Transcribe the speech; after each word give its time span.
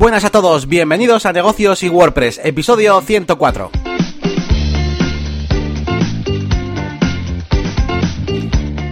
buenas 0.00 0.24
a 0.24 0.30
todos, 0.30 0.66
bienvenidos 0.66 1.26
a 1.26 1.32
Negocios 1.34 1.82
y 1.82 1.90
WordPress, 1.90 2.40
episodio 2.42 3.02
104. 3.02 3.70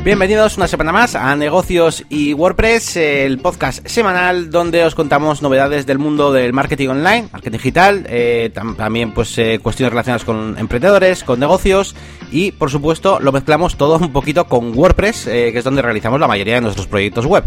Bienvenidos 0.05 0.57
una 0.59 0.68
semana 0.68 0.93
más 0.93 1.14
a 1.14 1.34
Negocios 1.34 2.05
y 2.11 2.34
WordPress, 2.34 2.96
el 2.96 3.39
podcast 3.39 3.86
semanal 3.86 4.50
donde 4.50 4.84
os 4.84 4.95
contamos 4.95 5.41
novedades 5.41 5.86
del 5.86 5.98
mundo 5.98 6.30
del 6.30 6.52
marketing 6.52 6.89
online, 6.89 7.29
marketing 7.32 7.56
digital, 7.56 8.06
eh, 8.09 8.50
también 8.52 9.12
pues 9.12 9.36
eh, 9.38 9.61
cuestiones 9.62 9.93
relacionadas 9.93 10.25
con 10.25 10.56
emprendedores, 10.59 11.25
con 11.25 11.40
negocios 11.40 11.95
y 12.30 12.52
por 12.52 12.70
supuesto 12.70 13.18
lo 13.20 13.32
mezclamos 13.32 13.77
todo 13.77 13.96
un 13.96 14.12
poquito 14.12 14.46
con 14.46 14.77
WordPress, 14.77 15.27
eh, 15.27 15.52
que 15.52 15.59
es 15.59 15.64
donde 15.64 15.80
realizamos 15.80 16.20
la 16.20 16.29
mayoría 16.29 16.56
de 16.56 16.61
nuestros 16.61 16.86
proyectos 16.86 17.25
web. 17.25 17.45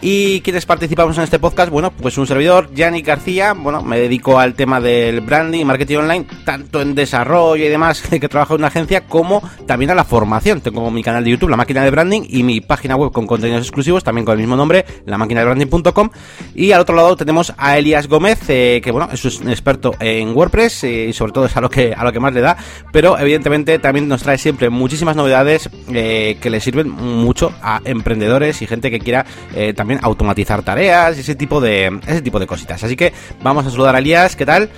¿Y 0.00 0.42
quiénes 0.42 0.64
participamos 0.64 1.18
en 1.18 1.24
este 1.24 1.40
podcast? 1.40 1.72
Bueno, 1.72 1.90
pues 1.90 2.16
un 2.18 2.26
servidor, 2.28 2.72
Yannick 2.72 3.04
García. 3.04 3.52
Bueno, 3.52 3.82
me 3.82 3.98
dedico 3.98 4.38
al 4.38 4.54
tema 4.54 4.80
del 4.80 5.20
branding 5.20 5.58
y 5.58 5.64
marketing 5.64 5.96
online, 5.96 6.24
tanto 6.44 6.80
en 6.80 6.94
desarrollo 6.94 7.64
y 7.64 7.68
demás, 7.68 8.00
que 8.08 8.28
trabajo 8.28 8.54
en 8.54 8.60
una 8.60 8.68
agencia, 8.68 9.06
como 9.06 9.42
también 9.66 9.90
a 9.90 9.96
la 9.96 10.04
formación. 10.04 10.60
Tengo 10.60 10.88
mi 10.92 11.02
canal 11.02 11.24
de 11.24 11.30
YouTube, 11.30 11.48
La 11.48 11.56
Máquina 11.56 11.82
de 11.82 11.90
Branding, 11.90 12.22
y 12.28 12.44
mi 12.44 12.60
página 12.60 12.94
web 12.94 13.10
con 13.10 13.26
contenidos 13.26 13.62
exclusivos, 13.62 14.04
también 14.04 14.24
con 14.24 14.34
el 14.34 14.38
mismo 14.38 14.54
nombre, 14.54 14.84
la 15.04 15.18
máquina 15.18 15.40
de 15.40 15.46
branding.com. 15.46 16.10
Y 16.54 16.70
al 16.70 16.80
otro 16.82 16.94
lado 16.94 17.16
tenemos 17.16 17.52
a 17.56 17.76
Elias 17.76 18.06
Gómez, 18.06 18.38
eh, 18.46 18.80
que 18.84 18.92
bueno, 18.92 19.08
es 19.12 19.24
un 19.24 19.48
experto 19.48 19.96
en 19.98 20.32
WordPress 20.32 20.84
eh, 20.84 21.06
y 21.08 21.12
sobre 21.12 21.32
todo 21.32 21.46
es 21.46 21.56
a 21.56 21.60
lo 21.60 21.70
que 21.70 21.92
a 21.92 22.04
lo 22.04 22.12
que 22.12 22.20
más 22.20 22.32
le 22.32 22.40
da, 22.40 22.56
pero 22.92 23.18
evidentemente 23.18 23.80
también 23.80 24.06
nos 24.06 24.22
trae 24.22 24.38
siempre 24.38 24.70
muchísimas 24.70 25.16
novedades 25.16 25.68
eh, 25.92 26.38
que 26.40 26.50
le 26.50 26.60
sirven 26.60 26.88
mucho 26.88 27.52
a 27.62 27.80
emprendedores 27.84 28.62
y 28.62 28.68
gente 28.68 28.92
que 28.92 29.00
quiera 29.00 29.26
también 29.74 29.87
automatizar 30.02 30.62
tareas 30.62 31.16
y 31.16 31.20
ese 31.20 31.34
tipo 31.34 31.60
de, 31.60 32.00
ese 32.06 32.22
tipo 32.22 32.38
de 32.38 32.46
cositas. 32.46 32.82
Así 32.82 32.96
que 32.96 33.12
vamos 33.42 33.66
a 33.66 33.70
saludar 33.70 33.94
a 33.94 33.98
Elías, 33.98 34.36
¿qué 34.36 34.46
tal? 34.46 34.70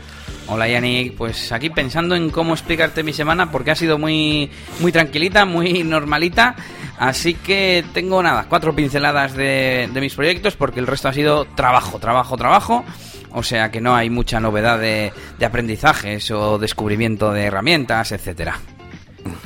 Hola 0.48 0.68
Yannick, 0.68 1.14
pues 1.14 1.52
aquí 1.52 1.70
pensando 1.70 2.16
en 2.16 2.30
cómo 2.30 2.54
explicarte 2.54 3.04
mi 3.04 3.12
semana 3.12 3.52
porque 3.52 3.70
ha 3.70 3.76
sido 3.76 3.98
muy, 3.98 4.50
muy 4.80 4.90
tranquilita, 4.90 5.44
muy 5.44 5.84
normalita. 5.84 6.56
Así 6.98 7.34
que 7.34 7.84
tengo 7.94 8.22
nada, 8.22 8.46
cuatro 8.48 8.74
pinceladas 8.74 9.34
de, 9.34 9.88
de 9.92 10.00
mis 10.00 10.14
proyectos 10.14 10.56
porque 10.56 10.80
el 10.80 10.86
resto 10.86 11.08
ha 11.08 11.12
sido 11.12 11.44
trabajo, 11.44 11.98
trabajo, 11.98 12.36
trabajo. 12.36 12.84
O 13.32 13.44
sea 13.44 13.70
que 13.70 13.80
no 13.80 13.94
hay 13.94 14.10
mucha 14.10 14.40
novedad 14.40 14.78
de, 14.78 15.12
de 15.38 15.46
aprendizajes 15.46 16.30
o 16.32 16.58
descubrimiento 16.58 17.32
de 17.32 17.44
herramientas, 17.44 18.10
etcétera. 18.10 18.58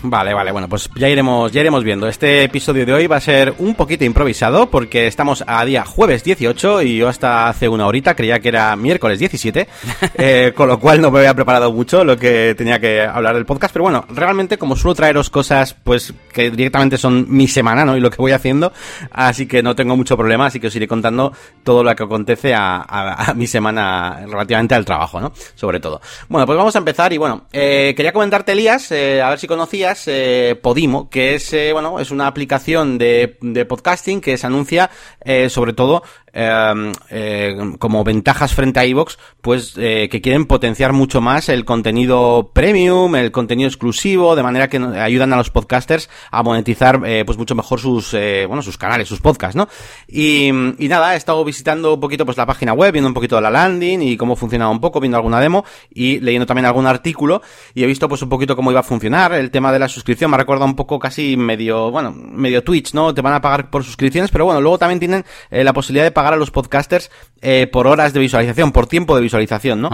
Vale, 0.02 0.34
vale, 0.34 0.52
bueno, 0.52 0.68
pues 0.68 0.90
ya 0.96 1.08
iremos, 1.08 1.50
ya 1.50 1.60
iremos 1.60 1.82
viendo. 1.82 2.06
Este 2.08 2.44
episodio 2.44 2.84
de 2.84 2.92
hoy 2.92 3.06
va 3.06 3.16
a 3.16 3.20
ser 3.20 3.54
un 3.58 3.74
poquito 3.74 4.04
improvisado 4.04 4.70
porque 4.70 5.06
estamos 5.06 5.42
a 5.46 5.64
día 5.64 5.84
jueves 5.84 6.22
18 6.24 6.82
y 6.82 6.98
yo 6.98 7.08
hasta 7.08 7.48
hace 7.48 7.68
una 7.68 7.86
horita 7.86 8.14
creía 8.14 8.38
que 8.40 8.48
era 8.48 8.76
miércoles 8.76 9.18
17, 9.18 9.66
eh, 10.16 10.52
con 10.54 10.68
lo 10.68 10.78
cual 10.78 11.00
no 11.00 11.10
me 11.10 11.20
había 11.20 11.34
preparado 11.34 11.72
mucho 11.72 12.04
lo 12.04 12.16
que 12.16 12.54
tenía 12.56 12.78
que 12.78 13.02
hablar 13.02 13.34
del 13.34 13.46
podcast, 13.46 13.72
pero 13.72 13.84
bueno, 13.84 14.04
realmente 14.08 14.58
como 14.58 14.76
suelo 14.76 14.94
traeros 14.94 15.30
cosas 15.30 15.74
pues 15.74 16.12
que 16.32 16.50
directamente 16.50 16.98
son 16.98 17.26
mi 17.28 17.48
semana, 17.48 17.84
¿no? 17.84 17.96
Y 17.96 18.00
lo 18.00 18.10
que 18.10 18.18
voy 18.18 18.32
haciendo, 18.32 18.72
así 19.10 19.46
que 19.46 19.62
no 19.62 19.74
tengo 19.74 19.96
mucho 19.96 20.16
problema, 20.16 20.46
así 20.46 20.60
que 20.60 20.66
os 20.66 20.76
iré 20.76 20.86
contando 20.86 21.32
todo 21.62 21.82
lo 21.82 21.94
que 21.94 22.02
acontece 22.02 22.54
a, 22.54 23.32
mi 23.34 23.46
semana 23.46 24.24
relativamente 24.26 24.74
al 24.74 24.84
trabajo, 24.84 25.20
¿no? 25.20 25.32
Sobre 25.54 25.80
todo. 25.80 26.00
Bueno, 26.28 26.46
pues 26.46 26.58
vamos 26.58 26.74
a 26.74 26.78
empezar 26.78 27.12
y 27.12 27.18
bueno, 27.18 27.46
eh, 27.52 27.94
quería 27.96 28.12
comentarte, 28.12 28.52
Elías, 28.52 28.90
eh, 28.92 29.22
a 29.22 29.30
ver 29.30 29.38
si 29.38 29.46
conocías 29.64 30.04
eh, 30.08 30.60
Podimo, 30.62 31.08
que 31.08 31.36
es, 31.36 31.50
eh, 31.54 31.72
bueno, 31.72 31.98
es 31.98 32.10
una 32.10 32.26
aplicación 32.26 32.98
de, 32.98 33.38
de 33.40 33.64
podcasting 33.64 34.20
que 34.20 34.36
se 34.36 34.46
anuncia 34.46 34.90
eh, 35.24 35.48
sobre 35.48 35.72
todo 35.72 36.02
Em, 36.36 36.92
eh, 37.10 37.56
como 37.78 38.02
ventajas 38.02 38.54
frente 38.54 38.80
a 38.80 38.84
iVoox, 38.86 39.18
pues 39.40 39.74
eh, 39.76 40.08
que 40.10 40.20
quieren 40.20 40.46
potenciar 40.46 40.92
mucho 40.92 41.20
más 41.20 41.48
el 41.48 41.64
contenido 41.64 42.50
premium, 42.52 43.14
el 43.14 43.30
contenido 43.30 43.68
exclusivo, 43.68 44.34
de 44.34 44.42
manera 44.42 44.68
que 44.68 44.78
ayudan 44.78 45.32
a 45.32 45.36
los 45.36 45.50
podcasters 45.50 46.10
a 46.32 46.42
monetizar 46.42 47.00
eh, 47.06 47.22
pues 47.24 47.38
mucho 47.38 47.54
mejor 47.54 47.78
sus 47.78 48.16
bueno 48.48 48.62
sus 48.62 48.76
canales, 48.76 49.06
sus 49.06 49.20
podcasts, 49.20 49.54
¿no? 49.54 49.68
Y, 50.08 50.50
nada, 50.88 51.14
he 51.14 51.16
estado 51.16 51.44
visitando 51.44 51.94
un 51.94 52.00
poquito 52.00 52.24
pues 52.24 52.36
la 52.36 52.46
página 52.46 52.72
web, 52.72 52.92
viendo 52.92 53.06
un 53.06 53.14
poquito 53.14 53.40
la 53.40 53.50
landing 53.50 54.02
y 54.02 54.16
cómo 54.16 54.34
funcionaba 54.34 54.72
un 54.72 54.80
poco, 54.80 54.98
viendo 54.98 55.16
alguna 55.16 55.38
demo 55.38 55.64
y 55.88 56.18
leyendo 56.18 56.46
también 56.46 56.66
algún 56.66 56.88
artículo 56.88 57.42
y 57.74 57.84
he 57.84 57.86
visto 57.86 58.08
pues 58.08 58.22
un 58.22 58.28
poquito 58.28 58.56
cómo 58.56 58.72
iba 58.72 58.80
a 58.80 58.84
funcionar 58.84 59.34
el 59.34 59.52
tema 59.52 59.70
de 59.70 59.78
la 59.78 59.86
suscripción, 59.86 60.32
me 60.32 60.36
recordado 60.36 60.66
un 60.66 60.74
poco 60.74 60.98
casi 60.98 61.36
medio, 61.36 61.92
bueno, 61.92 62.10
medio 62.12 62.64
Twitch, 62.64 62.92
¿no? 62.92 63.14
Te 63.14 63.20
van 63.22 63.34
a 63.34 63.40
pagar 63.40 63.70
por 63.70 63.84
suscripciones, 63.84 64.32
pero 64.32 64.46
bueno, 64.46 64.60
luego 64.60 64.78
también 64.78 64.98
tienen 64.98 65.24
la 65.50 65.72
posibilidad 65.72 66.04
de 66.04 66.10
pagar 66.10 66.23
a 66.32 66.36
los 66.36 66.50
podcasters 66.50 67.10
eh, 67.40 67.66
por 67.70 67.86
horas 67.86 68.12
de 68.12 68.20
visualización, 68.20 68.72
por 68.72 68.86
tiempo 68.86 69.14
de 69.16 69.22
visualización, 69.22 69.80
¿no? 69.82 69.90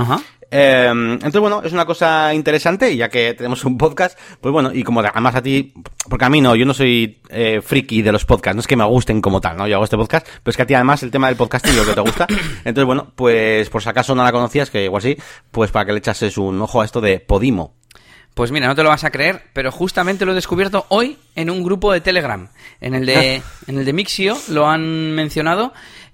Eh, 0.51 0.89
entonces, 0.91 1.41
bueno, 1.41 1.63
es 1.65 1.73
una 1.73 1.87
cosa 1.87 2.35
interesante, 2.35 2.97
ya 2.97 3.09
que 3.09 3.35
tenemos 3.35 3.65
un 3.65 3.79
podcast, 3.79 4.19
pues 4.41 4.53
bueno, 4.53 4.73
y 4.73 4.83
como 4.83 5.01
además 5.01 5.35
a 5.35 5.43
ti, 5.43 5.73
porque 6.09 6.25
a 6.25 6.31
mí 6.31 6.41
no, 6.41 6.57
yo 6.57 6.67
no 6.67 6.75
soy 6.75 7.21
eh, 7.29 7.61
friki 7.63 8.03
de 8.03 8.13
los 8.13 8.25
podcasts, 8.25 8.57
no 8.57 8.61
es 8.61 8.67
que 8.67 8.77
me 8.77 8.85
gusten 8.85 9.21
como 9.21 9.41
tal, 9.41 9.57
¿no? 9.57 9.69
Yo 9.69 9.77
hago 9.77 9.85
este 9.85 9.97
podcast, 9.97 10.27
pero 10.27 10.51
es 10.51 10.57
que 10.57 10.63
a 10.63 10.67
ti 10.67 10.75
además 10.75 11.03
el 11.03 11.11
tema 11.11 11.29
del 11.29 11.37
podcasting 11.37 11.73
es 11.73 11.79
lo 11.79 11.87
que 11.87 11.95
te 11.95 12.01
gusta. 12.01 12.27
Entonces, 12.65 12.85
bueno, 12.85 13.13
pues 13.15 13.71
por 13.71 13.83
si 13.83 13.89
acaso 13.89 14.15
no 14.15 14.25
la 14.25 14.33
conocías, 14.33 14.71
que 14.71 14.85
igual 14.85 15.03
sí, 15.03 15.17
pues 15.51 15.71
para 15.71 15.87
que 15.87 15.93
le 15.93 15.99
echases 15.99 16.37
un 16.37 16.61
ojo 16.61 16.83
a 16.83 16.85
esto 16.85 17.01
de 17.01 17.21
Podimo. 17.21 17.75
Pues 18.35 18.53
mira, 18.53 18.69
no 18.69 18.75
te 18.75 18.83
lo 18.83 18.89
vas 18.89 19.05
a 19.05 19.11
creer, 19.11 19.43
pero 19.53 19.73
justamente 19.73 20.25
lo 20.25 20.33
he 20.33 20.35
descubierto 20.35 20.87
hoy 20.89 21.19
en 21.35 21.51
un 21.51 21.63
grupo 21.63 21.93
de 21.93 22.01
Telegram. 22.01 22.49
En 22.81 22.95
el 22.95 23.05
de, 23.05 23.43
en 23.67 23.79
el 23.79 23.85
de 23.85 23.93
Mixio 23.93 24.37
lo 24.49 24.69
han 24.69 25.13
mencionado 25.13 25.73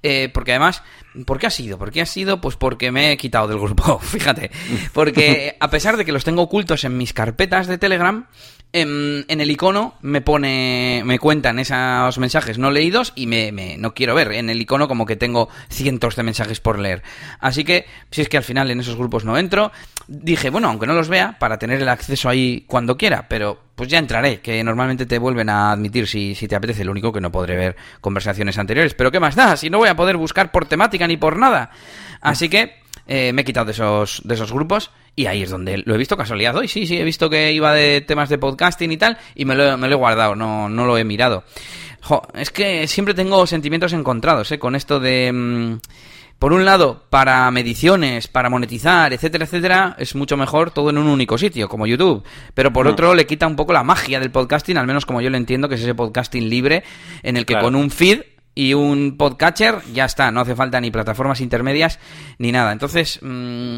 eh, 0.08 0.28
porque 0.28 0.52
además, 0.52 0.84
¿por 1.24 1.40
qué 1.40 1.48
ha 1.48 1.50
sido? 1.50 1.78
¿Por 1.78 1.90
qué 1.90 2.00
ha 2.00 2.06
sido? 2.06 2.40
Pues 2.40 2.54
porque 2.54 2.92
me 2.92 3.10
he 3.10 3.16
quitado 3.16 3.48
del 3.48 3.58
grupo, 3.58 3.98
fíjate. 4.02 4.52
Porque 4.92 5.56
a 5.58 5.68
pesar 5.68 5.96
de 5.96 6.04
que 6.04 6.12
los 6.12 6.22
tengo 6.22 6.42
ocultos 6.42 6.84
en 6.84 6.96
mis 6.96 7.12
carpetas 7.12 7.66
de 7.66 7.76
Telegram, 7.76 8.28
en, 8.72 9.24
en, 9.28 9.40
el 9.40 9.50
icono 9.50 9.94
me 10.02 10.20
pone, 10.20 11.02
me 11.04 11.18
cuentan 11.18 11.58
esos 11.58 12.18
mensajes 12.18 12.58
no 12.58 12.70
leídos 12.70 13.12
y 13.14 13.26
me, 13.26 13.52
me, 13.52 13.78
no 13.78 13.94
quiero 13.94 14.14
ver 14.14 14.32
en 14.32 14.50
el 14.50 14.60
icono 14.60 14.88
como 14.88 15.06
que 15.06 15.16
tengo 15.16 15.48
cientos 15.70 16.16
de 16.16 16.22
mensajes 16.22 16.60
por 16.60 16.78
leer. 16.78 17.02
Así 17.40 17.64
que, 17.64 17.86
si 18.10 18.22
es 18.22 18.28
que 18.28 18.36
al 18.36 18.42
final 18.42 18.70
en 18.70 18.80
esos 18.80 18.96
grupos 18.96 19.24
no 19.24 19.38
entro, 19.38 19.72
dije, 20.08 20.50
bueno, 20.50 20.68
aunque 20.68 20.86
no 20.86 20.94
los 20.94 21.08
vea, 21.08 21.36
para 21.38 21.58
tener 21.58 21.80
el 21.80 21.88
acceso 21.88 22.28
ahí 22.28 22.64
cuando 22.66 22.96
quiera, 22.96 23.28
pero 23.28 23.58
pues 23.74 23.88
ya 23.88 23.98
entraré, 23.98 24.40
que 24.40 24.62
normalmente 24.64 25.06
te 25.06 25.18
vuelven 25.18 25.48
a 25.48 25.72
admitir 25.72 26.06
si, 26.06 26.34
si 26.34 26.48
te 26.48 26.56
apetece, 26.56 26.84
lo 26.84 26.92
único 26.92 27.12
que 27.12 27.20
no 27.20 27.30
podré 27.32 27.56
ver 27.56 27.76
conversaciones 28.00 28.58
anteriores. 28.58 28.94
Pero 28.94 29.10
¿qué 29.10 29.20
más 29.20 29.36
da? 29.36 29.56
Si 29.56 29.70
no 29.70 29.78
voy 29.78 29.88
a 29.88 29.96
poder 29.96 30.16
buscar 30.16 30.50
por 30.50 30.66
temática 30.66 31.06
ni 31.06 31.16
por 31.16 31.38
nada. 31.38 31.70
Así 32.20 32.48
que 32.48 32.85
eh, 33.06 33.32
me 33.32 33.42
he 33.42 33.44
quitado 33.44 33.66
de 33.66 33.72
esos, 33.72 34.22
de 34.24 34.34
esos 34.34 34.52
grupos 34.52 34.90
y 35.14 35.26
ahí 35.26 35.42
es 35.42 35.50
donde 35.50 35.78
lo 35.78 35.94
he 35.94 35.98
visto 35.98 36.16
casualidad 36.16 36.56
hoy. 36.56 36.68
Sí, 36.68 36.86
sí, 36.86 36.96
he 36.96 37.04
visto 37.04 37.30
que 37.30 37.52
iba 37.52 37.72
de 37.72 38.00
temas 38.00 38.28
de 38.28 38.38
podcasting 38.38 38.92
y 38.92 38.96
tal 38.96 39.18
y 39.34 39.44
me 39.44 39.54
lo, 39.54 39.78
me 39.78 39.88
lo 39.88 39.94
he 39.94 39.98
guardado, 39.98 40.34
no, 40.34 40.68
no 40.68 40.86
lo 40.86 40.98
he 40.98 41.04
mirado. 41.04 41.44
es 42.34 42.50
que 42.50 42.86
siempre 42.86 43.14
tengo 43.14 43.46
sentimientos 43.46 43.92
encontrados 43.92 44.50
¿eh? 44.52 44.58
con 44.58 44.74
esto 44.74 45.00
de... 45.00 45.32
Mm, 45.32 45.78
por 46.38 46.52
un 46.52 46.66
lado, 46.66 47.04
para 47.08 47.50
mediciones, 47.50 48.28
para 48.28 48.50
monetizar, 48.50 49.10
etcétera, 49.14 49.46
etcétera, 49.46 49.96
es 49.98 50.14
mucho 50.14 50.36
mejor 50.36 50.70
todo 50.70 50.90
en 50.90 50.98
un 50.98 51.06
único 51.06 51.38
sitio, 51.38 51.66
como 51.66 51.86
YouTube. 51.86 52.24
Pero 52.52 52.74
por 52.74 52.86
otro, 52.86 53.14
le 53.14 53.26
quita 53.26 53.46
un 53.46 53.56
poco 53.56 53.72
la 53.72 53.82
magia 53.82 54.20
del 54.20 54.30
podcasting, 54.30 54.76
al 54.76 54.86
menos 54.86 55.06
como 55.06 55.22
yo 55.22 55.30
lo 55.30 55.38
entiendo, 55.38 55.66
que 55.66 55.76
es 55.76 55.80
ese 55.80 55.94
podcasting 55.94 56.50
libre, 56.50 56.84
en 57.22 57.38
el 57.38 57.46
que 57.46 57.58
con 57.58 57.74
un 57.74 57.90
feed 57.90 58.20
y 58.56 58.72
un 58.72 59.16
podcatcher, 59.18 59.82
ya 59.92 60.06
está, 60.06 60.32
no 60.32 60.40
hace 60.40 60.56
falta 60.56 60.80
ni 60.80 60.90
plataformas 60.90 61.40
intermedias 61.42 62.00
ni 62.38 62.50
nada. 62.50 62.72
Entonces, 62.72 63.20
mmm, 63.22 63.76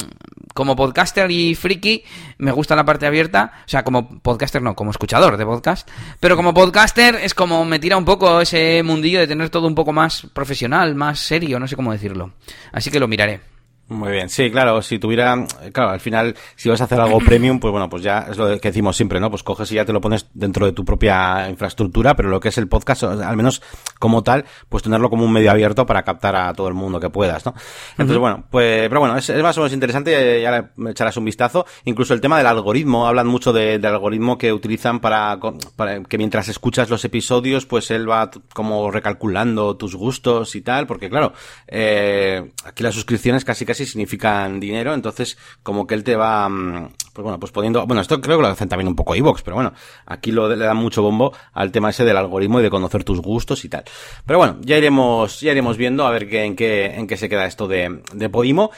como 0.54 0.76
podcaster 0.76 1.30
y 1.30 1.56
friki, 1.56 2.04
me 2.38 2.52
gusta 2.52 2.76
la 2.76 2.84
parte 2.84 3.04
abierta, 3.04 3.52
o 3.66 3.68
sea, 3.68 3.82
como 3.82 4.20
podcaster 4.20 4.62
no, 4.62 4.76
como 4.76 4.92
escuchador 4.92 5.36
de 5.36 5.44
podcast, 5.44 5.88
pero 6.20 6.36
como 6.36 6.54
podcaster 6.54 7.16
es 7.16 7.34
como 7.34 7.64
me 7.64 7.80
tira 7.80 7.96
un 7.96 8.04
poco 8.04 8.40
ese 8.40 8.82
mundillo 8.84 9.18
de 9.18 9.26
tener 9.26 9.50
todo 9.50 9.66
un 9.66 9.74
poco 9.74 9.92
más 9.92 10.28
profesional, 10.32 10.94
más 10.94 11.18
serio, 11.18 11.58
no 11.58 11.66
sé 11.66 11.74
cómo 11.74 11.92
decirlo. 11.92 12.30
Así 12.72 12.90
que 12.90 13.00
lo 13.00 13.08
miraré. 13.08 13.57
Muy 13.88 14.12
bien, 14.12 14.28
sí, 14.28 14.50
claro, 14.50 14.82
si 14.82 14.98
tuviera, 14.98 15.46
claro, 15.72 15.90
al 15.90 16.00
final, 16.00 16.36
si 16.56 16.68
vas 16.68 16.78
a 16.82 16.84
hacer 16.84 17.00
algo 17.00 17.18
premium, 17.20 17.58
pues 17.58 17.72
bueno, 17.72 17.88
pues 17.88 18.02
ya 18.02 18.26
es 18.30 18.36
lo 18.36 18.46
que 18.60 18.68
decimos 18.68 18.94
siempre, 18.94 19.18
¿no? 19.18 19.30
Pues 19.30 19.42
coges 19.42 19.72
y 19.72 19.76
ya 19.76 19.86
te 19.86 19.94
lo 19.94 20.00
pones 20.02 20.26
dentro 20.34 20.66
de 20.66 20.72
tu 20.72 20.84
propia 20.84 21.48
infraestructura, 21.48 22.14
pero 22.14 22.28
lo 22.28 22.38
que 22.38 22.50
es 22.50 22.58
el 22.58 22.68
podcast, 22.68 23.04
al 23.04 23.36
menos 23.36 23.62
como 23.98 24.22
tal, 24.22 24.44
pues 24.68 24.82
tenerlo 24.82 25.08
como 25.08 25.24
un 25.24 25.32
medio 25.32 25.50
abierto 25.50 25.86
para 25.86 26.02
captar 26.02 26.36
a 26.36 26.52
todo 26.52 26.68
el 26.68 26.74
mundo 26.74 27.00
que 27.00 27.08
puedas, 27.08 27.46
¿no? 27.46 27.54
Entonces, 27.92 28.18
bueno, 28.18 28.44
pues, 28.50 28.90
pero 28.90 29.00
bueno, 29.00 29.16
es, 29.16 29.30
más 29.42 29.56
o 29.56 29.62
menos 29.62 29.72
interesante, 29.72 30.42
ya 30.42 30.50
le 30.50 30.90
echarás 30.90 31.16
un 31.16 31.24
vistazo. 31.24 31.64
Incluso 31.84 32.12
el 32.12 32.20
tema 32.20 32.36
del 32.36 32.46
algoritmo, 32.46 33.08
hablan 33.08 33.26
mucho 33.26 33.54
de, 33.54 33.78
del 33.78 33.86
algoritmo 33.94 34.36
que 34.36 34.52
utilizan 34.52 35.00
para, 35.00 35.38
para 35.76 36.02
que 36.02 36.18
mientras 36.18 36.48
escuchas 36.48 36.90
los 36.90 37.06
episodios, 37.06 37.64
pues 37.64 37.90
él 37.90 38.08
va 38.08 38.30
como 38.52 38.90
recalculando 38.90 39.78
tus 39.78 39.94
gustos 39.94 40.54
y 40.56 40.60
tal, 40.60 40.86
porque 40.86 41.08
claro, 41.08 41.32
eh, 41.66 42.52
aquí 42.66 42.82
las 42.82 42.94
suscripciones 42.94 43.46
casi 43.46 43.64
casi 43.64 43.77
significan 43.86 44.60
dinero, 44.60 44.94
entonces 44.94 45.38
como 45.62 45.86
que 45.86 45.94
él 45.94 46.04
te 46.04 46.16
va, 46.16 46.48
mm, 46.48 46.90
pues 47.18 47.24
bueno, 47.24 47.40
pues 47.40 47.50
poniendo, 47.50 47.84
bueno, 47.84 48.00
esto 48.00 48.20
creo 48.20 48.36
que 48.36 48.42
lo 48.42 48.48
hacen 48.48 48.68
también 48.68 48.86
un 48.86 48.94
poco 48.94 49.16
iVox, 49.16 49.42
pero 49.42 49.56
bueno, 49.56 49.72
aquí 50.06 50.30
lo, 50.30 50.48
le 50.48 50.64
dan 50.64 50.76
mucho 50.76 51.02
bombo 51.02 51.32
al 51.52 51.72
tema 51.72 51.90
ese 51.90 52.04
del 52.04 52.16
algoritmo 52.16 52.60
y 52.60 52.62
de 52.62 52.70
conocer 52.70 53.02
tus 53.02 53.20
gustos 53.20 53.64
y 53.64 53.68
tal. 53.68 53.82
Pero 54.24 54.38
bueno, 54.38 54.58
ya 54.60 54.78
iremos, 54.78 55.40
ya 55.40 55.50
iremos 55.50 55.76
viendo 55.76 56.06
a 56.06 56.12
ver 56.12 56.28
qué, 56.28 56.44
en 56.44 56.54
qué, 56.54 56.94
en 56.94 57.08
qué 57.08 57.16
se 57.16 57.28
queda 57.28 57.46
esto 57.46 57.66
de, 57.66 58.02
de 58.12 58.28
Podimo. 58.28 58.70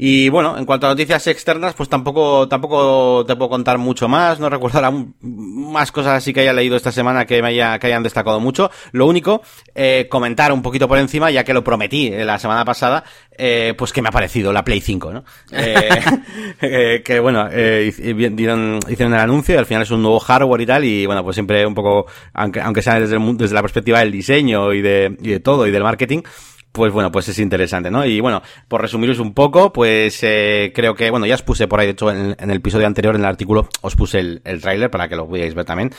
Y 0.00 0.28
bueno, 0.28 0.56
en 0.56 0.64
cuanto 0.64 0.86
a 0.86 0.90
noticias 0.90 1.26
externas, 1.26 1.74
pues 1.74 1.88
tampoco, 1.88 2.46
tampoco 2.46 3.24
te 3.26 3.34
puedo 3.34 3.48
contar 3.48 3.78
mucho 3.78 4.06
más. 4.06 4.38
No 4.38 4.48
recuerdo 4.48 4.78
ahora 4.78 4.96
más 5.20 5.90
cosas 5.90 6.18
así 6.18 6.32
que 6.32 6.42
haya 6.42 6.52
leído 6.52 6.76
esta 6.76 6.92
semana 6.92 7.26
que 7.26 7.42
me 7.42 7.48
haya, 7.48 7.80
que 7.80 7.88
hayan 7.88 8.04
destacado 8.04 8.38
mucho. 8.38 8.70
Lo 8.92 9.06
único, 9.06 9.42
eh, 9.74 10.06
comentar 10.08 10.52
un 10.52 10.62
poquito 10.62 10.86
por 10.86 10.98
encima, 10.98 11.32
ya 11.32 11.42
que 11.42 11.52
lo 11.52 11.64
prometí 11.64 12.06
eh, 12.06 12.24
la 12.24 12.38
semana 12.38 12.64
pasada, 12.64 13.02
eh, 13.36 13.74
pues 13.76 13.92
que 13.92 14.00
me 14.00 14.08
ha 14.08 14.12
parecido 14.12 14.52
la 14.52 14.62
Play 14.62 14.80
5, 14.80 15.12
¿no? 15.12 15.24
Eh, 15.50 15.88
eh, 16.60 17.02
que 17.04 17.18
bueno, 17.18 17.48
eh, 17.50 17.87
hicieron, 17.88 18.78
hicieron 18.88 19.14
el 19.14 19.20
anuncio 19.20 19.54
y 19.54 19.58
al 19.58 19.66
final 19.66 19.82
es 19.82 19.90
un 19.90 20.02
nuevo 20.02 20.18
hardware 20.18 20.60
y 20.60 20.66
tal, 20.66 20.84
y 20.84 21.06
bueno, 21.06 21.24
pues 21.24 21.34
siempre 21.34 21.66
un 21.66 21.74
poco, 21.74 22.06
aunque, 22.34 22.60
aunque 22.60 22.82
sea 22.82 23.00
desde, 23.00 23.16
el, 23.16 23.36
desde 23.36 23.54
la 23.54 23.62
perspectiva 23.62 24.00
del 24.00 24.12
diseño 24.12 24.72
y 24.72 24.82
de, 24.82 25.16
y 25.20 25.30
de 25.30 25.40
todo 25.40 25.66
y 25.66 25.70
del 25.70 25.82
marketing, 25.82 26.22
pues 26.70 26.92
bueno, 26.92 27.10
pues 27.10 27.28
es 27.28 27.38
interesante, 27.38 27.90
¿no? 27.90 28.04
Y 28.04 28.20
bueno, 28.20 28.42
por 28.68 28.80
resumiros 28.80 29.18
un 29.18 29.34
poco, 29.34 29.72
pues 29.72 30.20
eh, 30.22 30.70
creo 30.74 30.94
que, 30.94 31.10
bueno, 31.10 31.26
ya 31.26 31.34
os 31.34 31.42
puse 31.42 31.66
por 31.66 31.80
ahí, 31.80 31.86
de 31.86 31.92
hecho, 31.92 32.10
en, 32.10 32.36
en 32.38 32.50
el 32.50 32.58
episodio 32.58 32.86
anterior, 32.86 33.14
en 33.14 33.22
el 33.22 33.26
artículo, 33.26 33.68
os 33.80 33.96
puse 33.96 34.20
el, 34.20 34.42
el 34.44 34.60
tráiler 34.60 34.90
para 34.90 35.08
que 35.08 35.16
lo 35.16 35.26
podáis 35.26 35.54
ver 35.54 35.64
también. 35.64 35.90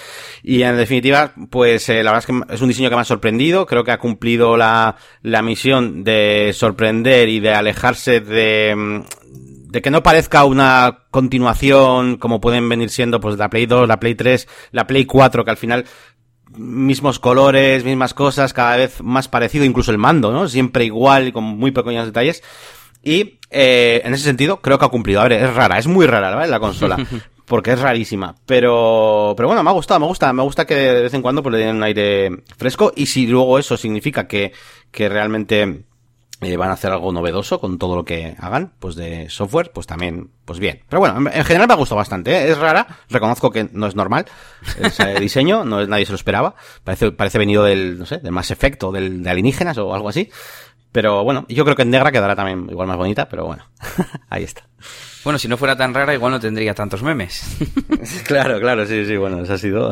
Y 0.44 0.62
en 0.62 0.78
definitiva, 0.78 1.34
pues 1.50 1.90
eh, 1.90 2.04
la 2.04 2.12
verdad 2.12 2.20
es 2.20 2.26
que 2.48 2.54
es 2.54 2.62
un 2.62 2.70
diseño 2.70 2.90
que 2.90 2.96
me 2.96 3.02
ha 3.02 3.06
sorprendido, 3.06 3.66
creo 3.66 3.84
que 3.84 3.92
ha 3.92 3.98
cumplido 3.98 4.56
la, 4.56 4.96
la 5.22 5.42
misión 5.42 6.04
de 6.04 6.52
sorprender 6.54 7.30
y 7.30 7.40
de 7.40 7.54
alejarse 7.54 8.22
de, 8.22 9.04
de 9.70 9.84
que 9.84 9.92
no 9.92 10.02
parezca 10.02 10.46
una 10.46 11.06
continuación 11.12 12.18
como 12.18 12.42
pueden 12.42 12.68
venir 12.68 12.90
siendo 12.90 13.20
pues 13.20 13.38
la 13.38 13.50
Play 13.50 13.68
2, 13.68 13.88
la 13.88 14.00
Play 14.00 14.16
3, 14.16 14.48
la 14.72 14.88
Play 14.88 15.06
4, 15.06 15.46
que 15.46 15.52
al 15.52 15.58
final 15.58 15.86
mismos 16.58 17.20
colores, 17.20 17.84
mismas 17.84 18.16
cosas, 18.16 18.54
cada 18.54 18.78
vez 18.78 19.04
más 19.04 19.28
parecido, 19.28 19.66
incluso 19.66 19.92
el 19.92 20.00
mando, 20.00 20.32
¿no? 20.32 20.48
Siempre 20.48 20.86
igual 20.86 21.28
y 21.28 21.32
con 21.32 21.44
muy 21.44 21.70
pequeños 21.72 22.08
detalles. 22.08 22.42
Y 23.04 23.40
eh, 23.52 24.02
en 24.04 24.14
ese 24.16 24.24
sentido 24.24 24.60
creo 24.60 24.80
que 24.80 24.86
ha 24.86 24.90
cumplido. 24.90 25.22
A 25.22 25.28
ver, 25.28 25.34
es 25.34 25.54
rara, 25.54 25.78
es 25.78 25.86
muy 25.86 26.08
rara, 26.08 26.34
¿vale? 26.34 26.50
La 26.50 26.60
consola. 26.60 26.98
Porque 27.46 27.72
es 27.72 27.80
rarísima. 27.80 28.36
Pero, 28.48 29.34
pero 29.38 29.48
bueno, 29.48 29.64
me 29.64 29.70
ha 29.70 29.74
gustado, 29.74 30.00
me 30.00 30.08
gusta. 30.08 30.34
Me 30.34 30.44
gusta 30.44 30.66
que 30.66 30.76
de 30.76 31.02
vez 31.04 31.14
en 31.14 31.22
cuando 31.22 31.42
pues, 31.44 31.54
le 31.54 31.60
den 31.60 31.78
un 31.78 31.84
aire 31.84 32.44
fresco. 32.58 32.92
Y 32.96 33.06
si 33.06 33.26
luego 33.28 33.58
eso 33.58 33.78
significa 33.78 34.28
que, 34.28 34.52
que 34.92 35.10
realmente 35.10 35.86
eh, 36.42 36.58
van 36.58 36.70
a 36.70 36.74
hacer 36.74 36.92
algo 36.92 37.12
novedoso 37.12 37.60
con 37.60 37.78
todo 37.78 37.96
lo 37.96 38.06
que 38.06 38.36
hagan, 38.40 38.74
pues 38.80 38.96
de 38.96 39.30
software, 39.30 39.72
pues 39.74 39.88
también, 39.88 40.32
pues 40.46 40.60
bien. 40.60 40.82
Pero 40.88 41.00
bueno, 41.00 41.18
en, 41.18 41.28
en 41.28 41.46
general 41.46 41.68
me 41.68 41.74
ha 41.74 41.78
gustado 41.78 41.98
bastante, 41.98 42.32
¿eh? 42.32 42.50
es 42.52 42.58
rara, 42.58 42.88
reconozco 43.10 43.52
que 43.52 43.70
no 43.74 43.88
es 43.88 43.96
normal 43.96 44.26
ese 44.82 45.20
diseño, 45.20 45.66
no 45.66 45.86
nadie 45.86 46.06
se 46.06 46.12
lo 46.12 46.16
esperaba, 46.18 46.56
parece, 46.84 47.12
parece 47.12 47.38
venido 47.38 47.64
del, 47.64 48.00
no 48.00 48.06
sé, 48.06 48.18
del 48.20 48.32
más 48.32 48.52
efecto, 48.52 48.92
del, 48.92 49.24
de 49.24 49.30
alienígenas 49.30 49.78
o 49.78 49.94
algo 49.94 50.10
así. 50.10 50.30
Pero 50.92 51.24
bueno, 51.24 51.46
yo 51.50 51.64
creo 51.66 51.76
que 51.76 51.84
en 51.84 51.92
negra 51.92 52.12
quedará 52.12 52.36
también 52.36 52.68
igual 52.70 52.88
más 52.88 52.98
bonita, 52.98 53.30
pero 53.30 53.46
bueno, 53.46 53.64
ahí 54.30 54.44
está. 54.44 54.64
Bueno, 55.24 55.38
si 55.38 55.48
no 55.48 55.58
fuera 55.58 55.76
tan 55.76 55.94
rara, 55.94 56.14
igual 56.14 56.32
no 56.32 56.40
tendría 56.40 56.74
tantos 56.74 57.04
memes. 57.04 57.58
claro, 58.26 58.60
claro, 58.60 58.86
sí, 58.86 59.06
sí, 59.06 59.16
bueno, 59.18 59.44
eso 59.44 59.54
ha 59.54 59.58
sido. 59.58 59.90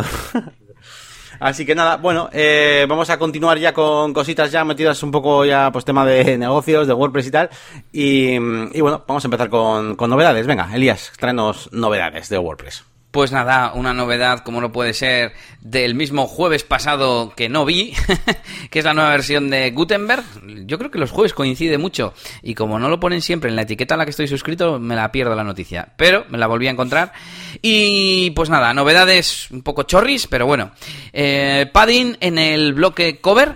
Así 1.39 1.65
que 1.65 1.75
nada, 1.75 1.97
bueno, 1.97 2.29
eh, 2.31 2.85
vamos 2.87 3.09
a 3.09 3.17
continuar 3.17 3.57
ya 3.57 3.73
con 3.73 4.13
cositas 4.13 4.51
ya 4.51 4.63
metidas 4.65 5.01
un 5.03 5.11
poco 5.11 5.45
ya, 5.45 5.71
pues 5.71 5.85
tema 5.85 6.05
de 6.05 6.37
negocios, 6.39 6.87
de 6.87 6.93
WordPress 6.93 7.27
y 7.27 7.31
tal. 7.31 7.49
Y, 7.91 8.33
y 8.35 8.81
bueno, 8.81 9.03
vamos 9.07 9.23
a 9.23 9.27
empezar 9.27 9.49
con, 9.49 9.95
con 9.95 10.09
novedades. 10.09 10.47
Venga, 10.47 10.69
Elías, 10.73 11.11
tráenos 11.17 11.71
novedades 11.71 12.29
de 12.29 12.37
WordPress. 12.37 12.96
Pues 13.17 13.31
nada, 13.31 13.71
una 13.73 13.95
novedad 13.95 14.43
como 14.43 14.61
no 14.61 14.71
puede 14.71 14.93
ser 14.93 15.33
del 15.59 15.95
mismo 15.95 16.27
jueves 16.27 16.63
pasado 16.63 17.33
que 17.35 17.49
no 17.49 17.65
vi, 17.65 17.95
que 18.69 18.77
es 18.77 18.85
la 18.85 18.93
nueva 18.93 19.09
versión 19.09 19.49
de 19.49 19.71
Gutenberg. 19.71 20.23
Yo 20.67 20.77
creo 20.77 20.91
que 20.91 20.99
los 20.99 21.09
jueves 21.09 21.33
coincide 21.33 21.79
mucho 21.79 22.13
y 22.43 22.53
como 22.53 22.77
no 22.77 22.89
lo 22.89 22.99
ponen 22.99 23.23
siempre 23.23 23.49
en 23.49 23.55
la 23.55 23.63
etiqueta 23.63 23.95
a 23.95 23.97
la 23.97 24.05
que 24.05 24.11
estoy 24.11 24.27
suscrito, 24.27 24.77
me 24.77 24.95
la 24.95 25.11
pierdo 25.11 25.33
la 25.33 25.43
noticia. 25.43 25.93
Pero 25.97 26.25
me 26.29 26.37
la 26.37 26.45
volví 26.45 26.67
a 26.67 26.69
encontrar 26.69 27.11
y 27.59 28.29
pues 28.35 28.51
nada, 28.51 28.71
novedades 28.75 29.49
un 29.49 29.63
poco 29.63 29.81
chorris, 29.81 30.27
pero 30.27 30.45
bueno. 30.45 30.69
Eh, 31.11 31.67
padding 31.73 32.17
en 32.19 32.37
el 32.37 32.73
bloque 32.73 33.19
cover. 33.19 33.55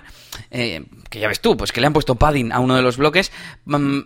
Eh, 0.50 0.84
que 1.12 1.20
ya 1.20 1.28
ves 1.28 1.42
tú, 1.42 1.58
pues 1.58 1.74
que 1.74 1.82
le 1.82 1.88
han 1.88 1.94
puesto 1.94 2.16
padding 2.16 2.54
a 2.54 2.60
uno 2.60 2.76
de 2.76 2.82
los 2.82 2.96
bloques, 2.96 3.32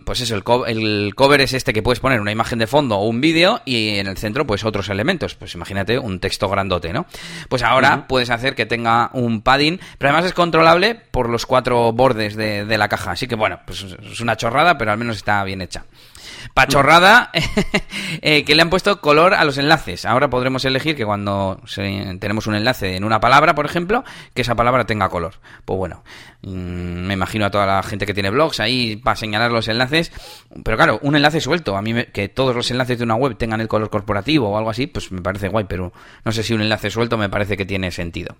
pues 0.04 0.20
eso, 0.20 0.34
el, 0.34 0.42
co 0.42 0.66
el, 0.66 1.14
cover 1.14 1.40
es 1.40 1.52
este 1.52 1.72
que 1.72 1.82
puedes 1.82 2.00
poner 2.00 2.20
una 2.20 2.32
imagen 2.32 2.58
de 2.58 2.66
fondo 2.66 2.96
o 2.98 3.06
un 3.06 3.20
vídeo 3.20 3.62
y 3.64 3.98
en 3.98 4.08
el 4.08 4.18
centro 4.18 4.44
pues 4.44 4.64
otros 4.64 4.88
elementos, 4.88 5.36
pues 5.36 5.54
imagínate 5.54 6.00
un 6.00 6.18
texto 6.18 6.48
grandote, 6.48 6.92
¿no? 6.92 7.06
Pues 7.48 7.62
ahora 7.62 7.94
uh 7.94 7.98
-huh. 8.00 8.06
puedes 8.08 8.30
hacer 8.30 8.56
que 8.56 8.66
tenga 8.66 9.10
un 9.12 9.40
padding, 9.40 9.78
pero 9.98 10.10
además 10.10 10.26
es 10.26 10.34
controlable 10.34 10.96
por 10.96 11.30
los 11.30 11.46
cuatro 11.46 11.92
bordes 11.92 12.34
de, 12.34 12.64
de 12.64 12.78
la 12.78 12.88
caja, 12.88 13.12
así 13.12 13.28
que 13.28 13.36
bueno, 13.36 13.60
pues 13.64 13.82
es 13.82 14.20
una 14.20 14.36
chorrada, 14.36 14.76
pero 14.76 14.90
al 14.90 14.98
menos 14.98 15.16
está 15.16 15.44
bien 15.44 15.62
hecha 15.62 15.84
pachorrada 16.54 17.30
eh, 18.22 18.44
que 18.44 18.54
le 18.54 18.62
han 18.62 18.70
puesto 18.70 19.00
color 19.00 19.34
a 19.34 19.44
los 19.44 19.58
enlaces. 19.58 20.04
Ahora 20.04 20.30
podremos 20.30 20.64
elegir 20.64 20.96
que 20.96 21.04
cuando 21.04 21.60
tenemos 22.18 22.46
un 22.46 22.54
enlace 22.54 22.96
en 22.96 23.04
una 23.04 23.20
palabra, 23.20 23.54
por 23.54 23.66
ejemplo, 23.66 24.04
que 24.34 24.42
esa 24.42 24.54
palabra 24.54 24.84
tenga 24.84 25.08
color. 25.08 25.34
Pues 25.64 25.76
bueno, 25.78 26.02
mmm, 26.42 27.06
me 27.06 27.14
imagino 27.14 27.46
a 27.46 27.50
toda 27.50 27.66
la 27.66 27.82
gente 27.82 28.06
que 28.06 28.14
tiene 28.14 28.30
blogs 28.30 28.60
ahí 28.60 28.96
para 28.96 29.16
señalar 29.16 29.50
los 29.50 29.68
enlaces. 29.68 30.12
Pero 30.64 30.76
claro, 30.76 30.98
un 31.02 31.16
enlace 31.16 31.40
suelto, 31.40 31.76
a 31.76 31.82
mí 31.82 31.94
me, 31.94 32.06
que 32.06 32.28
todos 32.28 32.54
los 32.54 32.70
enlaces 32.70 32.98
de 32.98 33.04
una 33.04 33.14
web 33.14 33.36
tengan 33.36 33.60
el 33.60 33.68
color 33.68 33.90
corporativo 33.90 34.48
o 34.48 34.58
algo 34.58 34.70
así, 34.70 34.86
pues 34.86 35.12
me 35.12 35.20
parece 35.20 35.48
guay, 35.48 35.66
pero 35.68 35.92
no 36.24 36.32
sé 36.32 36.42
si 36.42 36.54
un 36.54 36.62
enlace 36.62 36.90
suelto 36.90 37.18
me 37.18 37.28
parece 37.28 37.56
que 37.56 37.66
tiene 37.66 37.90
sentido. 37.90 38.36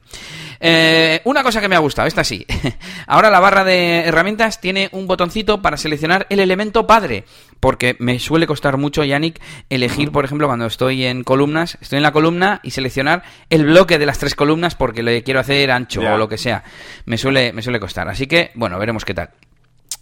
Eh, 0.60 1.20
una 1.24 1.42
cosa 1.42 1.60
que 1.60 1.68
me 1.68 1.76
ha 1.76 1.80
gustado, 1.80 2.08
esta 2.08 2.24
sí. 2.24 2.46
Ahora 3.06 3.30
la 3.30 3.40
barra 3.40 3.64
de 3.64 4.00
herramientas 4.00 4.60
tiene 4.60 4.88
un 4.92 5.06
botoncito 5.06 5.62
para 5.62 5.76
seleccionar 5.76 6.26
el 6.30 6.40
elemento 6.40 6.86
padre. 6.86 7.24
Porque 7.60 7.96
me 7.98 8.18
suele 8.18 8.46
costar 8.46 8.76
mucho, 8.76 9.04
Yannick, 9.04 9.40
elegir, 9.70 10.12
por 10.12 10.24
ejemplo, 10.24 10.46
cuando 10.46 10.66
estoy 10.66 11.04
en 11.04 11.24
columnas, 11.24 11.78
estoy 11.80 11.98
en 11.98 12.02
la 12.02 12.12
columna 12.12 12.60
y 12.62 12.70
seleccionar 12.70 13.22
el 13.50 13.64
bloque 13.64 13.98
de 13.98 14.06
las 14.06 14.18
tres 14.18 14.34
columnas 14.34 14.74
porque 14.74 15.02
le 15.02 15.22
quiero 15.22 15.40
hacer 15.40 15.70
ancho 15.70 16.00
yeah. 16.00 16.14
o 16.14 16.18
lo 16.18 16.28
que 16.28 16.38
sea. 16.38 16.64
Me 17.06 17.18
suele, 17.18 17.52
me 17.52 17.62
suele 17.62 17.80
costar. 17.80 18.08
Así 18.08 18.26
que, 18.26 18.50
bueno, 18.54 18.78
veremos 18.78 19.04
qué 19.04 19.14
tal. 19.14 19.30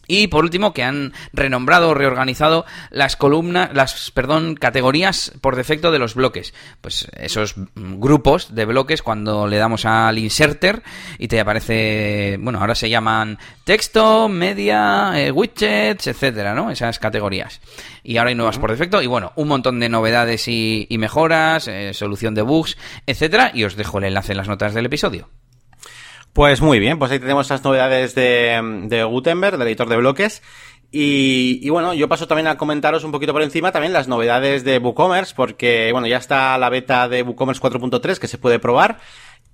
Y 0.06 0.28
por 0.28 0.44
último, 0.44 0.72
que 0.72 0.82
han 0.82 1.12
renombrado 1.32 1.90
o 1.90 1.94
reorganizado 1.94 2.64
las 2.90 3.16
columnas, 3.16 3.70
las, 3.72 4.10
perdón, 4.10 4.54
categorías 4.54 5.32
por 5.40 5.56
defecto 5.56 5.90
de 5.90 5.98
los 5.98 6.14
bloques. 6.14 6.54
Pues 6.80 7.08
esos 7.16 7.54
grupos 7.74 8.54
de 8.54 8.64
bloques 8.64 9.02
cuando 9.02 9.46
le 9.46 9.58
damos 9.58 9.84
al 9.84 10.18
inserter 10.18 10.82
y 11.18 11.28
te 11.28 11.40
aparece, 11.40 12.38
bueno, 12.40 12.60
ahora 12.60 12.74
se 12.74 12.90
llaman 12.90 13.38
texto, 13.64 14.28
media, 14.28 15.12
eh, 15.16 15.30
widgets, 15.30 16.06
etcétera, 16.06 16.54
¿no? 16.54 16.70
Esas 16.70 16.98
categorías. 16.98 17.60
Y 18.02 18.18
ahora 18.18 18.30
hay 18.30 18.34
nuevas 18.34 18.58
por 18.58 18.70
defecto 18.70 19.00
y 19.02 19.06
bueno, 19.06 19.32
un 19.36 19.48
montón 19.48 19.80
de 19.80 19.88
novedades 19.88 20.48
y, 20.48 20.86
y 20.88 20.98
mejoras, 20.98 21.68
eh, 21.68 21.94
solución 21.94 22.34
de 22.34 22.42
bugs, 22.42 22.76
etcétera. 23.06 23.50
Y 23.54 23.64
os 23.64 23.76
dejo 23.76 23.98
el 23.98 24.04
enlace 24.04 24.32
en 24.32 24.38
las 24.38 24.48
notas 24.48 24.74
del 24.74 24.86
episodio. 24.86 25.28
Pues 26.34 26.60
muy 26.60 26.80
bien, 26.80 26.98
pues 26.98 27.12
ahí 27.12 27.20
tenemos 27.20 27.48
las 27.48 27.62
novedades 27.62 28.16
de, 28.16 28.60
de 28.88 29.04
Gutenberg, 29.04 29.56
del 29.56 29.68
editor 29.68 29.88
de 29.88 29.96
bloques. 29.96 30.42
Y, 30.90 31.60
y, 31.62 31.70
bueno, 31.70 31.94
yo 31.94 32.08
paso 32.08 32.26
también 32.26 32.48
a 32.48 32.56
comentaros 32.56 33.04
un 33.04 33.12
poquito 33.12 33.32
por 33.32 33.42
encima 33.42 33.70
también 33.70 33.92
las 33.92 34.08
novedades 34.08 34.64
de 34.64 34.78
WooCommerce, 34.78 35.32
porque 35.36 35.90
bueno, 35.92 36.08
ya 36.08 36.16
está 36.16 36.58
la 36.58 36.70
beta 36.70 37.08
de 37.08 37.22
WooCommerce 37.22 37.62
4.3 37.62 38.18
que 38.18 38.26
se 38.26 38.38
puede 38.38 38.58
probar. 38.58 38.98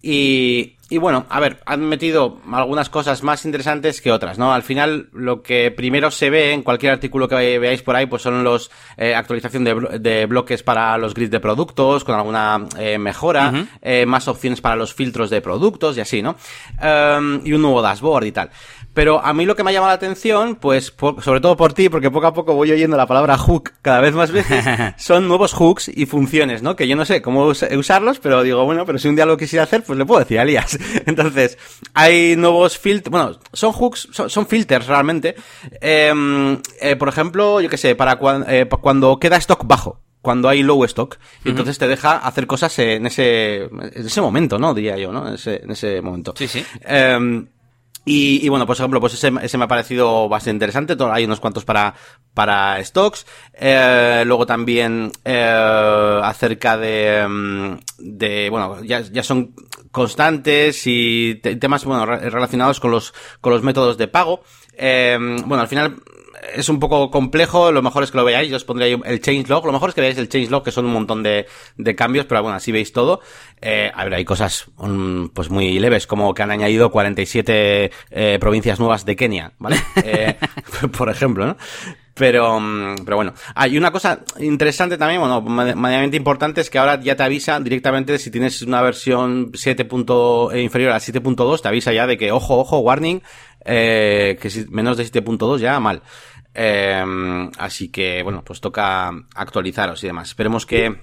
Y, 0.03 0.77
y 0.89 0.99
bueno, 0.99 1.27
a 1.29 1.39
ver, 1.41 1.61
han 1.67 1.83
metido 1.83 2.41
algunas 2.51 2.89
cosas 2.89 3.23
más 3.23 3.45
interesantes 3.45 4.01
que 4.01 4.11
otras, 4.11 4.39
¿no? 4.39 4.53
Al 4.53 4.65
final, 4.65 5.09
lo 5.13 5.41
que 5.43 5.71
primero 5.71 6.11
se 6.11 6.31
ve 6.31 6.53
en 6.53 6.63
cualquier 6.63 6.93
artículo 6.93 7.29
que 7.29 7.59
veáis 7.61 7.83
por 7.83 7.95
ahí, 7.95 8.07
pues 8.07 8.23
son 8.23 8.43
los 8.43 8.71
eh, 8.97 9.15
actualización 9.15 9.63
de, 9.63 9.99
de, 10.01 10.27
bloques 10.27 10.65
para 10.65 10.99
los 10.99 11.15
grids 11.15 11.31
de 11.31 11.39
productos, 11.39 12.03
con 12.03 12.17
alguna 12.17 12.67
eh, 12.77 12.99
mejora, 12.99 13.51
uh 13.51 13.57
-huh. 13.57 13.69
eh, 13.83 14.07
más 14.07 14.27
opciones 14.27 14.61
para 14.61 14.75
los 14.75 14.93
filtros 14.93 15.31
de 15.31 15.41
productos 15.41 15.97
y 15.97 16.01
así, 16.01 16.23
¿no? 16.23 16.37
Um, 16.83 17.41
y 17.47 17.53
un 17.53 17.63
nuevo 17.63 17.83
dashboard 17.83 18.25
y 18.25 18.33
tal. 18.33 18.51
Pero 18.93 19.25
a 19.25 19.33
mí 19.33 19.47
lo 19.47 19.55
que 19.55 19.63
me 19.63 19.71
ha 19.71 19.73
llamado 19.73 19.91
la 19.91 19.95
atención, 19.95 20.57
pues 20.57 20.91
por, 20.91 21.23
sobre 21.23 21.41
todo 21.41 21.57
por 21.57 21.73
ti, 21.73 21.89
porque 21.89 22.11
poco 22.11 22.27
a 22.27 22.35
poco 22.35 22.55
voy 22.55 22.73
oyendo 22.73 22.97
la 22.97 23.07
palabra 23.07 23.39
hook 23.39 23.73
cada 23.83 24.01
vez 24.01 24.15
más 24.15 24.33
veces, 24.33 24.65
son 24.97 25.29
nuevos 25.29 25.53
hooks 25.53 25.89
y 25.95 26.07
funciones, 26.07 26.63
¿no? 26.63 26.75
Que 26.75 26.89
yo 26.89 26.97
no 26.97 27.05
sé 27.05 27.23
cómo 27.23 27.47
us 27.47 27.65
usarlos, 27.77 28.19
pero 28.19 28.43
digo, 28.43 28.65
bueno, 28.65 28.85
pero 28.85 28.99
si 28.99 29.09
un 29.09 29.15
día 29.15 29.27
lo 29.27 29.37
quisiera 29.37 29.63
hacer, 29.63 29.85
pues 29.85 29.99
le 29.99 30.05
puedo 30.05 30.21
decir 30.21 30.39
a 30.39 30.43
Elías. 30.43 30.77
Entonces, 31.07 31.57
hay 31.95 32.35
nuevos 32.37 32.79
filtros, 32.79 33.13
bueno, 33.13 33.39
son 33.53 33.73
hooks, 33.73 34.09
son, 34.11 34.29
son 34.29 34.47
filters 34.47 34.87
realmente. 34.87 35.37
Eh, 35.81 36.59
eh, 36.81 36.97
por 36.97 37.09
ejemplo, 37.09 37.61
yo 37.61 37.69
qué 37.69 37.79
sé, 37.79 37.95
para 37.95 38.17
cuando, 38.17 38.47
eh, 38.49 38.69
cuando 38.69 39.19
queda 39.19 39.37
stock 39.37 39.67
bajo 39.67 40.01
cuando 40.23 40.51
hay 40.51 40.63
low 40.63 40.85
stock 40.85 41.17
y 41.17 41.19
uh 41.19 41.21
-huh. 41.21 41.51
entonces 41.51 41.79
te 41.79 41.89
deja 41.89 42.19
hacer 42.19 42.47
cosas 42.47 42.79
en 42.79 43.07
ese 43.07 43.63
en 43.63 44.07
ese 44.07 44.21
momento 44.21 44.59
no 44.59 44.75
diría 44.75 44.99
yo 44.99 45.13
no 45.13 45.27
en 45.27 45.35
ese, 45.35 45.63
en 45.63 45.71
ese 45.71 46.03
momento 46.03 46.35
sí 46.37 46.47
sí 46.47 46.63
eh, 46.87 47.47
Y, 48.05 48.45
y, 48.45 48.49
bueno, 48.49 48.67
pues, 48.67 48.79
por 48.79 48.85
ejemplo, 48.85 49.01
pues 49.01 49.15
ese, 49.15 49.31
ese 49.43 49.59
me 49.59 49.65
ha 49.65 49.69
parecido 49.69 50.29
bastante 50.29 50.65
interesante. 50.65 50.97
Hay 51.11 51.25
unos 51.25 51.41
cuantos 51.41 51.65
para, 51.65 51.95
para 52.35 52.83
stocks. 52.83 53.27
Eh, 53.53 54.23
luego 54.27 54.47
también 54.47 55.13
eh, 55.25 56.21
acerca 56.23 56.79
de, 56.79 57.27
mm, 57.29 57.79
de, 57.99 58.49
bueno, 58.51 58.83
ya, 58.83 59.01
ya 59.01 59.23
son 59.23 59.55
constantes 59.91 60.83
y 60.87 61.37
temas, 61.37 61.85
bueno, 61.85 62.07
relacionados 62.07 62.81
con 62.81 62.91
los, 62.91 63.13
con 63.41 63.53
los 63.53 63.63
métodos 63.63 63.99
de 63.99 64.09
pago. 64.09 64.43
Eh, 64.77 65.19
bueno, 65.45 65.61
al 65.61 65.69
final 65.69 65.97
es 66.55 66.69
un 66.69 66.79
poco 66.79 67.11
complejo, 67.11 67.73
lo 67.73 67.83
mejor 67.83 68.03
es 68.03 68.11
que 68.11 68.19
lo 68.19 68.25
veáis, 68.25 68.51
yo 68.51 68.57
os 68.57 68.65
pondré 68.65 68.87
ahí 68.87 69.01
el 69.05 69.21
changelog, 69.21 69.67
lo 69.67 69.73
mejor 69.73 69.91
es 69.91 69.95
que 69.95 70.01
veáis 70.01 70.19
el 70.19 70.29
changelog, 70.29 70.63
que 70.63 70.73
son 70.73 70.87
un 70.87 70.93
montón 70.93 71.23
de, 71.23 71.47
de 71.77 71.95
cambios, 71.95 72.27
pero 72.27 72.43
bueno, 72.43 72.57
así 72.57 72.73
veis 72.73 72.93
todo. 72.93 73.21
Eh, 73.61 73.91
a 73.95 74.05
ver, 74.05 74.15
hay 74.15 74.25
cosas 74.25 74.67
um, 74.79 75.29
pues 75.31 75.51
muy 75.51 75.79
leves, 75.79 76.07
como 76.07 76.33
que 76.35 76.43
han 76.43 76.51
añadido 76.51 76.91
47 76.91 77.91
eh, 78.11 78.39
provincias 78.41 78.79
nuevas 78.79 79.05
de 79.05 79.17
Kenia, 79.17 79.53
¿vale? 79.59 79.77
Eh, 80.03 80.37
por 80.97 81.11
ejemplo, 81.11 81.47
¿no? 81.47 81.57
Pero, 82.21 82.61
mm, 82.61 82.97
pero 83.05 83.17
bueno. 83.17 83.33
Hay 83.55 83.79
una 83.79 83.91
cosa 83.91 84.21
interesante 84.41 84.99
también, 84.99 85.21
bueno, 85.21 85.41
medianamente 85.41 86.19
importante, 86.19 86.61
es 86.61 86.69
que 86.69 86.79
ahora 86.79 87.01
ya 87.01 87.17
te 87.17 87.23
avisa 87.23 87.59
directamente 87.61 88.19
si 88.19 88.31
tienes 88.31 88.61
una 88.61 88.83
versión 88.83 89.53
7. 89.55 89.89
Eh, 90.53 90.61
inferior 90.61 90.93
a 90.93 90.99
7.2, 90.99 91.63
te 91.63 91.69
avisa 91.69 91.95
ya 91.95 92.07
de 92.07 92.19
que, 92.19 92.31
ojo, 92.31 92.59
ojo, 92.59 92.81
warning, 92.81 93.23
eh, 93.65 94.39
que 94.41 94.51
si 94.51 94.67
menos 94.69 94.97
de 94.97 95.05
7.2 95.05 95.59
ya 95.59 95.79
mal. 95.81 96.03
Eh, 96.55 97.51
así 97.59 97.91
que, 97.91 98.23
bueno, 98.23 98.43
pues 98.45 98.61
toca 98.61 99.11
actualizaros 99.35 100.03
y 100.03 100.09
demás. 100.09 100.29
Esperemos 100.29 100.67
que, 100.67 101.01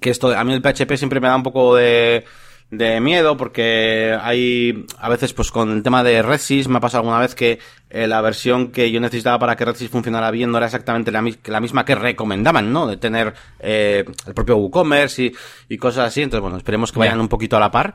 que 0.00 0.10
esto, 0.10 0.36
a 0.36 0.44
mí 0.44 0.52
el 0.52 0.62
PHP 0.62 0.96
siempre 0.96 1.20
me 1.20 1.28
da 1.28 1.36
un 1.36 1.42
poco 1.42 1.76
de, 1.76 2.24
de 2.70 3.00
miedo 3.00 3.36
porque 3.36 4.16
hay 4.20 4.86
a 4.98 5.08
veces 5.08 5.32
pues 5.32 5.50
con 5.50 5.70
el 5.70 5.82
tema 5.82 6.02
de 6.02 6.22
RedSys 6.22 6.68
me 6.68 6.78
ha 6.78 6.80
pasado 6.80 7.02
alguna 7.02 7.20
vez 7.20 7.34
que 7.34 7.58
eh, 7.90 8.06
la 8.06 8.20
versión 8.20 8.72
que 8.72 8.90
yo 8.90 9.00
necesitaba 9.00 9.38
para 9.38 9.56
que 9.56 9.64
RedSys 9.64 9.90
funcionara 9.90 10.30
bien 10.30 10.50
no 10.50 10.56
era 10.56 10.66
exactamente 10.66 11.12
la, 11.12 11.24
la 11.44 11.60
misma 11.60 11.84
que 11.84 11.94
recomendaban, 11.94 12.72
¿no? 12.72 12.86
De 12.86 12.96
tener 12.96 13.34
eh, 13.60 14.04
el 14.26 14.34
propio 14.34 14.56
WooCommerce 14.56 15.22
y, 15.22 15.32
y 15.68 15.76
cosas 15.76 16.08
así. 16.08 16.22
Entonces, 16.22 16.42
bueno, 16.42 16.56
esperemos 16.56 16.90
que 16.90 16.98
vayan 16.98 17.20
un 17.20 17.28
poquito 17.28 17.56
a 17.56 17.60
la 17.60 17.70
par. 17.70 17.94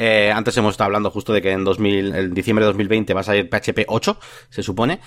Eh, 0.00 0.30
antes 0.32 0.56
hemos 0.56 0.74
estado 0.74 0.86
hablando 0.86 1.10
justo 1.10 1.32
de 1.32 1.42
que 1.42 1.50
en 1.50 1.64
2000, 1.64 2.14
en 2.14 2.32
diciembre 2.32 2.64
de 2.64 2.68
2020 2.68 3.14
va 3.14 3.20
a 3.20 3.24
salir 3.24 3.50
PHP 3.50 3.84
8, 3.88 4.16
se 4.48 4.62
supone 4.62 5.00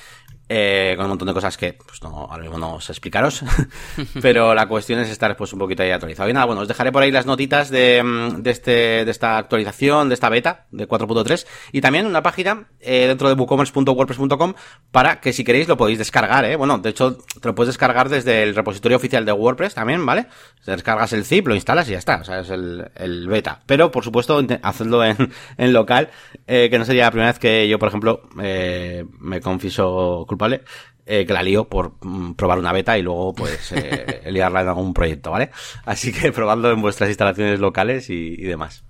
eh, 0.54 0.96
con 0.98 1.06
un 1.06 1.12
montón 1.12 1.30
de 1.30 1.34
cosas 1.34 1.56
que 1.56 1.72
pues 1.72 2.04
no, 2.04 2.10
ahora 2.10 2.40
mismo 2.40 2.58
no 2.58 2.82
sé 2.82 2.92
explicaros, 2.92 3.42
pero 4.22 4.54
la 4.54 4.68
cuestión 4.68 5.00
es 5.00 5.10
estar 5.10 5.38
pues 5.38 5.54
un 5.54 5.60
poquito 5.60 5.82
ahí 5.82 5.92
actualizado. 5.92 6.30
Y 6.30 6.34
nada, 6.34 6.46
bueno, 6.46 6.64
os 6.64 6.68
dejaré 6.68 6.92
por 6.92 7.02
ahí 7.02 7.10
las 7.10 7.26
notitas 7.26 7.70
de, 7.70 8.04
mm, 8.04 8.46
este, 8.46 9.06
de 9.06 9.12
esta 9.12 9.38
actualización, 9.38 10.10
de 10.10 10.16
esta 10.16 10.28
beta 10.28 10.66
de 10.72 10.90
4.3 10.90 11.48
y 11.72 11.80
también 11.80 12.06
una 12.06 12.22
página 12.22 12.68
eh, 12.82 13.08
dentro 13.08 13.30
de 13.30 13.36
woocommerce.wordpress.com 13.36 14.54
para 14.92 15.22
que 15.22 15.32
si 15.32 15.46
queréis 15.46 15.70
lo 15.70 15.78
podéis 15.78 16.00
descargar, 16.00 16.44
¿eh? 16.44 16.58
Bueno, 16.58 16.80
de 16.80 16.90
hecho 16.90 17.20
te 17.40 17.48
lo 17.48 17.56
puedes 17.56 17.68
descargar 17.68 18.10
desde 18.10 18.44
el 18.44 18.54
repositorio 18.54 18.98
oficial 18.98 19.24
de 19.24 19.32
WordPress 19.32 19.76
también, 19.76 20.06
¿vale? 20.06 20.26
Descargas 20.66 21.14
el 21.14 21.24
zip, 21.24 21.48
lo 21.48 21.56
instalas 21.56 21.88
y 21.88 21.94
ya 21.94 21.98
está, 21.98 22.18
o 22.18 22.24
sea, 22.26 22.42
es 22.42 22.50
el, 22.50 23.28
beta. 23.30 23.62
Pero, 23.66 23.90
por 23.90 24.04
supuesto, 24.04 24.42
hacedlo 24.64 25.02
en, 25.06 25.74
local, 25.74 26.10
eh, 26.46 26.68
que 26.70 26.78
no 26.78 26.84
sería 26.84 27.06
la 27.06 27.12
primera 27.12 27.32
vez 27.32 27.40
que 27.40 27.70
yo, 27.70 27.80
por 27.80 27.88
ejemplo, 27.88 28.24
me 28.36 29.40
confieso 29.40 30.26
¿vale? 30.42 30.64
Eh, 31.06 31.26
que 31.26 31.34
la 31.34 31.42
lío 31.42 31.68
por 31.68 31.94
mm, 32.02 32.34
probar 32.34 32.60
una 32.60 32.74
beta 32.74 32.98
y 32.98 33.02
luego 33.02 33.34
pues 33.34 33.72
eh, 33.72 34.22
liarla 34.30 34.62
en 34.62 34.68
algún 34.68 34.94
proyecto, 34.94 35.32
¿vale? 35.32 35.50
Así 35.86 36.12
que 36.12 36.32
probadlo 36.32 36.72
en 36.72 36.82
vuestras 36.82 37.10
instalaciones 37.10 37.60
locales 37.60 38.10
y 38.10 38.36
demás. 38.38 38.84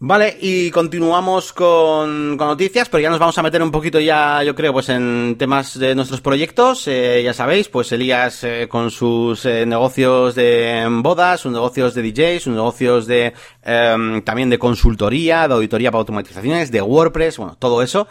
Vale, 0.00 0.36
y 0.40 0.70
continuamos 0.70 1.52
con, 1.52 2.36
noticias, 2.36 2.88
pero 2.88 3.02
ya 3.02 3.10
nos 3.10 3.18
vamos 3.18 3.36
a 3.36 3.42
meter 3.42 3.60
un 3.60 3.72
poquito 3.72 3.98
ya, 3.98 4.44
yo 4.44 4.54
creo, 4.54 4.72
pues 4.72 4.90
en 4.90 5.34
temas 5.36 5.76
de 5.76 5.96
nuestros 5.96 6.20
proyectos. 6.20 6.86
Eh, 6.86 7.22
ya 7.24 7.34
sabéis, 7.34 7.68
pues 7.68 7.90
Elías 7.90 8.44
eh, 8.44 8.68
con 8.68 8.92
sus 8.92 9.44
eh, 9.44 9.66
negocios 9.66 10.36
de 10.36 10.86
bodas, 11.02 11.40
sus 11.40 11.50
negocios 11.50 11.96
de 11.96 12.02
DJs, 12.02 12.44
sus 12.44 12.54
negocios 12.54 13.08
de 13.08 13.32
em, 13.64 14.22
también 14.22 14.50
de 14.50 14.58
consultoría, 14.60 15.48
de 15.48 15.54
auditoría 15.54 15.90
para 15.90 15.98
automatizaciones, 15.98 16.70
de 16.70 16.80
WordPress, 16.80 17.38
bueno, 17.38 17.56
todo 17.58 17.82
eso. 17.82 18.06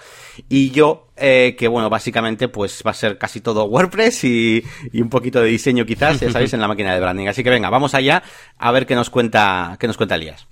Y 0.50 0.72
yo, 0.72 1.08
eh, 1.16 1.56
que 1.58 1.70
bueno, 1.70 1.90
básicamente 1.90 2.50
pues 2.50 2.84
va 2.86 2.92
a 2.92 2.96
ser 2.96 3.18
casi 3.18 3.40
todo 3.40 3.64
WordPress 3.64 4.26
y, 4.26 4.62
y 4.92 5.02
un 5.02 5.10
poquito 5.10 5.40
de 5.40 5.48
diseño 5.48 5.86
quizás, 5.86 6.20
ya 6.20 6.30
sabéis, 6.34 6.52
en 6.52 6.60
la 6.60 6.68
máquina 6.68 6.94
de 6.94 7.00
branding. 7.00 7.28
Así 7.28 7.46
que 7.46 7.50
venga, 7.50 7.70
vamos 7.70 7.94
allá 7.94 8.24
a 8.58 8.72
ver 8.74 8.86
qué 8.86 8.96
nos 8.96 9.10
cuenta, 9.10 9.78
qué 9.80 9.88
nos 9.88 9.96
cuenta 9.96 10.16
Elías. 10.16 10.48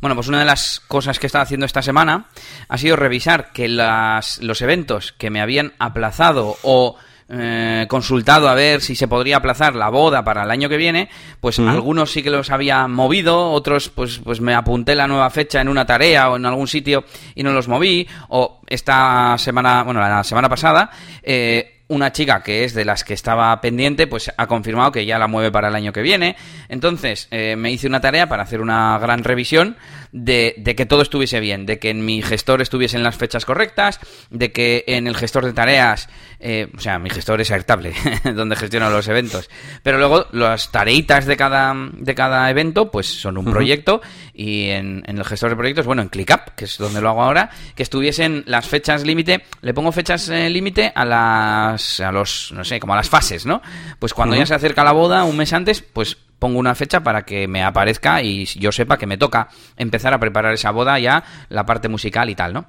Bueno, 0.00 0.14
pues 0.14 0.28
una 0.28 0.38
de 0.38 0.44
las 0.44 0.80
cosas 0.86 1.18
que 1.18 1.26
he 1.26 1.28
estado 1.28 1.42
haciendo 1.42 1.66
esta 1.66 1.82
semana 1.82 2.26
ha 2.68 2.78
sido 2.78 2.96
revisar 2.96 3.52
que 3.52 3.68
las, 3.68 4.40
los 4.42 4.62
eventos 4.62 5.12
que 5.12 5.30
me 5.30 5.40
habían 5.40 5.72
aplazado 5.78 6.56
o 6.62 6.96
eh, 7.30 7.84
consultado 7.90 8.48
a 8.48 8.54
ver 8.54 8.80
si 8.80 8.96
se 8.96 9.06
podría 9.06 9.36
aplazar 9.36 9.74
la 9.74 9.90
boda 9.90 10.24
para 10.24 10.44
el 10.44 10.50
año 10.50 10.68
que 10.68 10.78
viene, 10.78 11.10
pues 11.40 11.58
algunos 11.58 12.10
sí 12.10 12.22
que 12.22 12.30
los 12.30 12.50
había 12.50 12.86
movido, 12.88 13.50
otros 13.50 13.90
pues, 13.90 14.18
pues 14.24 14.40
me 14.40 14.54
apunté 14.54 14.94
la 14.94 15.06
nueva 15.06 15.28
fecha 15.28 15.60
en 15.60 15.68
una 15.68 15.84
tarea 15.84 16.30
o 16.30 16.36
en 16.36 16.46
algún 16.46 16.68
sitio 16.68 17.04
y 17.34 17.42
no 17.42 17.52
los 17.52 17.68
moví, 17.68 18.08
o 18.28 18.62
esta 18.66 19.36
semana, 19.36 19.82
bueno, 19.82 20.00
la 20.00 20.24
semana 20.24 20.48
pasada, 20.48 20.90
eh, 21.22 21.77
una 21.88 22.12
chica 22.12 22.42
que 22.42 22.64
es 22.64 22.74
de 22.74 22.84
las 22.84 23.02
que 23.02 23.14
estaba 23.14 23.58
pendiente, 23.60 24.06
pues 24.06 24.30
ha 24.36 24.46
confirmado 24.46 24.92
que 24.92 25.06
ya 25.06 25.18
la 25.18 25.26
mueve 25.26 25.50
para 25.50 25.68
el 25.68 25.74
año 25.74 25.92
que 25.92 26.02
viene. 26.02 26.36
Entonces, 26.68 27.28
eh, 27.30 27.56
me 27.56 27.72
hice 27.72 27.86
una 27.86 28.00
tarea 28.00 28.28
para 28.28 28.42
hacer 28.42 28.60
una 28.60 28.98
gran 28.98 29.24
revisión 29.24 29.76
de, 30.12 30.54
de, 30.58 30.74
que 30.74 30.86
todo 30.86 31.02
estuviese 31.02 31.40
bien, 31.40 31.66
de 31.66 31.78
que 31.78 31.90
en 31.90 32.04
mi 32.04 32.22
gestor 32.22 32.62
estuviesen 32.62 33.02
las 33.02 33.16
fechas 33.16 33.44
correctas, 33.44 34.00
de 34.30 34.52
que 34.52 34.84
en 34.86 35.06
el 35.06 35.16
gestor 35.16 35.44
de 35.44 35.52
tareas, 35.52 36.08
eh, 36.40 36.68
o 36.76 36.80
sea, 36.80 36.98
mi 36.98 37.10
gestor 37.10 37.40
es 37.40 37.50
Airtable, 37.50 37.92
donde 38.34 38.56
gestiono 38.56 38.90
los 38.90 39.08
eventos, 39.08 39.50
pero 39.82 39.98
luego 39.98 40.26
las 40.32 40.70
tareitas 40.70 41.26
de 41.26 41.36
cada, 41.36 41.74
de 41.92 42.14
cada 42.14 42.48
evento, 42.50 42.90
pues 42.90 43.06
son 43.06 43.38
un 43.38 43.46
uh 43.46 43.48
-huh. 43.48 43.52
proyecto 43.52 44.00
y 44.34 44.68
en, 44.70 45.02
en, 45.06 45.18
el 45.18 45.24
gestor 45.24 45.50
de 45.50 45.56
proyectos, 45.56 45.86
bueno, 45.86 46.02
en 46.02 46.08
ClickUp, 46.08 46.54
que 46.56 46.64
es 46.64 46.78
donde 46.78 47.00
lo 47.00 47.10
hago 47.10 47.22
ahora, 47.22 47.50
que 47.74 47.82
estuviesen 47.82 48.44
las 48.46 48.66
fechas 48.66 49.04
límite, 49.04 49.44
le 49.62 49.74
pongo 49.74 49.92
fechas 49.92 50.28
eh, 50.28 50.48
límite 50.48 50.92
a 50.94 51.04
las, 51.04 51.77
a 52.00 52.12
los, 52.12 52.52
no 52.52 52.64
sé, 52.64 52.80
como 52.80 52.92
a 52.92 52.96
las 52.96 53.08
fases, 53.08 53.46
¿no? 53.46 53.62
Pues 53.98 54.14
cuando 54.14 54.34
uh 54.34 54.38
-huh. 54.38 54.40
ya 54.40 54.46
se 54.46 54.54
acerca 54.54 54.84
la 54.84 54.92
boda, 54.92 55.24
un 55.24 55.36
mes 55.36 55.52
antes, 55.52 55.82
pues 55.82 56.16
pongo 56.38 56.58
una 56.58 56.74
fecha 56.74 57.02
para 57.02 57.22
que 57.22 57.48
me 57.48 57.62
aparezca 57.62 58.22
y 58.22 58.44
yo 58.44 58.72
sepa 58.72 58.96
que 58.96 59.06
me 59.06 59.18
toca 59.18 59.48
empezar 59.76 60.14
a 60.14 60.20
preparar 60.20 60.54
esa 60.54 60.70
boda 60.70 60.98
ya, 60.98 61.24
la 61.48 61.66
parte 61.66 61.88
musical 61.88 62.30
y 62.30 62.34
tal, 62.34 62.52
¿no? 62.52 62.66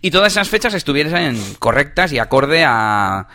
Y 0.00 0.10
todas 0.10 0.32
esas 0.32 0.48
fechas 0.48 0.74
estuviesen 0.74 1.40
correctas 1.58 2.12
y 2.12 2.18
acorde 2.18 2.64
a, 2.64 3.28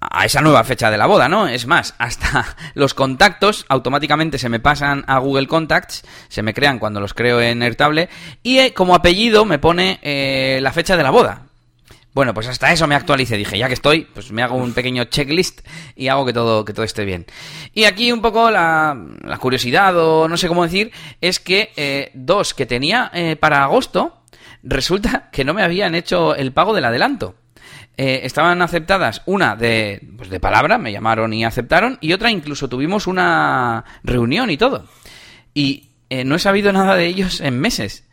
a 0.00 0.24
esa 0.24 0.40
nueva 0.40 0.64
fecha 0.64 0.90
de 0.90 0.98
la 0.98 1.06
boda, 1.06 1.28
¿no? 1.28 1.48
Es 1.48 1.66
más, 1.66 1.94
hasta 1.98 2.56
los 2.74 2.94
contactos 2.94 3.66
automáticamente 3.68 4.38
se 4.38 4.48
me 4.48 4.60
pasan 4.60 5.04
a 5.06 5.18
Google 5.18 5.46
Contacts, 5.46 6.04
se 6.28 6.42
me 6.42 6.54
crean 6.54 6.78
cuando 6.78 7.00
los 7.00 7.14
creo 7.14 7.40
en 7.40 7.62
Airtable, 7.62 8.08
y 8.42 8.58
eh, 8.58 8.74
como 8.74 8.94
apellido 8.94 9.44
me 9.44 9.58
pone 9.58 9.98
eh, 10.02 10.58
la 10.62 10.72
fecha 10.72 10.96
de 10.96 11.02
la 11.02 11.10
boda. 11.10 11.42
Bueno, 12.16 12.32
pues 12.32 12.48
hasta 12.48 12.72
eso 12.72 12.86
me 12.86 12.94
actualicé. 12.94 13.36
Dije, 13.36 13.58
ya 13.58 13.68
que 13.68 13.74
estoy, 13.74 14.06
pues 14.14 14.32
me 14.32 14.42
hago 14.42 14.56
un 14.56 14.72
pequeño 14.72 15.04
checklist 15.04 15.60
y 15.94 16.08
hago 16.08 16.24
que 16.24 16.32
todo, 16.32 16.64
que 16.64 16.72
todo 16.72 16.86
esté 16.86 17.04
bien. 17.04 17.26
Y 17.74 17.84
aquí 17.84 18.10
un 18.10 18.22
poco 18.22 18.50
la, 18.50 18.98
la 19.22 19.36
curiosidad, 19.36 19.94
o 19.98 20.26
no 20.26 20.38
sé 20.38 20.48
cómo 20.48 20.64
decir, 20.64 20.92
es 21.20 21.40
que 21.40 21.72
eh, 21.76 22.10
dos 22.14 22.54
que 22.54 22.64
tenía 22.64 23.10
eh, 23.12 23.36
para 23.36 23.62
agosto, 23.62 24.22
resulta 24.62 25.28
que 25.30 25.44
no 25.44 25.52
me 25.52 25.62
habían 25.62 25.94
hecho 25.94 26.34
el 26.34 26.54
pago 26.54 26.72
del 26.72 26.86
adelanto. 26.86 27.34
Eh, 27.98 28.20
estaban 28.22 28.62
aceptadas 28.62 29.20
una 29.26 29.54
de, 29.54 30.00
pues 30.16 30.30
de 30.30 30.40
palabra, 30.40 30.78
me 30.78 30.92
llamaron 30.92 31.34
y 31.34 31.44
aceptaron, 31.44 31.98
y 32.00 32.14
otra 32.14 32.30
incluso 32.30 32.66
tuvimos 32.66 33.06
una 33.06 33.84
reunión 34.02 34.48
y 34.48 34.56
todo. 34.56 34.88
Y 35.52 35.90
no 36.24 36.36
he 36.36 36.38
sabido 36.38 36.72
nada 36.72 36.96
de 36.96 37.08
ellos 37.08 37.42
en 37.42 37.60
meses 37.60 38.05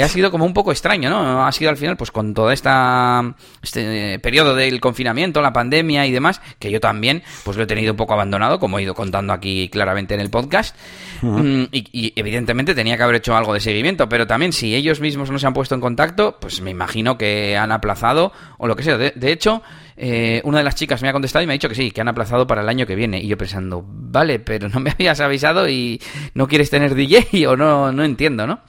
ha 0.00 0.08
sido 0.08 0.30
como 0.30 0.46
un 0.46 0.54
poco 0.54 0.72
extraño, 0.72 1.10
¿no? 1.10 1.44
Ha 1.44 1.52
sido 1.52 1.70
al 1.70 1.76
final, 1.76 1.96
pues 1.96 2.10
con 2.10 2.32
todo 2.32 2.50
esta, 2.50 3.34
este 3.62 4.18
periodo 4.20 4.54
del 4.54 4.80
confinamiento, 4.80 5.42
la 5.42 5.52
pandemia 5.52 6.06
y 6.06 6.12
demás, 6.12 6.40
que 6.58 6.70
yo 6.70 6.80
también, 6.80 7.22
pues 7.44 7.56
lo 7.56 7.64
he 7.64 7.66
tenido 7.66 7.92
un 7.92 7.96
poco 7.96 8.14
abandonado, 8.14 8.58
como 8.58 8.78
he 8.78 8.82
ido 8.82 8.94
contando 8.94 9.32
aquí 9.32 9.68
claramente 9.68 10.14
en 10.14 10.20
el 10.20 10.30
podcast. 10.30 10.74
Uh 11.20 11.26
-huh. 11.26 11.68
y, 11.70 11.88
y, 11.92 12.12
evidentemente 12.16 12.74
tenía 12.74 12.96
que 12.96 13.02
haber 13.02 13.16
hecho 13.16 13.36
algo 13.36 13.52
de 13.52 13.60
seguimiento, 13.60 14.08
pero 14.08 14.26
también 14.26 14.52
si 14.52 14.74
ellos 14.74 15.00
mismos 15.00 15.30
no 15.30 15.38
se 15.38 15.46
han 15.46 15.52
puesto 15.52 15.74
en 15.74 15.80
contacto, 15.80 16.38
pues 16.40 16.60
me 16.62 16.70
imagino 16.70 17.18
que 17.18 17.56
han 17.56 17.70
aplazado 17.70 18.32
o 18.58 18.66
lo 18.66 18.76
que 18.76 18.82
sea. 18.82 18.96
De, 18.96 19.12
de 19.14 19.32
hecho, 19.32 19.62
eh, 19.96 20.40
una 20.44 20.58
de 20.58 20.64
las 20.64 20.74
chicas 20.74 21.02
me 21.02 21.08
ha 21.08 21.12
contestado 21.12 21.42
y 21.42 21.46
me 21.46 21.52
ha 21.52 21.54
dicho 21.54 21.68
que 21.68 21.74
sí, 21.74 21.90
que 21.90 22.00
han 22.00 22.08
aplazado 22.08 22.46
para 22.46 22.62
el 22.62 22.68
año 22.68 22.86
que 22.86 22.96
viene. 22.96 23.20
Y 23.20 23.28
yo 23.28 23.36
pensando, 23.36 23.84
vale, 23.86 24.38
pero 24.38 24.68
no 24.68 24.80
me 24.80 24.90
habías 24.90 25.20
avisado 25.20 25.68
y 25.68 26.00
no 26.34 26.48
quieres 26.48 26.70
tener 26.70 26.94
DJ 26.94 27.46
o 27.46 27.56
no, 27.56 27.92
no 27.92 28.04
entiendo, 28.04 28.46
¿no? 28.46 28.60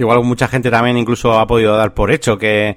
Igual 0.00 0.24
mucha 0.24 0.48
gente 0.48 0.70
también 0.70 0.96
incluso 0.96 1.38
ha 1.38 1.46
podido 1.46 1.76
dar 1.76 1.94
por 1.94 2.10
hecho 2.10 2.38
que 2.38 2.76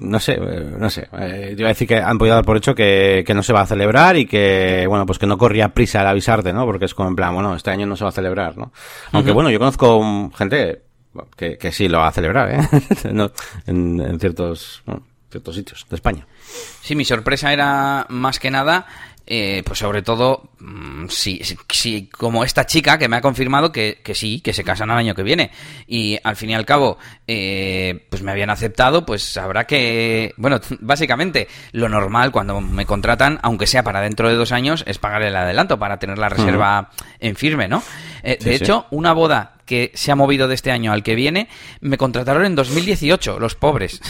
no 0.00 0.18
sé, 0.18 0.38
no 0.38 0.88
sé. 0.88 1.08
Eh, 1.18 1.54
iba 1.56 1.68
a 1.68 1.72
decir 1.72 1.86
que 1.86 1.96
han 1.96 2.16
podido 2.18 2.34
dar 2.34 2.44
por 2.44 2.56
hecho 2.56 2.74
que, 2.74 3.22
que, 3.26 3.34
no 3.34 3.42
se 3.42 3.52
va 3.52 3.60
a 3.60 3.66
celebrar 3.66 4.16
y 4.16 4.26
que, 4.26 4.86
bueno, 4.88 5.04
pues 5.04 5.18
que 5.18 5.26
no 5.26 5.36
corría 5.36 5.74
prisa 5.74 6.00
el 6.00 6.06
avisarte, 6.06 6.52
¿no? 6.52 6.64
Porque 6.64 6.86
es 6.86 6.94
como 6.94 7.10
en 7.10 7.16
plan, 7.16 7.34
bueno, 7.34 7.54
este 7.54 7.70
año 7.70 7.86
no 7.86 7.96
se 7.96 8.04
va 8.04 8.10
a 8.10 8.12
celebrar, 8.12 8.56
¿no? 8.56 8.72
Aunque 9.12 9.30
uh 9.30 9.32
-huh. 9.32 9.34
bueno, 9.34 9.50
yo 9.50 9.58
conozco 9.58 10.30
gente, 10.36 10.82
Que, 11.36 11.58
que 11.58 11.72
sí 11.72 11.88
lo 11.88 11.98
va 11.98 12.08
a 12.08 12.12
celebrar, 12.12 12.50
¿eh? 12.50 12.68
No, 13.12 13.30
en, 13.66 14.00
en 14.00 14.18
ciertos, 14.20 14.82
bueno, 14.86 15.02
ciertos 15.30 15.54
sitios 15.54 15.86
de 15.88 15.96
España. 15.96 16.26
Sí, 16.80 16.94
mi 16.94 17.04
sorpresa 17.04 17.52
era 17.52 18.06
más 18.08 18.38
que 18.38 18.50
nada, 18.50 18.86
eh, 19.32 19.62
pues 19.64 19.78
sobre 19.78 20.02
todo, 20.02 20.50
mm, 20.58 21.06
si, 21.08 21.40
si, 21.68 22.08
como 22.08 22.42
esta 22.42 22.66
chica 22.66 22.98
que 22.98 23.08
me 23.08 23.14
ha 23.14 23.20
confirmado 23.20 23.70
que, 23.70 24.00
que 24.02 24.12
sí, 24.16 24.40
que 24.40 24.52
se 24.52 24.64
casan 24.64 24.90
al 24.90 24.98
año 24.98 25.14
que 25.14 25.22
viene. 25.22 25.52
Y 25.86 26.18
al 26.24 26.34
fin 26.34 26.50
y 26.50 26.54
al 26.56 26.66
cabo, 26.66 26.98
eh, 27.28 28.06
pues 28.10 28.22
me 28.24 28.32
habían 28.32 28.50
aceptado, 28.50 29.06
pues 29.06 29.36
habrá 29.36 29.68
que, 29.68 30.34
bueno, 30.36 30.58
básicamente 30.80 31.46
lo 31.70 31.88
normal 31.88 32.32
cuando 32.32 32.60
me 32.60 32.86
contratan, 32.86 33.38
aunque 33.42 33.68
sea 33.68 33.84
para 33.84 34.00
dentro 34.00 34.28
de 34.28 34.34
dos 34.34 34.50
años, 34.50 34.82
es 34.88 34.98
pagar 34.98 35.22
el 35.22 35.36
adelanto 35.36 35.78
para 35.78 36.00
tener 36.00 36.18
la 36.18 36.28
reserva 36.28 36.90
en 37.20 37.36
firme, 37.36 37.68
¿no? 37.68 37.84
Eh, 38.24 38.36
Sí, 38.40 38.48
de 38.50 38.58
sí. 38.58 38.64
hecho, 38.64 38.86
una 38.90 39.12
boda 39.12 39.59
que 39.70 39.92
se 39.94 40.10
ha 40.10 40.16
movido 40.16 40.48
de 40.48 40.56
este 40.56 40.72
año 40.72 40.90
al 40.90 41.04
que 41.04 41.14
viene, 41.14 41.46
me 41.80 41.96
contrataron 41.96 42.44
en 42.44 42.56
2018, 42.56 43.38
los 43.38 43.54
pobres. 43.54 44.00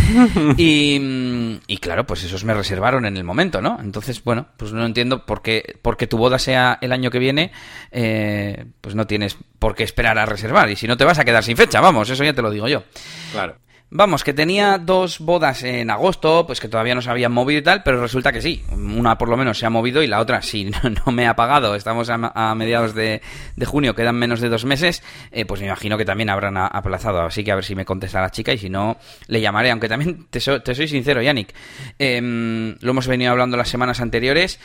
y, 0.56 1.58
y 1.66 1.78
claro, 1.78 2.06
pues 2.06 2.22
esos 2.22 2.44
me 2.44 2.54
reservaron 2.54 3.06
en 3.06 3.16
el 3.16 3.24
momento, 3.24 3.60
¿no? 3.60 3.80
Entonces, 3.82 4.22
bueno, 4.22 4.46
pues 4.56 4.72
no 4.72 4.86
entiendo 4.86 5.26
por 5.26 5.42
qué, 5.42 5.78
porque 5.82 6.06
tu 6.06 6.16
boda 6.16 6.38
sea 6.38 6.78
el 6.80 6.92
año 6.92 7.10
que 7.10 7.18
viene, 7.18 7.50
eh, 7.90 8.66
pues 8.80 8.94
no 8.94 9.08
tienes 9.08 9.36
por 9.58 9.74
qué 9.74 9.82
esperar 9.82 10.16
a 10.16 10.26
reservar. 10.26 10.70
Y 10.70 10.76
si 10.76 10.86
no 10.86 10.96
te 10.96 11.04
vas 11.04 11.18
a 11.18 11.24
quedar 11.24 11.42
sin 11.42 11.56
fecha, 11.56 11.80
vamos, 11.80 12.08
eso 12.08 12.22
ya 12.22 12.32
te 12.32 12.42
lo 12.42 12.52
digo 12.52 12.68
yo. 12.68 12.84
Claro. 13.32 13.56
Vamos, 13.92 14.22
que 14.22 14.32
tenía 14.32 14.78
dos 14.78 15.18
bodas 15.18 15.64
en 15.64 15.90
agosto, 15.90 16.46
pues 16.46 16.60
que 16.60 16.68
todavía 16.68 16.94
no 16.94 17.02
se 17.02 17.10
habían 17.10 17.32
movido 17.32 17.58
y 17.58 17.62
tal, 17.64 17.82
pero 17.82 18.00
resulta 18.00 18.30
que 18.30 18.40
sí. 18.40 18.62
Una 18.70 19.18
por 19.18 19.28
lo 19.28 19.36
menos 19.36 19.58
se 19.58 19.66
ha 19.66 19.70
movido 19.70 20.00
y 20.00 20.06
la 20.06 20.20
otra 20.20 20.42
sí, 20.42 20.70
no, 21.06 21.10
me 21.12 21.26
ha 21.26 21.34
pagado. 21.34 21.74
Estamos 21.74 22.08
a, 22.08 22.54
mediados 22.54 22.94
de, 22.94 23.20
junio, 23.66 23.96
quedan 23.96 24.14
menos 24.14 24.40
de 24.40 24.48
dos 24.48 24.64
meses, 24.64 25.02
eh, 25.32 25.44
pues 25.44 25.60
me 25.60 25.66
imagino 25.66 25.98
que 25.98 26.04
también 26.04 26.30
habrán 26.30 26.56
aplazado. 26.56 27.20
Así 27.22 27.42
que 27.42 27.50
a 27.50 27.56
ver 27.56 27.64
si 27.64 27.74
me 27.74 27.84
contesta 27.84 28.20
la 28.20 28.30
chica 28.30 28.52
y 28.52 28.58
si 28.58 28.70
no, 28.70 28.96
le 29.26 29.40
llamaré. 29.40 29.72
Aunque 29.72 29.88
también 29.88 30.26
te, 30.30 30.38
so- 30.38 30.62
te 30.62 30.72
soy 30.76 30.86
sincero, 30.86 31.20
Yannick. 31.20 31.52
em, 31.98 32.76
lo 32.80 32.90
hemos 32.92 33.08
venido 33.08 33.32
hablando 33.32 33.56
las 33.56 33.68
semanas 33.68 34.00
anteriores 34.00 34.60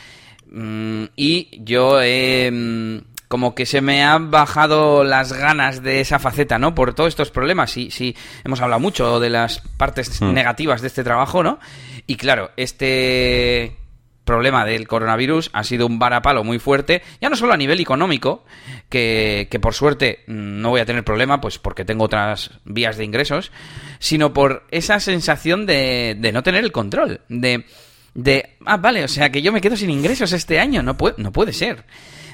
mm, 0.48 1.04
y 1.16 1.48
yo 1.64 2.00
he... 2.00 3.02
como 3.28 3.54
que 3.54 3.66
se 3.66 3.80
me 3.80 4.04
han 4.04 4.30
bajado 4.30 5.04
las 5.04 5.32
ganas 5.32 5.82
de 5.82 6.00
esa 6.00 6.18
faceta, 6.18 6.58
¿no? 6.58 6.74
Por 6.74 6.94
todos 6.94 7.08
estos 7.08 7.30
problemas. 7.30 7.70
Sí, 7.70 7.90
sí, 7.90 8.16
hemos 8.44 8.60
hablado 8.60 8.80
mucho 8.80 9.20
de 9.20 9.30
las 9.30 9.60
partes 9.76 10.20
Hmm. 10.20 10.32
negativas 10.32 10.80
de 10.80 10.88
este 10.88 11.04
trabajo, 11.04 11.42
¿no? 11.42 11.58
Y 12.06 12.16
claro, 12.16 12.50
este 12.56 13.76
problema 14.24 14.64
del 14.64 14.88
coronavirus 14.88 15.50
ha 15.52 15.62
sido 15.62 15.86
un 15.86 15.98
varapalo 16.00 16.42
muy 16.42 16.58
fuerte, 16.58 17.02
ya 17.20 17.28
no 17.30 17.36
solo 17.36 17.52
a 17.52 17.56
nivel 17.56 17.78
económico, 17.80 18.44
que, 18.88 19.46
que 19.50 19.60
por 19.60 19.72
suerte 19.72 20.24
mm, 20.26 20.60
no 20.60 20.70
voy 20.70 20.80
a 20.80 20.84
tener 20.86 21.04
problema, 21.04 21.40
pues 21.40 21.58
porque 21.58 21.84
tengo 21.84 22.04
otras 22.04 22.50
vías 22.64 22.96
de 22.96 23.04
ingresos, 23.04 23.52
sino 24.00 24.32
por 24.32 24.64
esa 24.72 24.98
sensación 24.98 25.64
de, 25.64 26.16
de 26.18 26.32
no 26.32 26.42
tener 26.42 26.64
el 26.64 26.72
control, 26.72 27.20
de, 27.28 27.66
de, 28.14 28.56
ah, 28.64 28.78
vale, 28.78 29.04
o 29.04 29.08
sea 29.08 29.30
que 29.30 29.42
yo 29.42 29.52
me 29.52 29.60
quedo 29.60 29.76
sin 29.76 29.90
ingresos 29.90 30.32
este 30.32 30.58
año, 30.58 30.82
no 30.82 30.96
puede, 30.96 31.14
no 31.18 31.30
puede 31.30 31.52
ser. 31.52 31.84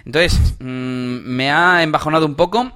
Entonces, 0.05 0.57
mm, 0.59 0.65
me 1.25 1.51
ha 1.51 1.83
embajonado 1.83 2.27
un 2.27 2.35
poco 2.35 2.73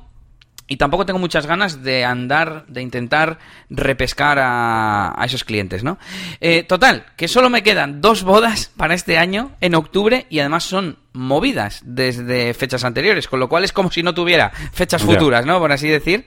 y 0.69 0.79
tampoco 0.79 1.07
tengo 1.07 1.21
muchas 1.21 1.47
ganas 1.47 1.85
de 1.85 2.05
andar, 2.05 2.65
de 2.67 2.83
intentar 2.83 3.39
repescar 3.71 4.39
a, 4.41 5.15
a 5.21 5.25
esos 5.25 5.45
clientes, 5.45 5.85
¿no? 5.85 5.97
Eh, 6.41 6.65
total, 6.65 7.07
que 7.17 7.29
solo 7.29 7.49
me 7.51 7.63
quedan 7.63 8.01
dos 8.01 8.25
bodas 8.25 8.73
para 8.77 8.95
este 8.95 9.17
año, 9.17 9.53
en 9.61 9.77
octubre, 9.77 10.27
y 10.29 10.41
además 10.41 10.65
son 10.65 10.99
movidas 11.13 11.83
desde 11.85 12.53
fechas 12.53 12.83
anteriores, 12.83 13.29
con 13.29 13.39
lo 13.39 13.49
cual 13.49 13.63
es 13.63 13.73
como 13.73 13.93
si 13.93 14.03
no 14.03 14.13
tuviera 14.13 14.51
fechas 14.73 15.03
futuras, 15.15 15.47
¿no? 15.47 15.61
Por 15.61 15.71
así 15.71 15.89
decir. 15.89 16.27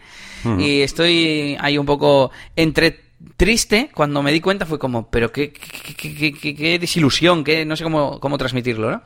Y 0.57 0.83
estoy 0.83 1.57
ahí 1.59 1.77
un 1.77 1.85
poco 1.85 2.31
entre 2.55 3.09
triste 3.35 3.89
cuando 3.93 4.23
me 4.23 4.31
di 4.31 4.39
cuenta 4.39 4.65
fue 4.65 4.79
como 4.79 5.09
pero 5.09 5.33
qué, 5.33 5.51
qué, 5.51 5.93
qué- 5.93 6.15
qué- 6.15 6.33
qué- 6.33 6.55
qué 6.55 6.79
desilusión 6.79 7.43
qué 7.43 7.65
no 7.65 7.75
sé 7.75 7.83
cómo, 7.83 8.17
cómo 8.21 8.37
transmitirlo 8.37 8.89
¿no? 8.89 9.01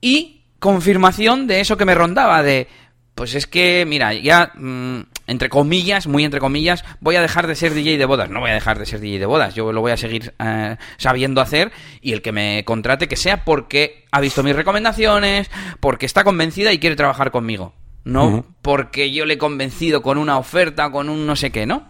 y 0.00 0.39
confirmación 0.60 1.48
de 1.48 1.60
eso 1.60 1.76
que 1.76 1.84
me 1.84 1.94
rondaba, 1.94 2.42
de, 2.44 2.68
pues 3.16 3.34
es 3.34 3.46
que, 3.46 3.84
mira, 3.86 4.14
ya, 4.14 4.52
mm, 4.54 5.00
entre 5.26 5.48
comillas, 5.48 6.06
muy 6.06 6.24
entre 6.24 6.40
comillas, 6.40 6.84
voy 7.00 7.16
a 7.16 7.20
dejar 7.20 7.46
de 7.46 7.54
ser 7.54 7.74
DJ 7.74 7.98
de 7.98 8.04
bodas. 8.04 8.30
No 8.30 8.40
voy 8.40 8.50
a 8.50 8.54
dejar 8.54 8.78
de 8.78 8.86
ser 8.86 9.00
DJ 9.00 9.18
de 9.18 9.26
bodas, 9.26 9.54
yo 9.54 9.72
lo 9.72 9.80
voy 9.80 9.92
a 9.92 9.96
seguir 9.96 10.34
eh, 10.38 10.76
sabiendo 10.96 11.40
hacer 11.40 11.72
y 12.00 12.12
el 12.12 12.22
que 12.22 12.32
me 12.32 12.64
contrate 12.64 13.08
que 13.08 13.16
sea 13.16 13.44
porque 13.44 14.06
ha 14.12 14.20
visto 14.20 14.42
mis 14.42 14.56
recomendaciones, 14.56 15.50
porque 15.80 16.06
está 16.06 16.24
convencida 16.24 16.72
y 16.72 16.78
quiere 16.78 16.96
trabajar 16.96 17.30
conmigo. 17.30 17.74
No 18.04 18.46
porque 18.62 19.12
yo 19.12 19.26
le 19.26 19.34
he 19.34 19.38
convencido 19.38 20.00
con 20.00 20.16
una 20.16 20.38
oferta, 20.38 20.90
con 20.90 21.10
un 21.10 21.26
no 21.26 21.36
sé 21.36 21.50
qué, 21.50 21.66
¿no? 21.66 21.88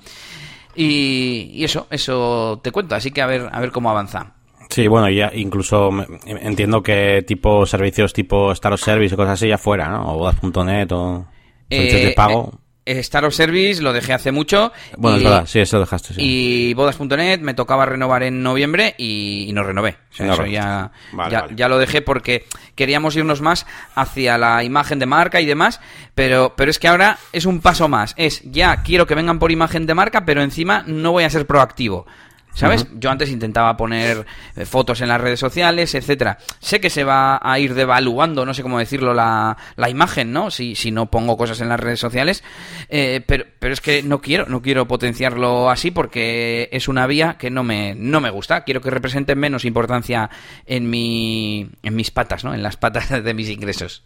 Y, 0.74 1.50
y 1.54 1.64
eso, 1.64 1.86
eso 1.90 2.60
te 2.62 2.72
cuento, 2.72 2.94
así 2.94 3.10
que 3.10 3.22
a 3.22 3.26
ver, 3.26 3.48
a 3.52 3.60
ver 3.60 3.70
cómo 3.70 3.90
avanza. 3.90 4.34
Sí, 4.70 4.86
bueno, 4.88 5.08
ya 5.10 5.30
incluso 5.34 5.90
entiendo 6.26 6.82
que 6.82 7.24
tipo 7.26 7.66
servicios 7.66 8.12
tipo 8.12 8.52
Star 8.52 8.72
of 8.72 8.80
Service 8.80 9.14
o 9.14 9.16
cosas 9.16 9.34
así 9.34 9.48
ya 9.48 9.58
fuera, 9.58 9.88
¿no? 9.88 10.14
O 10.14 10.18
bodas.net 10.18 10.88
o 10.92 11.26
servicios 11.68 12.02
de 12.02 12.08
Eh, 12.10 12.14
pago. 12.14 12.52
eh, 12.86 13.00
Star 13.00 13.24
of 13.24 13.34
Service 13.34 13.82
lo 13.82 13.92
dejé 13.92 14.12
hace 14.12 14.30
mucho. 14.32 14.72
bueno, 14.96 15.16
y, 15.16 15.20
es 15.20 15.24
verdad, 15.24 15.46
sí, 15.46 15.58
eso 15.58 15.76
lo 15.76 15.80
dejaste, 15.82 16.14
sí. 16.14 16.20
Y 16.22 16.74
bodas.net 16.74 17.40
me 17.40 17.54
tocaba 17.54 17.84
renovar 17.84 18.22
en 18.22 18.42
noviembre 18.44 18.94
y, 18.96 19.46
y 19.48 19.52
no 19.52 19.62
renové. 19.64 19.96
O 20.12 20.14
sea, 20.14 20.26
No 20.26 20.32
eso 20.34 20.46
ya, 20.46 20.92
Vale, 21.12 21.30
ya, 21.32 21.40
vale. 21.42 21.54
ya 21.56 21.68
lo 21.68 21.78
dejé 21.78 22.00
porque 22.02 22.44
queríamos 22.76 23.16
irnos 23.16 23.40
más 23.40 23.66
hacia 23.96 24.38
la 24.38 24.62
imagen 24.64 24.98
de 25.00 25.06
marca 25.06 25.40
y 25.40 25.46
demás, 25.46 25.80
pero, 26.14 26.54
pero 26.56 26.70
es 26.70 26.78
que 26.78 26.88
ahora 26.88 27.18
es 27.32 27.44
un 27.44 27.60
paso 27.60 27.88
más. 27.88 28.14
Es 28.16 28.40
ya 28.44 28.82
quiero 28.84 29.06
que 29.06 29.14
vengan 29.16 29.38
por 29.40 29.50
imagen 29.50 29.86
de 29.86 29.94
marca, 29.94 30.24
pero 30.24 30.42
encima 30.42 30.84
no 30.86 31.10
voy 31.12 31.24
a 31.24 31.30
ser 31.30 31.46
proactivo. 31.46 32.06
¿Sabes? 32.52 32.86
Yo 32.98 33.10
antes 33.10 33.30
intentaba 33.30 33.76
poner 33.76 34.26
eh, 34.56 34.66
fotos 34.66 35.00
en 35.00 35.08
las 35.08 35.20
redes 35.20 35.40
sociales, 35.40 35.94
etcétera. 35.94 36.38
Sé 36.58 36.80
que 36.80 36.90
se 36.90 37.04
va 37.04 37.38
a 37.42 37.58
ir 37.58 37.74
devaluando, 37.74 38.44
no 38.44 38.52
sé 38.54 38.62
cómo 38.62 38.78
decirlo, 38.78 39.14
la, 39.14 39.56
la 39.76 39.88
imagen, 39.88 40.32
¿no? 40.32 40.50
Si, 40.50 40.74
si 40.74 40.90
no 40.90 41.06
pongo 41.06 41.36
cosas 41.36 41.60
en 41.60 41.68
las 41.68 41.80
redes 41.80 42.00
sociales. 42.00 42.42
eh, 42.88 43.22
pero, 43.26 43.44
pero 43.58 43.72
es 43.72 43.80
que 43.80 44.02
no 44.02 44.20
quiero, 44.20 44.46
no 44.46 44.62
quiero 44.62 44.86
potenciarlo 44.88 45.70
así 45.70 45.90
porque 45.90 46.68
es 46.72 46.88
una 46.88 47.06
vía 47.06 47.36
que 47.38 47.50
no 47.50 47.62
me, 47.62 47.94
no 47.94 48.20
me 48.20 48.30
gusta. 48.30 48.64
Quiero 48.64 48.80
que 48.80 48.90
represente 48.90 49.34
menos 49.34 49.64
importancia 49.64 50.28
en 50.66 50.90
mi, 50.90 51.70
en 51.82 51.96
mis 51.96 52.10
patas, 52.10 52.44
¿no? 52.44 52.52
En 52.52 52.62
las 52.62 52.76
patas 52.76 53.08
de 53.24 53.34
mis 53.34 53.48
ingresos. 53.48 54.02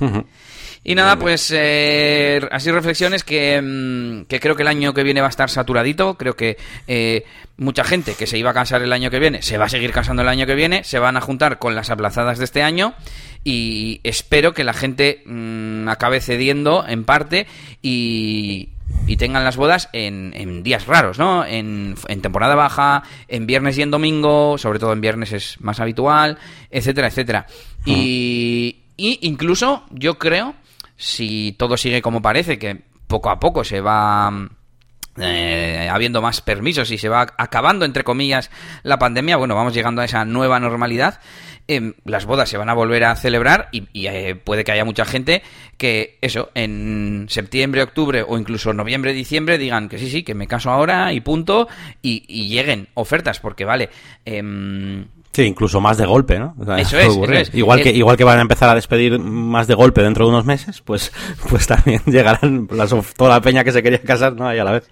Ujú. 0.00 0.26
Y 0.88 0.94
nada, 0.94 1.18
pues 1.18 1.52
eh, 1.52 2.40
así 2.52 2.70
reflexiones 2.70 3.24
que, 3.24 3.60
mm, 3.60 4.26
que 4.26 4.38
creo 4.38 4.54
que 4.54 4.62
el 4.62 4.68
año 4.68 4.94
que 4.94 5.02
viene 5.02 5.20
va 5.20 5.26
a 5.26 5.30
estar 5.30 5.50
saturadito. 5.50 6.16
Creo 6.16 6.36
que 6.36 6.58
eh, 6.86 7.24
mucha 7.56 7.82
gente 7.82 8.14
que 8.14 8.28
se 8.28 8.38
iba 8.38 8.52
a 8.52 8.54
casar 8.54 8.82
el 8.82 8.92
año 8.92 9.10
que 9.10 9.18
viene 9.18 9.42
se 9.42 9.58
va 9.58 9.64
a 9.64 9.68
seguir 9.68 9.90
casando 9.90 10.22
el 10.22 10.28
año 10.28 10.46
que 10.46 10.54
viene, 10.54 10.84
se 10.84 11.00
van 11.00 11.16
a 11.16 11.20
juntar 11.20 11.58
con 11.58 11.74
las 11.74 11.90
aplazadas 11.90 12.38
de 12.38 12.44
este 12.44 12.62
año 12.62 12.94
y 13.42 14.00
espero 14.04 14.54
que 14.54 14.62
la 14.62 14.74
gente 14.74 15.24
mm, 15.26 15.88
acabe 15.88 16.20
cediendo 16.20 16.86
en 16.86 17.02
parte 17.02 17.48
y, 17.82 18.68
y 19.08 19.16
tengan 19.16 19.42
las 19.42 19.56
bodas 19.56 19.88
en, 19.92 20.34
en 20.36 20.62
días 20.62 20.86
raros, 20.86 21.18
¿no? 21.18 21.44
En, 21.44 21.96
en 22.06 22.22
temporada 22.22 22.54
baja, 22.54 23.02
en 23.26 23.48
viernes 23.48 23.76
y 23.76 23.82
en 23.82 23.90
domingo, 23.90 24.56
sobre 24.56 24.78
todo 24.78 24.92
en 24.92 25.00
viernes 25.00 25.32
es 25.32 25.60
más 25.60 25.80
habitual, 25.80 26.38
etcétera, 26.70 27.08
etcétera. 27.08 27.46
Y, 27.84 28.76
y 28.96 29.18
incluso 29.22 29.84
yo 29.90 30.16
creo, 30.16 30.54
si 30.96 31.54
todo 31.58 31.76
sigue 31.76 32.02
como 32.02 32.22
parece, 32.22 32.58
que 32.58 32.82
poco 33.06 33.30
a 33.30 33.38
poco 33.38 33.64
se 33.64 33.80
va 33.80 34.48
eh, 35.18 35.88
habiendo 35.90 36.20
más 36.20 36.40
permisos 36.40 36.90
y 36.90 36.98
se 36.98 37.08
va 37.08 37.26
acabando, 37.38 37.84
entre 37.84 38.04
comillas, 38.04 38.50
la 38.82 38.98
pandemia, 38.98 39.36
bueno, 39.36 39.54
vamos 39.54 39.74
llegando 39.74 40.02
a 40.02 40.04
esa 40.04 40.24
nueva 40.24 40.60
normalidad, 40.60 41.20
eh, 41.68 41.94
las 42.04 42.26
bodas 42.26 42.48
se 42.48 42.58
van 42.58 42.68
a 42.68 42.74
volver 42.74 43.04
a 43.04 43.16
celebrar 43.16 43.68
y, 43.72 43.88
y, 43.92 44.06
eh, 44.06 44.34
puede 44.36 44.62
que 44.62 44.72
haya 44.72 44.84
mucha 44.84 45.04
gente 45.04 45.42
que 45.78 46.18
eso, 46.20 46.50
en 46.54 47.26
septiembre, 47.28 47.82
octubre 47.82 48.24
o 48.26 48.38
incluso 48.38 48.72
noviembre, 48.72 49.12
diciembre 49.12 49.58
digan 49.58 49.88
que 49.88 49.98
sí, 49.98 50.10
sí, 50.10 50.22
que 50.22 50.34
me 50.34 50.46
caso 50.46 50.70
ahora 50.70 51.12
y 51.12 51.20
punto 51.20 51.66
y, 52.02 52.24
y 52.28 52.48
lleguen 52.48 52.88
ofertas 52.94 53.40
porque 53.40 53.64
vale. 53.64 53.90
Sí, 55.36 55.42
incluso 55.42 55.82
más 55.82 55.98
de 55.98 56.06
golpe, 56.06 56.38
¿no? 56.38 56.54
O 56.58 56.64
sea, 56.64 56.78
Eso 56.78 56.98
es, 56.98 57.08
ocurrir. 57.08 57.36
eso 57.36 57.50
es. 57.52 57.58
Igual, 57.58 57.82
que, 57.82 57.90
igual 57.90 58.16
que 58.16 58.24
van 58.24 58.38
a 58.38 58.40
empezar 58.40 58.70
a 58.70 58.74
despedir 58.74 59.18
más 59.18 59.66
de 59.66 59.74
golpe 59.74 60.00
dentro 60.00 60.24
de 60.24 60.30
unos 60.30 60.46
meses, 60.46 60.80
pues, 60.80 61.12
pues 61.50 61.66
también 61.66 62.00
llegarán 62.06 62.66
las, 62.70 62.94
toda 63.14 63.34
la 63.34 63.40
peña 63.42 63.62
que 63.62 63.70
se 63.70 63.82
quería 63.82 64.00
casar, 64.00 64.32
¿no? 64.34 64.48
Ahí 64.48 64.58
a 64.58 64.64
la 64.64 64.72
vez. 64.72 64.88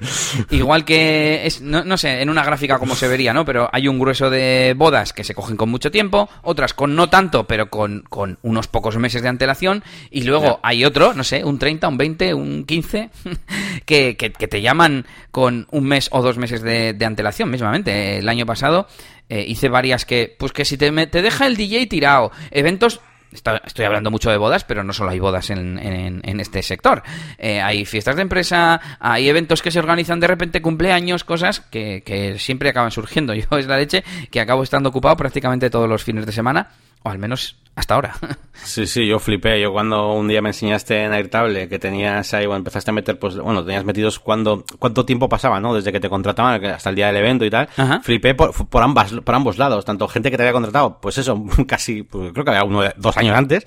Igual 0.50 0.84
que, 0.84 1.46
es, 1.46 1.62
no, 1.62 1.82
no 1.82 1.96
sé, 1.96 2.20
en 2.20 2.28
una 2.28 2.44
gráfica 2.44 2.78
como 2.78 2.94
se 2.94 3.08
vería, 3.08 3.32
¿no? 3.32 3.46
Pero 3.46 3.70
hay 3.72 3.88
un 3.88 3.98
grueso 3.98 4.28
de 4.28 4.74
bodas 4.76 5.14
que 5.14 5.24
se 5.24 5.34
cogen 5.34 5.56
con 5.56 5.70
mucho 5.70 5.90
tiempo, 5.90 6.28
otras 6.42 6.74
con 6.74 6.94
no 6.94 7.08
tanto, 7.08 7.44
pero 7.44 7.70
con, 7.70 8.04
con 8.10 8.36
unos 8.42 8.68
pocos 8.68 8.98
meses 8.98 9.22
de 9.22 9.30
antelación, 9.30 9.82
y 10.10 10.24
luego 10.24 10.60
hay 10.62 10.84
otro, 10.84 11.14
no 11.14 11.24
sé, 11.24 11.42
un 11.42 11.58
30, 11.58 11.88
un 11.88 11.96
20, 11.96 12.34
un 12.34 12.64
15, 12.66 13.08
que, 13.86 14.18
que, 14.18 14.30
que 14.30 14.46
te 14.46 14.60
llaman 14.60 15.06
con 15.30 15.68
un 15.70 15.84
mes 15.84 16.10
o 16.12 16.20
dos 16.20 16.36
meses 16.36 16.60
de, 16.60 16.92
de 16.92 17.04
antelación 17.06 17.50
mismamente. 17.50 18.18
El 18.18 18.28
año 18.28 18.44
pasado 18.44 18.88
eh, 19.28 19.44
hice 19.46 19.68
varias 19.68 20.04
que, 20.04 20.34
pues 20.38 20.52
que 20.52 20.64
si 20.64 20.76
te, 20.76 20.90
te 21.06 21.22
deja 21.22 21.46
el 21.46 21.56
DJ 21.56 21.86
tirado, 21.86 22.30
eventos 22.50 23.00
estoy 23.64 23.84
hablando 23.84 24.10
mucho 24.10 24.30
de 24.30 24.36
bodas, 24.36 24.64
pero 24.64 24.84
no 24.84 24.92
solo 24.92 25.10
hay 25.10 25.18
bodas 25.18 25.50
en, 25.50 25.78
en, 25.78 26.40
este 26.40 26.62
sector. 26.62 27.02
Eh, 27.38 27.60
hay 27.60 27.84
fiestas 27.84 28.16
de 28.16 28.22
empresa, 28.22 28.80
hay 29.00 29.28
eventos 29.28 29.62
que 29.62 29.70
se 29.70 29.78
organizan 29.78 30.20
de 30.20 30.26
repente, 30.26 30.62
cumpleaños, 30.62 31.24
cosas 31.24 31.60
que, 31.60 32.02
que 32.04 32.38
siempre 32.38 32.68
acaban 32.68 32.90
surgiendo. 32.90 33.34
Yo 33.34 33.58
es 33.58 33.66
la 33.66 33.76
leche 33.76 34.04
que 34.30 34.40
acabo 34.40 34.62
estando 34.62 34.90
ocupado 34.90 35.16
prácticamente 35.16 35.70
todos 35.70 35.88
los 35.88 36.04
fines 36.04 36.26
de 36.26 36.32
semana 36.32 36.70
o 37.04 37.08
al 37.08 37.18
menos 37.18 37.56
hasta 37.76 37.94
ahora. 37.94 38.14
Sí, 38.62 38.86
sí, 38.86 39.06
yo 39.06 39.18
flipé. 39.18 39.60
Yo 39.60 39.72
cuando 39.72 40.12
un 40.12 40.28
día 40.28 40.40
me 40.40 40.50
enseñaste 40.50 41.02
en 41.02 41.12
Airtable 41.12 41.68
que 41.68 41.80
tenías 41.80 42.32
ahí, 42.32 42.46
bueno, 42.46 42.58
empezaste 42.58 42.92
a 42.92 42.94
meter, 42.94 43.18
pues, 43.18 43.36
bueno, 43.36 43.64
tenías 43.64 43.84
metidos 43.84 44.20
cuando, 44.20 44.64
cuánto 44.78 45.04
tiempo 45.04 45.28
pasaba, 45.28 45.58
¿no? 45.58 45.74
Desde 45.74 45.92
que 45.92 45.98
te 45.98 46.08
contrataban 46.08 46.64
hasta 46.64 46.88
el 46.88 46.96
día 46.96 47.08
del 47.08 47.16
evento 47.16 47.44
y 47.44 47.50
tal. 47.50 47.68
Flipé 48.02 48.34
por, 48.34 48.54
por, 48.68 48.82
ambas, 48.82 49.12
por 49.12 49.34
ambos 49.34 49.58
lados. 49.58 49.84
Tanto 49.84 50.06
gente 50.06 50.30
que 50.30 50.36
te 50.36 50.44
había 50.44 50.52
contratado, 50.52 51.00
pues 51.00 51.18
eso, 51.18 51.44
casi, 51.66 52.04
pues, 52.04 52.32
creo 52.32 52.44
que 52.44 52.50
había 52.52 52.64
uno, 52.64 52.88
dos 52.96 53.16
años 53.16 53.36
antes. 53.36 53.64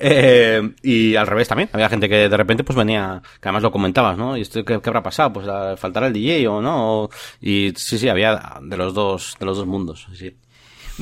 Eh, 0.00 0.74
y 0.82 1.14
al 1.14 1.26
revés 1.26 1.46
también. 1.46 1.68
Había 1.74 1.90
gente 1.90 2.08
que 2.08 2.30
de 2.30 2.36
repente, 2.36 2.64
pues 2.64 2.76
venía, 2.76 3.20
que 3.38 3.48
además 3.48 3.62
lo 3.62 3.70
comentabas, 3.70 4.16
¿no? 4.16 4.36
¿Y 4.36 4.40
esto 4.40 4.64
qué, 4.64 4.80
habrá 4.82 5.02
pasado? 5.02 5.34
Pues 5.34 5.46
faltará 5.78 6.06
el 6.06 6.14
DJ 6.14 6.48
o 6.48 6.62
no. 6.62 7.10
Y 7.38 7.74
sí, 7.76 7.98
sí, 7.98 8.08
había 8.08 8.58
de 8.62 8.76
los 8.78 8.94
dos, 8.94 9.36
de 9.38 9.46
los 9.46 9.58
dos 9.58 9.66
mundos. 9.66 10.08
Sí. 10.14 10.34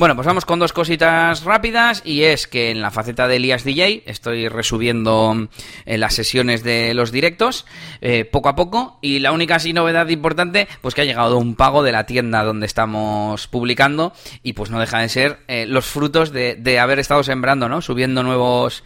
Bueno, 0.01 0.15
pues 0.15 0.25
vamos 0.25 0.45
con 0.45 0.57
dos 0.57 0.73
cositas 0.73 1.43
rápidas 1.43 2.01
y 2.03 2.23
es 2.23 2.47
que 2.47 2.71
en 2.71 2.81
la 2.81 2.89
faceta 2.89 3.27
de 3.27 3.35
Elias 3.35 3.63
DJ 3.63 4.01
estoy 4.07 4.47
resubiendo 4.47 5.47
eh, 5.85 5.99
las 5.99 6.15
sesiones 6.15 6.63
de 6.63 6.95
los 6.95 7.11
directos 7.11 7.67
eh, 8.01 8.25
poco 8.25 8.49
a 8.49 8.55
poco 8.55 8.97
y 9.03 9.19
la 9.19 9.31
única 9.31 9.57
así 9.57 9.73
novedad 9.73 10.07
importante 10.07 10.67
pues 10.81 10.95
que 10.95 11.01
ha 11.01 11.05
llegado 11.05 11.37
un 11.37 11.53
pago 11.53 11.83
de 11.83 11.91
la 11.91 12.07
tienda 12.07 12.43
donde 12.43 12.65
estamos 12.65 13.45
publicando 13.45 14.11
y 14.41 14.53
pues 14.53 14.71
no 14.71 14.79
deja 14.79 14.97
de 14.97 15.09
ser 15.09 15.41
eh, 15.47 15.67
los 15.67 15.85
frutos 15.85 16.31
de, 16.31 16.79
haber 16.79 16.97
estado 16.97 17.21
sembrando, 17.21 17.69
¿no? 17.69 17.83
Subiendo 17.83 18.23
nuevos 18.23 18.83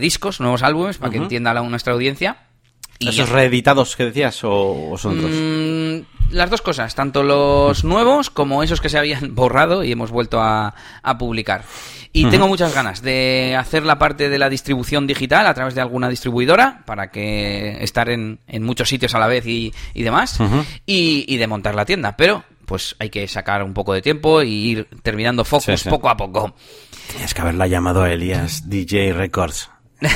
discos, 0.00 0.40
nuevos 0.40 0.62
álbumes 0.62 0.96
para 0.96 1.12
que 1.12 1.18
entienda 1.18 1.52
la, 1.52 1.60
nuestra 1.60 1.92
audiencia. 1.92 2.47
¿Esos 3.00 3.28
reeditados 3.28 3.96
que 3.96 4.06
decías 4.06 4.40
o, 4.42 4.96
son 4.98 5.18
otros? 5.18 5.32
Mm, 5.32 6.34
las 6.34 6.50
dos 6.50 6.62
cosas, 6.62 6.94
tanto 6.94 7.22
los 7.22 7.84
nuevos 7.84 8.30
como 8.30 8.62
esos 8.62 8.80
que 8.80 8.88
se 8.88 8.98
habían 8.98 9.34
borrado 9.34 9.84
y 9.84 9.92
hemos 9.92 10.10
vuelto 10.10 10.40
a, 10.40 10.74
publicar. 11.18 11.64
Y 12.12 12.24
tengo 12.26 12.48
muchas 12.48 12.74
ganas 12.74 13.02
de 13.02 13.54
hacer 13.56 13.84
la 13.84 13.98
parte 13.98 14.28
de 14.28 14.38
la 14.38 14.48
distribución 14.48 15.06
digital 15.06 15.46
a 15.46 15.54
través 15.54 15.74
de 15.74 15.80
alguna 15.80 16.08
distribuidora 16.08 16.82
para 16.84 17.10
que 17.10 17.82
estar 17.82 18.08
en, 18.08 18.40
muchos 18.60 18.88
sitios 18.88 19.14
a 19.14 19.18
la 19.18 19.26
vez 19.26 19.46
y, 19.46 19.72
demás 19.94 20.38
y, 20.84 21.36
de 21.36 21.46
montar 21.46 21.74
la 21.74 21.84
tienda. 21.84 22.16
Pero 22.16 22.44
pues 22.66 22.96
hay 22.98 23.08
que 23.08 23.26
sacar 23.28 23.62
un 23.62 23.72
poco 23.72 23.94
de 23.94 24.02
tiempo 24.02 24.42
y 24.42 24.50
ir 24.50 24.88
terminando 25.02 25.44
focos 25.44 25.84
poco 25.84 26.08
a 26.08 26.16
poco. 26.16 26.54
Tienes 27.10 27.32
que 27.32 27.40
haberla 27.40 27.66
llamado 27.66 28.02
a 28.02 28.12
Elias 28.12 28.68
DJ 28.68 29.12
Records. 29.12 29.70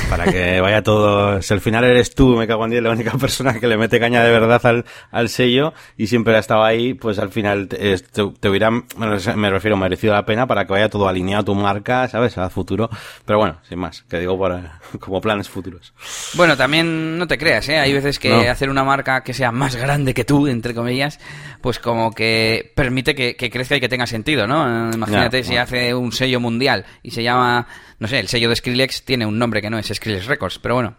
Para 0.09 0.31
que 0.31 0.61
vaya 0.61 0.81
todo. 0.81 1.41
Si 1.41 1.53
al 1.53 1.59
final 1.59 1.83
eres 1.83 2.15
tú, 2.15 2.35
me 2.37 2.47
cago 2.47 2.63
en 2.65 2.71
Dios, 2.71 2.83
la 2.83 2.91
única 2.91 3.11
persona 3.17 3.59
que 3.59 3.67
le 3.67 3.77
mete 3.77 3.99
caña 3.99 4.23
de 4.23 4.31
verdad 4.31 4.65
al, 4.65 4.85
al 5.11 5.29
sello 5.29 5.73
y 5.97 6.07
siempre 6.07 6.35
ha 6.35 6.39
estado 6.39 6.63
ahí, 6.63 6.93
pues 6.93 7.19
al 7.19 7.29
final 7.29 7.67
te, 7.67 7.97
te, 7.97 8.49
hubiera, 8.49 8.71
me 8.71 9.49
refiero, 9.49 9.75
merecido 9.75 10.13
la 10.13 10.25
pena 10.25 10.47
para 10.47 10.65
que 10.65 10.73
vaya 10.73 10.89
todo 10.89 11.07
alineado 11.07 11.41
a 11.41 11.45
tu 11.45 11.55
marca, 11.55 12.07
¿sabes? 12.07 12.37
A 12.37 12.49
futuro. 12.49 12.89
Pero 13.25 13.39
bueno, 13.39 13.57
sin 13.67 13.79
más, 13.79 14.03
que 14.03 14.19
digo 14.19 14.39
para, 14.39 14.79
como 14.99 15.19
planes 15.19 15.49
futuros. 15.49 15.93
Bueno, 16.35 16.55
también 16.55 17.17
no 17.17 17.27
te 17.27 17.37
creas, 17.37 17.67
¿eh? 17.67 17.79
Hay 17.79 17.93
veces 17.93 18.19
que 18.19 18.49
hacer 18.49 18.69
una 18.69 18.83
marca 18.83 19.21
que 19.21 19.33
sea 19.33 19.51
más 19.51 19.75
grande 19.75 20.13
que 20.13 20.23
tú, 20.23 20.47
entre 20.47 20.73
comillas, 20.73 21.19
pues 21.61 21.79
como 21.79 22.11
que 22.11 22.71
permite 22.75 23.15
que, 23.15 23.35
que 23.35 23.49
crezca 23.49 23.75
y 23.75 23.79
que 23.81 23.89
tenga 23.89 24.07
sentido, 24.07 24.47
¿no? 24.47 24.91
Imagínate 24.93 25.43
si 25.43 25.57
hace 25.57 25.93
un 25.93 26.11
sello 26.11 26.39
mundial 26.39 26.85
y 27.01 27.11
se 27.11 27.23
llama 27.23 27.67
no 28.03 28.09
sé, 28.09 28.19
el 28.19 28.27
sello 28.27 28.49
de 28.49 28.57
Skrillex 28.57 29.05
tiene 29.05 29.25
un 29.25 29.39
nombre 29.39 29.61
que 29.61 29.69
no 29.69 29.79
es 29.79 29.87
Skrillex 29.87 30.25
Records, 30.25 30.59
pero 30.59 30.73
bueno. 30.73 30.93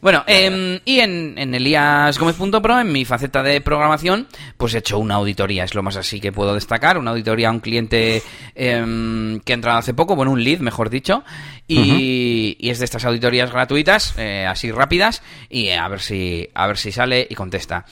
Bueno, 0.00 0.24
em, 0.26 0.80
y 0.84 0.98
en, 0.98 1.38
en 1.38 1.54
eliasgomez.pro, 1.54 2.80
en 2.80 2.90
mi 2.90 3.04
faceta 3.04 3.44
de 3.44 3.60
programación, 3.60 4.26
pues 4.56 4.74
he 4.74 4.78
hecho 4.78 4.98
una 4.98 5.14
auditoría, 5.14 5.62
es 5.62 5.76
lo 5.76 5.84
más 5.84 5.94
así 5.94 6.18
que 6.18 6.32
puedo 6.32 6.52
destacar, 6.52 6.98
una 6.98 7.12
auditoría 7.12 7.46
a 7.46 7.52
un 7.52 7.60
cliente 7.60 8.24
em, 8.56 9.38
que 9.38 9.52
ha 9.52 9.54
entrado 9.54 9.78
hace 9.78 9.94
poco, 9.94 10.16
bueno, 10.16 10.32
un 10.32 10.42
lead, 10.42 10.58
mejor 10.58 10.90
dicho, 10.90 11.22
y, 11.68 12.56
es 12.58 12.80
de 12.80 12.86
estas 12.86 13.04
auditorías 13.04 13.52
gratuitas, 13.52 14.14
eh, 14.18 14.46
así 14.48 14.72
rápidas, 14.72 15.22
y 15.48 15.68
a 15.68 15.86
ver 15.86 16.00
si 16.00 16.48
a 16.54 16.66
ver 16.66 16.76
si 16.76 16.90
sale 16.90 17.24
y 17.30 17.36
contesta. 17.36 17.84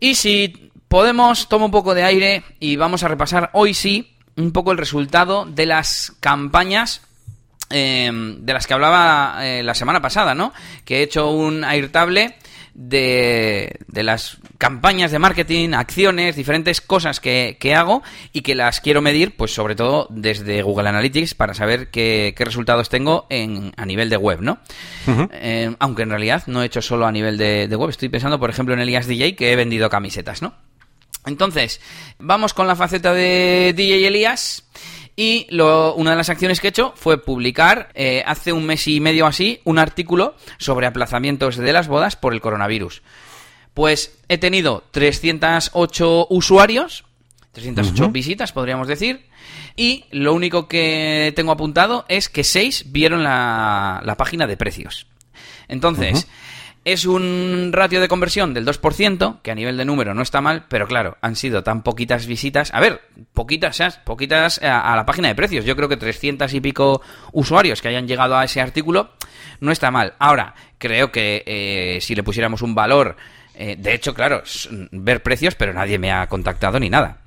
Y 0.00 0.16
si 0.16 0.72
podemos, 0.88 1.48
tomo 1.48 1.66
un 1.66 1.70
poco 1.70 1.94
de 1.94 2.02
aire 2.02 2.42
y 2.58 2.74
vamos 2.74 3.04
a 3.04 3.08
repasar 3.08 3.50
hoy 3.52 3.74
sí 3.74 4.08
un 4.36 4.52
poco 4.52 4.72
el 4.72 4.78
resultado 4.78 5.44
de 5.44 5.66
las 5.66 6.14
campañas 6.20 7.02
Em, 7.72 8.44
de 8.44 8.52
las 8.52 8.66
que 8.66 8.74
hablaba 8.74 9.38
eh, 9.40 9.62
la 9.62 9.74
semana 9.74 10.02
pasada, 10.02 10.34
¿no? 10.34 10.52
Que 10.84 10.98
he 10.98 11.02
hecho 11.02 11.30
un 11.30 11.64
airtable 11.64 12.36
de, 12.74 13.78
de 13.88 14.02
las 14.02 14.38
campañas 14.58 15.10
de 15.10 15.18
marketing, 15.18 15.70
acciones, 15.70 16.36
diferentes 16.36 16.80
cosas 16.80 17.20
que, 17.20 17.56
que, 17.58 17.74
hago 17.74 18.02
y 18.32 18.42
que 18.42 18.54
las 18.54 18.80
quiero 18.80 19.02
medir, 19.02 19.36
pues 19.36 19.52
sobre 19.54 19.74
todo 19.74 20.06
desde 20.10 20.62
Google 20.62 20.88
Analytics 20.88 21.34
para 21.34 21.54
saber 21.54 21.90
qué, 21.90 22.34
qué 22.36 22.44
resultados 22.44 22.88
tengo 22.88 23.26
en, 23.30 23.72
a 23.76 23.86
nivel 23.86 24.08
de 24.08 24.16
web, 24.16 24.40
¿no? 24.40 24.58
Em, 25.32 25.76
aunque 25.80 26.02
en 26.02 26.10
realidad 26.10 26.44
no 26.46 26.62
he 26.62 26.66
hecho 26.66 26.82
solo 26.82 27.06
a 27.06 27.12
nivel 27.12 27.38
de, 27.38 27.68
de 27.68 27.76
web, 27.76 27.90
estoy 27.90 28.08
pensando, 28.08 28.38
por 28.38 28.50
ejemplo, 28.50 28.74
en 28.74 28.80
Elias 28.80 29.06
DJ 29.06 29.34
que 29.34 29.52
he 29.52 29.56
vendido 29.56 29.90
camisetas, 29.90 30.42
¿no? 30.42 30.54
Entonces, 31.24 31.80
vamos 32.18 32.52
con 32.52 32.66
la 32.66 32.74
faceta 32.74 33.12
de 33.12 33.72
DJ 33.76 34.08
Elías. 34.08 34.64
Y 35.14 35.46
lo, 35.50 35.94
una 35.94 36.12
de 36.12 36.16
las 36.16 36.30
acciones 36.30 36.60
que 36.60 36.68
he 36.68 36.70
hecho 36.70 36.94
fue 36.96 37.22
publicar 37.22 37.90
eh, 37.94 38.22
hace 38.26 38.52
un 38.52 38.64
mes 38.64 38.86
y 38.88 39.00
medio 39.00 39.26
así 39.26 39.60
un 39.64 39.78
artículo 39.78 40.34
sobre 40.58 40.86
aplazamientos 40.86 41.56
de 41.56 41.72
las 41.72 41.88
bodas 41.88 42.16
por 42.16 42.32
el 42.32 42.40
coronavirus. 42.40 43.02
Pues 43.74 44.18
he 44.28 44.38
tenido 44.38 44.84
308 44.90 46.26
usuarios, 46.30 47.04
308 47.52 48.08
visitas 48.10 48.52
podríamos 48.52 48.88
decir, 48.88 49.26
y 49.76 50.04
lo 50.10 50.32
único 50.34 50.68
que 50.68 51.32
tengo 51.36 51.52
apuntado 51.52 52.04
es 52.08 52.28
que 52.28 52.44
6 52.44 52.86
vieron 52.92 53.22
la, 53.22 54.00
la 54.04 54.16
página 54.16 54.46
de 54.46 54.56
precios. 54.56 55.06
Entonces, 55.68 56.26
es 56.84 57.06
un 57.06 57.70
ratio 57.72 58.00
de 58.00 58.08
conversión 58.08 58.54
del 58.54 58.66
2%, 58.66 59.40
que 59.42 59.50
a 59.50 59.54
nivel 59.54 59.76
de 59.76 59.84
número 59.84 60.14
no 60.14 60.22
está 60.22 60.40
mal, 60.40 60.64
pero 60.68 60.88
claro, 60.88 61.16
han 61.20 61.36
sido 61.36 61.62
tan 61.62 61.82
poquitas 61.82 62.26
visitas. 62.26 62.74
A 62.74 62.80
ver, 62.80 63.02
poquitas, 63.32 63.76
¿sabes? 63.76 63.98
Poquitas 63.98 64.60
a, 64.62 64.96
la 64.96 65.06
página 65.06 65.28
de 65.28 65.34
precios. 65.34 65.64
Yo 65.64 65.76
creo 65.76 65.88
que 65.88 65.96
300 65.96 66.52
y 66.54 66.60
pico 66.60 67.00
usuarios 67.32 67.80
que 67.80 67.88
hayan 67.88 68.08
llegado 68.08 68.36
a 68.36 68.44
ese 68.44 68.60
artículo 68.60 69.12
no 69.60 69.70
está 69.70 69.90
mal. 69.92 70.14
Ahora, 70.18 70.54
creo 70.78 71.12
que 71.12 71.44
eh, 71.46 71.98
si 72.00 72.16
le 72.16 72.24
pusiéramos 72.24 72.62
un 72.62 72.74
valor, 72.74 73.16
eh, 73.54 73.76
de 73.78 73.94
hecho, 73.94 74.12
claro, 74.12 74.42
ver 74.90 75.22
precios, 75.22 75.54
pero 75.54 75.72
nadie 75.72 75.98
me 75.98 76.10
ha 76.10 76.26
contactado 76.26 76.80
ni 76.80 76.90
nada. 76.90 77.18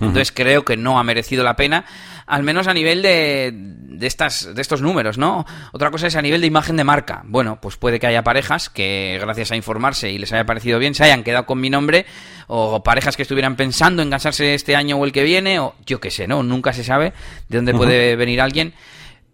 Entonces 0.00 0.30
creo 0.32 0.64
que 0.64 0.76
no 0.76 0.98
ha 0.98 1.04
merecido 1.04 1.42
la 1.42 1.56
pena, 1.56 1.84
al 2.28 2.42
menos 2.42 2.68
a 2.68 2.74
nivel 2.74 3.00
de, 3.00 3.50
de, 3.54 4.06
estas, 4.06 4.54
de 4.54 4.60
estos 4.60 4.82
números, 4.82 5.16
¿no? 5.16 5.46
Otra 5.72 5.90
cosa 5.90 6.06
es 6.06 6.14
a 6.14 6.22
nivel 6.22 6.42
de 6.42 6.46
imagen 6.46 6.76
de 6.76 6.84
marca. 6.84 7.22
Bueno, 7.24 7.58
pues 7.60 7.76
puede 7.76 7.98
que 7.98 8.06
haya 8.06 8.22
parejas 8.22 8.68
que 8.68 9.18
gracias 9.20 9.50
a 9.50 9.56
informarse 9.56 10.10
y 10.10 10.18
les 10.18 10.32
haya 10.32 10.44
parecido 10.44 10.78
bien 10.78 10.94
se 10.94 11.04
hayan 11.04 11.24
quedado 11.24 11.46
con 11.46 11.58
mi 11.60 11.70
nombre, 11.70 12.04
o 12.46 12.82
parejas 12.82 13.16
que 13.16 13.22
estuvieran 13.22 13.56
pensando 13.56 14.02
en 14.02 14.10
casarse 14.10 14.54
este 14.54 14.76
año 14.76 14.96
o 14.96 15.04
el 15.04 15.12
que 15.12 15.22
viene, 15.22 15.58
o 15.58 15.74
yo 15.86 16.00
qué 16.00 16.10
sé, 16.10 16.28
¿no? 16.28 16.42
Nunca 16.42 16.72
se 16.72 16.84
sabe 16.84 17.14
de 17.48 17.56
dónde 17.56 17.72
puede 17.72 18.14
venir 18.16 18.40
alguien. 18.40 18.74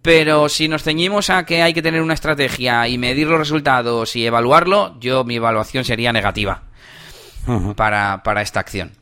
Pero 0.01 0.49
si 0.49 0.69
nos 0.69 0.83
ceñimos 0.83 1.31
a 1.31 1.45
que 1.45 1.63
hay 1.63 1.73
que 1.75 1.83
tener 1.83 2.03
una 2.03 2.15
estrategia 2.15 2.87
y 2.87 2.99
medir 2.99 3.27
los 3.27 3.39
resultados 3.39 4.15
y 4.15 4.27
evaluarlo, 4.27 5.01
yo 5.01 5.25
mi 5.25 5.37
evaluación 5.37 5.85
sería 5.85 6.13
negativa 6.13 6.63
para, 7.75 8.23
para 8.23 8.43
esta 8.43 8.61
acción. 8.61 8.93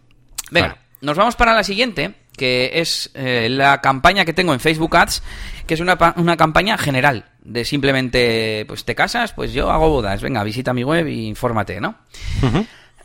Venga, 0.50 0.78
nos 1.00 1.16
vamos 1.16 1.34
para 1.36 1.54
la 1.54 1.64
siguiente, 1.64 2.14
que 2.36 2.72
es 2.74 3.10
eh, 3.14 3.48
la 3.50 3.80
campaña 3.80 4.24
que 4.24 4.32
tengo 4.32 4.54
en 4.54 4.60
Facebook 4.60 4.96
Ads, 4.96 5.24
que 5.66 5.74
es 5.74 5.80
una, 5.80 5.98
una, 6.16 6.36
campaña 6.36 6.78
general, 6.78 7.26
de 7.42 7.64
simplemente, 7.64 8.64
pues 8.66 8.84
te 8.84 8.94
casas, 8.94 9.32
pues 9.32 9.52
yo 9.52 9.68
hago 9.70 9.88
bodas, 9.88 10.22
venga, 10.22 10.44
visita 10.44 10.72
mi 10.72 10.84
web 10.84 11.08
y 11.08 11.26
infórmate, 11.26 11.80
¿no? 11.80 11.96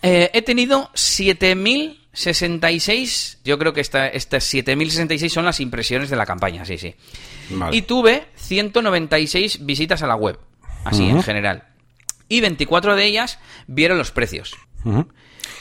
Eh, 0.02 0.32
he 0.34 0.42
tenido 0.42 0.90
7.066, 0.94 3.38
yo 3.44 3.60
creo 3.60 3.74
que 3.74 3.82
esta, 3.82 4.08
estas 4.08 4.50
7.066 4.54 5.28
son 5.30 5.44
las 5.46 5.60
impresiones 5.60 6.10
de 6.10 6.16
la 6.16 6.26
campaña, 6.26 6.64
sí, 6.66 6.78
sí. 6.78 6.96
Y 7.72 7.82
tuve 7.84 8.26
196 8.36 9.66
visitas 9.66 10.04
a 10.04 10.08
la 10.08 10.16
web, 10.16 10.38
así 10.84 11.10
en 11.10 11.24
general. 11.24 11.64
Y 12.30 12.42
24 12.42 12.96
de 12.96 13.06
ellas 13.06 13.40
vieron 13.68 13.98
los 13.98 14.12
precios. 14.12 14.54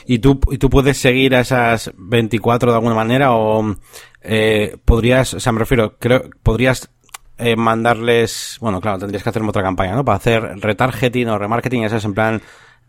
¿Y 0.07 0.21
tú, 0.21 0.39
y 0.51 0.59
tú 0.59 0.71
puedes 0.71 0.99
seguir 0.99 1.35
a 1.35 1.41
esas 1.41 1.91
24 1.97 2.71
de 2.71 2.77
alguna 2.77 2.95
manera 2.95 3.33
o 3.33 3.77
eh, 4.23 4.77
podrías, 4.85 5.35
o 5.35 5.41
sea, 5.41 5.53
me 5.53 5.59
refiero, 5.59 5.97
creo, 5.99 6.31
podrías 6.43 6.91
eh, 7.39 7.57
mandarles, 7.57 8.57
bueno, 8.61 8.81
claro, 8.81 8.99
tendrías 8.99 9.23
que 9.23 9.29
hacer 9.29 9.43
otra 9.43 9.63
campaña, 9.63 9.95
¿no? 9.95 10.05
Para 10.05 10.17
hacer 10.17 10.43
retargeting 10.61 11.29
o 11.29 11.39
remarketing, 11.39 11.85
eso 11.85 11.97
es 11.97 12.05
en 12.05 12.15
plan, 12.15 12.43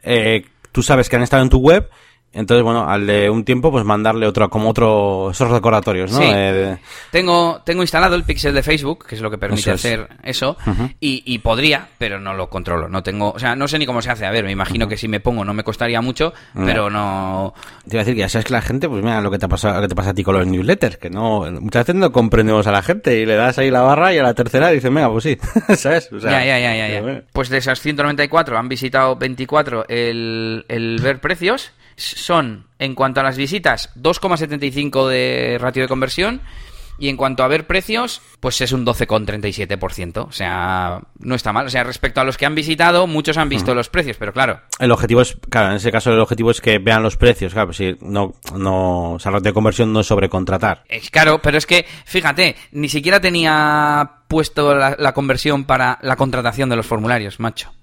eh, 0.03 0.45
tú 0.71 0.84
sabes 0.84 1.10
que 1.10 1.15
han 1.15 1.23
estado 1.23 1.43
en 1.43 1.49
tu 1.49 1.60
web, 1.60 1.89
Entonces, 2.38 2.63
bueno, 2.63 2.88
al 2.88 3.08
de 3.08 3.30
un 3.30 3.43
tiempo, 3.43 3.71
pues 3.71 3.84
mandarle 3.84 4.28
otro, 4.28 4.47
como 4.50 4.69
otro, 4.69 5.32
esos 5.32 5.50
recordatorios, 5.50 6.12
¿no? 6.12 6.19
Sí. 6.19 6.26
Eh, 6.28 6.78
Tengo, 7.12 7.62
tengo 7.65 7.82
instalado 7.82 8.15
el 8.15 8.23
pixel 8.23 8.54
de 8.54 8.62
Facebook, 8.62 9.06
que 9.08 9.15
es 9.15 9.21
lo 9.21 9.32
que 9.32 9.38
permite 9.39 9.62
Eso 9.62 9.71
es. 9.71 9.84
hacer 9.86 10.08
eso, 10.23 10.56
y, 11.00 11.23
y 11.26 11.39
podría, 11.39 11.88
pero 11.97 12.19
no 12.19 12.34
lo 12.36 12.47
controlo. 12.50 12.88
No 12.89 13.02
tengo, 13.02 13.32
o 13.32 13.39
sea, 13.39 13.56
no 13.56 13.67
sé 13.67 13.80
ni 13.80 13.86
cómo 13.88 14.02
se 14.02 14.12
hace. 14.12 14.26
A 14.28 14.32
ver, 14.32 14.43
me 14.45 14.52
imagino 14.52 14.88
que 14.88 14.97
si 14.97 15.08
me 15.08 15.19
pongo 15.19 15.43
no 15.43 15.54
me 15.54 15.63
costaría 15.63 16.00
mucho, 16.02 16.32
pero 16.54 16.89
no. 16.89 17.54
Te 17.89 17.95
iba 17.95 18.02
a 18.02 18.04
decir 18.04 18.13
que 18.13 18.21
ya 18.21 18.30
sabes 18.30 18.45
que 18.45 18.54
la 18.54 18.62
gente, 18.62 18.88
pues 18.88 19.04
mira 19.04 19.19
lo 19.21 19.32
que 19.32 19.39
te 19.39 19.47
pasa, 19.47 19.73
lo 19.76 19.82
que 19.82 19.88
te 19.88 19.95
pasa 19.95 20.12
a 20.12 20.13
ti 20.13 20.23
con 20.23 20.36
los 20.38 20.45
newsletters, 20.45 20.97
que 20.97 21.10
no, 21.10 21.45
muchas 21.60 21.88
veces 21.88 21.95
no 21.95 22.12
comprendemos 22.12 22.67
a 22.67 22.71
la 22.71 22.84
gente 22.84 23.17
y 23.19 23.26
le 23.26 23.36
das 23.36 23.58
ahí 23.58 23.71
la 23.71 23.82
barra 23.82 24.13
y 24.13 24.19
a 24.19 24.23
la 24.23 24.34
tercera 24.36 24.69
dicen, 24.69 24.93
venga, 24.93 25.10
pues 25.12 25.23
sí, 25.23 25.38
¿sabes? 25.76 26.12
O 26.13 26.19
sea, 26.19 26.32
ya, 26.32 26.45
ya, 26.45 26.60
ya, 26.60 26.76
ya, 26.76 26.88
ya. 26.93 27.02
bueno. 27.02 27.21
Pues 27.34 27.50
de 27.50 27.58
esas 27.58 27.80
194 27.82 28.58
han 28.58 28.69
visitado 28.69 29.15
24 29.15 29.86
el, 29.89 30.65
el 30.67 31.00
ver 31.02 31.19
precios. 31.19 31.71
Son, 31.97 32.67
en 32.79 32.95
cuanto 32.95 33.19
a 33.19 33.23
las 33.23 33.38
visitas, 33.38 33.89
2,75 33.95 35.10
de 35.10 35.57
ratio 35.60 35.81
de 35.81 35.89
conversión. 35.89 36.41
Y 36.99 37.10
en 37.10 37.17
cuanto 37.17 37.43
a 37.43 37.47
ver 37.47 37.67
precios, 37.67 38.21
pues 38.39 38.60
es 38.62 38.71
un 38.71 38.83
12,37%. 38.83 40.27
O 40.27 40.31
sea, 40.31 41.01
no 41.19 41.36
está 41.36 41.53
mal. 41.53 41.67
O 41.67 41.69
sea, 41.69 41.83
respecto 41.83 42.21
a 42.21 42.23
los 42.23 42.38
que 42.38 42.45
han 42.47 42.55
visitado, 42.55 43.05
muchos 43.05 43.38
han 43.38 43.49
visto 43.49 43.75
los 43.75 43.89
precios, 43.89 44.17
pero 44.17 44.33
claro, 44.33 44.62
El 44.79 44.91
objetivo 44.91 45.21
es, 45.21 45.38
claro, 45.49 45.69
en 45.69 45.75
ese 45.75 45.91
caso 45.91 46.12
el 46.12 46.19
objetivo 46.19 46.49
es 46.49 46.60
que 46.60 46.79
vean 46.79 47.03
los 47.03 47.15
precios, 47.15 47.53
claro, 47.53 47.67
pues 47.67 47.77
sí, 47.77 47.95
no, 48.01 48.33
no, 48.55 49.13
o 49.13 49.19
sea, 49.19 49.31
de 49.39 49.53
conversión 49.53 49.93
no 49.93 49.99
es 49.99 50.07
sobrecontratar. 50.07 50.86
Es 50.89 51.12
claro, 51.12 51.39
pero 51.39 51.60
es 51.60 51.67
que, 51.67 51.86
fíjate, 52.05 52.55
ni 52.71 52.89
siquiera 52.89 53.21
tenía 53.21 54.23
puesto 54.27 54.73
la, 54.73 54.95
la 54.97 55.13
conversión 55.13 55.65
para 55.65 55.99
la 56.01 56.15
contratación 56.15 56.69
de 56.69 56.77
los 56.77 56.88
formularios, 56.88 57.39
macho. 57.39 57.76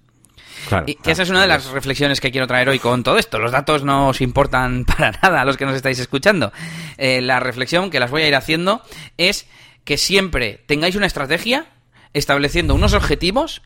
Claro. 0.68 0.84
Y 0.88 0.94
que 0.94 1.10
esa 1.12 1.22
es 1.24 1.30
una 1.30 1.42
de 1.42 1.46
las 1.48 1.66
reflexiones 1.66 2.20
que 2.20 2.30
quiero 2.30 2.46
traer 2.46 2.68
hoy 2.68 2.78
con 2.78 3.02
todo 3.02 3.18
esto. 3.18 3.38
Los 3.38 3.52
datos 3.52 3.82
no 3.84 4.08
os 4.08 4.20
importan 4.20 4.84
para 4.86 5.12
nada 5.22 5.42
a 5.42 5.44
los 5.44 5.56
que 5.56 5.66
nos 5.66 5.74
estáis 5.76 5.98
escuchando. 5.98 6.52
Eh, 6.96 7.20
la 7.20 7.40
reflexión 7.40 7.90
que 7.90 8.00
las 8.00 8.10
voy 8.10 8.22
a 8.22 8.28
ir 8.28 8.34
haciendo 8.34 8.82
es 9.18 9.46
que 9.84 9.98
siempre 9.98 10.62
tengáis 10.66 10.96
una 10.96 11.06
estrategia 11.06 11.66
estableciendo 12.12 12.74
unos 12.74 12.94
objetivos. 12.94 13.62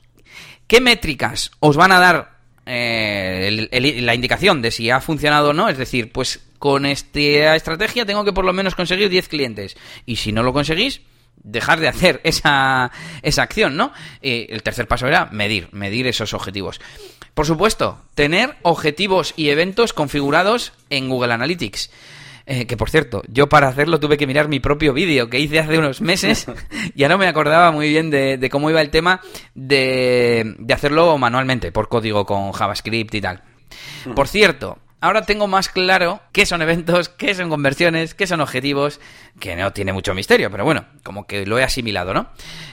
¿Qué 0.66 0.80
métricas 0.80 1.50
os 1.60 1.76
van 1.76 1.92
a 1.92 1.98
dar 2.00 2.38
eh, 2.66 3.44
el- 3.48 3.68
el- 3.72 4.04
la 4.04 4.14
indicación 4.14 4.60
de 4.60 4.70
si 4.70 4.90
ha 4.90 5.00
funcionado 5.00 5.50
o 5.50 5.52
no? 5.54 5.68
Es 5.68 5.78
decir, 5.78 6.12
pues 6.12 6.40
con 6.58 6.84
esta 6.86 7.54
estrategia 7.56 8.04
tengo 8.04 8.24
que 8.24 8.32
por 8.32 8.44
lo 8.44 8.52
menos 8.52 8.74
conseguir 8.74 9.08
10 9.08 9.28
clientes. 9.28 9.76
Y 10.04 10.16
si 10.16 10.32
no 10.32 10.42
lo 10.42 10.52
conseguís, 10.52 11.00
dejar 11.48 11.80
de 11.80 11.88
hacer 11.88 12.20
esa, 12.24 12.90
esa 13.22 13.42
acción, 13.42 13.76
¿no? 13.76 13.92
Eh, 14.22 14.46
el 14.50 14.62
tercer 14.62 14.86
paso 14.86 15.06
era 15.06 15.26
medir, 15.26 15.68
medir 15.72 16.06
esos 16.06 16.34
objetivos. 16.34 16.80
Por 17.34 17.46
supuesto, 17.46 17.98
tener 18.14 18.56
objetivos 18.62 19.32
y 19.36 19.50
eventos 19.50 19.92
configurados 19.92 20.72
en 20.90 21.08
Google 21.08 21.34
Analytics. 21.34 21.90
Eh, 22.50 22.66
que 22.66 22.78
por 22.78 22.88
cierto, 22.88 23.22
yo 23.28 23.48
para 23.50 23.68
hacerlo 23.68 24.00
tuve 24.00 24.16
que 24.16 24.26
mirar 24.26 24.48
mi 24.48 24.58
propio 24.58 24.94
vídeo 24.94 25.28
que 25.28 25.38
hice 25.38 25.58
hace 25.58 25.78
unos 25.78 26.00
meses. 26.00 26.46
ya 26.94 27.08
no 27.08 27.18
me 27.18 27.26
acordaba 27.26 27.70
muy 27.72 27.90
bien 27.90 28.10
de, 28.10 28.38
de 28.38 28.50
cómo 28.50 28.70
iba 28.70 28.80
el 28.80 28.90
tema 28.90 29.20
de, 29.54 30.54
de 30.58 30.74
hacerlo 30.74 31.18
manualmente, 31.18 31.72
por 31.72 31.88
código 31.88 32.24
con 32.24 32.52
JavaScript 32.52 33.14
y 33.14 33.20
tal. 33.20 33.42
Por 34.14 34.28
cierto, 34.28 34.78
ahora 35.00 35.22
tengo 35.22 35.46
más 35.46 35.68
claro 35.68 36.20
qué 36.32 36.46
son 36.46 36.62
eventos, 36.62 37.08
qué 37.08 37.34
son 37.34 37.48
conversiones, 37.48 38.14
qué 38.14 38.26
son 38.26 38.40
objetivos, 38.40 39.00
que 39.40 39.56
no 39.56 39.72
tiene 39.72 39.92
mucho 39.92 40.14
misterio, 40.14 40.50
pero 40.50 40.64
bueno, 40.64 40.86
como 41.02 41.26
que 41.26 41.46
lo 41.46 41.58
he 41.58 41.62
asimilado, 41.62 42.14
¿no? 42.14 42.30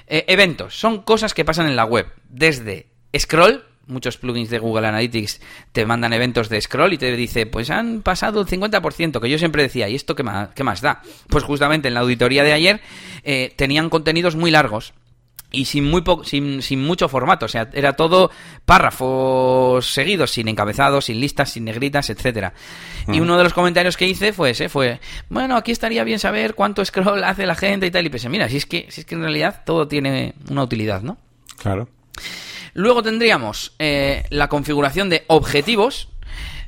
Eh, 0.07 0.25
eventos 0.27 0.77
son 0.79 1.01
cosas 1.01 1.33
que 1.33 1.45
pasan 1.45 1.67
en 1.67 1.75
la 1.75 1.85
web, 1.85 2.07
desde 2.29 2.87
scroll, 3.17 3.63
muchos 3.87 4.17
plugins 4.17 4.49
de 4.49 4.59
Google 4.59 4.87
Analytics 4.87 5.41
te 5.71 5.85
mandan 5.85 6.13
eventos 6.13 6.49
de 6.49 6.59
scroll 6.59 6.93
y 6.93 6.97
te 6.97 7.15
dice, 7.15 7.45
pues 7.45 7.69
han 7.69 8.01
pasado 8.01 8.41
el 8.41 8.47
50%, 8.47 9.19
que 9.19 9.29
yo 9.29 9.37
siempre 9.37 9.63
decía, 9.63 9.87
¿y 9.89 9.95
esto 9.95 10.15
qué 10.15 10.23
más, 10.23 10.49
qué 10.49 10.63
más 10.63 10.81
da? 10.81 11.01
Pues 11.29 11.43
justamente 11.43 11.87
en 11.87 11.93
la 11.93 11.99
auditoría 12.01 12.43
de 12.43 12.53
ayer 12.53 12.81
eh, 13.23 13.53
tenían 13.55 13.89
contenidos 13.89 14.35
muy 14.35 14.51
largos 14.51 14.93
y 15.51 15.65
sin 15.65 15.85
muy 15.89 16.01
po- 16.01 16.23
sin, 16.23 16.61
sin 16.61 16.83
mucho 16.83 17.07
formato, 17.07 17.45
o 17.45 17.49
sea, 17.49 17.69
era 17.73 17.93
todo 17.93 18.31
párrafos 18.65 19.87
seguidos, 19.93 20.31
sin 20.31 20.47
encabezados, 20.47 21.05
sin 21.05 21.19
listas, 21.19 21.51
sin 21.51 21.65
negritas, 21.65 22.09
etcétera. 22.09 22.53
Y 23.07 23.19
uno 23.19 23.37
de 23.37 23.43
los 23.43 23.53
comentarios 23.53 23.97
que 23.97 24.07
hice 24.07 24.33
fue 24.33 24.51
ese, 24.51 24.69
fue, 24.69 24.99
bueno, 25.29 25.55
aquí 25.55 25.71
estaría 25.71 26.03
bien 26.03 26.19
saber 26.19 26.55
cuánto 26.55 26.83
scroll 26.83 27.23
hace 27.23 27.45
la 27.45 27.55
gente 27.55 27.85
y 27.87 27.91
tal, 27.91 28.05
y 28.05 28.09
pensé, 28.09 28.29
mira, 28.29 28.49
si 28.49 28.57
es 28.57 28.65
que, 28.65 28.87
si 28.89 29.01
es 29.01 29.05
que 29.07 29.15
en 29.15 29.21
realidad 29.21 29.63
todo 29.65 29.87
tiene 29.87 30.33
una 30.49 30.63
utilidad, 30.63 31.01
¿no? 31.01 31.17
Claro. 31.57 31.87
Luego 32.73 33.03
tendríamos 33.03 33.73
eh, 33.79 34.25
la 34.29 34.49
configuración 34.49 35.09
de 35.09 35.23
objetivos 35.27 36.09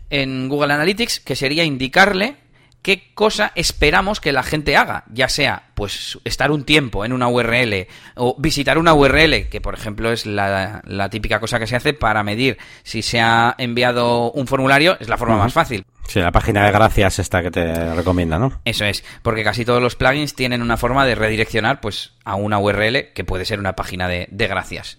en 0.09 0.47
Google 0.47 0.73
Analytics, 0.73 1.19
que 1.19 1.35
sería 1.35 1.63
indicarle 1.65 2.35
qué 2.81 3.11
cosa 3.13 3.51
esperamos 3.55 4.19
que 4.19 4.31
la 4.31 4.43
gente 4.43 4.77
haga, 4.77 5.03
ya 5.11 5.29
sea 5.29 5.63
pues 5.73 6.17
estar 6.23 6.51
un 6.51 6.63
tiempo 6.63 7.05
en 7.05 7.13
una 7.13 7.27
URL 7.27 7.87
o 8.15 8.35
visitar 8.39 8.77
una 8.77 8.93
URL, 8.93 9.49
que 9.49 9.61
por 9.61 9.73
ejemplo 9.73 10.11
es 10.11 10.25
la, 10.25 10.81
la 10.85 11.09
típica 11.09 11.39
cosa 11.39 11.59
que 11.59 11.67
se 11.67 11.75
hace 11.75 11.93
para 11.93 12.23
medir 12.23 12.57
si 12.83 13.01
se 13.01 13.19
ha 13.19 13.55
enviado 13.57 14.31
un 14.31 14.47
formulario, 14.47 14.97
es 14.99 15.09
la 15.09 15.17
forma 15.17 15.37
más 15.37 15.53
fácil. 15.53 15.85
Sí, 16.07 16.19
la 16.19 16.31
página 16.31 16.65
de 16.65 16.71
gracias 16.71 17.19
esta 17.19 17.43
que 17.43 17.51
te 17.51 17.93
recomienda, 17.93 18.39
¿no? 18.39 18.61
Eso 18.63 18.85
es, 18.85 19.03
porque 19.21 19.43
casi 19.43 19.65
todos 19.65 19.81
los 19.81 19.95
plugins 19.95 20.35
tienen 20.35 20.61
una 20.61 20.77
forma 20.77 21.05
de 21.05 21.15
redireccionar 21.15 21.81
pues 21.81 22.13
a 22.23 22.35
una 22.35 22.59
URL 22.59 23.11
que 23.13 23.25
puede 23.25 23.43
ser 23.43 23.59
una 23.59 23.73
página 23.73 24.07
de, 24.07 24.27
de 24.31 24.47
gracias. 24.47 24.97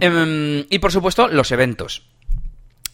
Em, 0.00 0.64
y 0.70 0.78
por 0.78 0.92
supuesto, 0.92 1.26
los 1.26 1.50
eventos. 1.50 2.06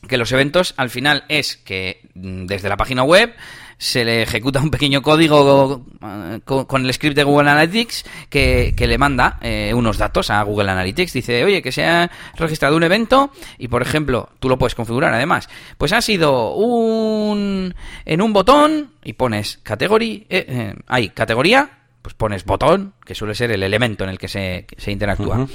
Que 0.09 0.17
los 0.17 0.33
eventos 0.33 0.73
al 0.79 0.89
final 0.89 1.25
es 1.29 1.57
que 1.59 2.09
mm, 2.15 2.47
desde 2.47 2.71
la 2.71 2.79
página 2.79 3.03
web 3.03 3.35
se 3.79 4.05
le 4.05 4.23
ejecuta 4.23 4.61
un 4.61 4.71
pequeño 4.71 5.03
código 5.03 5.85
eh, 6.03 6.41
con, 6.45 6.85
el 6.85 6.93
script 6.93 7.17
de 7.17 7.25
Google 7.25 7.51
Analytics 7.51 8.05
que, 8.29 8.75
que 8.77 8.87
le 8.87 8.99
manda 8.99 9.39
eh, 9.41 9.73
unos 9.75 9.99
datos 9.99 10.31
a 10.31 10.43
Google 10.43 10.71
Analytics. 10.71 11.13
Dice, 11.13 11.45
oye, 11.45 11.63
que 11.63 11.73
se 11.73 11.85
ha 11.85 12.11
registrado 12.37 12.77
un 12.77 12.83
evento 12.83 13.33
y, 13.59 13.69
por 13.69 13.83
ejemplo, 13.83 14.31
tú 14.41 14.49
lo 14.49 14.59
puedes 14.59 14.75
configurar 14.75 15.15
además. 15.15 15.49
Pues 15.79 15.93
ha 15.93 16.01
sido 16.01 16.55
un... 16.55 17.75
en 18.05 18.23
un 18.23 18.33
botón 18.33 18.91
y 19.05 19.15
pones 19.15 19.59
categoría... 19.63 20.21
eh, 20.29 20.47
eh, 20.49 20.75
hay 20.87 21.09
categoría, 21.11 21.71
pues 22.03 22.15
pones 22.15 22.45
botón, 22.45 22.95
que 23.05 23.15
suele 23.15 23.35
ser 23.35 23.53
el 23.53 23.63
elemento 23.63 24.05
en 24.05 24.11
el 24.11 24.19
que 24.19 24.29
se, 24.29 24.67
que 24.67 24.81
se 24.81 24.91
interactúa. 24.91 25.47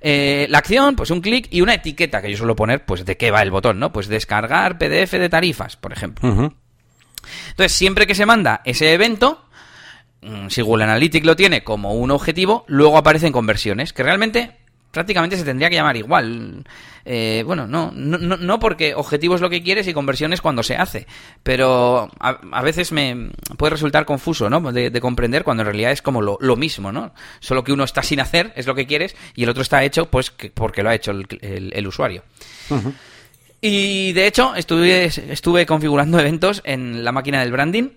Eh, 0.00 0.46
la 0.48 0.58
acción, 0.58 0.94
pues 0.94 1.10
un 1.10 1.20
clic 1.20 1.48
y 1.50 1.60
una 1.60 1.74
etiqueta 1.74 2.22
que 2.22 2.30
yo 2.30 2.36
suelo 2.36 2.54
poner, 2.54 2.84
pues 2.84 3.04
de 3.04 3.16
qué 3.16 3.32
va 3.32 3.42
el 3.42 3.50
botón, 3.50 3.80
¿no? 3.80 3.92
Pues 3.92 4.06
descargar 4.06 4.78
PDF 4.78 5.12
de 5.12 5.28
tarifas, 5.28 5.76
por 5.76 5.92
ejemplo. 5.92 6.54
Entonces, 7.50 7.72
siempre 7.72 8.06
que 8.06 8.14
se 8.14 8.26
manda 8.26 8.60
ese 8.64 8.92
evento, 8.92 9.44
mm, 10.22 10.48
si 10.48 10.62
Google 10.62 10.84
Analytics 10.84 11.26
lo 11.26 11.36
tiene 11.36 11.64
como 11.64 11.94
un 11.94 12.10
objetivo, 12.10 12.64
luego 12.68 12.98
aparecen 12.98 13.32
conversiones, 13.32 13.92
que 13.92 14.02
realmente 14.02 14.52
prácticamente 14.90 15.36
se 15.36 15.44
tendría 15.44 15.68
que 15.68 15.76
llamar 15.76 15.96
igual. 15.96 16.64
Eh, 17.10 17.42
bueno, 17.46 17.66
no, 17.66 17.90
no, 17.94 18.18
no- 18.18 18.58
porque 18.58 18.94
objetivo 18.94 19.34
es 19.34 19.40
lo 19.40 19.48
que 19.50 19.62
quieres 19.62 19.86
y 19.86 19.92
conversión 19.94 20.32
es 20.32 20.40
cuando 20.42 20.62
se 20.62 20.76
hace, 20.76 21.06
pero 21.42 22.10
a, 22.20 22.62
veces 22.62 22.90
me 22.92 23.30
puede 23.56 23.70
resultar 23.70 24.04
confuso, 24.04 24.50
¿no? 24.50 24.60
De, 24.72 24.90
de 24.90 25.00
comprender 25.00 25.44
cuando 25.44 25.62
en 25.62 25.66
realidad 25.68 25.92
es 25.92 26.02
como 26.02 26.20
lo, 26.20 26.36
lo 26.40 26.56
mismo, 26.56 26.90
¿no? 26.92 27.12
Solo 27.40 27.64
que 27.64 27.72
uno 27.72 27.84
está 27.84 28.02
sin 28.02 28.20
hacer, 28.20 28.52
es 28.56 28.66
lo 28.66 28.74
que 28.74 28.86
quieres, 28.86 29.14
y 29.34 29.44
el 29.44 29.50
otro 29.50 29.62
está 29.62 29.84
hecho, 29.84 30.10
pues 30.10 30.30
que- 30.30 30.50
porque 30.50 30.82
lo 30.82 30.90
ha 30.90 30.94
hecho 30.94 31.12
el- 31.12 31.72
el 31.74 31.86
usuario. 31.86 32.24
Y 33.60 34.12
de 34.12 34.26
hecho, 34.26 34.54
estuve, 34.54 35.04
estuve 35.06 35.66
configurando 35.66 36.18
eventos 36.20 36.60
en 36.64 37.04
la 37.04 37.12
máquina 37.12 37.40
del 37.40 37.52
branding. 37.52 37.90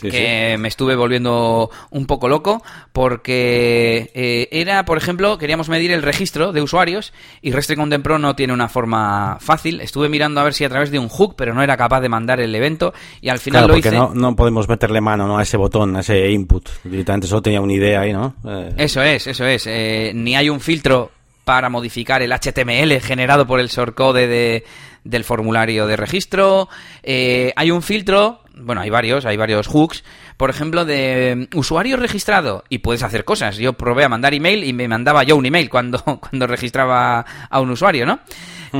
Sí, 0.00 0.10
que 0.10 0.56
me 0.58 0.68
estuve 0.68 0.96
volviendo 0.96 1.70
un 1.90 2.06
poco 2.06 2.26
loco 2.26 2.62
porque 2.92 4.10
eh, 4.14 4.48
era, 4.50 4.86
por 4.86 4.96
ejemplo, 4.96 5.36
queríamos 5.36 5.68
medir 5.68 5.92
el 5.92 6.02
registro 6.02 6.50
de 6.52 6.62
usuarios 6.62 7.12
y 7.42 7.52
Restri 7.52 7.76
Content 7.76 8.02
Pro 8.02 8.18
no 8.18 8.34
tiene 8.34 8.54
una 8.54 8.70
forma 8.70 9.36
fácil. 9.38 9.82
Estuve 9.82 10.08
mirando 10.08 10.40
a 10.40 10.44
ver 10.44 10.54
si 10.54 10.64
a 10.64 10.70
través 10.70 10.90
de 10.90 10.98
un 10.98 11.08
hook, 11.08 11.34
pero 11.36 11.52
no 11.52 11.62
era 11.62 11.76
capaz 11.76 12.00
de 12.00 12.08
mandar 12.08 12.40
el 12.40 12.54
evento 12.54 12.94
y 13.20 13.28
al 13.28 13.38
final 13.38 13.60
Claro, 13.64 13.68
lo 13.68 13.74
porque 13.74 13.88
hice. 13.88 13.96
no, 13.98 14.14
no 14.14 14.34
podemos 14.34 14.66
meterle 14.66 15.00
mano 15.02 15.26
¿no? 15.26 15.36
a 15.38 15.42
ese 15.42 15.58
botón, 15.58 15.94
a 15.94 16.00
ese 16.00 16.30
input. 16.30 16.68
Directamente 16.84 17.26
solo 17.26 17.42
tenía 17.42 17.60
una 17.60 17.74
idea 17.74 18.00
ahí, 18.00 18.14
¿no? 18.14 18.34
Eh, 18.48 18.72
Eso 18.78 19.02
es, 19.02 19.26
eso 19.26 19.44
es. 19.44 19.66
Eh, 19.66 20.12
ni 20.14 20.34
hay 20.36 20.48
un 20.48 20.60
filtro 20.60 21.10
para 21.44 21.68
modificar 21.68 22.22
el 22.22 22.32
HTML 22.32 22.98
generado 23.02 23.46
por 23.46 23.60
el 23.60 23.68
shortcode 23.68 24.26
de, 24.26 24.64
del 25.04 25.24
formulario 25.24 25.86
de 25.86 25.96
registro. 25.96 26.68
Eh, 27.02 27.52
hay 27.56 27.70
un 27.70 27.82
filtro, 27.82 28.40
bueno, 28.56 28.80
hay 28.80 28.90
varios, 28.90 29.24
hay 29.26 29.36
varios 29.36 29.66
hooks, 29.66 30.04
por 30.36 30.50
ejemplo, 30.50 30.84
de 30.84 31.48
mm, 31.52 31.56
usuario 31.58 31.96
registrado 31.96 32.64
y 32.68 32.78
puedes 32.78 33.02
hacer 33.02 33.24
cosas. 33.24 33.56
Yo 33.56 33.72
probé 33.74 34.04
a 34.04 34.08
mandar 34.08 34.34
email 34.34 34.64
y 34.64 34.72
me 34.72 34.88
mandaba 34.88 35.22
yo 35.24 35.36
un 35.36 35.46
email 35.46 35.68
cuando, 35.70 35.98
cuando 36.20 36.46
registraba 36.46 37.24
a 37.50 37.60
un 37.60 37.70
usuario, 37.70 38.06
¿no? 38.06 38.20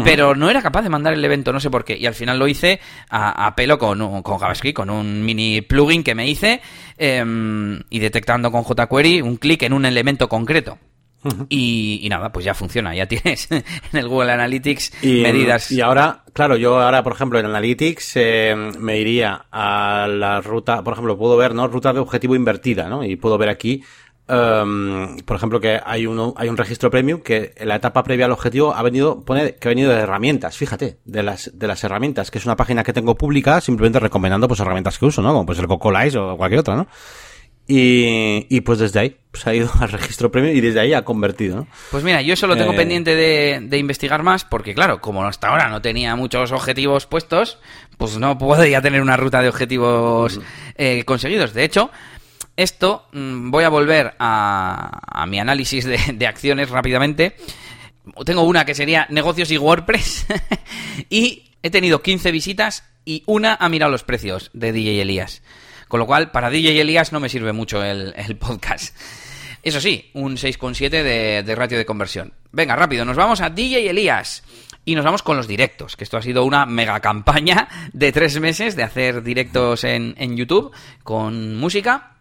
Pero 0.05 0.35
no 0.35 0.49
era 0.49 0.63
capaz 0.63 0.81
de 0.81 0.89
mandar 0.89 1.13
el 1.13 1.23
evento, 1.23 1.53
no 1.53 1.61
sé 1.61 1.69
por 1.69 1.85
qué. 1.85 1.99
Y 1.99 2.07
al 2.07 2.15
final 2.15 2.39
lo 2.39 2.49
hice 2.49 2.81
a, 3.11 3.47
a 3.47 3.55
pelo 3.55 3.79
con, 3.79 4.01
un- 4.01 4.23
con 4.23 4.39
JavaScript, 4.39 4.75
con 4.75 4.89
un 4.89 5.23
mini 5.23 5.61
plugin 5.61 6.03
que 6.03 6.15
me 6.15 6.27
hice 6.27 6.63
em, 6.97 7.79
y 7.91 7.99
detectando 7.99 8.51
con 8.51 8.63
jQuery 8.65 9.21
un 9.21 9.37
clic 9.37 9.63
en 9.65 9.75
un 9.75 9.85
elemento 9.85 10.29
concreto. 10.31 10.79
Y, 11.49 12.07
nada, 12.11 12.33
pues 12.33 12.45
ya 12.45 12.55
funciona, 12.55 12.95
ya 12.95 13.07
tienes 13.09 13.51
en 13.51 13.65
el 13.93 14.09
Google 14.09 14.33
Analytics 14.33 14.93
medidas. 15.03 15.71
Y 15.71 15.81
ahora, 15.81 16.25
claro, 16.33 16.57
yo 16.57 16.81
ahora, 16.81 17.03
por 17.03 17.13
ejemplo, 17.13 17.39
en 17.39 17.47
Analytics 17.47 18.13
eh, 18.17 18.55
me 18.79 18.99
iría 18.99 19.47
a 19.51 20.07
la 20.09 20.41
ruta, 20.41 20.83
por 20.83 20.95
ejemplo, 20.95 21.17
puedo 21.17 21.37
ver, 21.37 21.55
¿no? 21.55 21.69
Ruta 21.69 21.93
de 21.93 22.01
objetivo 22.01 22.35
invertida, 22.35 22.89
¿no? 22.89 23.05
Y 23.05 23.17
puedo 23.17 23.39
ver 23.39 23.49
aquí 23.49 23.83
Um, 24.29 25.19
por 25.27 25.37
ejemplo, 25.37 25.61
que 25.61 25.81
hay, 25.85 26.07
uno, 26.07 26.33
hay 26.37 26.49
un 26.49 26.57
registro 26.57 26.91
premium 26.91 27.21
que 27.21 27.53
en 27.57 27.69
la 27.69 27.75
etapa 27.77 28.05
previa 28.05 28.27
al 28.27 28.33
objetivo 28.33 28.73
ha 28.73 28.83
venido, 28.83 29.25
pone 29.25 29.57
que 29.57 29.69
ha 29.69 29.71
venido 29.71 29.91
de 29.91 29.99
herramientas, 29.99 30.57
fíjate, 30.57 31.01
de 31.05 31.23
las, 31.25 31.51
de 31.53 31.67
las 31.67 31.83
herramientas, 31.83 32.31
que 32.31 32.39
es 32.39 32.47
una 32.47 32.57
página 32.57 32.85
que 32.85 32.93
tengo 32.93 33.17
pública, 33.17 33.61
simplemente 33.61 33.99
recomendando 33.99 34.47
pues 34.47 34.61
herramientas 34.61 34.99
que 34.99 35.07
uso, 35.07 35.23
¿no? 35.23 35.33
Como 35.33 35.45
pues 35.45 35.59
el 35.59 35.67
Coco 35.67 35.89
o 35.89 36.37
cualquier 36.37 36.61
otra, 36.61 36.77
¿no? 36.77 36.87
Y, 37.67 38.47
y 38.49 38.61
pues 38.63 38.81
desde 38.81 39.01
ahí, 39.01 39.17
pues 39.31 39.47
ha 39.47 39.55
ido 39.55 39.71
al 39.81 39.91
registro 39.91 40.31
premium 40.31 40.57
y 40.57 40.61
desde 40.61 40.81
ahí 40.81 40.95
ha 40.95 41.05
convertido, 41.05 41.57
¿no? 41.57 41.67
Pues 41.91 42.05
mira, 42.05 42.21
yo 42.23 42.37
solo 42.37 42.57
tengo 42.57 42.73
eh, 42.73 42.77
pendiente 42.77 43.15
de, 43.15 43.61
de, 43.63 43.79
investigar 43.79 44.23
más 44.23 44.45
porque, 44.45 44.75
claro, 44.75 45.01
como 45.01 45.25
hasta 45.25 45.49
ahora 45.49 45.69
no 45.69 45.81
tenía 45.81 46.17
muchos 46.17 46.53
objetivos 46.53 47.07
puestos, 47.07 47.59
pues 47.97 48.19
no 48.19 48.37
podía 48.37 48.83
tener 48.83 49.01
una 49.01 49.17
ruta 49.17 49.41
de 49.43 49.49
objetivos 49.49 50.41
eh, 50.77 51.05
conseguidos. 51.05 51.55
De 51.55 51.65
hecho, 51.65 51.91
esto, 52.57 53.07
mm, 53.13 53.51
voy 53.51 53.65
a 53.65 53.69
volver 53.69 54.15
a, 54.19 55.25
mi 55.29 55.39
análisis 55.39 55.85
de, 55.85 56.27
acciones 56.27 56.71
rápidamente. 56.71 57.37
Tengo 58.25 58.43
una 58.43 58.65
que 58.65 58.75
sería 58.75 59.07
negocios 59.11 59.51
y 59.51 59.59
WordPress. 59.59 60.27
y 61.11 61.53
he 61.63 61.71
tenido 61.71 62.03
15 62.03 62.31
visitas 62.33 62.85
y 63.05 63.23
una 63.27 63.55
ha 63.55 63.69
mirado 63.69 63.93
los 63.93 64.05
precios 64.05 64.51
de 64.53 64.73
DJ 64.73 65.03
Elías. 65.03 65.43
Con 65.93 66.01
lo 66.01 66.07
cual, 66.07 66.31
para 66.31 66.49
DJ 66.49 66.81
Elías 66.81 67.13
no 67.13 67.21
me 67.21 67.29
sirve 67.29 67.53
mucho 67.53 67.85
el, 67.85 68.15
podcast. 68.41 68.97
Eso 69.63 69.79
sí, 69.79 70.09
un 70.15 70.39
6,7 70.39 70.89
de, 70.89 71.43
de 71.43 71.55
ratio 71.55 71.77
de 71.77 71.85
conversión. 71.85 72.33
Venga, 72.51 72.75
rápido, 72.75 73.05
nos 73.05 73.19
vamos 73.19 73.43
a 73.43 73.51
DJ 73.51 73.91
Elías. 73.91 74.43
Y 74.87 74.95
nos 74.95 75.05
vamos 75.05 75.23
con 75.23 75.37
los 75.37 75.47
directos, 75.47 75.95
que 75.95 76.05
esto 76.05 76.17
ha 76.17 76.23
sido 76.23 76.47
una 76.47 76.65
mega 76.65 76.99
campaña 77.01 77.69
de 77.93 78.11
tres 78.11 78.41
meses 78.41 78.75
de 78.75 78.85
hacer 78.85 79.23
directos 79.23 79.85
en, 79.85 80.15
YouTube 80.35 80.73
con 81.03 81.57
música. 81.59 82.17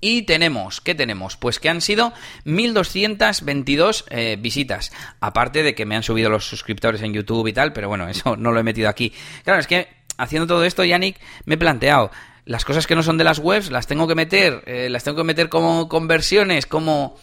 Y 0.00 0.22
tenemos, 0.22 0.80
¿qué 0.80 0.94
tenemos? 0.94 1.36
Pues 1.36 1.60
que 1.60 1.68
han 1.68 1.82
sido 1.82 2.14
1222 2.44 4.06
eh, 4.08 4.38
visitas. 4.40 4.90
Aparte 5.20 5.62
de 5.62 5.74
que 5.74 5.84
me 5.84 5.96
han 5.96 6.02
subido 6.02 6.30
los 6.30 6.46
suscriptores 6.46 7.02
en 7.02 7.12
YouTube 7.12 7.46
y 7.46 7.52
tal, 7.52 7.74
pero 7.74 7.88
bueno, 7.88 8.08
eso 8.08 8.36
no 8.38 8.52
lo 8.52 8.60
he 8.60 8.62
metido 8.62 8.88
aquí. 8.88 9.12
Claro, 9.44 9.60
es 9.60 9.66
que 9.66 9.88
haciendo 10.16 10.46
todo 10.46 10.64
esto, 10.64 10.82
Yannick, 10.82 11.18
me 11.44 11.56
he 11.56 11.58
planteado, 11.58 12.10
las 12.44 12.64
cosas 12.64 12.86
que 12.86 12.96
no 12.96 13.02
son 13.02 13.18
de 13.18 13.24
las 13.24 13.38
webs 13.38 13.70
las 13.70 13.86
tengo 13.86 14.06
que 14.06 14.14
meter, 14.14 14.62
eh, 14.66 14.88
las 14.90 15.04
tengo 15.04 15.18
que 15.18 15.24
meter 15.24 15.48
como 15.48 15.88
conversiones, 15.88 16.66
como... 16.66 17.16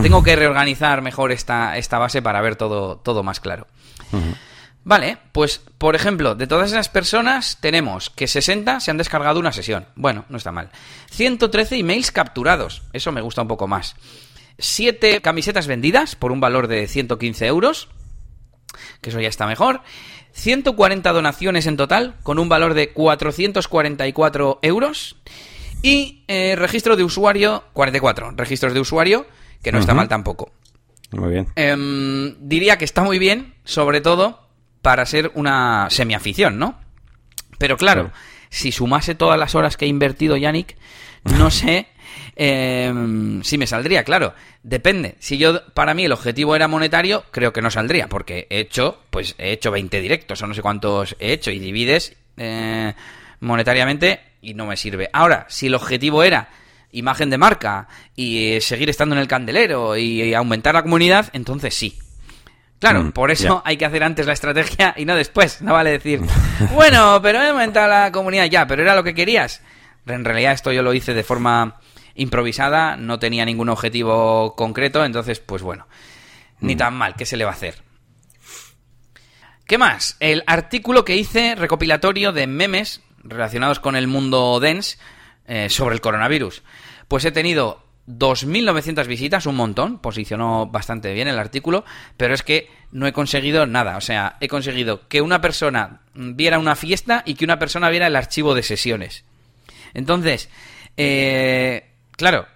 Tengo 0.00 0.22
que 0.22 0.36
reorganizar 0.36 1.02
mejor 1.02 1.32
esta, 1.32 1.76
esta 1.76 1.98
base 1.98 2.22
para 2.22 2.40
ver 2.40 2.56
todo, 2.56 2.96
todo 2.96 3.22
más 3.22 3.40
claro. 3.40 3.66
Vale, 4.84 5.18
pues 5.32 5.60
por 5.78 5.94
ejemplo, 5.94 6.34
de 6.34 6.46
todas 6.46 6.70
esas 6.70 6.88
personas 6.88 7.58
tenemos 7.60 8.10
que 8.10 8.26
60 8.26 8.80
se 8.80 8.90
han 8.90 8.96
descargado 8.96 9.38
una 9.38 9.52
sesión. 9.52 9.86
Bueno, 9.94 10.24
no 10.28 10.38
está 10.38 10.50
mal. 10.50 10.70
113 11.10 11.76
emails 11.76 12.10
capturados. 12.10 12.82
Eso 12.92 13.12
me 13.12 13.20
gusta 13.20 13.42
un 13.42 13.48
poco 13.48 13.68
más. 13.68 13.94
7 14.58 15.20
camisetas 15.20 15.66
vendidas 15.66 16.16
por 16.16 16.32
un 16.32 16.40
valor 16.40 16.66
de 16.66 16.88
115 16.88 17.46
euros. 17.46 17.88
Que 19.00 19.10
eso 19.10 19.20
ya 19.20 19.28
está 19.28 19.46
mejor. 19.46 19.82
140 20.32 21.12
donaciones 21.12 21.66
en 21.66 21.76
total 21.76 22.16
con 22.22 22.38
un 22.38 22.48
valor 22.48 22.74
de 22.74 22.92
444 22.92 24.58
euros. 24.62 25.16
Y 25.82 26.24
eh, 26.28 26.54
registro 26.56 26.96
de 26.96 27.04
usuario, 27.04 27.64
44 27.72 28.32
registros 28.36 28.72
de 28.72 28.80
usuario, 28.80 29.26
que 29.62 29.72
no 29.72 29.78
está 29.78 29.94
mal 29.94 30.08
tampoco. 30.08 30.52
Muy 31.10 31.30
bien. 31.30 31.48
Em, 31.56 32.36
diría 32.40 32.78
que 32.78 32.84
está 32.84 33.02
muy 33.02 33.18
bien, 33.18 33.54
sobre 33.64 34.00
todo 34.00 34.48
para 34.80 35.06
ser 35.06 35.30
una 35.34 35.88
semiafición, 35.90 36.58
¿no? 36.58 36.78
Pero 37.58 37.76
claro, 37.76 38.12
si 38.48 38.72
sumase 38.72 39.14
todas 39.14 39.38
las 39.38 39.54
horas 39.54 39.76
que 39.76 39.84
he 39.84 39.88
invertido 39.88 40.36
Yannick, 40.36 40.76
no 41.24 41.50
sé 41.52 41.88
em, 42.44 43.42
si 43.42 43.58
me 43.58 43.66
saldría, 43.66 44.04
claro. 44.04 44.34
Depende. 44.62 45.16
Si 45.18 45.38
yo, 45.38 45.64
para 45.74 45.94
mí, 45.94 46.04
el 46.04 46.12
objetivo 46.12 46.56
era 46.56 46.68
monetario, 46.68 47.24
creo 47.30 47.52
que 47.52 47.62
no 47.62 47.70
saldría, 47.70 48.08
porque 48.08 48.46
he 48.50 48.60
hecho, 48.60 49.02
pues 49.10 49.34
he 49.38 49.52
hecho 49.52 49.70
20 49.70 50.00
directos 50.00 50.42
o 50.42 50.46
no 50.46 50.54
sé 50.54 50.62
cuántos 50.62 51.16
he 51.18 51.32
hecho 51.32 51.50
y 51.50 51.58
divides 51.58 52.16
eh, 52.36 52.94
monetariamente 53.40 54.20
y 54.40 54.54
no 54.54 54.66
me 54.66 54.76
sirve. 54.76 55.08
Ahora, 55.12 55.46
si 55.48 55.66
el 55.66 55.74
objetivo 55.74 56.22
era 56.22 56.48
imagen 56.92 57.30
de 57.30 57.38
marca 57.38 57.88
y 58.14 58.58
seguir 58.60 58.90
estando 58.90 59.14
en 59.14 59.20
el 59.20 59.28
candelero 59.28 59.96
y 59.96 60.34
aumentar 60.34 60.74
la 60.74 60.82
comunidad, 60.82 61.30
entonces 61.32 61.74
sí, 61.74 61.98
Claro, 62.82 63.04
mm, 63.04 63.12
por 63.12 63.30
eso 63.30 63.62
hay 63.64 63.76
que 63.76 63.84
hacer 63.84 64.02
antes 64.02 64.26
la 64.26 64.32
estrategia 64.32 64.92
y 64.96 65.04
no 65.04 65.14
después. 65.14 65.62
No 65.62 65.72
vale 65.72 65.92
decir, 65.92 66.20
bueno, 66.74 67.20
pero 67.22 67.40
he 67.40 67.50
aumentado 67.50 67.86
la 67.86 68.10
comunidad 68.10 68.46
ya, 68.46 68.66
pero 68.66 68.82
era 68.82 68.96
lo 68.96 69.04
que 69.04 69.14
querías. 69.14 69.62
En 70.04 70.24
realidad 70.24 70.52
esto 70.52 70.72
yo 70.72 70.82
lo 70.82 70.92
hice 70.92 71.14
de 71.14 71.22
forma 71.22 71.76
improvisada, 72.14 72.96
no 72.96 73.18
tenía 73.18 73.44
ningún 73.44 73.68
objetivo 73.68 74.54
concreto, 74.56 75.04
entonces 75.04 75.40
pues 75.40 75.62
bueno, 75.62 75.86
ni 76.60 76.74
mm. 76.74 76.78
tan 76.78 76.94
mal, 76.94 77.14
¿qué 77.14 77.26
se 77.26 77.36
le 77.36 77.44
va 77.44 77.50
a 77.50 77.54
hacer? 77.54 77.82
¿Qué 79.66 79.78
más? 79.78 80.16
El 80.20 80.44
artículo 80.46 81.04
que 81.04 81.16
hice 81.16 81.54
recopilatorio 81.54 82.32
de 82.32 82.46
memes 82.46 83.00
relacionados 83.24 83.80
con 83.80 83.96
el 83.96 84.06
mundo 84.06 84.60
dense 84.60 84.98
eh, 85.46 85.70
sobre 85.70 85.94
el 85.94 86.00
coronavirus. 86.00 86.62
Pues 87.08 87.24
he 87.24 87.32
tenido 87.32 87.84
2.900 88.08 89.06
visitas, 89.06 89.46
un 89.46 89.56
montón, 89.56 89.98
posicionó 89.98 90.66
bastante 90.66 91.12
bien 91.14 91.28
el 91.28 91.38
artículo, 91.38 91.84
pero 92.16 92.34
es 92.34 92.42
que 92.42 92.68
no 92.90 93.06
he 93.06 93.12
conseguido 93.12 93.66
nada. 93.66 93.96
O 93.96 94.00
sea, 94.00 94.36
he 94.40 94.48
conseguido 94.48 95.08
que 95.08 95.20
una 95.20 95.40
persona 95.40 96.00
viera 96.14 96.58
una 96.58 96.76
fiesta 96.76 97.22
y 97.24 97.34
que 97.34 97.44
una 97.44 97.58
persona 97.58 97.90
viera 97.90 98.08
el 98.08 98.16
archivo 98.16 98.54
de 98.54 98.62
sesiones. 98.62 99.24
Entonces, 99.94 100.48
eh, 100.96 101.91
claro, 102.22 102.46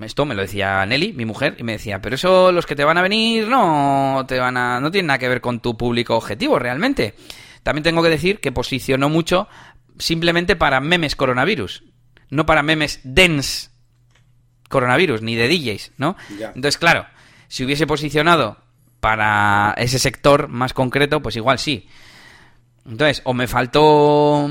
esto 0.00 0.24
me 0.24 0.34
lo 0.34 0.40
decía 0.40 0.84
Nelly, 0.86 1.12
mi 1.12 1.26
mujer, 1.26 1.56
y 1.58 1.64
me 1.64 1.72
decía, 1.72 2.00
pero 2.00 2.14
eso 2.14 2.50
los 2.50 2.64
que 2.64 2.74
te 2.74 2.82
van 2.82 2.96
a 2.96 3.02
venir 3.02 3.46
no 3.46 4.24
te 4.26 4.38
van 4.38 4.56
a, 4.56 4.80
no 4.80 4.90
tienen 4.90 5.08
nada 5.08 5.18
que 5.18 5.28
ver 5.28 5.42
con 5.42 5.60
tu 5.60 5.76
público 5.76 6.16
objetivo 6.16 6.58
realmente. 6.58 7.14
También 7.62 7.82
tengo 7.82 8.02
que 8.02 8.08
decir 8.08 8.40
que 8.40 8.52
posicionó 8.52 9.10
mucho 9.10 9.48
simplemente 9.98 10.56
para 10.56 10.80
memes 10.80 11.14
coronavirus, 11.14 11.84
no 12.30 12.46
para 12.46 12.62
memes 12.62 13.00
dense 13.04 13.68
coronavirus, 14.70 15.20
ni 15.20 15.34
de 15.34 15.48
DJs, 15.48 15.92
¿no? 15.98 16.16
Entonces, 16.30 16.78
claro, 16.78 17.04
si 17.48 17.66
hubiese 17.66 17.86
posicionado 17.86 18.56
para 19.00 19.74
ese 19.76 19.98
sector 19.98 20.48
más 20.48 20.72
concreto, 20.72 21.20
pues 21.20 21.36
igual 21.36 21.58
sí. 21.58 21.86
Entonces, 22.86 23.20
o 23.24 23.34
me 23.34 23.46
faltó 23.46 24.48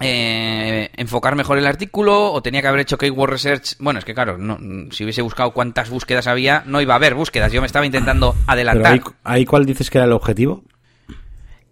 eh, 0.00 0.90
enfocar 0.96 1.36
mejor 1.36 1.58
el 1.58 1.66
artículo, 1.66 2.32
o 2.32 2.42
tenía 2.42 2.60
que 2.62 2.68
haber 2.68 2.80
hecho 2.80 2.98
keyword 2.98 3.30
research. 3.30 3.76
Bueno, 3.78 3.98
es 3.98 4.04
que 4.04 4.14
claro, 4.14 4.38
no, 4.38 4.58
si 4.90 5.04
hubiese 5.04 5.22
buscado 5.22 5.52
cuántas 5.52 5.90
búsquedas 5.90 6.26
había, 6.26 6.62
no 6.66 6.80
iba 6.80 6.94
a 6.94 6.96
haber 6.96 7.14
búsquedas. 7.14 7.52
Yo 7.52 7.60
me 7.60 7.66
estaba 7.66 7.86
intentando 7.86 8.34
adelantar. 8.46 9.00
ahí, 9.24 9.44
cuál 9.44 9.66
dices 9.66 9.90
que 9.90 9.98
era 9.98 10.06
el 10.06 10.12
objetivo? 10.12 10.64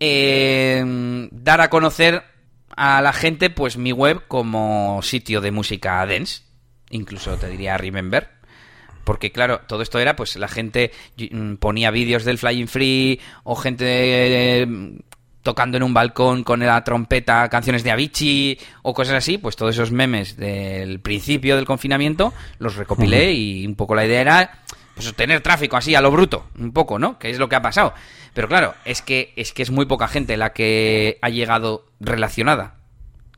Eh, 0.01 1.29
dar 1.33 1.61
a 1.61 1.71
conocer 1.71 2.23
a 2.77 3.03
la 3.03 3.13
gente, 3.13 3.51
pues 3.51 3.77
mi 3.77 3.93
web 3.93 4.23
como 4.29 5.01
sitio 5.03 5.41
de 5.41 5.51
música 5.51 6.07
dance 6.07 6.49
incluso 6.91 7.37
te 7.37 7.49
diría 7.49 7.77
Remember. 7.77 8.29
Porque 9.05 9.33
claro, 9.33 9.63
todo 9.67 9.83
esto 9.83 9.99
era, 9.99 10.17
pues 10.17 10.37
la 10.37 10.49
gente 10.49 10.93
mm, 11.17 11.55
ponía 11.55 11.91
vídeos 11.91 12.25
del 12.25 12.37
Flying 12.37 12.69
Free 12.69 13.21
o 13.43 13.57
gente 13.57 14.63
eh, 14.63 14.67
tocando 15.49 15.79
en 15.79 15.83
un 15.83 15.95
balcón 15.95 16.45
con 16.45 16.61
la 16.61 16.85
trompeta 16.85 17.49
canciones 17.49 17.83
de 17.83 17.91
Avicii 17.91 18.59
o 18.83 18.93
cosas 18.93 19.15
así, 19.15 19.39
pues 19.39 19.57
todos 19.57 19.75
esos 19.75 19.91
memes 19.91 20.37
del 20.37 21.01
principio 21.01 21.57
del 21.57 21.65
confinamiento 21.65 22.35
los 22.59 22.77
recopilé 22.77 23.33
y 23.33 23.67
un 23.67 23.75
poco 23.75 23.95
la 23.95 24.05
idea 24.05 24.21
era 24.21 24.59
pues 24.95 25.15
tener 25.15 25.41
tráfico 25.41 25.79
así 25.79 25.95
a 25.95 26.03
lo 26.03 26.11
bruto, 26.11 26.49
un 26.59 26.73
poco, 26.73 26.99
¿no? 26.99 27.19
Que 27.19 27.31
es 27.31 27.39
lo 27.39 27.49
que 27.49 27.57
ha 27.57 27.63
pasado. 27.63 27.95
Pero 28.35 28.47
claro, 28.47 28.75
es 28.85 29.01
que 29.01 29.33
es 29.37 29.55
que 29.55 29.63
es 29.63 29.71
muy 29.71 29.87
poca 29.87 30.07
gente 30.07 30.37
la 30.37 30.53
que 30.53 31.19
ha 31.23 31.31
llegado 31.31 31.87
relacionada 31.99 32.75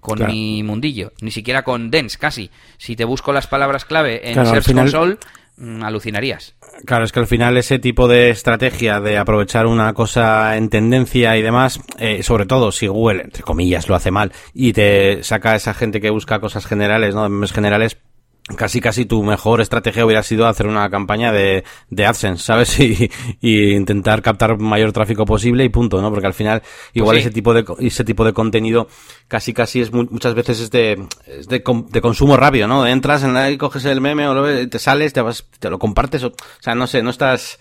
con 0.00 0.26
mi 0.26 0.64
mundillo, 0.64 1.12
ni 1.20 1.30
siquiera 1.30 1.62
con 1.62 1.92
Dens, 1.92 2.16
casi. 2.16 2.50
Si 2.76 2.96
te 2.96 3.04
busco 3.04 3.32
las 3.32 3.46
palabras 3.46 3.84
clave 3.84 4.32
en 4.32 4.44
Search 4.46 4.74
Console, 4.74 5.18
alucinarías. 5.82 6.54
Claro, 6.84 7.04
es 7.04 7.12
que 7.12 7.20
al 7.20 7.26
final 7.26 7.56
ese 7.56 7.78
tipo 7.78 8.08
de 8.08 8.30
estrategia 8.30 9.00
de 9.00 9.18
aprovechar 9.18 9.66
una 9.66 9.92
cosa 9.92 10.56
en 10.56 10.68
tendencia 10.68 11.36
y 11.36 11.42
demás, 11.42 11.80
eh, 11.98 12.22
sobre 12.22 12.46
todo 12.46 12.72
si 12.72 12.86
Google, 12.86 13.22
entre 13.22 13.42
comillas, 13.42 13.88
lo 13.88 13.94
hace 13.94 14.10
mal 14.10 14.32
y 14.54 14.72
te 14.72 15.22
saca 15.22 15.52
a 15.52 15.56
esa 15.56 15.74
gente 15.74 16.00
que 16.00 16.10
busca 16.10 16.40
cosas 16.40 16.66
generales, 16.66 17.14
¿no? 17.14 17.28
Memes 17.28 17.52
generales, 17.52 17.98
casi 18.56 18.80
casi 18.80 19.04
tu 19.06 19.22
mejor 19.22 19.60
estrategia 19.60 20.04
hubiera 20.04 20.22
sido 20.22 20.46
hacer 20.46 20.66
una 20.66 20.88
campaña 20.90 21.32
de, 21.32 21.64
de 21.88 22.06
AdSense, 22.06 22.44
¿sabes? 22.44 22.78
Y, 22.80 23.10
y, 23.40 23.72
intentar 23.74 24.22
captar 24.22 24.58
mayor 24.58 24.92
tráfico 24.92 25.24
posible 25.24 25.64
y 25.64 25.68
punto, 25.68 26.00
¿no? 26.02 26.10
Porque 26.10 26.26
al 26.26 26.34
final 26.34 26.62
igual 26.92 27.14
Pues 27.14 27.22
sí. 27.24 27.28
ese 27.28 27.34
tipo 27.34 27.54
de 27.54 27.64
ese 27.80 28.04
tipo 28.04 28.24
de 28.24 28.32
contenido 28.32 28.88
casi 29.28 29.52
casi 29.52 29.80
es 29.80 29.92
mu- 29.92 30.06
muchas 30.10 30.34
veces 30.34 30.60
es 30.60 30.70
de 30.70 31.04
es 31.26 31.46
de, 31.48 31.62
de 31.88 32.00
consumo 32.00 32.36
rápido, 32.36 32.66
¿no? 32.68 32.86
Entras 32.86 33.22
en 33.24 33.34
la 33.34 33.50
y 33.50 33.56
coges 33.58 33.84
el 33.84 34.00
meme 34.00 34.26
o 34.28 34.34
lo 34.34 34.68
te 34.68 34.78
sales, 34.78 35.12
te 35.12 35.20
vas 35.20 35.44
te 35.58 35.70
lo 35.70 35.78
compartes, 35.78 36.24
o, 36.24 36.28
o 36.28 36.32
sea, 36.60 36.74
no 36.74 36.86
sé, 36.86 37.02
no 37.02 37.10
estás 37.10 37.58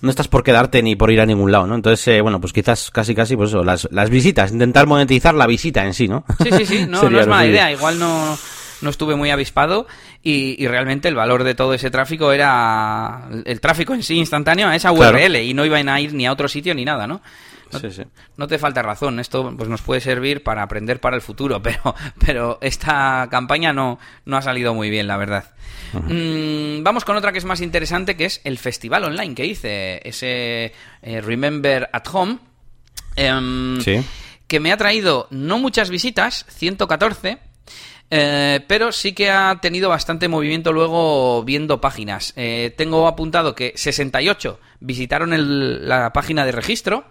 no 0.00 0.10
estás 0.10 0.28
por 0.28 0.44
quedarte 0.44 0.80
ni 0.82 0.94
por 0.94 1.10
ir 1.10 1.20
a 1.20 1.26
ningún 1.26 1.50
lado, 1.50 1.66
¿no? 1.66 1.74
Entonces, 1.74 2.06
eh, 2.06 2.20
bueno, 2.20 2.40
pues 2.40 2.52
quizás 2.52 2.90
casi 2.92 3.14
casi 3.16 3.36
pues 3.36 3.50
eso, 3.50 3.64
las, 3.64 3.88
las 3.90 4.10
visitas, 4.10 4.52
intentar 4.52 4.86
monetizar 4.86 5.34
la 5.34 5.46
visita 5.48 5.84
en 5.84 5.92
sí, 5.94 6.06
¿no? 6.06 6.24
Sí, 6.42 6.50
sí, 6.56 6.66
sí, 6.66 6.86
no, 6.88 7.08
no 7.10 7.20
es 7.20 7.26
mala 7.26 7.46
idea. 7.46 7.72
Igual 7.72 7.98
no, 7.98 8.38
no 8.82 8.90
estuve 8.90 9.16
muy 9.16 9.30
avispado 9.30 9.86
y, 10.22 10.62
y 10.62 10.66
realmente 10.68 11.08
el 11.08 11.14
valor 11.14 11.44
de 11.44 11.54
todo 11.54 11.74
ese 11.74 11.90
tráfico 11.90 12.32
era 12.32 13.28
el 13.44 13.60
tráfico 13.60 13.94
en 13.94 14.02
sí 14.02 14.16
instantáneo 14.16 14.68
a 14.68 14.76
esa 14.76 14.92
Claro. 14.92 15.16
URL 15.18 15.36
y 15.36 15.54
no 15.54 15.64
iban 15.64 15.88
a 15.88 16.00
ir 16.00 16.14
ni 16.14 16.26
a 16.26 16.32
otro 16.32 16.48
sitio 16.48 16.74
ni 16.74 16.84
nada, 16.84 17.06
¿no? 17.06 17.20
No, 17.70 17.78
Sí, 17.80 17.90
sí. 17.90 18.02
no 18.38 18.46
te 18.48 18.58
falta 18.58 18.80
razón, 18.80 19.20
esto 19.20 19.54
pues 19.54 19.68
nos 19.68 19.82
puede 19.82 20.00
servir 20.00 20.42
para 20.42 20.62
aprender 20.62 21.00
para 21.00 21.16
el 21.16 21.22
futuro, 21.22 21.60
pero, 21.62 21.94
pero 22.24 22.58
esta 22.62 23.28
campaña 23.30 23.74
no, 23.74 23.98
no 24.24 24.36
ha 24.38 24.42
salido 24.42 24.72
muy 24.72 24.88
bien, 24.88 25.06
la 25.06 25.18
verdad. 25.18 25.50
Mm, 25.92 26.82
vamos 26.82 27.04
con 27.04 27.16
otra 27.16 27.30
que 27.32 27.38
es 27.38 27.44
más 27.44 27.60
interesante, 27.60 28.16
que 28.16 28.24
es 28.24 28.40
el 28.44 28.56
festival 28.58 29.04
online 29.04 29.34
que 29.34 29.44
hice, 29.44 30.00
ese 30.08 30.72
eh, 31.02 31.20
Remember 31.20 31.88
at 31.92 32.04
Home. 32.12 32.38
Em, 33.16 33.80
Sí. 33.82 34.00
que 34.46 34.60
me 34.60 34.72
ha 34.72 34.76
traído 34.76 35.26
no 35.30 35.58
muchas 35.58 35.90
visitas, 35.90 36.46
114, 36.48 37.38
eh, 38.10 38.64
pero 38.66 38.92
sí 38.92 39.12
que 39.12 39.30
ha 39.30 39.58
tenido 39.60 39.88
bastante 39.88 40.28
movimiento 40.28 40.72
luego 40.72 41.42
viendo 41.44 41.80
páginas. 41.80 42.32
Eh, 42.36 42.74
tengo 42.76 43.06
apuntado 43.06 43.54
que 43.54 43.72
68 43.76 44.58
visitaron 44.80 45.32
el- 45.32 45.88
la 45.88 46.12
página 46.12 46.44
de 46.46 46.52
registro. 46.52 47.04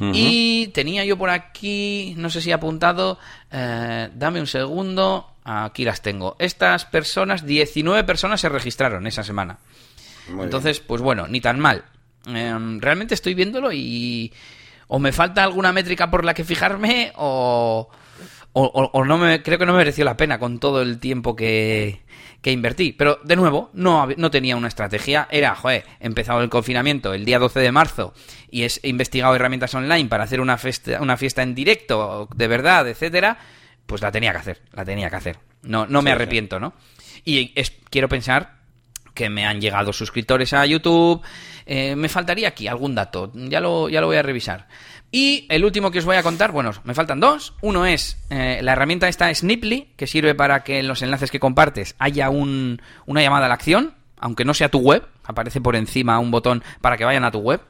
Y 0.00 0.68
tenía 0.68 1.04
yo 1.04 1.18
por 1.18 1.28
aquí, 1.28 2.14
no 2.18 2.30
sé 2.30 2.40
si 2.40 2.50
he 2.50 2.52
apuntado, 2.52 3.18
eh, 3.50 4.08
dame 4.14 4.38
un 4.38 4.46
segundo, 4.46 5.26
aquí 5.42 5.84
las 5.84 6.02
tengo. 6.02 6.36
Estas 6.38 6.84
personas, 6.84 7.44
19 7.44 8.04
personas 8.04 8.40
se 8.40 8.48
registraron 8.48 9.08
esa 9.08 9.24
semana. 9.24 9.58
Muy 10.28 10.44
Entonces, 10.44 10.78
pues 10.78 11.02
bueno, 11.02 11.26
ni 11.26 11.40
tan 11.40 11.58
mal. 11.58 11.84
Em, 12.26 12.78
realmente 12.80 13.14
estoy 13.14 13.34
viéndolo 13.34 13.72
y 13.72 14.32
o 14.86 15.00
me 15.00 15.10
falta 15.10 15.42
alguna 15.42 15.72
métrica 15.72 16.08
por 16.08 16.24
la 16.24 16.32
que 16.32 16.44
fijarme 16.44 17.12
o, 17.16 17.88
o, 18.60 18.64
o- 18.82 18.90
o 18.92 19.04
no 19.04 19.18
me 19.18 19.42
creo 19.42 19.58
que 19.58 19.66
no 19.66 19.72
me 19.72 19.78
mereció 19.78 20.04
la 20.04 20.16
pena 20.16 20.38
con 20.38 20.58
todo 20.58 20.82
el 20.82 20.98
tiempo 20.98 21.36
que, 21.36 22.00
que 22.42 22.50
invertí. 22.52 22.92
Pero 22.92 23.18
de 23.24 23.36
nuevo, 23.36 23.70
no, 23.72 24.08
no 24.16 24.30
tenía 24.30 24.56
una 24.56 24.68
estrategia. 24.68 25.28
Era, 25.30 25.54
joder, 25.54 25.84
empezado 26.00 26.40
el 26.42 26.48
confinamiento 26.50 27.14
el 27.14 27.24
día 27.24 27.38
12 27.38 27.60
de 27.60 27.72
marzo 27.72 28.14
y 28.50 28.64
he 28.64 28.70
investigado 28.84 29.34
herramientas 29.36 29.74
online 29.74 30.08
para 30.08 30.24
hacer 30.24 30.40
una 30.40 30.58
fiesta, 30.58 31.00
una 31.00 31.16
fiesta 31.16 31.42
en 31.42 31.54
directo, 31.54 32.28
de 32.34 32.48
verdad, 32.48 32.88
etcétera. 32.88 33.38
Pues 33.86 34.02
la 34.02 34.10
tenía 34.12 34.32
que 34.32 34.38
hacer, 34.38 34.60
la 34.72 34.84
tenía 34.84 35.08
que 35.08 35.16
hacer. 35.16 35.38
No, 35.62 35.86
no 35.86 36.02
me 36.02 36.10
Sí, 36.10 36.12
sí. 36.12 36.22
arrepiento, 36.22 36.60
¿no? 36.60 36.74
Y 37.24 37.52
es- 37.54 37.72
quiero 37.90 38.08
pensar 38.08 38.58
que 39.14 39.30
me 39.30 39.46
han 39.46 39.60
llegado 39.60 39.92
suscriptores 39.92 40.52
a 40.52 40.64
YouTube. 40.66 41.22
Eh, 41.66 41.96
me 41.96 42.08
faltaría 42.08 42.48
aquí 42.48 42.66
algún 42.68 42.94
dato, 42.94 43.30
ya 43.34 43.60
lo, 43.60 43.88
ya 43.88 44.00
lo 44.00 44.06
voy 44.06 44.16
a 44.16 44.22
revisar. 44.22 44.68
Y 45.10 45.46
el 45.48 45.64
último 45.64 45.90
que 45.90 46.00
os 46.00 46.04
voy 46.04 46.16
a 46.16 46.22
contar, 46.22 46.52
bueno, 46.52 46.72
me 46.84 46.94
faltan 46.94 47.18
dos. 47.20 47.54
Uno 47.62 47.86
es 47.86 48.18
eh, 48.30 48.60
la 48.62 48.72
herramienta 48.72 49.08
esta 49.08 49.34
Sniply, 49.34 49.92
que 49.96 50.06
sirve 50.06 50.34
para 50.34 50.62
que 50.64 50.80
en 50.80 50.88
los 50.88 51.00
enlaces 51.02 51.30
que 51.30 51.40
compartes 51.40 51.94
haya 51.98 52.28
un, 52.28 52.82
una 53.06 53.22
llamada 53.22 53.46
a 53.46 53.48
la 53.48 53.54
acción, 53.54 53.94
aunque 54.18 54.44
no 54.44 54.52
sea 54.52 54.68
tu 54.68 54.80
web, 54.80 55.06
aparece 55.24 55.60
por 55.62 55.76
encima 55.76 56.18
un 56.18 56.30
botón 56.30 56.62
para 56.82 56.96
que 56.98 57.04
vayan 57.04 57.24
a 57.24 57.30
tu 57.30 57.38
web. 57.38 57.60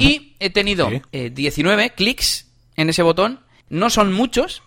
Y 0.00 0.34
he 0.40 0.50
tenido 0.50 0.90
Sí. 0.90 1.00
eh, 1.12 1.30
19 1.30 1.90
clics 1.90 2.50
en 2.76 2.88
ese 2.90 3.02
botón. 3.02 3.40
No 3.70 3.88
son 3.88 4.12
muchos, 4.12 4.62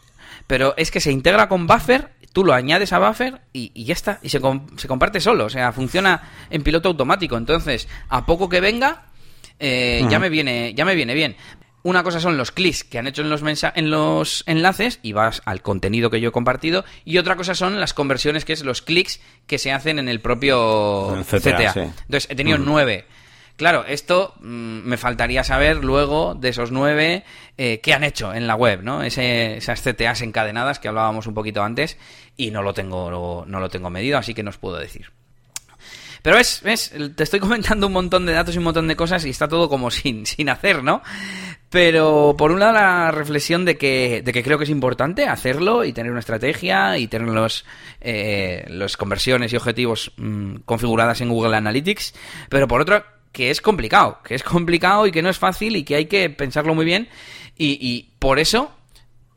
pero 0.47 0.73
es 0.77 0.91
que 0.91 0.99
se 1.01 1.11
integra 1.11 1.47
con 1.49 1.67
Buffer, 1.67 2.13
tú 2.33 2.43
lo 2.45 2.53
añades 2.53 2.93
a 2.93 2.99
Buffer 2.99 3.41
y, 3.51 3.71
y 3.75 3.83
ya 3.85 3.93
está. 3.93 4.19
Y 4.23 4.29
se 4.29 4.39
comparte 4.39 5.19
solo, 5.19 5.45
o 5.45 5.49
sea, 5.49 5.71
funciona 5.73 6.21
en 6.49 6.63
piloto 6.63 6.87
automático. 6.89 7.35
Entonces, 7.37 7.87
a 8.09 8.25
poco 8.25 8.47
que 8.49 8.61
venga, 8.61 9.03
eh, 9.59 10.03
ya, 10.09 10.17
me 10.17 10.29
viene, 10.29 10.73
ya 10.73 10.85
me 10.85 10.95
viene 10.95 11.13
bien. 11.13 11.35
Una 11.83 12.03
cosa 12.03 12.19
son 12.19 12.37
los 12.37 12.51
clics 12.51 12.83
que 12.83 12.99
han 12.99 13.07
hecho 13.07 13.21
en 13.23 13.29
los, 13.29 13.41
mensa- 13.43 13.73
en 13.75 13.89
los 13.89 14.43
enlaces 14.45 14.99
y 15.01 15.13
vas 15.13 15.41
al 15.45 15.61
contenido 15.61 16.09
que 16.11 16.21
yo 16.21 16.29
he 16.29 16.31
compartido. 16.31 16.85
Y 17.05 17.17
otra 17.17 17.35
cosa 17.35 17.55
son 17.55 17.79
las 17.79 17.93
conversiones, 17.93 18.45
que 18.45 18.53
es 18.53 18.63
los 18.63 18.81
clics 18.83 19.19
que 19.47 19.57
se 19.57 19.71
hacen 19.71 19.97
en 19.97 20.07
el 20.07 20.21
propio 20.21 21.15
En 21.15 21.23
CTA, 21.23 21.39
CTA. 21.39 21.73
sí. 21.73 21.79
Entonces, 21.79 22.27
he 22.29 22.35
tenido 22.35 22.57
nueve. 22.59 23.05
Claro, 23.57 23.83
esto 23.87 24.33
mm, 24.41 24.45
me 24.87 24.97
faltaría 24.97 25.43
saber 25.43 25.83
luego 25.83 26.33
de 26.35 26.49
esos 26.49 26.71
nueve 26.71 27.23
eh, 27.57 27.79
qué 27.83 27.93
han 27.93 28.03
hecho 28.03 28.33
en 28.33 28.47
la 28.47 28.55
web, 28.55 28.81
¿no? 28.83 29.03
Ese- 29.03 29.57
esas 29.57 29.81
CTAs 29.81 30.21
encadenadas 30.21 30.79
que 30.79 30.87
hablábamos 30.87 31.27
un 31.27 31.33
poquito 31.33 31.61
antes 31.63 31.97
y 32.37 32.49
no 32.51 32.61
lo 32.63 32.73
tengo, 32.73 33.43
no 33.47 33.59
lo 33.59 33.69
tengo 33.69 33.89
medido, 33.89 34.17
así 34.17 34.33
que 34.33 34.41
no 34.43 34.49
os 34.51 34.57
puedo 34.57 34.77
decir. 34.77 35.11
Pero 36.23 36.35
ves, 36.37 36.61
ves, 36.63 36.93
te 37.15 37.23
estoy 37.23 37.39
comentando 37.47 37.87
un 37.87 37.93
montón 37.93 38.25
de 38.25 38.33
datos 38.33 38.53
y 38.55 38.59
un 38.59 38.63
montón 38.63 38.87
de 38.87 38.95
cosas 38.95 39.25
y 39.25 39.29
está 39.31 39.47
todo 39.47 39.69
como 39.69 39.89
sin, 39.91 40.25
sin 40.25 40.49
hacer, 40.49 40.83
¿no? 40.83 41.01
Pero 41.71 42.35
por 42.37 42.51
un 42.51 42.59
lado 42.59 42.73
la 42.73 43.11
reflexión 43.11 43.63
de 43.63 43.77
que, 43.77 44.21
de 44.23 44.33
que 44.33 44.43
creo 44.43 44.57
que 44.57 44.65
es 44.65 44.69
importante 44.69 45.25
hacerlo 45.27 45.85
y 45.85 45.93
tener 45.93 46.11
una 46.11 46.19
estrategia 46.19 46.97
y 46.97 47.07
tener 47.07 47.29
los, 47.29 47.63
eh, 48.01 48.65
los 48.67 48.97
conversiones 48.97 49.53
y 49.53 49.55
objetivos 49.55 50.11
mm, 50.17 50.55
configuradas 50.65 51.21
en 51.21 51.29
Google 51.29 51.55
Analytics. 51.55 52.13
Pero 52.49 52.67
por 52.67 52.81
otro, 52.81 53.05
que 53.31 53.51
es 53.51 53.61
complicado, 53.61 54.19
que 54.25 54.35
es 54.35 54.43
complicado 54.43 55.07
y 55.07 55.11
que 55.13 55.21
no 55.21 55.29
es 55.29 55.37
fácil 55.39 55.77
y 55.77 55.85
que 55.85 55.95
hay 55.95 56.07
que 56.07 56.29
pensarlo 56.29 56.75
muy 56.75 56.83
bien. 56.83 57.07
Y, 57.57 57.77
y 57.79 58.11
por 58.19 58.39
eso 58.39 58.69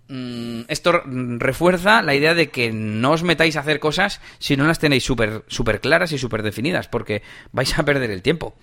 mm, 0.09 0.63
esto 0.67 1.03
refuerza 1.07 2.03
la 2.03 2.17
idea 2.17 2.35
de 2.35 2.51
que 2.51 2.73
no 2.73 3.13
os 3.13 3.23
metáis 3.23 3.55
a 3.57 3.61
hacer 3.61 3.79
cosas 3.79 4.21
si 4.41 4.57
no 4.57 4.67
las 4.67 4.81
tenéis 4.81 5.05
súper 5.05 5.45
súper 5.47 5.81
claras 5.81 6.11
y 6.11 6.19
súper 6.19 6.43
definidas, 6.43 6.89
porque 6.89 7.23
vais 7.53 7.79
a 7.79 7.85
perder 7.85 8.11
el 8.11 8.23
tiempo. 8.23 8.57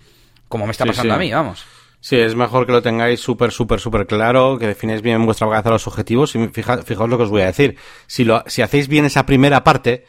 Como 0.49 0.65
me 0.65 0.71
está 0.73 0.83
Sí, 0.83 0.89
pasando 0.89 1.13
sí. 1.13 1.15
a 1.15 1.19
mí, 1.19 1.31
vamos. 1.31 1.65
Sí, 2.03 2.15
es 2.17 2.33
mejor 2.35 2.65
que 2.65 2.71
lo 2.71 2.81
tengáis 2.81 3.19
súper, 3.19 3.51
súper, 3.51 3.79
súper 3.79 4.07
claro, 4.07 4.57
que 4.57 4.65
defináis 4.65 5.03
bien 5.03 5.17
en 5.17 5.25
vuestra 5.25 5.47
cabeza 5.47 5.69
los 5.69 5.85
objetivos 5.87 6.35
y 6.35 6.39
fija- 6.47 6.81
fijaos 6.83 7.09
lo 7.09 7.17
que 7.17 7.23
os 7.23 7.29
voy 7.29 7.43
a 7.43 7.45
decir. 7.45 7.77
Si, 8.07 8.23
lo, 8.23 8.43
si 8.47 8.63
hacéis 8.63 8.87
bien 8.87 9.05
esa 9.05 9.27
primera 9.27 9.63
parte, 9.63 10.05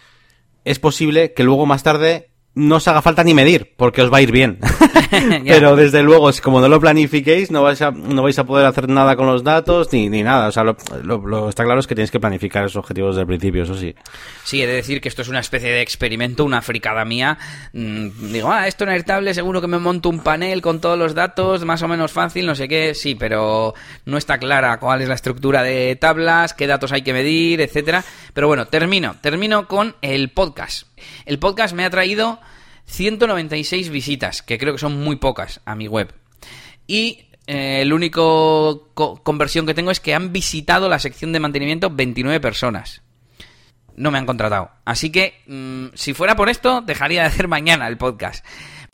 es 0.64 0.78
posible 0.78 1.34
que 1.34 1.44
luego 1.44 1.66
más 1.66 1.82
tarde 1.82 2.30
no 2.54 2.76
os 2.76 2.88
haga 2.88 3.00
falta 3.02 3.24
ni 3.24 3.34
medir, 3.34 3.72
porque 3.76 4.02
os 4.02 4.12
va 4.12 4.18
a 4.18 4.22
ir 4.22 4.32
bien. 4.32 4.58
Pero 5.46 5.76
desde 5.76 6.02
luego, 6.02 6.30
es 6.30 6.40
como 6.40 6.60
no 6.60 6.68
lo 6.68 6.80
planifiquéis, 6.80 7.50
no 7.50 7.62
vais 7.62 7.80
a, 7.82 7.90
no 7.90 8.22
vais 8.22 8.38
a 8.38 8.44
poder 8.44 8.64
hacer 8.66 8.88
nada 8.88 9.14
con 9.16 9.26
los 9.26 9.44
datos 9.44 9.92
ni, 9.92 10.08
ni 10.08 10.22
nada. 10.22 10.48
O 10.48 10.52
sea, 10.52 10.64
lo, 10.64 10.76
lo- 11.02 11.26
lo 11.26 11.48
está 11.50 11.64
claro 11.64 11.80
es 11.80 11.86
que 11.86 11.94
tenéis 11.94 12.10
que 12.10 12.18
planificar 12.20 12.64
esos 12.64 12.76
objetivos 12.76 13.14
desde 13.14 13.22
el 13.22 13.26
principio, 13.26 13.62
eso 13.64 13.74
sí. 13.76 13.94
Sí, 14.44 14.62
he 14.62 14.66
de 14.66 14.74
decir 14.74 15.00
que 15.00 15.08
esto 15.08 15.20
es 15.22 15.28
una 15.28 15.40
especie 15.40 15.70
de 15.70 15.82
experimento, 15.82 16.44
una 16.44 16.62
fricada 16.62 17.04
mía. 17.04 17.36
Mm, 17.74 18.32
digo, 18.32 18.50
ah, 18.50 18.66
esto 18.66 18.84
en 18.84 18.90
Airtable 18.90 19.34
seguro 19.34 19.60
que 19.60 19.66
me 19.68 19.78
monto 19.78 20.08
un 20.08 20.20
panel 20.20 20.62
con 20.62 20.80
todos 20.80 20.98
los 20.98 21.14
datos, 21.14 21.64
más 21.64 21.82
o 21.82 21.88
menos 21.88 22.12
fácil, 22.12 22.46
no 22.46 22.54
sé 22.54 22.66
qué. 22.68 22.94
Sí, 22.94 23.14
pero 23.14 23.74
no 24.06 24.16
está 24.16 24.38
clara 24.38 24.78
cuál 24.78 25.02
es 25.02 25.08
la 25.08 25.14
estructura 25.14 25.62
de 25.62 25.94
tablas, 25.96 26.54
qué 26.54 26.66
datos 26.66 26.92
hay 26.92 27.02
que 27.02 27.12
medir, 27.12 27.60
etcétera. 27.60 28.02
Pero 28.32 28.46
bueno, 28.46 28.66
termino. 28.66 29.16
Termino 29.20 29.68
con 29.68 29.94
el 30.00 30.30
podcast. 30.30 30.86
El 31.26 31.38
podcast 31.38 31.74
me 31.74 31.84
ha 31.84 31.90
traído 31.90 32.38
196 32.86 33.90
visitas, 33.90 34.42
que 34.42 34.58
creo 34.58 34.74
que 34.74 34.78
son 34.78 35.02
muy 35.02 35.16
pocas 35.16 35.60
a 35.64 35.74
mi 35.74 35.88
web. 35.88 36.12
Y 36.86 37.26
eh, 37.46 37.80
el 37.82 37.92
único 37.92 38.90
co- 38.94 39.22
conversión 39.22 39.66
que 39.66 39.74
tengo 39.74 39.90
es 39.90 40.00
que 40.00 40.14
han 40.14 40.32
visitado 40.32 40.88
la 40.88 40.98
sección 40.98 41.32
de 41.32 41.40
mantenimiento 41.40 41.90
29 41.90 42.40
personas 42.40 43.02
no 43.94 44.10
me 44.10 44.16
han 44.16 44.24
contratado. 44.26 44.70
Así 44.86 45.10
que, 45.12 45.42
mm, 45.46 45.88
si 45.94 46.14
fuera 46.14 46.34
por 46.34 46.48
esto, 46.48 46.80
dejaría 46.80 47.20
de 47.22 47.26
hacer 47.28 47.46
mañana 47.46 47.88
el 47.88 47.98
podcast. 47.98 48.44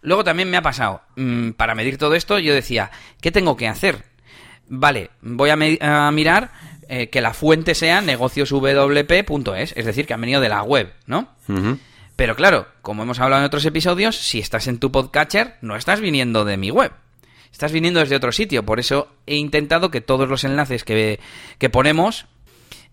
Luego 0.01 0.24
también 0.24 0.51
me 0.51 0.57
ha 0.57 0.62
pasado, 0.62 1.03
mm, 1.16 1.51
para 1.51 1.76
medir 1.76 1.99
todo 1.99 2.14
esto, 2.16 2.39
yo 2.41 2.53
decía, 2.53 2.91
¿qué 3.20 3.30
tengo 3.30 3.57
que 3.57 3.68
hacer? 3.68 4.05
Vale, 4.68 5.11
voy 5.22 5.51
a, 5.51 5.57
mirar 6.11 6.51
eh, 6.89 7.09
que 7.11 7.20
la 7.20 7.32
fuente 7.32 7.74
sea 7.76 8.01
negocioswp.es, 8.01 9.72
es 9.76 9.86
decir, 9.86 10.07
que 10.07 10.14
han 10.14 10.20
venido 10.20 10.41
de 10.41 10.49
la 10.49 10.62
web, 10.62 10.93
¿no? 11.07 11.28
Pero 12.18 12.34
claro, 12.34 12.66
como 12.82 13.04
hemos 13.04 13.20
hablado 13.20 13.42
en 13.42 13.46
otros 13.46 13.64
episodios, 13.64 14.16
si 14.16 14.40
estás 14.40 14.66
en 14.66 14.80
tu 14.80 14.90
podcatcher, 14.90 15.54
no 15.60 15.76
estás 15.76 16.00
viniendo 16.00 16.44
de 16.44 16.56
mi 16.56 16.72
web. 16.72 16.90
Estás 17.52 17.70
viniendo 17.70 18.00
desde 18.00 18.16
otro 18.16 18.32
sitio. 18.32 18.66
Por 18.66 18.80
eso 18.80 19.06
he 19.28 19.36
intentado 19.36 19.92
que 19.92 20.00
todos 20.00 20.28
los 20.28 20.42
enlaces 20.42 20.82
que, 20.82 21.20
que 21.58 21.70
ponemos, 21.70 22.26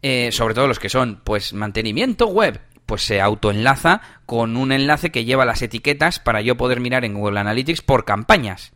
eh, 0.03 0.31
sobre 0.31 0.53
todo 0.53 0.67
los 0.67 0.77
que 0.77 0.89
son, 0.89 1.21
pues, 1.23 1.53
mantenimiento 1.53 2.27
web, 2.27 2.61
pues 2.85 3.01
se 3.01 3.19
autoenlaza 3.19 4.01
con 4.27 4.57
un 4.57 4.71
enlace 4.71 5.11
que 5.11 5.25
lleva 5.25 5.43
las 5.43 5.63
etiquetas 5.63 6.19
para 6.19 6.41
yo 6.41 6.55
poder 6.55 6.79
mirar 6.79 7.03
en 7.03 7.15
Google 7.15 7.39
Analytics 7.39 7.81
por 7.81 8.05
campañas. 8.05 8.73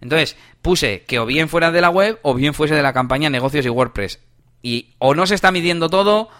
Entonces, 0.00 0.38
puse 0.62 1.02
que 1.02 1.18
o 1.18 1.26
bien 1.26 1.50
fuera 1.50 1.70
de 1.70 1.82
la 1.82 1.90
web 1.90 2.18
o 2.22 2.32
bien 2.32 2.54
fuese 2.54 2.76
de 2.76 2.82
la 2.82 2.94
campaña 2.94 3.28
negocios 3.28 3.66
y 3.66 3.68
WordPress. 3.68 4.20
Y 4.62 4.94
o 4.96 5.14
no 5.14 5.26
se 5.26 5.34
está 5.34 5.52
midiendo 5.52 5.90
todo 5.90 6.30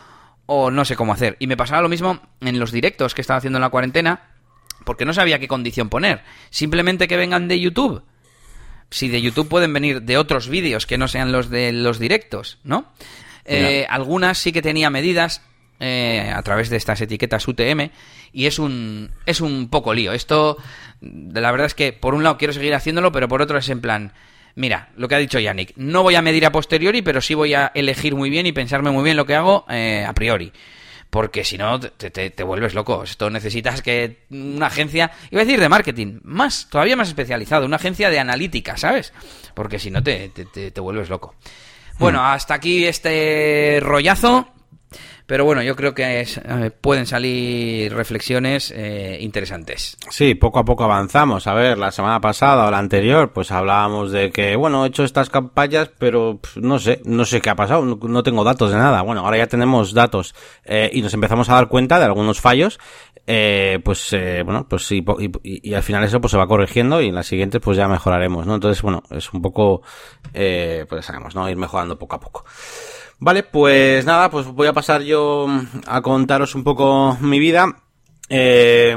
o 0.53 0.73
no 0.73 0.85
sé 0.85 0.97
cómo 0.97 1.13
hacer. 1.13 1.37
Y 1.39 1.47
me 1.47 1.57
pasaba 1.57 1.81
lo 1.81 1.89
mismo 1.89 2.21
en 2.41 2.59
los 2.59 2.73
directos 2.73 3.15
que 3.15 3.21
estaba 3.21 3.39
haciendo 3.39 3.59
en 3.59 3.63
la 3.63 3.69
cuarentena, 3.69 4.31
porque 4.85 5.05
no 5.05 5.15
sabía 5.15 5.39
qué 5.39 5.47
condición 5.47 5.89
poner. 5.89 6.23
Simplemente 6.51 7.07
que 7.07 7.17
vengan 7.17 7.47
de 7.47 7.61
YouTube. 7.61 8.03
Si 8.91 9.09
de 9.09 9.23
YouTube 9.23 9.49
pueden 9.49 9.73
venir 9.73 10.03
de 10.03 10.19
otros 10.19 10.49
vídeos 10.49 10.87
que 10.87 10.99
no 10.99 11.07
sean 11.07 11.31
los 11.31 11.51
de 11.51 11.71
los 11.71 12.01
directos, 12.01 12.59
¿no? 12.65 12.93
Eh, 13.45 13.87
algunas 13.89 14.39
sí 14.39 14.51
que 14.51 14.61
tenía 14.61 14.91
medidas 14.91 15.41
eh, 15.79 16.33
a 16.35 16.43
través 16.43 16.69
de 16.69 16.79
estas 16.79 17.01
etiquetas 17.01 17.47
UTM 17.47 17.91
y 18.33 18.47
es 18.47 18.59
un 18.59 19.13
es 19.27 19.41
un 19.41 19.71
poco 19.71 19.95
lío. 19.95 20.13
Esto 20.13 20.57
la 21.01 21.53
verdad 21.53 21.67
es 21.67 21.75
que 21.75 21.93
por 21.93 22.13
un 22.13 22.25
lado 22.25 22.39
quiero 22.39 22.53
seguir 22.53 22.75
haciéndolo, 22.75 23.13
pero 23.13 23.29
por 23.29 23.41
otro 23.41 23.57
es 23.57 23.69
en 23.69 23.81
plan 23.81 24.13
Mira, 24.57 24.91
lo 24.97 25.09
que 25.09 25.15
ha 25.15 25.19
dicho 25.19 25.39
Yannick, 25.39 25.73
no 25.77 26.03
voy 26.03 26.15
a 26.15 26.23
medir 26.23 26.45
a 26.47 26.53
posteriori, 26.53 27.03
pero 27.03 27.21
sí 27.21 27.35
voy 27.35 27.55
a 27.55 27.71
elegir 27.75 28.15
muy 28.15 28.31
bien 28.31 28.47
y 28.47 28.53
pensarme 28.53 28.91
muy 28.91 29.05
bien 29.05 29.17
lo 29.17 29.27
que 29.27 29.35
hago 29.35 29.65
eh, 29.69 30.05
a 30.07 30.13
priori 30.13 30.53
porque 31.11 31.43
si 31.43 31.59
no 31.59 31.81
te, 31.81 32.11
te, 32.11 32.43
vuelves 32.45 32.73
loco. 32.73 33.03
Esto 33.03 33.31
necesitas 33.31 33.83
que 33.83 34.27
una 34.31 34.69
agencia, 34.69 35.11
iba 35.33 35.43
a 35.43 35.45
decir 35.45 35.61
de 35.61 35.69
marketing, 35.69 36.21
más, 36.23 36.69
todavía 36.71 36.95
más 36.95 37.09
especializado, 37.09 37.67
una 37.67 37.77
agencia 37.77 38.11
de 38.11 38.21
analítica, 38.21 38.77
¿sabes? 38.77 39.13
Porque 39.53 39.81
si 39.81 39.91
no 39.91 40.05
te, 40.05 40.29
te 40.29 40.81
vuelves 40.81 41.09
loco. 41.09 41.35
Bueno, 41.99 42.21
hmm. 42.21 42.27
hasta 42.27 42.55
aquí 42.55 42.87
este 42.87 43.79
rollazo. 43.83 44.49
Pero 45.31 45.45
bueno, 45.45 45.63
yo 45.63 45.77
creo 45.77 45.95
que 45.95 46.23
eh, 46.23 46.71
pueden 46.81 47.07
salir 47.07 47.95
reflexiones 47.95 48.75
eh, 48.77 49.17
interesantes. 49.21 49.97
Sí, 50.11 50.35
poco 50.35 50.59
a 50.59 50.65
poco 50.65 50.83
avanzamos. 50.83 51.47
A 51.47 51.55
ver, 51.55 51.79
la 51.79 51.93
semana 51.93 52.21
pasada 52.21 52.67
o 52.67 52.71
la 52.73 52.79
anterior, 52.79 53.33
pues 53.33 53.53
hablábamos 53.53 54.11
de 54.11 54.33
que, 54.33 54.57
bueno, 54.57 54.85
he 54.85 54.89
hecho 54.89 55.05
estas 55.05 55.31
campañas, 55.31 55.89
pero 56.01 56.41
no 56.57 56.81
sé, 56.81 57.01
no 57.05 57.25
sé 57.25 57.41
qué 57.41 57.49
ha 57.49 57.55
pasado, 57.55 57.85
no, 57.85 58.23
tengo 58.25 58.43
datos 58.43 58.73
de 58.73 58.79
nada. 58.79 59.03
Bueno, 59.03 59.21
ahora 59.21 59.37
ya 59.37 59.47
tenemos 59.47 59.95
datos 59.95 60.35
eh, 60.65 60.91
y 60.93 61.01
nos 61.01 61.15
empezamos 61.15 61.49
a 61.49 61.55
dar 61.55 61.69
cuenta 61.69 62.01
de 62.01 62.07
algunos 62.07 62.41
fallos. 62.41 62.81
pues 63.25 64.17
bueno, 64.45 64.67
pues 64.69 64.85
sí, 64.85 65.05
y, 65.45 65.75
al 65.75 65.85
final 65.85 66.03
eso 66.03 66.21
pues 66.21 66.33
se 66.33 66.39
va 66.39 66.49
corrigiendo 66.49 67.01
y 67.01 67.07
en 67.07 67.15
las 67.15 67.29
siguientes 67.29 67.61
pues 67.61 67.77
ya 67.77 67.87
mejoraremos, 67.87 68.49
¿no? 68.49 68.57
Entonces, 68.57 68.83
bueno, 68.83 69.05
es 69.11 69.33
un 69.33 69.41
poco, 69.41 69.83
pues 70.33 71.07
sabemos, 71.07 71.37
¿no? 71.37 71.49
Ir 71.49 71.57
mejorando 71.57 71.97
poco 71.97 72.17
a 72.17 72.21
poco. 72.21 72.45
Vale, 73.21 73.43
pues 73.43 74.05
nada, 74.05 74.31
pues 74.31 74.47
voy 74.47 74.67
a 74.67 74.73
pasar 74.73 75.03
yo 75.03 75.47
a 75.87 76.01
contaros 76.03 76.55
un 76.55 76.65
poco 76.65 77.17
mi 77.21 77.39
vida. 77.39 77.77
Eh, 78.29 78.97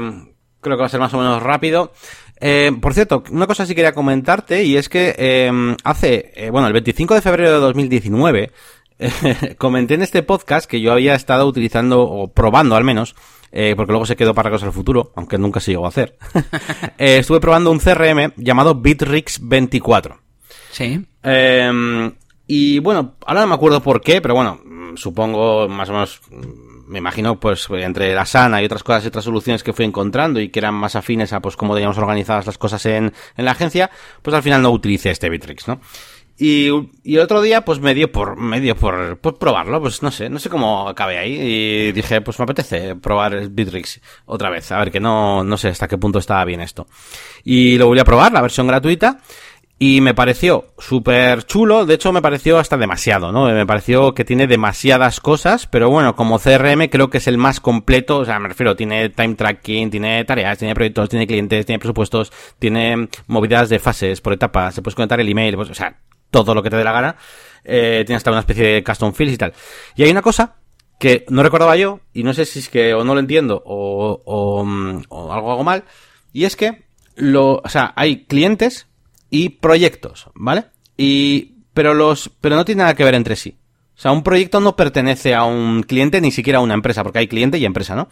creo 0.60 0.76
que 0.76 0.80
va 0.80 0.86
a 0.86 0.90
ser 0.90 1.00
más 1.00 1.14
o 1.14 1.18
menos 1.18 1.42
rápido. 1.42 1.92
Eh, 2.40 2.72
por 2.80 2.94
cierto, 2.94 3.22
una 3.30 3.46
cosa 3.46 3.66
sí 3.66 3.74
quería 3.74 3.92
comentarte 3.92 4.64
y 4.64 4.76
es 4.76 4.88
que 4.88 5.14
eh, 5.16 5.76
hace, 5.84 6.32
eh, 6.34 6.50
bueno, 6.50 6.66
el 6.66 6.72
25 6.72 7.14
de 7.14 7.20
febrero 7.20 7.52
de 7.52 7.58
2019 7.60 8.52
comenté 9.58 9.94
en 9.94 10.02
este 10.02 10.22
podcast 10.22 10.68
que 10.68 10.80
yo 10.80 10.92
había 10.92 11.14
estado 11.14 11.46
utilizando 11.46 12.02
o 12.02 12.32
probando 12.32 12.76
al 12.76 12.84
menos 12.84 13.14
eh, 13.56 13.74
porque 13.76 13.92
luego 13.92 14.04
se 14.04 14.16
quedó 14.16 14.34
para 14.34 14.50
cosas 14.50 14.66
del 14.66 14.72
futuro, 14.72 15.12
aunque 15.14 15.38
nunca 15.38 15.60
se 15.60 15.70
llegó 15.70 15.84
a 15.84 15.90
hacer. 15.90 16.18
eh, 16.98 17.18
estuve 17.18 17.38
probando 17.38 17.70
un 17.70 17.78
CRM 17.78 18.32
llamado 18.36 18.74
Bitrix 18.74 19.38
24. 19.40 20.18
Sí. 20.72 21.06
Eh, 21.22 22.10
y 22.46 22.78
bueno, 22.78 23.14
ahora 23.26 23.42
no 23.42 23.46
me 23.48 23.54
acuerdo 23.54 23.82
por 23.82 24.00
qué, 24.00 24.20
pero 24.20 24.34
bueno, 24.34 24.60
supongo 24.96 25.68
más 25.68 25.88
o 25.88 25.92
menos, 25.92 26.20
me 26.86 26.98
imagino 26.98 27.40
pues 27.40 27.66
entre 27.70 28.14
la 28.14 28.26
sana 28.26 28.60
y 28.62 28.66
otras 28.66 28.82
cosas 28.82 29.04
y 29.04 29.08
otras 29.08 29.24
soluciones 29.24 29.62
que 29.62 29.72
fui 29.72 29.84
encontrando 29.84 30.40
y 30.40 30.50
que 30.50 30.58
eran 30.58 30.74
más 30.74 30.96
afines 30.96 31.32
a 31.32 31.40
pues 31.40 31.56
cómo 31.56 31.74
teníamos 31.74 31.98
organizadas 31.98 32.46
las 32.46 32.58
cosas 32.58 32.84
en, 32.86 33.12
en 33.36 33.44
la 33.44 33.52
agencia, 33.52 33.90
pues 34.22 34.34
al 34.34 34.42
final 34.42 34.62
no 34.62 34.70
utilicé 34.70 35.10
este 35.10 35.30
Bitrix, 35.30 35.68
¿no? 35.68 35.80
Y, 36.36 36.68
y 37.04 37.14
el 37.14 37.20
otro 37.20 37.40
día, 37.42 37.64
pues 37.64 37.78
me 37.78 37.94
dio 37.94 38.10
por, 38.10 38.36
me 38.36 38.60
dio 38.60 38.74
por, 38.74 39.18
por 39.18 39.38
probarlo, 39.38 39.80
pues 39.80 40.02
no 40.02 40.10
sé, 40.10 40.28
no 40.28 40.40
sé 40.40 40.50
cómo 40.50 40.88
acabé 40.88 41.18
ahí. 41.18 41.38
Y 41.40 41.92
dije, 41.92 42.20
pues 42.22 42.38
me 42.40 42.42
apetece 42.42 42.96
probar 42.96 43.48
Bitrix 43.50 44.00
otra 44.26 44.50
vez, 44.50 44.72
a 44.72 44.78
ver 44.78 44.90
que 44.90 44.98
no, 44.98 45.44
no 45.44 45.56
sé 45.56 45.68
hasta 45.68 45.86
qué 45.86 45.96
punto 45.96 46.18
estaba 46.18 46.44
bien 46.44 46.60
esto. 46.60 46.88
Y 47.44 47.78
lo 47.78 47.86
volví 47.86 48.00
a 48.00 48.04
probar, 48.04 48.32
la 48.32 48.42
versión 48.42 48.66
gratuita. 48.66 49.20
Y 49.86 50.00
me 50.00 50.14
pareció 50.14 50.72
súper 50.78 51.42
chulo, 51.42 51.84
de 51.84 51.92
hecho 51.92 52.10
me 52.10 52.22
pareció 52.22 52.58
hasta 52.58 52.78
demasiado, 52.78 53.32
¿no? 53.32 53.44
Me 53.52 53.66
pareció 53.66 54.14
que 54.14 54.24
tiene 54.24 54.46
demasiadas 54.46 55.20
cosas, 55.20 55.66
pero 55.66 55.90
bueno, 55.90 56.16
como 56.16 56.38
CRM 56.38 56.88
creo 56.88 57.10
que 57.10 57.18
es 57.18 57.26
el 57.26 57.36
más 57.36 57.60
completo, 57.60 58.16
o 58.20 58.24
sea, 58.24 58.38
me 58.38 58.48
refiero, 58.48 58.76
tiene 58.76 59.10
time 59.10 59.34
tracking, 59.34 59.90
tiene 59.90 60.24
tareas, 60.24 60.56
tiene 60.56 60.74
proyectos, 60.74 61.10
tiene 61.10 61.26
clientes, 61.26 61.66
tiene 61.66 61.78
presupuestos, 61.78 62.32
tiene 62.58 63.10
movidas 63.26 63.68
de 63.68 63.78
fases 63.78 64.22
por 64.22 64.32
etapas, 64.32 64.74
se 64.74 64.80
puede 64.80 64.94
conectar 64.94 65.20
el 65.20 65.28
email, 65.28 65.54
pues, 65.54 65.68
o 65.68 65.74
sea, 65.74 65.98
todo 66.30 66.54
lo 66.54 66.62
que 66.62 66.70
te 66.70 66.76
dé 66.76 66.84
la 66.84 66.92
gana, 66.92 67.16
eh, 67.62 68.04
tiene 68.06 68.16
hasta 68.16 68.30
una 68.30 68.40
especie 68.40 68.66
de 68.66 68.82
custom 68.82 69.12
fields 69.12 69.34
y 69.34 69.36
tal. 69.36 69.52
Y 69.96 70.04
hay 70.04 70.10
una 70.10 70.22
cosa 70.22 70.56
que 70.98 71.26
no 71.28 71.42
recordaba 71.42 71.76
yo, 71.76 72.00
y 72.14 72.22
no 72.22 72.32
sé 72.32 72.46
si 72.46 72.60
es 72.60 72.70
que 72.70 72.94
o 72.94 73.04
no 73.04 73.12
lo 73.12 73.20
entiendo 73.20 73.62
o, 73.66 74.22
o, 74.24 74.66
o 75.10 75.32
algo 75.34 75.52
hago 75.52 75.62
mal, 75.62 75.84
y 76.32 76.46
es 76.46 76.56
que 76.56 76.86
lo, 77.16 77.56
o 77.62 77.68
sea, 77.68 77.92
hay 77.96 78.24
clientes 78.24 78.88
y 79.34 79.48
proyectos, 79.48 80.28
¿vale? 80.36 80.66
Y, 80.96 81.54
pero 81.74 81.92
los, 81.92 82.30
pero 82.40 82.54
no 82.54 82.64
tiene 82.64 82.82
nada 82.82 82.94
que 82.94 83.02
ver 83.02 83.14
entre 83.14 83.34
sí. 83.34 83.56
O 83.96 84.00
sea, 84.00 84.12
un 84.12 84.22
proyecto 84.22 84.60
no 84.60 84.76
pertenece 84.76 85.34
a 85.34 85.42
un 85.42 85.82
cliente 85.82 86.20
ni 86.20 86.30
siquiera 86.30 86.60
a 86.60 86.62
una 86.62 86.74
empresa, 86.74 87.02
porque 87.02 87.18
hay 87.18 87.26
cliente 87.26 87.58
y 87.58 87.64
empresa, 87.64 87.96
¿no? 87.96 88.08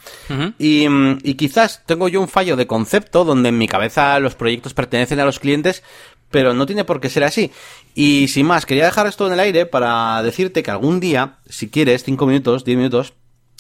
y, 0.59 0.89
mm, 0.89 1.19
y 1.23 1.35
quizás 1.35 1.85
tengo 1.87 2.09
yo 2.09 2.21
un 2.21 2.27
fallo 2.27 2.57
de 2.57 2.67
concepto 2.67 3.25
donde 3.25 3.51
en 3.51 3.59
mi 3.59 3.69
cabeza 3.69 4.19
los 4.19 4.35
proyectos 4.35 4.75
pertenecen 4.75 5.21
a 5.21 5.25
los 5.25 5.39
clientes, 5.39 5.85
pero 6.33 6.55
no 6.55 6.67
tiene 6.67 6.85
por 6.85 7.01
qué 7.01 7.09
ser 7.09 7.23
así. 7.23 7.53
Y 7.95 8.27
sin 8.27 8.47
más, 8.47 8.67
quería 8.67 8.87
dejar 8.87 9.07
esto 9.07 9.29
en 9.29 9.35
el 9.35 9.41
aire 9.41 9.65
para 9.65 10.25
decirte 10.25 10.65
que 10.65 10.73
algún 10.73 10.99
día, 10.99 11.39
si 11.49 11.71
quieres, 11.71 12.03
cinco 12.03 12.27
minutos, 12.27 12.65
diez 12.65 12.77
minutos, 12.77 13.15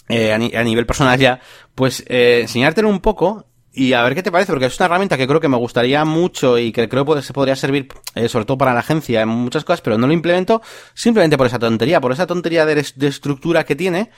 eh, 0.08 0.32
a, 0.32 0.64
nivel 0.64 0.84
personal 0.84 1.16
ya, 1.16 1.38
pues 1.76 2.02
eh, 2.08 2.40
enseñártelo 2.42 2.88
un 2.88 2.98
poco 2.98 3.46
y 3.74 3.94
a 3.94 4.02
ver 4.02 4.14
qué 4.14 4.22
te 4.22 4.30
parece, 4.30 4.52
porque 4.52 4.66
es 4.66 4.78
una 4.78 4.86
herramienta 4.86 5.16
que 5.16 5.26
creo 5.26 5.40
que 5.40 5.48
me 5.48 5.56
gustaría 5.56 6.04
mucho 6.04 6.58
y 6.58 6.72
que 6.72 6.88
creo 6.88 7.06
que 7.06 7.22
se 7.22 7.32
podría 7.32 7.56
servir, 7.56 7.88
eh, 8.14 8.28
sobre 8.28 8.44
todo 8.44 8.58
para 8.58 8.74
la 8.74 8.80
agencia, 8.80 9.22
en 9.22 9.28
muchas 9.28 9.64
cosas, 9.64 9.80
pero 9.80 9.96
no 9.96 10.06
lo 10.06 10.12
implemento 10.12 10.60
simplemente 10.94 11.38
por 11.38 11.46
esa 11.46 11.58
tontería, 11.58 12.00
por 12.00 12.12
esa 12.12 12.26
tontería 12.26 12.66
de, 12.66 12.80
estructura 12.80 13.64
que 13.64 13.74
tiene, 13.74 14.10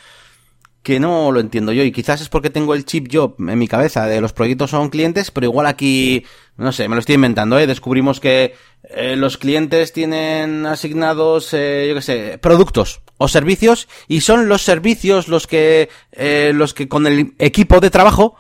que 0.83 0.99
no 0.99 1.31
lo 1.31 1.39
entiendo 1.39 1.73
yo. 1.73 1.85
Y 1.85 1.93
quizás 1.93 2.21
es 2.21 2.29
porque 2.29 2.51
tengo 2.51 2.75
el 2.75 2.85
chip 2.85 3.07
yo 3.09 3.37
en 3.39 3.59
mi 3.59 3.69
cabeza 3.69 4.07
de 4.07 4.21
los 4.21 4.33
proyectos 4.33 4.71
son 4.71 4.91
clientes, 4.91 5.31
pero 5.31 5.47
igual 5.47 5.67
aquí, 5.67 6.27
no 6.57 6.73
sé, 6.73 6.89
me 6.89 6.97
lo 6.97 7.01
estoy 7.01 7.15
inventando, 7.15 7.57
¿eh? 7.59 7.69
Descubrimos 7.69 8.19
que 8.19 8.55
eh, 8.91 9.15
los 9.15 9.39
clientes 9.39 9.93
tienen 9.93 10.67
asignados, 10.67 11.55
eh, 11.55 11.87
yo 11.89 11.95
qué 11.95 12.03
sé, 12.03 12.39
productos 12.39 13.03
o 13.19 13.29
servicios 13.29 13.89
y 14.09 14.21
son 14.21 14.49
los 14.49 14.63
servicios 14.63 15.29
los 15.29 15.47
que, 15.47 15.89
eh, 16.13 16.53
los 16.55 16.75
que 16.75 16.89
con 16.89 17.07
el 17.07 17.35
equipo 17.39 17.79
de 17.79 17.91
trabajo 17.91 18.37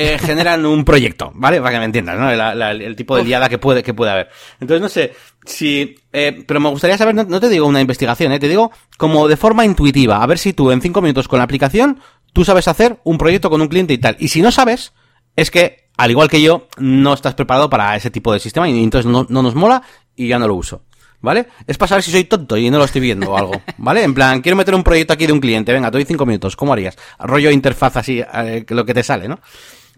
eh, 0.00 0.16
generan 0.16 0.64
un 0.64 0.84
proyecto, 0.84 1.32
¿vale? 1.34 1.60
Para 1.60 1.72
que 1.72 1.78
me 1.80 1.86
entiendas, 1.86 2.16
¿no? 2.16 2.30
el 2.30 2.94
tipo 2.94 3.16
de 3.16 3.24
liada 3.24 3.48
que 3.48 3.58
puede, 3.58 3.82
que 3.82 3.94
puede 3.94 4.12
haber. 4.12 4.28
Entonces, 4.60 4.80
no 4.80 4.88
sé, 4.88 5.12
si, 5.44 5.96
eh, 6.12 6.44
pero 6.46 6.60
me 6.60 6.68
gustaría 6.68 6.96
saber, 6.96 7.16
no, 7.16 7.40
te 7.40 7.48
digo 7.48 7.66
una 7.66 7.80
investigación, 7.80 8.30
¿eh? 8.30 8.38
Te 8.38 8.46
digo 8.46 8.70
como 8.96 9.26
de 9.26 9.36
forma 9.36 9.64
intuitiva, 9.64 10.22
a 10.22 10.26
ver 10.26 10.38
si 10.38 10.52
tú 10.52 10.70
en 10.70 10.80
cinco 10.80 11.02
minutos 11.02 11.26
con 11.26 11.38
la 11.38 11.44
aplicación, 11.44 11.98
tú 12.32 12.44
sabes 12.44 12.68
hacer 12.68 13.00
un 13.02 13.18
proyecto 13.18 13.50
con 13.50 13.60
un 13.60 13.66
cliente 13.66 13.92
y 13.92 13.98
tal. 13.98 14.16
Y 14.20 14.28
si 14.28 14.40
no 14.40 14.52
sabes, 14.52 14.92
es 15.34 15.50
que, 15.50 15.88
al 15.96 16.12
igual 16.12 16.30
que 16.30 16.40
yo, 16.40 16.68
no 16.76 17.12
estás 17.12 17.34
preparado 17.34 17.68
para 17.68 17.96
ese 17.96 18.12
tipo 18.12 18.32
de 18.32 18.38
sistema 18.38 18.68
y 18.68 18.80
entonces 18.80 19.10
no, 19.10 19.26
no 19.28 19.42
nos 19.42 19.56
mola 19.56 19.82
y 20.14 20.28
ya 20.28 20.38
no 20.38 20.46
lo 20.46 20.54
uso. 20.54 20.82
¿Vale? 21.20 21.48
Es 21.66 21.76
para 21.76 21.88
saber 21.88 22.04
si 22.04 22.12
soy 22.12 22.22
tonto 22.22 22.56
y 22.56 22.70
no 22.70 22.78
lo 22.78 22.84
estoy 22.84 23.00
viendo 23.00 23.32
o 23.32 23.36
algo. 23.36 23.60
¿Vale? 23.78 24.04
En 24.04 24.14
plan, 24.14 24.40
quiero 24.40 24.54
meter 24.54 24.76
un 24.76 24.84
proyecto 24.84 25.14
aquí 25.14 25.26
de 25.26 25.32
un 25.32 25.40
cliente. 25.40 25.72
Venga, 25.72 25.90
te 25.90 25.98
doy 25.98 26.04
cinco 26.04 26.24
minutos. 26.24 26.54
¿Cómo 26.54 26.72
harías? 26.72 26.96
Rollo 27.18 27.50
interfaz 27.50 27.96
así, 27.96 28.20
eh, 28.20 28.64
lo 28.68 28.84
que 28.84 28.94
te 28.94 29.02
sale, 29.02 29.26
¿no? 29.26 29.40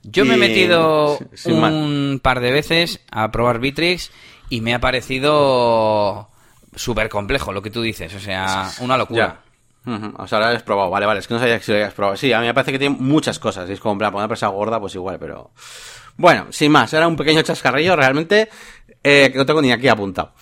Yo 0.02 0.24
me 0.24 0.34
he 0.34 0.38
metido 0.38 1.18
un 1.44 2.20
par 2.22 2.40
de 2.40 2.50
veces 2.50 3.00
a 3.10 3.30
probar 3.30 3.58
Bitrix 3.58 4.10
y 4.48 4.60
me 4.60 4.74
ha 4.74 4.80
parecido 4.80 6.28
súper 6.74 7.08
complejo 7.08 7.52
lo 7.52 7.62
que 7.62 7.70
tú 7.70 7.82
dices, 7.82 8.14
o 8.14 8.20
sea, 8.20 8.70
una 8.80 8.96
locura. 8.96 9.42
O 9.84 10.26
sea, 10.26 10.38
lo 10.38 10.46
has 10.46 10.62
probado, 10.62 10.90
vale, 10.90 11.06
vale, 11.06 11.20
es 11.20 11.26
que 11.26 11.34
no 11.34 11.40
sabía 11.40 11.58
que 11.58 11.64
si 11.64 11.72
lo 11.72 11.78
habías 11.78 11.94
probado. 11.94 12.16
Sí, 12.16 12.32
a 12.32 12.40
mí 12.40 12.46
me 12.46 12.54
parece 12.54 12.72
que 12.72 12.78
tiene 12.78 12.96
muchas 12.98 13.38
cosas, 13.38 13.68
es 13.68 13.80
como, 13.80 13.98
para 13.98 14.10
poner 14.10 14.24
una 14.24 14.28
presa 14.28 14.48
gorda, 14.48 14.78
pues 14.80 14.94
igual, 14.94 15.18
pero... 15.18 15.50
Bueno, 16.16 16.46
sin 16.50 16.70
más, 16.70 16.92
era 16.92 17.08
un 17.08 17.16
pequeño 17.16 17.42
chascarrillo, 17.42 17.96
realmente, 17.96 18.50
eh, 19.02 19.30
que 19.32 19.38
no 19.38 19.46
tengo 19.46 19.62
ni 19.62 19.72
aquí 19.72 19.88
apuntado. 19.88 20.32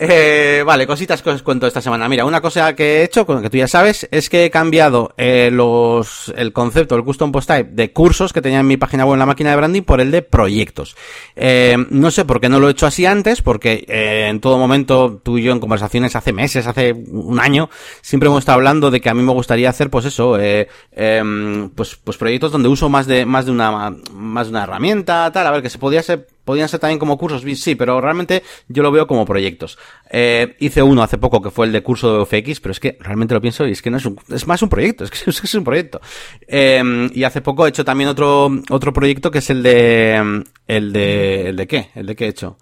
Eh, 0.00 0.62
vale, 0.64 0.86
cositas 0.86 1.22
que 1.22 1.30
os 1.30 1.42
cuento 1.42 1.66
esta 1.66 1.80
semana. 1.80 2.08
Mira, 2.08 2.24
una 2.24 2.40
cosa 2.40 2.74
que 2.76 3.00
he 3.00 3.04
hecho, 3.04 3.26
que 3.26 3.50
tú 3.50 3.56
ya 3.56 3.66
sabes, 3.66 4.06
es 4.12 4.30
que 4.30 4.44
he 4.44 4.50
cambiado 4.50 5.12
eh, 5.16 5.50
los, 5.52 6.32
el 6.36 6.52
concepto, 6.52 6.94
el 6.94 7.02
custom 7.02 7.32
post 7.32 7.48
type 7.48 7.70
de 7.72 7.92
cursos 7.92 8.32
que 8.32 8.40
tenía 8.40 8.60
en 8.60 8.66
mi 8.66 8.76
página 8.76 9.04
web 9.04 9.14
en 9.14 9.18
la 9.18 9.26
máquina 9.26 9.50
de 9.50 9.56
branding 9.56 9.82
por 9.82 10.00
el 10.00 10.12
de 10.12 10.22
proyectos. 10.22 10.96
Eh, 11.34 11.76
no 11.90 12.12
sé 12.12 12.24
por 12.24 12.40
qué 12.40 12.48
no 12.48 12.60
lo 12.60 12.68
he 12.68 12.72
hecho 12.72 12.86
así 12.86 13.06
antes, 13.06 13.42
porque 13.42 13.84
eh, 13.88 14.28
en 14.28 14.40
todo 14.40 14.56
momento 14.56 15.20
tú 15.22 15.36
y 15.38 15.42
yo 15.42 15.52
en 15.52 15.58
conversaciones 15.58 16.14
hace 16.14 16.32
meses, 16.32 16.68
hace 16.68 16.92
un 16.92 17.40
año, 17.40 17.68
siempre 18.00 18.28
hemos 18.28 18.40
estado 18.40 18.56
hablando 18.56 18.92
de 18.92 19.00
que 19.00 19.08
a 19.08 19.14
mí 19.14 19.22
me 19.22 19.32
gustaría 19.32 19.68
hacer, 19.68 19.90
pues 19.90 20.04
eso, 20.04 20.38
eh, 20.38 20.68
em, 20.92 21.70
pues, 21.70 21.96
pues 21.96 22.16
proyectos 22.16 22.52
donde 22.52 22.68
uso 22.68 22.88
más 22.88 23.08
de, 23.08 23.26
más 23.26 23.46
de 23.46 23.50
una, 23.50 23.90
más 24.12 24.46
de 24.46 24.50
una 24.50 24.62
herramienta, 24.62 25.30
tal, 25.32 25.46
a 25.46 25.50
ver, 25.50 25.62
que 25.62 25.70
se 25.70 25.78
podía 25.78 26.02
ser 26.04 26.26
podían 26.48 26.66
ser 26.66 26.80
también 26.80 26.98
como 26.98 27.18
cursos, 27.18 27.42
sí, 27.60 27.74
pero 27.74 28.00
realmente 28.00 28.42
yo 28.68 28.82
lo 28.82 28.90
veo 28.90 29.06
como 29.06 29.26
proyectos. 29.26 29.76
Eh, 30.10 30.56
hice 30.60 30.82
uno 30.82 31.02
hace 31.02 31.18
poco 31.18 31.42
que 31.42 31.50
fue 31.50 31.66
el 31.66 31.72
de 31.72 31.82
curso 31.82 32.12
de 32.12 32.20
UFX, 32.20 32.60
pero 32.60 32.72
es 32.72 32.80
que 32.80 32.96
realmente 33.00 33.34
lo 33.34 33.40
pienso 33.40 33.66
y 33.66 33.72
es 33.72 33.82
que 33.82 33.90
no 33.90 33.98
es 33.98 34.06
un, 34.06 34.18
es 34.30 34.46
más 34.46 34.62
un 34.62 34.68
proyecto, 34.68 35.04
es 35.04 35.10
que 35.10 35.30
es, 35.30 35.54
un 35.54 35.64
proyecto. 35.64 36.00
Eh, 36.46 37.10
y 37.12 37.24
hace 37.24 37.40
poco 37.40 37.66
he 37.66 37.68
hecho 37.68 37.84
también 37.84 38.08
otro, 38.08 38.50
otro 38.70 38.92
proyecto 38.92 39.30
que 39.30 39.38
es 39.38 39.50
el 39.50 39.62
de, 39.62 40.44
el 40.66 40.92
de, 40.92 41.48
el 41.50 41.56
de 41.56 41.66
qué, 41.66 41.90
el 41.94 42.06
de 42.06 42.16
qué 42.16 42.24
he 42.26 42.28
hecho. 42.28 42.56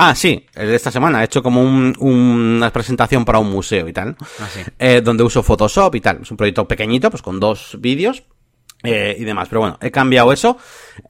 Ah, 0.00 0.14
sí, 0.14 0.46
el 0.54 0.68
de 0.68 0.76
esta 0.76 0.92
semana. 0.92 1.20
He 1.20 1.24
hecho 1.24 1.42
como 1.42 1.60
un, 1.60 1.92
una 1.98 2.72
presentación 2.72 3.24
para 3.24 3.40
un 3.40 3.50
museo 3.50 3.88
y 3.88 3.92
tal. 3.92 4.16
Ah, 4.38 4.48
eh, 4.78 5.00
donde 5.02 5.24
uso 5.24 5.42
Photoshop 5.42 5.92
y 5.96 6.00
tal. 6.00 6.20
Es 6.22 6.30
un 6.30 6.36
proyecto 6.36 6.68
pequeñito, 6.68 7.10
pues 7.10 7.20
con 7.20 7.40
dos 7.40 7.76
vídeos 7.80 8.22
eh, 8.84 9.16
y 9.18 9.24
demás. 9.24 9.48
Pero 9.48 9.60
bueno, 9.60 9.78
he 9.82 9.90
cambiado 9.90 10.32
eso. 10.32 10.56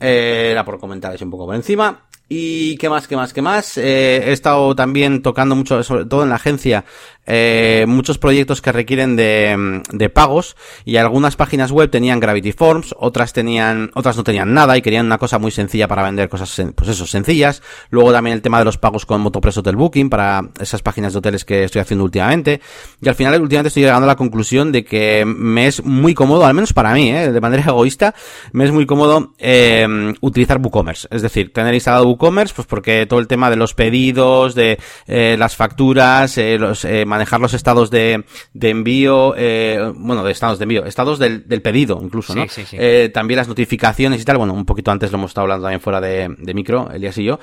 Eh, 0.00 0.48
era 0.52 0.64
por 0.64 0.78
comentar 0.78 1.14
un 1.22 1.30
poco 1.30 1.44
por 1.44 1.54
encima. 1.54 2.07
Y 2.28 2.76
qué 2.76 2.90
más, 2.90 3.08
qué 3.08 3.16
más, 3.16 3.32
qué 3.32 3.40
más. 3.40 3.78
Eh, 3.78 4.28
he 4.28 4.32
estado 4.32 4.74
también 4.74 5.22
tocando 5.22 5.56
mucho, 5.56 5.82
sobre 5.82 6.04
todo 6.04 6.22
en 6.24 6.28
la 6.28 6.36
agencia, 6.36 6.84
eh, 7.30 7.84
muchos 7.86 8.16
proyectos 8.16 8.62
que 8.62 8.72
requieren 8.72 9.14
de, 9.14 10.10
pagos 10.14 10.56
y 10.86 10.96
algunas 10.96 11.36
páginas 11.36 11.70
web 11.70 11.90
tenían 11.90 12.20
Gravity 12.20 12.52
Forms, 12.52 12.94
otras 12.98 13.34
tenían, 13.34 13.90
otras 13.94 14.16
no 14.16 14.24
tenían 14.24 14.54
nada 14.54 14.78
y 14.78 14.82
querían 14.82 15.04
una 15.04 15.18
cosa 15.18 15.38
muy 15.38 15.50
sencilla 15.50 15.86
para 15.86 16.02
vender 16.02 16.30
cosas, 16.30 16.56
pues 16.74 16.88
eso, 16.88 17.06
sencillas. 17.06 17.62
Luego 17.90 18.12
también 18.12 18.34
el 18.34 18.40
tema 18.40 18.58
de 18.58 18.64
los 18.64 18.78
pagos 18.78 19.04
con 19.04 19.20
Motopress 19.20 19.58
Hotel 19.58 19.76
Booking 19.76 20.08
para 20.08 20.40
esas 20.58 20.80
páginas 20.80 21.12
de 21.12 21.18
hoteles 21.18 21.44
que 21.44 21.64
estoy 21.64 21.82
haciendo 21.82 22.04
últimamente. 22.04 22.62
Y 23.02 23.08
al 23.10 23.14
final, 23.14 23.42
últimamente 23.42 23.68
estoy 23.68 23.82
llegando 23.82 24.04
a 24.04 24.06
la 24.06 24.16
conclusión 24.16 24.72
de 24.72 24.86
que 24.86 25.26
me 25.26 25.66
es 25.66 25.84
muy 25.84 26.14
cómodo, 26.14 26.46
al 26.46 26.54
menos 26.54 26.72
para 26.72 26.94
mí, 26.94 27.10
eh, 27.10 27.30
de 27.30 27.40
manera 27.42 27.62
egoísta, 27.66 28.14
me 28.52 28.64
es 28.64 28.72
muy 28.72 28.86
cómodo 28.86 29.34
eh, 29.38 30.14
utilizar 30.22 30.58
WooCommerce. 30.62 31.08
Es 31.10 31.20
decir, 31.20 31.52
tener 31.52 31.74
instalado 31.74 32.06
WooCommerce, 32.06 32.54
pues 32.54 32.66
porque 32.66 33.04
todo 33.04 33.20
el 33.20 33.26
tema 33.26 33.50
de 33.50 33.56
los 33.56 33.74
pedidos, 33.74 34.54
de 34.54 34.78
las 35.06 35.56
facturas, 35.56 36.38
los 36.58 36.86
manejar 37.18 37.40
los 37.40 37.54
estados 37.54 37.90
de, 37.90 38.24
de 38.52 38.70
envío, 38.70 39.34
eh, 39.36 39.92
bueno, 39.96 40.24
de 40.24 40.32
estados 40.32 40.58
de 40.58 40.64
envío, 40.64 40.84
estados 40.84 41.18
del, 41.18 41.46
del 41.48 41.62
pedido 41.62 42.00
incluso, 42.02 42.34
¿no? 42.34 42.48
Sí, 42.48 42.64
sí, 42.64 42.76
eh, 42.78 43.10
también 43.12 43.38
las 43.38 43.48
notificaciones 43.48 44.20
y 44.20 44.24
tal, 44.24 44.38
bueno, 44.38 44.54
un 44.54 44.64
poquito 44.64 44.90
antes 44.90 45.10
lo 45.12 45.18
hemos 45.18 45.30
estado 45.30 45.44
hablando 45.44 45.64
también 45.64 45.80
fuera 45.80 46.00
de, 46.00 46.34
de 46.38 46.54
micro, 46.54 46.90
Elías 46.92 47.18
y 47.18 47.24
yo. 47.24 47.38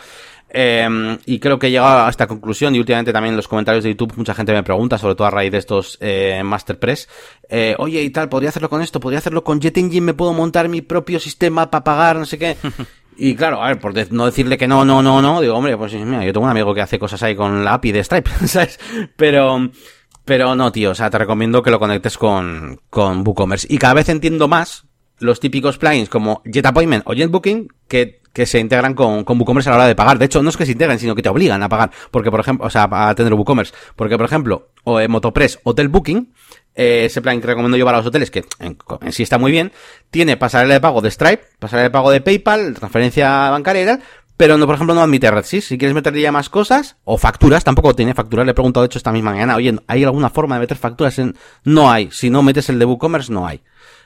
Eh, 0.58 1.18
y 1.26 1.40
creo 1.40 1.60
que 1.60 1.68
he 1.68 1.72
llegado 1.72 2.06
a 2.06 2.10
esta 2.10 2.28
conclusión 2.28 2.76
y 2.76 2.80
últimamente 2.80 3.12
también 3.12 3.34
en 3.34 3.38
los 3.38 3.48
comentarios 3.48 3.84
de 3.84 3.90
YouTube 3.90 4.14
mucha 4.16 4.34
gente 4.34 4.54
me 4.54 4.64
pregunta, 4.64 4.98
sobre 4.98 5.16
todo 5.16 5.28
a 5.28 5.32
raíz 5.32 5.52
de 5.52 5.58
estos 5.58 5.98
eh, 6.00 6.42
Masterpress, 6.46 7.10
eh, 7.50 7.76
oye 7.78 8.02
y 8.02 8.10
tal, 8.10 8.30
¿podría 8.30 8.50
hacerlo 8.50 8.70
con 8.70 8.82
esto? 8.82 9.00
¿Podría 9.00 9.20
hacerlo 9.20 9.44
con 9.44 9.60
Jet 9.60 9.78
Engine? 9.78 10.06
¿Me 10.06 10.14
puedo 10.14 10.34
montar 10.34 10.70
mi 10.70 10.82
propio 10.82 11.20
sistema 11.20 11.70
para 11.70 11.84
pagar? 11.84 12.16
No 12.18 12.26
sé 12.26 12.38
qué. 12.38 12.56
Y 13.18 13.36
claro, 13.36 13.62
a 13.62 13.68
ver, 13.68 13.80
por 13.80 13.94
no 14.12 14.26
decirle 14.26 14.58
que 14.58 14.68
no, 14.68 14.84
no, 14.84 15.02
no, 15.02 15.22
no, 15.22 15.42
digo, 15.42 15.56
hombre, 15.56 15.78
pues 15.78 15.94
mira, 15.94 16.24
yo 16.26 16.34
tengo 16.34 16.46
un 16.46 16.52
amigo 16.52 16.74
que 16.74 16.82
hace 16.82 17.00
cosas 17.00 17.22
ahí 17.24 17.36
con 17.36 17.64
la 17.64 17.76
API 17.76 17.92
de 17.92 18.04
Stripe, 18.04 18.30
¿sabes? 18.48 18.80
Pero, 19.16 19.70
pero 20.26 20.56
no, 20.56 20.72
tío, 20.72 20.92
o 20.92 20.96
sea, 20.96 21.10
te 21.10 21.18
recomiendo 21.18 21.64
que 21.64 21.72
lo 21.72 21.80
conectes 21.80 22.18
con, 22.18 22.82
con 22.90 23.26
WooCommerce. 23.26 23.68
Y 23.70 23.78
cada 23.78 23.94
vez 23.94 24.10
entiendo 24.10 24.48
más 24.48 24.86
los 25.20 25.40
típicos 25.40 25.78
plugins 25.78 26.10
como 26.10 26.42
JetAppointment 26.46 27.04
o 27.08 27.14
JetBooking 27.14 27.70
que, 27.88 28.22
que 28.34 28.46
se 28.46 28.60
integran 28.60 28.94
con, 28.94 29.24
con 29.24 29.38
WooCommerce 29.38 29.70
a 29.70 29.74
la 29.74 29.78
hora 29.78 29.88
de 29.88 29.96
pagar. 29.96 30.20
De 30.20 30.26
hecho, 30.26 30.44
no 30.44 30.50
es 30.50 30.58
que 30.58 30.66
se 30.66 30.74
integren, 30.74 31.00
sino 31.00 31.16
que 31.16 31.22
te 31.22 31.30
obligan 31.30 31.64
a 31.64 31.70
pagar. 31.70 31.92
Porque, 32.12 32.32
por 32.32 32.42
ejemplo, 32.42 32.68
o 32.68 32.70
sea, 32.70 32.90
a 32.92 33.16
tener 33.16 33.34
WooCommerce. 33.34 33.74
Porque, 33.96 34.18
por 34.18 34.26
ejemplo, 34.26 34.70
o, 34.84 35.00
eh, 35.00 35.08
Motopress 35.08 35.60
Hotel 35.64 35.88
Booking, 35.88 36.34
eh, 36.76 37.06
ese 37.06 37.22
plan 37.22 37.40
que 37.42 37.48
recomiendo 37.48 37.78
yo 37.78 37.86
para 37.86 37.98
los 37.98 38.06
hoteles, 38.08 38.30
que 38.30 38.46
en, 38.60 38.78
en, 39.02 39.12
sí 39.12 39.24
está 39.24 39.38
muy 39.38 39.52
bien, 39.52 39.72
tiene 40.12 40.38
pasarela 40.38 40.74
de 40.74 40.82
pago 40.82 41.02
de 41.02 41.10
Stripe, 41.10 41.44
pasarela 41.60 41.84
de 41.84 41.92
pago 41.92 42.12
de 42.12 42.22
PayPal, 42.22 42.74
transferencia 42.74 43.50
bancaria 43.50 44.00
pero 44.38 44.58
no, 44.58 44.66
por 44.66 44.76
ejemplo, 44.76 44.94
no 44.94 45.02
admite 45.02 45.32
RedSys. 45.32 45.66
Si 45.66 45.78
quieres 45.78 45.96
meterle 45.96 46.20
ya 46.22 46.32
más 46.32 46.50
cosas, 46.50 46.98
o 47.06 47.18
facturas, 47.18 47.64
tampoco 47.64 47.96
tiene 47.96 48.14
facturas. 48.14 48.46
Le 48.46 48.52
he 48.52 48.54
preguntado, 48.54 48.84
de 48.84 48.88
hecho, 48.88 48.98
esta 48.98 49.12
misma 49.12 49.32
mañana, 49.32 49.56
oye, 49.56 49.74
¿hay 49.88 50.04
alguna 50.04 50.30
forma 50.30 50.56
de 50.56 50.62
meter 50.62 50.78
facturas 50.78 51.18
en...? 51.20 51.38
No 51.64 51.90
hay. 51.90 52.12
Si 52.12 52.30
no 52.30 52.44
metes 52.44 52.68
el 52.70 52.78
de 52.78 52.86
WooCommerce, 52.86 53.32
no 53.32 53.48
hay. 53.48 53.62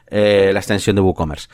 Eh, 0.08 0.52
la 0.54 0.60
extensión 0.60 0.96
de 0.96 1.02
WooCommerce. 1.02 1.48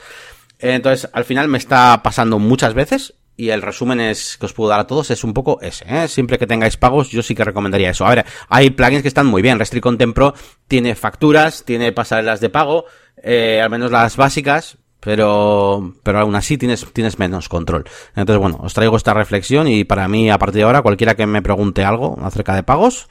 Entonces, 0.59 1.09
al 1.13 1.24
final 1.24 1.47
me 1.47 1.57
está 1.57 2.01
pasando 2.03 2.38
muchas 2.38 2.74
veces 2.74 3.13
y 3.38 3.49
el 3.49 3.61
resumen 3.61 3.99
es 3.99 4.38
que 4.38 4.45
os 4.45 4.53
puedo 4.53 4.69
dar 4.69 4.79
a 4.79 4.88
todos 4.88 5.11
es 5.11 5.23
un 5.23 5.33
poco 5.33 5.59
ese, 5.61 5.86
¿eh? 5.88 6.07
Siempre 6.07 6.38
que 6.38 6.47
tengáis 6.47 6.77
pagos, 6.77 7.09
yo 7.09 7.21
sí 7.21 7.36
que 7.36 7.43
recomendaría 7.43 7.89
eso. 7.89 8.05
A 8.05 8.15
ver, 8.15 8.25
hay 8.49 8.69
plugins 8.69 9.01
que 9.01 9.07
están 9.07 9.27
muy 9.27 9.41
bien. 9.41 9.59
Restrict 9.59 9.83
Content 9.83 10.13
Pro 10.13 10.33
tiene 10.67 10.95
facturas, 10.95 11.65
tiene 11.65 11.91
pasarelas 11.91 12.39
de 12.39 12.49
pago, 12.49 12.86
eh, 13.21 13.61
al 13.61 13.69
menos 13.69 13.91
las 13.91 14.15
básicas, 14.15 14.77
pero, 14.99 15.93
pero 16.03 16.19
aún 16.19 16.36
así 16.36 16.57
tienes, 16.57 16.86
tienes 16.93 17.19
menos 17.19 17.49
control. 17.49 17.86
Entonces, 18.15 18.39
bueno, 18.39 18.59
os 18.61 18.73
traigo 18.73 18.95
esta 18.97 19.13
reflexión 19.13 19.67
y 19.67 19.83
para 19.83 20.07
mí, 20.07 20.29
a 20.29 20.38
partir 20.38 20.59
de 20.59 20.63
ahora, 20.63 20.81
cualquiera 20.81 21.15
que 21.15 21.25
me 21.25 21.41
pregunte 21.41 21.83
algo 21.83 22.17
acerca 22.21 22.55
de 22.55 22.63
pagos, 22.63 23.07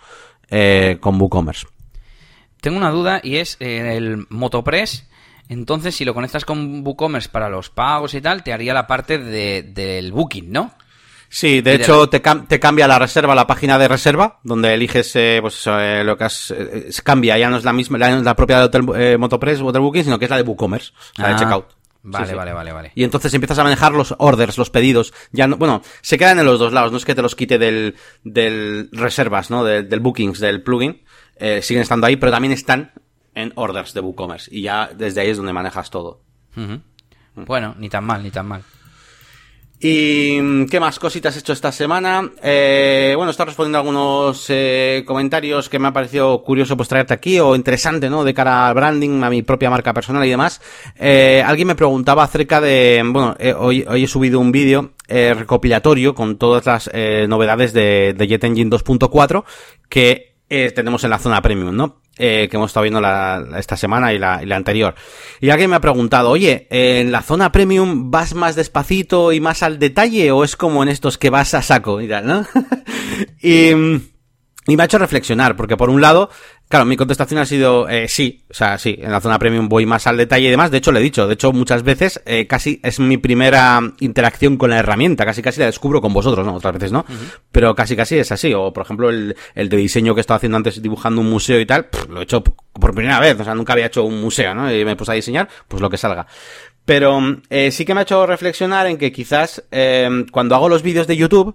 eh, 0.51 0.99
con 1.01 1.21
WooCommerce. 1.21 1.67
Tengo 2.61 2.79
una 2.79 2.91
duda 2.91 3.21
y 3.23 3.37
es 3.37 3.59
eh, 3.61 3.97
el 3.97 4.27
Motopress 4.31 5.07
entonces, 5.49 5.95
si 5.95 6.05
lo 6.05 6.15
conectas 6.15 6.45
con 6.45 6.85
WooCommerce 6.87 7.29
para 7.29 7.49
los 7.49 7.71
pagos 7.71 8.15
y 8.15 8.21
tal, 8.21 8.43
te 8.43 8.53
haría 8.53 8.73
la 8.75 8.87
parte 8.87 9.19
de, 9.19 9.63
del 9.63 10.13
booking, 10.13 10.51
¿no? 10.51 10.73
Sí, 11.29 11.63
de 11.63 11.75
hecho 11.75 12.09
te, 12.09 12.23
cam 12.23 12.47
te, 12.47 12.61
cambia 12.61 12.87
la 12.87 12.99
reserva, 12.99 13.35
la 13.35 13.47
página 13.47 13.77
de 13.77 13.89
reserva, 13.89 14.39
donde 14.45 14.73
eliges 14.73 15.17
eh, 15.17 15.39
pues 15.41 15.65
eh, 15.67 16.03
lo 16.05 16.17
que 16.17 16.25
has, 16.25 16.53
eh, 16.53 16.91
cambia, 17.03 17.37
ya 17.37 17.51
no 17.51 17.57
es 17.57 17.65
la 17.65 17.73
misma, 17.73 17.99
la, 17.99 18.21
la 18.21 18.37
propia 18.37 18.59
de 18.59 18.65
Hotel 18.67 18.85
eh, 18.97 19.17
Motopress 19.19 19.61
o 19.61 19.67
Hotel 19.67 19.81
Booking, 19.83 20.05
sino 20.05 20.19
que 20.19 20.27
es 20.27 20.31
la 20.31 20.37
de 20.37 20.45
WooCommerce, 20.45 20.93
la 21.17 21.29
de 21.29 21.35
Ah, 21.35 21.37
checkout. 21.37 21.67
Vale, 22.05 22.27
Sí, 22.27 22.31
sí. 22.31 22.37
vale, 22.37 22.53
vale, 22.53 22.73
vale. 22.73 22.93
Y 22.95 23.03
entonces 23.03 23.35
empiezas 23.35 23.59
a 23.59 23.65
manejar 23.65 23.93
los 23.93 24.15
orders, 24.19 24.59
los 24.59 24.71
pedidos. 24.71 25.13
Ya 25.33 25.49
no, 25.49 25.57
bueno, 25.57 25.83
se 26.03 26.19
quedan 26.19 26.39
en 26.39 26.45
los 26.45 26.61
dos 26.61 26.73
lados, 26.73 26.93
no 26.93 26.99
es 26.99 27.05
que 27.05 27.15
te 27.17 27.23
los 27.23 27.35
quite 27.35 27.59
del, 27.59 27.97
del 28.23 28.89
reservas, 28.93 29.51
¿no? 29.51 29.65
Del, 29.65 29.89
del 29.89 30.01
bookings, 30.01 30.39
del 30.39 30.63
plugin. 30.63 31.03
Siguen 31.63 31.83
estando 31.83 32.07
ahí, 32.07 32.15
pero 32.17 32.31
también 32.31 32.53
están 32.53 32.93
en 33.35 33.53
orders 33.57 33.95
de 33.95 34.01
WooCommerce. 34.01 34.55
Y 34.55 34.63
ya 34.63 34.91
desde 34.95 35.21
ahí 35.21 35.31
es 35.31 35.37
donde 35.37 35.53
manejas 35.53 35.91
todo. 35.91 36.21
Bueno, 37.35 37.75
ni 37.79 37.89
tan 37.89 38.05
mal, 38.05 38.23
ni 38.23 38.31
tan 38.31 38.47
mal. 38.47 38.63
¿Y 39.87 40.67
qué 40.67 40.81
más 40.81 40.99
cositas 40.99 41.37
he 41.37 41.41
hecho 41.41 41.53
esta 41.53 41.71
semana? 41.71 42.31
Eh, 42.43 43.13
bueno, 43.17 43.31
está 43.31 43.45
respondiendo 43.45 43.77
a 43.77 43.81
algunos 43.83 44.47
eh, 44.49 45.03
comentarios 45.07 45.69
que 45.69 45.79
me 45.79 45.89
ha 45.89 45.93
parecido 45.93 46.43
curioso 46.43 46.75
pues 46.75 46.89
traerte 46.89 47.13
aquí 47.13 47.39
o 47.39 47.55
interesante, 47.55 48.09
¿no? 48.09 48.25
De 48.25 48.33
cara 48.33 48.69
al 48.69 48.75
branding, 48.75 49.23
a 49.23 49.29
mi 49.29 49.43
propia 49.43 49.69
marca 49.69 49.93
personal 49.93 50.25
y 50.25 50.31
demás. 50.31 50.63
Eh, 50.97 51.43
alguien 51.45 51.69
me 51.69 51.75
preguntaba 51.75 52.23
acerca 52.23 52.63
de, 52.63 53.03
bueno, 53.05 53.37
eh, 53.39 53.53
hoy, 53.53 53.85
hoy 53.87 54.05
he 54.05 54.09
subido 54.09 54.41
un 54.41 54.53
vídeo 54.53 54.93
eh, 55.07 55.35
recopilatorio 55.35 56.15
con 56.15 56.39
todas 56.39 56.65
las 56.65 56.91
eh, 56.95 57.27
novedades 57.29 57.75
de, 57.75 58.15
de 58.17 58.27
Jet 58.27 58.45
Engine 58.45 58.71
2.4 58.71 59.45
que 59.91 60.34
eh, 60.55 60.71
tenemos 60.71 61.05
en 61.05 61.11
la 61.11 61.19
zona 61.19 61.43
premium, 61.43 61.75
¿no? 61.75 62.01
Eh, 62.17 62.47
que 62.49 62.57
hemos 62.57 62.71
estado 62.71 62.85
viendo 62.85 63.01
la, 63.01 63.45
esta 63.59 63.77
semana 63.77 64.13
y 64.13 64.19
la, 64.19 64.41
y 64.43 64.47
la 64.47 64.55
anterior. 64.55 64.95
Y 65.41 65.51
alguien 65.51 65.71
me 65.71 65.77
ha 65.77 65.81
preguntado, 65.81 66.31
oye, 66.31 66.69
¿en 66.71 67.11
la 67.11 67.23
zona 67.23 67.51
premium 67.51 68.13
vas 68.13 68.35
más 68.35 68.55
despacito 68.55 69.33
y 69.33 69.41
más 69.41 69.65
al 69.65 69.81
detalle 69.81 70.31
o 70.31 70.45
es 70.45 70.57
como 70.57 70.85
en 70.85 70.91
estos 70.91 71.19
que 71.19 71.31
vas 71.31 71.55
a 71.55 71.63
saco 71.63 72.01
y 72.01 72.09
tal, 72.09 72.27
¿no? 72.27 72.47
y, 73.43 73.75
mm, 73.75 74.01
y 74.67 74.77
me 74.77 74.83
ha 74.83 74.87
hecho 74.87 74.99
reflexionar, 74.99 75.57
porque 75.57 75.77
por 75.77 75.91
un 75.91 76.01
lado, 76.01 76.31
claro, 76.69 76.87
mi 76.87 76.97
contestación 76.97 77.39
ha 77.41 77.47
sido 77.47 77.89
eh, 77.89 78.09
sí, 78.09 78.45
o 78.51 78.55
sea, 78.55 78.79
sí, 78.79 78.99
en 79.01 79.13
la 79.13 79.21
zona 79.21 79.39
premium 79.39 79.69
voy 79.69 79.85
más 79.85 80.07
al 80.07 80.17
detalle 80.17 80.49
y 80.49 80.51
demás, 80.51 80.71
de 80.71 80.79
hecho 80.79 80.91
lo 80.91 80.99
he 80.99 81.03
dicho, 81.03 81.27
de 81.27 81.35
hecho 81.35 81.53
muchas 81.53 81.83
veces 81.83 82.23
eh, 82.25 82.47
casi 82.47 82.81
es 82.83 82.99
mi 82.99 83.19
primera 83.19 83.81
interacción 84.01 84.57
con 84.57 84.71
la 84.71 84.79
herramienta, 84.79 85.27
casi 85.27 85.43
casi 85.43 85.61
la 85.61 85.67
descubro 85.67 86.01
con 86.01 86.15
vosotros, 86.15 86.47
¿no? 86.47 86.55
Otras 86.55 86.75
veces 86.75 86.93
no, 86.93 87.05
pero 87.53 87.75
casi 87.75 87.95
casi 87.95 88.17
es 88.17 88.33
así, 88.33 88.55
o 88.55 88.73
por 88.73 88.85
ejemplo 88.85 89.11
el, 89.11 89.37
el 89.55 89.69
de 89.69 89.77
diseño 89.77 90.15
que 90.15 90.23
estaba 90.23 90.37
haciendo 90.37 90.57
antes 90.57 90.81
dibujando 90.81 91.21
un 91.21 91.29
museo 91.29 91.61
y 91.61 91.67
tal, 91.67 91.87
pff, 91.87 92.09
lo 92.09 92.21
he 92.21 92.25
hecho 92.25 92.43
por 92.43 92.95
primera 92.95 93.21
vez, 93.21 93.39
o 93.39 93.45
sea, 93.45 93.55
nunca 93.55 93.75
había 93.75 93.87
hecho 93.87 94.05
un 94.05 94.21
museo, 94.21 94.55
¿no? 94.55 94.73
Y 94.75 94.85
me 94.85 94.97
puse 94.97 95.13
a 95.13 95.15
diseñar, 95.15 95.49
pues 95.69 95.83
lo 95.83 95.91
que 95.91 95.99
salga. 95.99 96.27
Pero 96.85 97.19
eh, 97.49 97.71
sí 97.71 97.85
que 97.85 97.95
me 97.95 98.01
ha 98.01 98.03
hecho 98.03 98.27
reflexionar 98.27 98.87
en 98.87 98.99
que 98.99 99.11
quizás 99.11 99.65
eh, 99.71 100.27
cuando 100.31 100.55
hago 100.55 100.69
los 100.69 100.83
vídeos 100.83 101.07
de 101.07 101.17
YouTube, 101.17 101.55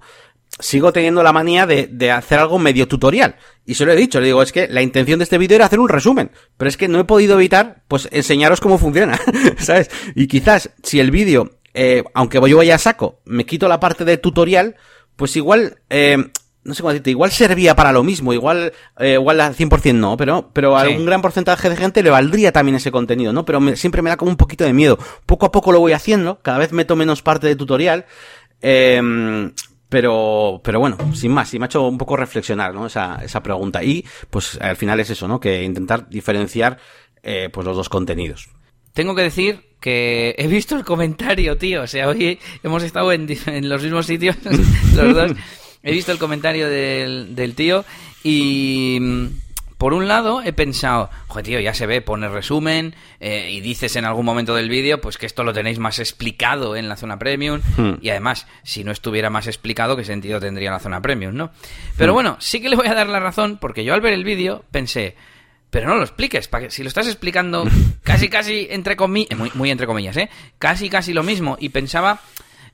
sigo 0.57 0.91
teniendo 0.91 1.21
la 1.23 1.31
manía 1.31 1.65
de, 1.65 1.87
de 1.91 2.11
hacer 2.11 2.39
algo 2.39 2.59
medio 2.59 2.87
tutorial. 2.87 3.35
Y 3.65 3.75
se 3.75 3.85
lo 3.85 3.91
he 3.91 3.95
dicho, 3.95 4.19
le 4.19 4.25
digo, 4.27 4.41
es 4.41 4.51
que 4.51 4.67
la 4.67 4.81
intención 4.81 5.19
de 5.19 5.23
este 5.23 5.37
vídeo 5.37 5.55
era 5.55 5.65
hacer 5.65 5.79
un 5.79 5.89
resumen. 5.89 6.31
Pero 6.57 6.67
es 6.69 6.75
que 6.77 6.87
no 6.87 6.99
he 6.99 7.03
podido 7.05 7.35
evitar, 7.35 7.83
pues, 7.87 8.09
enseñaros 8.11 8.59
cómo 8.59 8.77
funciona, 8.77 9.19
¿sabes? 9.59 9.89
Y 10.15 10.27
quizás, 10.27 10.71
si 10.83 10.99
el 10.99 11.11
vídeo, 11.11 11.51
eh, 11.73 12.03
aunque 12.13 12.39
yo 12.49 12.57
vaya 12.57 12.75
a 12.75 12.79
saco, 12.79 13.21
me 13.25 13.45
quito 13.45 13.67
la 13.67 13.79
parte 13.79 14.03
de 14.05 14.17
tutorial, 14.17 14.75
pues 15.15 15.35
igual, 15.35 15.77
eh, 15.89 16.17
no 16.63 16.73
sé 16.73 16.81
cómo 16.81 16.91
decirte, 16.91 17.11
igual 17.11 17.31
servía 17.31 17.75
para 17.75 17.91
lo 17.91 18.03
mismo, 18.03 18.33
igual, 18.33 18.73
eh, 18.97 19.13
igual 19.13 19.39
al 19.41 19.55
100% 19.55 19.93
no, 19.95 20.17
pero, 20.17 20.49
pero 20.51 20.75
a 20.75 20.85
Sí. 20.85 20.95
un 20.95 21.05
gran 21.05 21.21
porcentaje 21.21 21.69
de 21.69 21.75
gente 21.77 22.03
le 22.03 22.09
valdría 22.09 22.51
también 22.51 22.75
ese 22.75 22.91
contenido, 22.91 23.31
¿no? 23.33 23.45
Pero 23.45 23.59
me- 23.59 23.75
siempre 23.75 24.01
me 24.01 24.09
da 24.09 24.17
como 24.17 24.31
un 24.31 24.37
poquito 24.37 24.63
de 24.65 24.73
miedo. 24.73 24.97
Poco 25.25 25.45
a 25.45 25.51
poco 25.51 25.71
lo 25.71 25.79
voy 25.79 25.93
haciendo, 25.93 26.39
cada 26.41 26.57
vez 26.57 26.71
meto 26.73 26.95
menos 26.95 27.21
parte 27.21 27.47
de 27.47 27.55
tutorial, 27.55 28.05
eh, 28.61 29.51
pero, 29.89 30.61
pero 30.63 30.79
bueno, 30.79 30.97
sin 31.15 31.31
más, 31.31 31.53
y 31.53 31.59
me 31.59 31.65
ha 31.65 31.67
hecho 31.67 31.87
un 31.87 31.97
poco 31.97 32.15
reflexionar, 32.15 32.73
¿no? 32.73 32.85
Esa, 32.85 33.19
esa 33.23 33.41
pregunta. 33.41 33.83
Y, 33.83 34.05
pues, 34.29 34.59
al 34.61 34.75
final 34.75 34.99
es 34.99 35.09
eso, 35.09 35.27
¿no? 35.27 35.39
Que 35.39 35.63
intentar 35.63 36.07
diferenciar, 36.07 36.77
eh, 37.23 37.49
pues 37.51 37.65
los 37.65 37.75
dos 37.75 37.89
contenidos. 37.89 38.49
Tengo 38.93 39.15
que 39.15 39.23
decir 39.23 39.61
que 39.79 40.35
he 40.37 40.47
visto 40.47 40.75
el 40.75 40.85
comentario, 40.85 41.57
tío. 41.57 41.83
O 41.83 41.87
sea, 41.87 42.07
hoy 42.07 42.39
hemos 42.63 42.83
estado 42.83 43.11
en, 43.11 43.27
los 43.67 43.81
mismos 43.81 44.05
sitios, 44.05 44.35
los 44.95 45.15
dos. 45.15 45.31
he 45.81 45.91
visto 45.91 46.11
el 46.11 46.19
comentario 46.19 46.69
del, 46.69 47.35
del 47.35 47.55
tío 47.55 47.83
y 48.23 48.99
por 49.79 49.93
un 49.93 50.07
lado 50.07 50.43
he 50.43 50.53
pensado, 50.53 51.09
joder 51.27 51.45
tío, 51.45 51.59
ya 51.59 51.73
se 51.73 51.87
ve, 51.87 52.01
pone 52.01 52.27
resumen 52.29 52.93
eh, 53.19 53.49
y 53.49 53.61
dices 53.61 53.95
en 53.95 54.05
algún 54.05 54.25
momento 54.25 54.53
del 54.53 54.69
vídeo 54.69 55.01
pues 55.01 55.17
que 55.17 55.25
esto 55.25 55.43
lo 55.43 55.53
tenéis 55.53 55.79
más 55.79 55.97
explicado 55.97 56.75
en 56.75 56.87
la 56.89 56.97
zona 56.97 57.17
premium 57.17 57.61
Hmm. 57.77 57.93
y 58.01 58.09
además 58.09 58.45
si 58.63 58.83
no 58.83 58.91
estuviera 58.91 59.29
más 59.31 59.47
explicado 59.47 59.95
qué 59.97 60.03
sentido 60.03 60.39
tendría 60.39 60.69
la 60.69 60.79
zona 60.79 61.01
premium, 61.01 61.33
¿no? 61.35 61.51
Pero 61.97 62.11
Hmm. 62.11 62.15
bueno, 62.15 62.37
sí 62.39 62.61
que 62.61 62.69
le 62.69 62.75
voy 62.75 62.87
a 62.87 62.93
dar 62.93 63.07
la 63.07 63.19
razón 63.19 63.57
porque 63.59 63.83
yo 63.83 63.93
al 63.93 64.01
ver 64.01 64.13
el 64.13 64.23
vídeo 64.25 64.63
pensé, 64.69 65.15
pero 65.69 65.87
no 65.87 65.95
lo 65.95 66.03
expliques, 66.03 66.47
para 66.49 66.65
que 66.65 66.71
si 66.71 66.83
lo 66.83 66.89
estás 66.89 67.07
explicando 67.07 67.63
casi 68.03 68.27
casi 68.29 68.67
entre 68.69 68.95
comillas, 68.97 69.37
muy, 69.39 69.49
muy 69.55 69.71
entre 69.71 69.87
comillas, 69.87 70.17
¿eh? 70.17 70.29
Casi 70.59 70.89
casi 70.89 71.13
lo 71.13 71.23
mismo 71.23 71.55
y 71.59 71.69
pensaba 71.69 72.19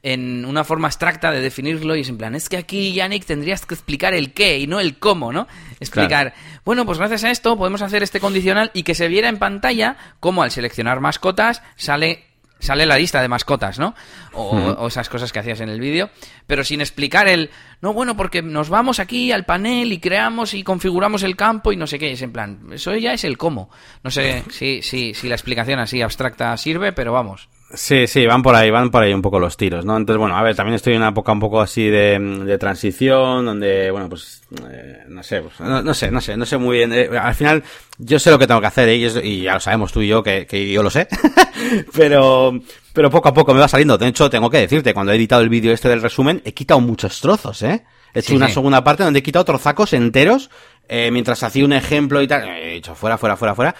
en 0.05 0.45
una 0.45 0.63
forma 0.63 0.87
abstracta 0.87 1.31
de 1.31 1.41
definirlo 1.41 1.95
y 1.95 2.01
es 2.01 2.09
en 2.09 2.19
plan, 2.19 2.35
es 2.35 2.47
que 2.47 2.57
aquí, 2.57 2.93
Yannick, 2.93 3.25
tendrías 3.25 3.65
que 3.65 3.73
explicar 3.73 4.13
el 4.13 4.33
qué 4.33 4.59
y 4.59 4.67
no 4.67 4.79
el 4.79 4.99
cómo, 4.99 5.33
¿no? 5.33 5.47
Explicar, 5.79 6.35
bueno, 6.63 6.85
pues 6.85 6.99
gracias 6.99 7.23
a 7.23 7.31
esto 7.31 7.57
podemos 7.57 7.81
hacer 7.81 8.03
este 8.03 8.19
condicional 8.19 8.69
y 8.75 8.83
que 8.83 8.93
se 8.93 9.07
viera 9.07 9.29
en 9.29 9.39
pantalla 9.39 9.97
cómo 10.19 10.43
al 10.43 10.51
seleccionar 10.51 10.99
mascotas 10.99 11.63
sale 11.75 12.23
sale 12.59 12.85
la 12.85 12.99
lista 12.99 13.19
de 13.19 13.27
mascotas, 13.27 13.79
¿no? 13.79 13.95
O, 14.33 14.55
o 14.55 14.87
esas 14.87 15.09
cosas 15.09 15.33
que 15.33 15.39
hacías 15.39 15.59
en 15.61 15.69
el 15.69 15.79
vídeo, 15.79 16.11
pero 16.45 16.63
sin 16.63 16.81
explicar 16.81 17.27
el, 17.27 17.49
no, 17.81 17.91
bueno, 17.93 18.15
porque 18.15 18.43
nos 18.43 18.69
vamos 18.69 18.99
aquí 18.99 19.31
al 19.31 19.43
panel 19.43 19.91
y 19.91 19.99
creamos 19.99 20.53
y 20.53 20.63
configuramos 20.63 21.23
el 21.23 21.35
campo 21.35 21.73
y 21.73 21.77
no 21.77 21.87
sé 21.87 21.97
qué, 21.97 22.11
es 22.11 22.21
en 22.21 22.31
plan, 22.31 22.59
eso 22.71 22.95
ya 22.95 23.13
es 23.13 23.23
el 23.23 23.39
cómo. 23.39 23.71
No 24.03 24.11
sé 24.11 24.43
si, 24.51 24.83
si, 24.83 25.15
si 25.15 25.27
la 25.27 25.35
explicación 25.35 25.79
así 25.79 26.03
abstracta 26.03 26.55
sirve, 26.57 26.93
pero 26.93 27.11
vamos. 27.11 27.49
Sí, 27.73 28.05
sí, 28.07 28.25
van 28.27 28.43
por 28.43 28.53
ahí, 28.55 28.69
van 28.69 28.91
por 28.91 29.01
ahí 29.03 29.11
un 29.13 29.23
poco 29.23 29.39
los 29.39 29.57
tiros, 29.57 29.83
¿no? 29.85 29.97
Entonces, 29.97 30.19
bueno, 30.19 30.37
a 30.37 30.43
ver, 30.43 30.55
también 30.55 30.75
estoy 30.75 30.93
en 30.93 30.99
una 31.01 31.09
época 31.09 31.31
un 31.31 31.39
poco 31.39 31.59
así 31.59 31.87
de, 31.89 32.19
de 32.19 32.57
transición, 32.59 33.43
donde, 33.43 33.89
bueno, 33.89 34.07
pues, 34.07 34.43
eh, 34.71 34.99
no 35.09 35.23
sé, 35.23 35.41
pues, 35.41 35.59
no, 35.59 35.81
no 35.81 35.93
sé, 35.95 36.11
no 36.11 36.21
sé, 36.21 36.37
no 36.37 36.45
sé 36.45 36.57
muy 36.57 36.77
bien. 36.77 36.93
eh, 36.93 37.09
al 37.19 37.33
final, 37.33 37.63
yo 37.97 38.19
sé 38.19 38.29
lo 38.29 38.37
que 38.37 38.45
tengo 38.45 38.61
que 38.61 38.67
hacer, 38.67 38.87
¿eh? 38.89 38.95
y, 38.97 39.05
eso- 39.05 39.19
y 39.21 39.41
ya 39.41 39.55
lo 39.55 39.59
sabemos 39.59 39.91
tú 39.91 40.01
y 40.01 40.07
yo, 40.07 40.21
que, 40.21 40.45
que 40.45 40.71
yo 40.71 40.83
lo 40.83 40.91
sé. 40.91 41.07
pero, 41.95 42.53
pero 42.93 43.09
poco 43.09 43.29
a 43.29 43.33
poco 43.33 43.53
me 43.53 43.59
va 43.59 43.67
saliendo. 43.67 43.97
De 43.97 44.07
hecho, 44.07 44.29
tengo 44.29 44.49
que 44.49 44.59
decirte, 44.59 44.93
cuando 44.93 45.11
he 45.11 45.15
editado 45.15 45.41
el 45.41 45.49
vídeo 45.49 45.73
este 45.73 45.89
del 45.89 46.01
resumen, 46.03 46.41
he 46.45 46.53
quitado 46.53 46.79
muchos 46.79 47.19
trozos, 47.19 47.61
¿eh? 47.63 47.83
He 48.13 48.19
hecho 48.19 48.29
Sí, 48.29 48.35
una 48.35 48.47
sí. 48.47 48.53
segunda 48.53 48.83
parte 48.83 49.03
donde 49.03 49.19
he 49.19 49.23
quitado 49.23 49.43
trozacos 49.43 49.91
enteros, 49.93 50.49
eh, 50.87 51.09
mientras 51.11 51.41
hacía 51.43 51.65
un 51.65 51.73
ejemplo 51.73 52.21
y 52.21 52.27
tal. 52.27 52.47
He 52.47 52.75
dicho, 52.75 52.95
fuera, 52.95 53.17
fuera, 53.17 53.35
fuera, 53.35 53.55
fuera. 53.55 53.75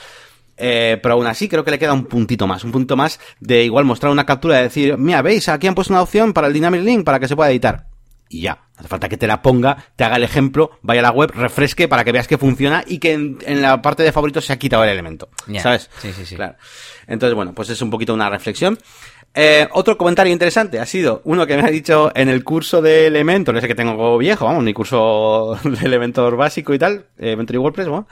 Eh, 0.58 1.00
pero 1.02 1.16
aún 1.16 1.28
así 1.28 1.50
creo 1.50 1.64
que 1.66 1.72
le 1.72 1.80
queda 1.80 1.94
un 1.94 2.06
puntito 2.06 2.48
más, 2.48 2.64
un 2.64 2.72
punto 2.72 2.96
más 2.96 3.20
de 3.40 3.64
igual 3.64 3.84
mostrar 3.86 4.12
una 4.12 4.26
captura 4.26 4.60
y 4.60 4.64
decir, 4.64 4.98
mira, 4.98 5.22
veis, 5.22 5.50
aquí 5.50 5.68
han 5.68 5.76
puesto 5.76 5.94
una 5.94 6.02
opción 6.02 6.34
para 6.34 6.48
el 6.48 6.54
Dynamic 6.54 6.82
Link 6.82 7.04
para 7.04 7.20
que 7.20 7.28
se 7.28 7.36
pueda 7.36 7.52
editar. 7.52 7.88
Y 8.28 8.42
ya, 8.42 8.64
hace 8.76 8.88
falta 8.88 9.08
que 9.08 9.18
te 9.18 9.28
la 9.28 9.42
ponga, 9.42 9.78
te 9.96 10.04
haga 10.04 10.16
el 10.16 10.24
ejemplo, 10.24 10.80
vaya 10.82 11.02
a 11.02 11.04
la 11.04 11.12
web, 11.12 11.32
refresque 11.36 11.88
para 11.88 12.04
que 12.04 12.12
veas 12.12 12.28
que 12.28 12.40
funciona 12.40 12.84
y 12.88 12.98
que 12.98 13.14
en, 13.14 13.38
en 13.46 13.62
la 13.62 13.82
parte 13.82 14.02
de 14.02 14.12
favoritos 14.12 14.46
se 14.46 14.54
ha 14.54 14.58
quitado 14.58 14.84
el 14.84 14.90
elemento. 14.90 15.30
¿Sabes? 15.62 15.90
sí, 16.00 16.12
sí, 16.12 16.26
sí. 16.26 16.36
Claro. 16.36 16.56
Entonces, 17.08 17.36
bueno, 17.36 17.54
pues 17.54 17.70
es 17.70 17.82
un 17.82 17.92
poquito 17.92 18.14
una 18.14 18.30
reflexión. 18.30 18.80
Eh, 19.38 19.68
otro 19.74 19.98
comentario 19.98 20.32
interesante 20.32 20.80
ha 20.80 20.86
sido 20.86 21.22
uno 21.26 21.46
que 21.46 21.58
me 21.58 21.64
ha 21.64 21.70
dicho 21.70 22.10
en 22.16 22.30
el 22.30 22.46
curso 22.46 22.82
de 22.82 23.08
Elementor, 23.08 23.58
ese 23.58 23.68
que 23.68 23.76
tengo 23.76 24.18
viejo, 24.18 24.46
vamos, 24.46 24.64
mi 24.64 24.74
curso 24.74 25.60
de 25.66 25.86
Elementor 25.86 26.38
básico 26.38 26.74
y 26.74 26.80
tal, 26.80 27.08
Elementor 27.18 27.56
y 27.56 27.60
WordPress, 27.60 27.88
bueno, 27.90 28.08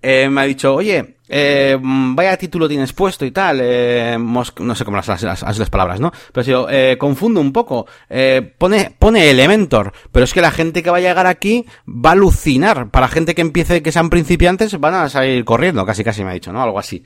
eh, 0.00 0.28
me 0.30 0.40
ha 0.40 0.44
dicho, 0.44 0.72
oye, 0.76 1.16
eh, 1.28 1.76
vaya 1.82 2.36
título 2.36 2.68
tienes 2.68 2.92
puesto 2.92 3.26
y 3.26 3.32
tal, 3.32 3.58
eh, 3.60 4.16
no 4.18 4.74
sé 4.76 4.84
cómo 4.84 4.96
las, 4.96 5.08
las, 5.08 5.22
las- 5.24 5.58
las 5.58 5.68
palabras, 5.70 5.98
¿no? 5.98 6.12
Pero 6.32 6.40
ha 6.42 6.44
sido, 6.44 6.68
eh, 6.70 6.96
confundo 6.96 7.40
un 7.40 7.52
poco, 7.52 7.86
eh, 8.08 8.54
pone, 8.56 8.94
pone 8.96 9.30
Elementor, 9.30 9.92
pero 10.12 10.22
es 10.24 10.32
que 10.32 10.40
la 10.40 10.52
gente 10.52 10.84
que 10.84 10.90
va 10.90 10.98
a 10.98 11.00
llegar 11.00 11.26
aquí 11.26 11.66
va 11.88 12.10
a 12.10 12.12
alucinar, 12.12 12.90
para 12.92 13.08
gente 13.08 13.34
que 13.34 13.42
empiece, 13.42 13.82
que 13.82 13.90
sean 13.90 14.10
principiantes, 14.10 14.78
van 14.78 14.94
a 14.94 15.08
salir 15.08 15.44
corriendo, 15.44 15.84
casi 15.84 16.04
casi 16.04 16.22
me 16.22 16.30
ha 16.30 16.34
dicho, 16.34 16.52
¿no? 16.52 16.62
Algo 16.62 16.78
así. 16.78 17.02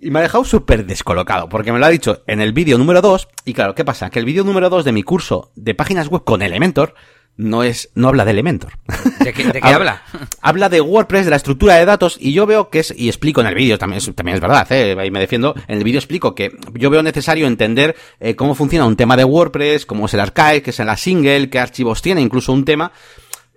Y 0.00 0.10
me 0.10 0.20
ha 0.20 0.22
dejado 0.22 0.44
súper 0.44 0.86
descolocado, 0.86 1.48
porque 1.48 1.72
me 1.72 1.78
lo 1.78 1.86
ha 1.86 1.90
dicho 1.90 2.22
en 2.26 2.40
el 2.40 2.52
vídeo 2.52 2.78
número 2.78 3.00
2, 3.00 3.28
y 3.44 3.52
claro, 3.52 3.74
¿qué 3.74 3.84
pasa? 3.84 4.10
Que 4.10 4.20
el 4.20 4.24
vídeo 4.24 4.44
número 4.44 4.70
2 4.70 4.84
de 4.84 4.92
mi 4.92 5.02
curso 5.02 5.50
de 5.56 5.74
páginas 5.74 6.08
web 6.08 6.22
con 6.22 6.40
Elementor 6.40 6.94
no 7.36 7.62
es, 7.62 7.90
no 7.94 8.08
habla 8.08 8.24
de 8.24 8.32
Elementor. 8.32 8.72
¿De 9.20 9.32
qué, 9.32 9.44
de 9.44 9.60
qué 9.60 9.68
habla? 9.74 10.02
habla 10.40 10.68
de 10.68 10.80
WordPress, 10.80 11.24
de 11.24 11.30
la 11.30 11.36
estructura 11.36 11.74
de 11.76 11.84
datos, 11.84 12.16
y 12.20 12.32
yo 12.32 12.46
veo 12.46 12.68
que 12.68 12.80
es, 12.80 12.94
y 12.96 13.08
explico 13.08 13.40
en 13.40 13.48
el 13.48 13.54
vídeo, 13.54 13.78
también 13.78 13.98
es, 13.98 14.14
también 14.14 14.36
es 14.36 14.40
verdad, 14.40 14.70
¿eh? 14.70 14.96
ahí 14.98 15.10
me 15.10 15.20
defiendo, 15.20 15.54
en 15.66 15.78
el 15.78 15.84
vídeo 15.84 15.98
explico 15.98 16.34
que 16.34 16.56
yo 16.74 16.90
veo 16.90 17.02
necesario 17.02 17.46
entender 17.46 17.96
eh, 18.20 18.36
cómo 18.36 18.54
funciona 18.54 18.86
un 18.86 18.96
tema 18.96 19.16
de 19.16 19.24
WordPress, 19.24 19.86
cómo 19.86 20.06
es 20.06 20.14
el 20.14 20.20
archive, 20.20 20.62
qué 20.62 20.70
es 20.70 20.78
la 20.78 20.96
single, 20.96 21.50
qué 21.50 21.58
archivos 21.58 22.02
tiene, 22.02 22.20
incluso 22.20 22.52
un 22.52 22.64
tema, 22.64 22.92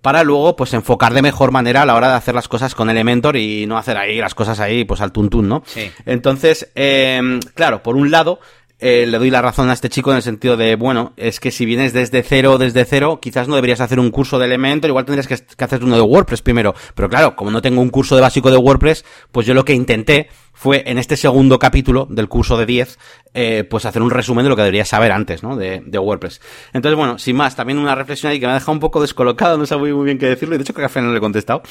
para 0.01 0.23
luego 0.23 0.55
pues 0.55 0.73
enfocar 0.73 1.13
de 1.13 1.21
mejor 1.21 1.51
manera 1.51 1.83
a 1.83 1.85
la 1.85 1.95
hora 1.95 2.09
de 2.09 2.15
hacer 2.15 2.35
las 2.35 2.47
cosas 2.47 2.75
con 2.75 2.89
Elementor 2.89 3.37
y 3.37 3.65
no 3.67 3.77
hacer 3.77 3.97
ahí 3.97 4.17
las 4.17 4.35
cosas 4.35 4.59
ahí 4.59 4.83
pues 4.83 5.01
al 5.01 5.11
tuntún, 5.11 5.47
¿no? 5.47 5.63
Sí. 5.65 5.91
Entonces, 6.05 6.71
eh, 6.75 7.39
claro, 7.53 7.83
por 7.83 7.95
un 7.95 8.11
lado, 8.11 8.39
eh, 8.81 9.05
le 9.05 9.19
doy 9.19 9.29
la 9.29 9.43
razón 9.43 9.69
a 9.69 9.73
este 9.73 9.89
chico 9.89 10.09
en 10.09 10.17
el 10.17 10.23
sentido 10.23 10.57
de, 10.57 10.75
bueno, 10.75 11.13
es 11.15 11.39
que 11.39 11.51
si 11.51 11.65
vienes 11.65 11.93
desde 11.93 12.23
cero, 12.23 12.57
desde 12.57 12.83
cero, 12.83 13.19
quizás 13.21 13.47
no 13.47 13.53
deberías 13.53 13.79
hacer 13.79 13.99
un 13.99 14.09
curso 14.09 14.39
de 14.39 14.45
Elementor, 14.45 14.89
igual 14.89 15.05
tendrías 15.05 15.27
que, 15.27 15.63
hacer 15.63 15.83
uno 15.83 15.95
de 15.95 16.01
WordPress 16.01 16.41
primero. 16.41 16.73
Pero 16.95 17.07
claro, 17.07 17.35
como 17.35 17.51
no 17.51 17.61
tengo 17.61 17.79
un 17.79 17.89
curso 17.89 18.15
de 18.15 18.21
básico 18.21 18.49
de 18.49 18.57
WordPress, 18.57 19.05
pues 19.31 19.45
yo 19.45 19.53
lo 19.53 19.63
que 19.63 19.73
intenté 19.73 20.29
fue 20.51 20.83
en 20.87 20.97
este 20.97 21.15
segundo 21.15 21.59
capítulo 21.59 22.07
del 22.09 22.27
curso 22.27 22.57
de 22.57 22.65
10, 22.65 22.99
eh, 23.35 23.63
pues 23.69 23.85
hacer 23.85 24.01
un 24.01 24.09
resumen 24.09 24.43
de 24.45 24.49
lo 24.49 24.55
que 24.55 24.63
deberías 24.63 24.89
saber 24.89 25.11
antes, 25.11 25.43
¿no? 25.43 25.55
De, 25.55 25.83
de 25.85 25.99
WordPress. 25.99 26.41
Entonces, 26.73 26.97
bueno, 26.97 27.19
sin 27.19 27.35
más, 27.35 27.55
también 27.55 27.77
una 27.77 27.93
reflexión 27.93 28.31
ahí 28.31 28.39
que 28.39 28.47
me 28.47 28.53
ha 28.53 28.55
dejado 28.55 28.73
un 28.73 28.79
poco 28.79 28.99
descolocado, 28.99 29.59
no 29.59 29.67
sé 29.67 29.77
muy, 29.77 29.93
bien 30.03 30.17
qué 30.17 30.25
decirlo, 30.25 30.55
y 30.55 30.57
de 30.57 30.63
hecho 30.63 30.73
creo 30.73 30.87
que 30.87 30.87
a 30.87 30.89
Fran 30.89 31.05
no 31.05 31.11
le 31.11 31.19
he 31.19 31.21
contestado. 31.21 31.61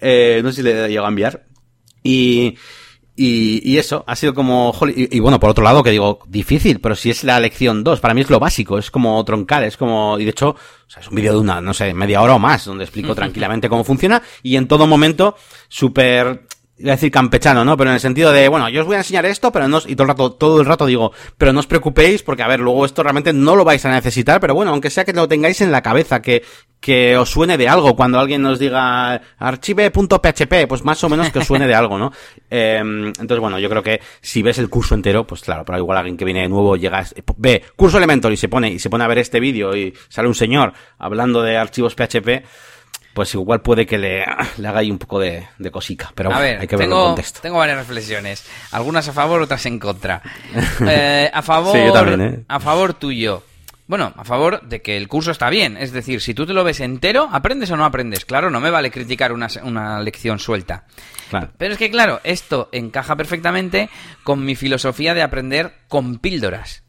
Eh, 0.00 0.40
no 0.44 0.50
sé 0.50 0.56
si 0.56 0.62
le 0.62 0.88
llegado 0.88 1.06
a 1.06 1.10
enviar. 1.10 1.44
Y, 2.04 2.56
y, 3.14 3.60
y 3.70 3.78
eso, 3.78 4.04
ha 4.06 4.16
sido 4.16 4.32
como, 4.32 4.74
y, 4.94 5.16
y 5.16 5.20
bueno, 5.20 5.38
por 5.38 5.50
otro 5.50 5.62
lado, 5.62 5.82
que 5.82 5.90
digo, 5.90 6.20
difícil, 6.26 6.80
pero 6.80 6.94
si 6.94 7.10
es 7.10 7.24
la 7.24 7.38
lección 7.40 7.84
2, 7.84 8.00
para 8.00 8.14
mí 8.14 8.22
es 8.22 8.30
lo 8.30 8.40
básico, 8.40 8.78
es 8.78 8.90
como 8.90 9.22
troncar, 9.24 9.64
es 9.64 9.76
como, 9.76 10.18
y 10.18 10.24
de 10.24 10.30
hecho, 10.30 10.50
o 10.50 10.90
sea, 10.90 11.02
es 11.02 11.08
un 11.08 11.16
vídeo 11.16 11.32
de 11.34 11.38
una, 11.38 11.60
no 11.60 11.74
sé, 11.74 11.92
media 11.92 12.22
hora 12.22 12.34
o 12.34 12.38
más, 12.38 12.64
donde 12.64 12.84
explico 12.84 13.14
tranquilamente 13.14 13.68
cómo 13.68 13.84
funciona, 13.84 14.22
y 14.42 14.56
en 14.56 14.66
todo 14.66 14.86
momento, 14.86 15.36
súper, 15.68 16.46
iba 16.82 16.92
a 16.92 16.96
decir 16.96 17.10
campechano, 17.10 17.64
¿no? 17.64 17.76
Pero 17.76 17.90
en 17.90 17.94
el 17.94 18.00
sentido 18.00 18.32
de, 18.32 18.48
bueno, 18.48 18.68
yo 18.68 18.80
os 18.82 18.86
voy 18.86 18.96
a 18.96 18.98
enseñar 18.98 19.24
esto, 19.24 19.50
pero 19.52 19.68
no, 19.68 19.78
os- 19.78 19.88
y 19.88 19.94
todo 19.96 20.02
el 20.04 20.08
rato, 20.08 20.32
todo 20.32 20.60
el 20.60 20.66
rato 20.66 20.84
digo, 20.86 21.12
pero 21.38 21.52
no 21.52 21.60
os 21.60 21.66
preocupéis, 21.66 22.22
porque 22.22 22.42
a 22.42 22.48
ver, 22.48 22.60
luego 22.60 22.84
esto 22.84 23.02
realmente 23.02 23.32
no 23.32 23.56
lo 23.56 23.64
vais 23.64 23.84
a 23.86 23.90
necesitar, 23.90 24.40
pero 24.40 24.54
bueno, 24.54 24.72
aunque 24.72 24.90
sea 24.90 25.04
que 25.04 25.12
lo 25.12 25.28
tengáis 25.28 25.60
en 25.60 25.70
la 25.72 25.80
cabeza, 25.82 26.20
que, 26.20 26.42
que 26.80 27.16
os 27.16 27.30
suene 27.30 27.56
de 27.56 27.68
algo, 27.68 27.94
cuando 27.96 28.18
alguien 28.18 28.42
nos 28.42 28.58
diga 28.58 29.20
archive.php, 29.38 30.66
pues 30.68 30.84
más 30.84 31.02
o 31.04 31.08
menos 31.08 31.30
que 31.30 31.38
os 31.38 31.46
suene 31.46 31.66
de 31.66 31.74
algo, 31.74 31.98
¿no? 31.98 32.12
Eh, 32.54 32.76
entonces, 32.82 33.38
bueno, 33.38 33.58
yo 33.58 33.70
creo 33.70 33.82
que 33.82 34.02
si 34.20 34.42
ves 34.42 34.58
el 34.58 34.68
curso 34.68 34.94
entero, 34.94 35.26
pues 35.26 35.40
claro, 35.40 35.64
pero 35.64 35.78
igual 35.78 35.96
alguien 35.96 36.18
que 36.18 36.24
viene 36.26 36.42
de 36.42 36.50
nuevo 36.50 36.76
llega, 36.76 37.02
ve 37.38 37.64
curso 37.76 37.96
Elementor 37.96 38.30
y 38.30 38.36
se 38.36 38.48
pone, 38.50 38.70
y 38.70 38.78
se 38.78 38.90
pone 38.90 39.04
a 39.04 39.06
ver 39.06 39.16
este 39.16 39.40
vídeo 39.40 39.74
y 39.74 39.94
sale 40.10 40.28
un 40.28 40.34
señor 40.34 40.74
hablando 40.98 41.40
de 41.40 41.56
archivos 41.56 41.94
PHP, 41.94 42.44
pues 43.14 43.34
igual 43.34 43.60
puede 43.62 43.86
que 43.86 43.98
le, 43.98 44.24
le 44.56 44.68
haga 44.68 44.80
ahí 44.80 44.90
un 44.90 44.98
poco 44.98 45.18
de, 45.20 45.46
de 45.58 45.70
cosica. 45.70 46.12
Pero 46.14 46.30
a 46.30 46.34
bueno, 46.34 46.44
ver, 46.50 46.60
hay 46.60 46.66
que 46.66 46.76
ver 46.76 46.84
el 46.84 46.90
tengo, 46.90 47.04
contexto. 47.06 47.40
tengo 47.42 47.58
varias 47.58 47.78
reflexiones. 47.78 48.44
Algunas 48.70 49.08
a 49.08 49.12
favor, 49.12 49.42
otras 49.42 49.64
en 49.66 49.78
contra. 49.78 50.22
Eh, 50.86 51.30
a 51.32 51.42
favor, 51.42 51.76
Sí, 51.76 51.84
yo 51.84 51.92
también, 51.92 52.20
¿eh? 52.20 52.44
a 52.48 52.60
favor 52.60 52.94
tuyo. 52.94 53.42
Bueno, 53.88 54.14
a 54.16 54.24
favor 54.24 54.62
de 54.62 54.80
que 54.80 54.96
el 54.96 55.08
curso 55.08 55.32
está 55.32 55.50
bien. 55.50 55.76
Es 55.76 55.92
decir, 55.92 56.22
si 56.22 56.32
tú 56.32 56.46
te 56.46 56.54
lo 56.54 56.64
ves 56.64 56.80
entero, 56.80 57.28
¿aprendes 57.30 57.70
o 57.72 57.76
no 57.76 57.84
aprendes? 57.84 58.24
Claro, 58.24 58.48
no 58.48 58.60
me 58.60 58.70
vale 58.70 58.90
criticar 58.90 59.32
una, 59.32 59.48
una 59.64 60.00
lección 60.00 60.38
suelta. 60.38 60.86
Claro. 61.28 61.50
Pero 61.58 61.72
es 61.72 61.78
que, 61.78 61.90
claro, 61.90 62.20
esto 62.24 62.70
encaja 62.72 63.16
perfectamente 63.16 63.90
con 64.22 64.44
mi 64.44 64.54
filosofía 64.54 65.12
de 65.12 65.22
aprender 65.22 65.74
con 65.88 66.18
píldoras. 66.18 66.84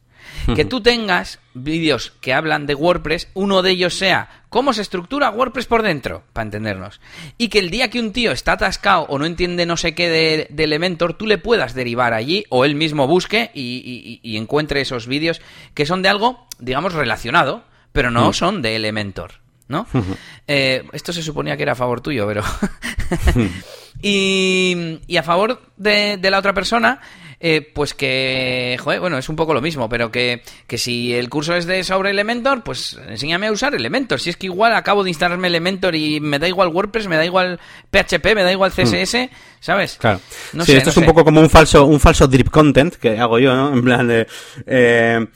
Que 0.56 0.66
tú 0.66 0.82
tengas 0.82 1.40
vídeos 1.54 2.14
que 2.20 2.34
hablan 2.34 2.66
de 2.66 2.76
WordPress, 2.76 3.30
uno 3.34 3.62
de 3.62 3.72
ellos 3.72 3.94
sea 3.94 4.43
cómo 4.54 4.72
se 4.72 4.84
estructura 4.84 5.32
WordPress 5.32 5.66
por 5.66 5.82
dentro, 5.82 6.22
para 6.32 6.44
entendernos. 6.46 7.02
Y 7.40 7.48
que 7.50 7.58
el 7.58 7.72
día 7.72 7.90
que 7.90 8.00
un 8.00 8.14
tío 8.14 8.32
está 8.32 8.52
atascado 8.52 9.08
o 9.10 9.18
no 9.18 9.26
entiende 9.26 9.66
no 9.66 9.78
sé 9.78 9.96
qué 9.96 10.08
de, 10.10 10.48
de 10.52 10.64
Elementor, 10.66 11.16
tú 11.16 11.26
le 11.26 11.40
puedas 11.40 11.74
derivar 11.74 12.14
allí 12.14 12.46
o 12.50 12.64
él 12.64 12.76
mismo 12.76 13.08
busque 13.08 13.50
y, 13.56 13.62
y- 13.84 14.20
y 14.22 14.38
encuentre 14.38 14.80
esos 14.82 15.08
vídeos 15.08 15.42
que 15.74 15.88
son 15.88 16.04
de 16.04 16.10
algo, 16.10 16.48
digamos, 16.60 16.94
relacionado, 16.94 17.64
pero 17.94 18.12
no 18.12 18.32
son 18.32 18.62
de 18.62 18.76
Elementor. 18.76 19.42
¿No? 19.68 19.88
Eh, 20.48 20.84
esto 20.92 21.14
se 21.14 21.24
suponía 21.24 21.56
que 21.56 21.64
era 21.64 21.72
a 21.72 21.76
favor 21.76 22.02
tuyo, 22.02 22.28
pero. 22.28 22.44
y, 24.02 25.00
y 25.08 25.18
a 25.18 25.24
favor 25.24 25.62
de, 25.78 26.18
de 26.18 26.32
la 26.32 26.40
otra 26.40 26.54
persona, 26.54 27.00
eh, 27.46 27.60
pues 27.62 27.94
que. 27.94 28.78
Joder, 28.80 29.02
bueno, 29.02 29.18
es 29.18 29.28
un 29.28 29.36
poco 29.36 29.54
lo 29.54 29.60
mismo, 29.60 29.90
pero 29.90 30.10
que, 30.10 30.44
que 30.66 30.78
si 30.78 31.14
el 31.14 31.30
curso 31.30 31.54
es 31.54 31.66
de 31.66 31.84
sobre 31.84 32.12
Elementor, 32.12 32.64
pues 32.64 32.98
enséñame 33.10 33.48
a 33.48 33.52
usar 33.52 33.76
Elementor. 33.76 34.22
Si 34.22 34.30
es 34.30 34.38
que 34.38 34.46
igual 34.46 34.74
acabo 34.74 35.04
de 35.04 35.10
instalarme 35.10 35.50
Elementor 35.50 35.94
y 35.94 36.22
me 36.22 36.40
da 36.40 36.48
igual 36.48 36.70
WordPress, 36.70 37.10
me 37.10 37.18
da 37.18 37.26
igual 37.26 37.60
PHP, 37.92 38.34
me 38.34 38.44
da 38.44 38.52
igual 38.54 38.72
CSS, 38.72 39.30
¿sabes? 39.60 39.98
Claro. 40.00 40.22
No 40.54 40.64
sí, 40.64 40.72
sé, 40.72 40.78
esto 40.78 40.88
no 40.88 40.92
es 40.92 40.98
un 41.00 41.06
poco 41.06 41.26
como 41.26 41.42
un 41.42 41.50
falso, 41.50 41.86
un 41.86 42.00
falso 42.00 42.30
drip 42.30 42.50
content 42.50 42.96
que 42.96 43.20
hago 43.20 43.38
yo, 43.40 43.54
¿no? 43.54 43.74
En 43.74 43.84
plan 43.84 44.08
de, 44.08 44.26
eh, 44.66 45.28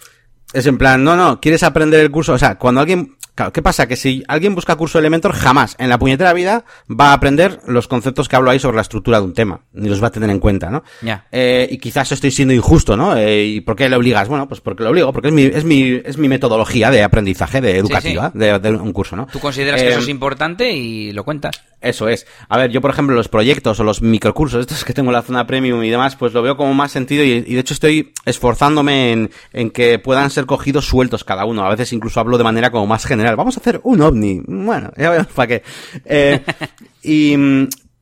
es 0.54 0.66
en 0.66 0.78
plan, 0.78 1.04
no, 1.04 1.18
no, 1.18 1.42
quieres 1.42 1.62
aprender 1.64 2.00
el 2.00 2.10
curso, 2.10 2.32
o 2.32 2.38
sea, 2.38 2.56
cuando 2.56 2.80
alguien, 2.80 3.17
Claro, 3.38 3.54
¿qué 3.54 3.62
pasa? 3.62 3.88
Que 3.88 3.96
si 3.96 4.24
alguien 4.28 4.56
busca 4.56 4.76
curso 4.76 4.98
de 4.98 5.04
Elementor, 5.04 5.32
jamás 5.32 5.76
en 5.78 5.90
la 5.90 6.00
puñetera 6.00 6.34
vida 6.34 6.66
va 6.90 7.12
a 7.12 7.14
aprender 7.14 7.60
los 7.68 7.88
conceptos 7.88 8.28
que 8.28 8.36
hablo 8.36 8.50
ahí 8.50 8.58
sobre 8.58 8.78
la 8.78 8.82
estructura 8.82 9.20
de 9.20 9.26
un 9.26 9.34
tema, 9.36 9.62
ni 9.74 9.90
los 9.90 10.02
va 10.02 10.08
a 10.08 10.12
tener 10.12 10.32
en 10.32 10.40
cuenta, 10.40 10.72
¿no? 10.72 10.84
Ya. 11.04 11.28
Eh, 11.32 11.68
y 11.70 11.78
quizás 11.78 12.12
estoy 12.12 12.32
siendo 12.32 12.56
injusto, 12.56 12.98
¿no? 12.98 13.16
Eh, 13.16 13.46
¿Y 13.46 13.62
por 13.62 13.76
qué 13.76 13.90
le 13.90 13.96
obligas? 13.96 14.28
Bueno, 14.28 14.48
pues 14.48 14.60
porque 14.60 14.82
lo 14.82 14.90
obligo, 14.90 15.14
porque 15.14 15.28
es 15.28 15.34
mi, 15.36 15.44
es 15.44 15.64
mi, 15.66 16.02
es 16.04 16.18
mi 16.18 16.28
metodología 16.28 16.90
de 16.90 17.04
aprendizaje, 17.04 17.62
de 17.62 17.78
educativa, 17.78 18.32
De, 18.34 18.58
de 18.58 18.72
un 18.72 18.92
curso, 18.92 19.16
¿no? 19.16 19.28
Tú 19.32 19.40
consideras 19.40 19.80
que 19.84 19.90
Eh, 19.90 19.92
eso 19.92 20.00
es 20.00 20.08
importante 20.08 20.72
y 20.72 21.12
lo 21.12 21.24
cuentas. 21.24 21.62
Eso 21.80 22.10
es. 22.10 22.26
A 22.50 22.58
ver, 22.58 22.72
yo 22.72 22.82
por 22.82 22.90
ejemplo 22.90 23.16
los 23.16 23.28
proyectos 23.28 23.80
o 23.80 23.84
los 23.84 24.02
microcursos, 24.02 24.62
estos 24.62 24.84
que 24.84 24.94
tengo 24.94 25.10
en 25.10 25.14
la 25.14 25.22
zona 25.22 25.46
premium 25.46 25.84
y 25.84 25.90
demás, 25.90 26.16
pues 26.16 26.34
lo 26.34 26.42
veo 26.42 26.58
como 26.58 26.74
más 26.74 26.92
sentido 26.92 27.24
y, 27.24 27.44
y 27.46 27.54
de 27.54 27.60
hecho 27.60 27.76
estoy 27.76 28.14
esforzándome 28.26 29.12
en, 29.12 29.32
en 29.54 29.70
que 29.70 30.00
puedan 30.00 30.32
ser 30.32 30.46
cogidos 30.48 30.86
sueltos 30.86 31.24
cada 31.24 31.46
uno. 31.46 31.64
A 31.64 31.70
veces 31.70 31.94
incluso 31.94 32.20
hablo 32.20 32.38
de 32.38 32.44
manera 32.44 32.72
como 32.72 32.88
más 32.88 33.06
general. 33.06 33.36
Vamos 33.36 33.58
a 33.58 33.60
hacer 33.60 33.80
un 33.84 34.02
ovni. 34.02 34.42
Bueno, 34.46 34.92
ya 34.98 35.12
veremos 35.12 35.34
para 35.34 35.48
qué. 35.48 35.64
Eh, 36.06 36.44
y, 37.04 37.36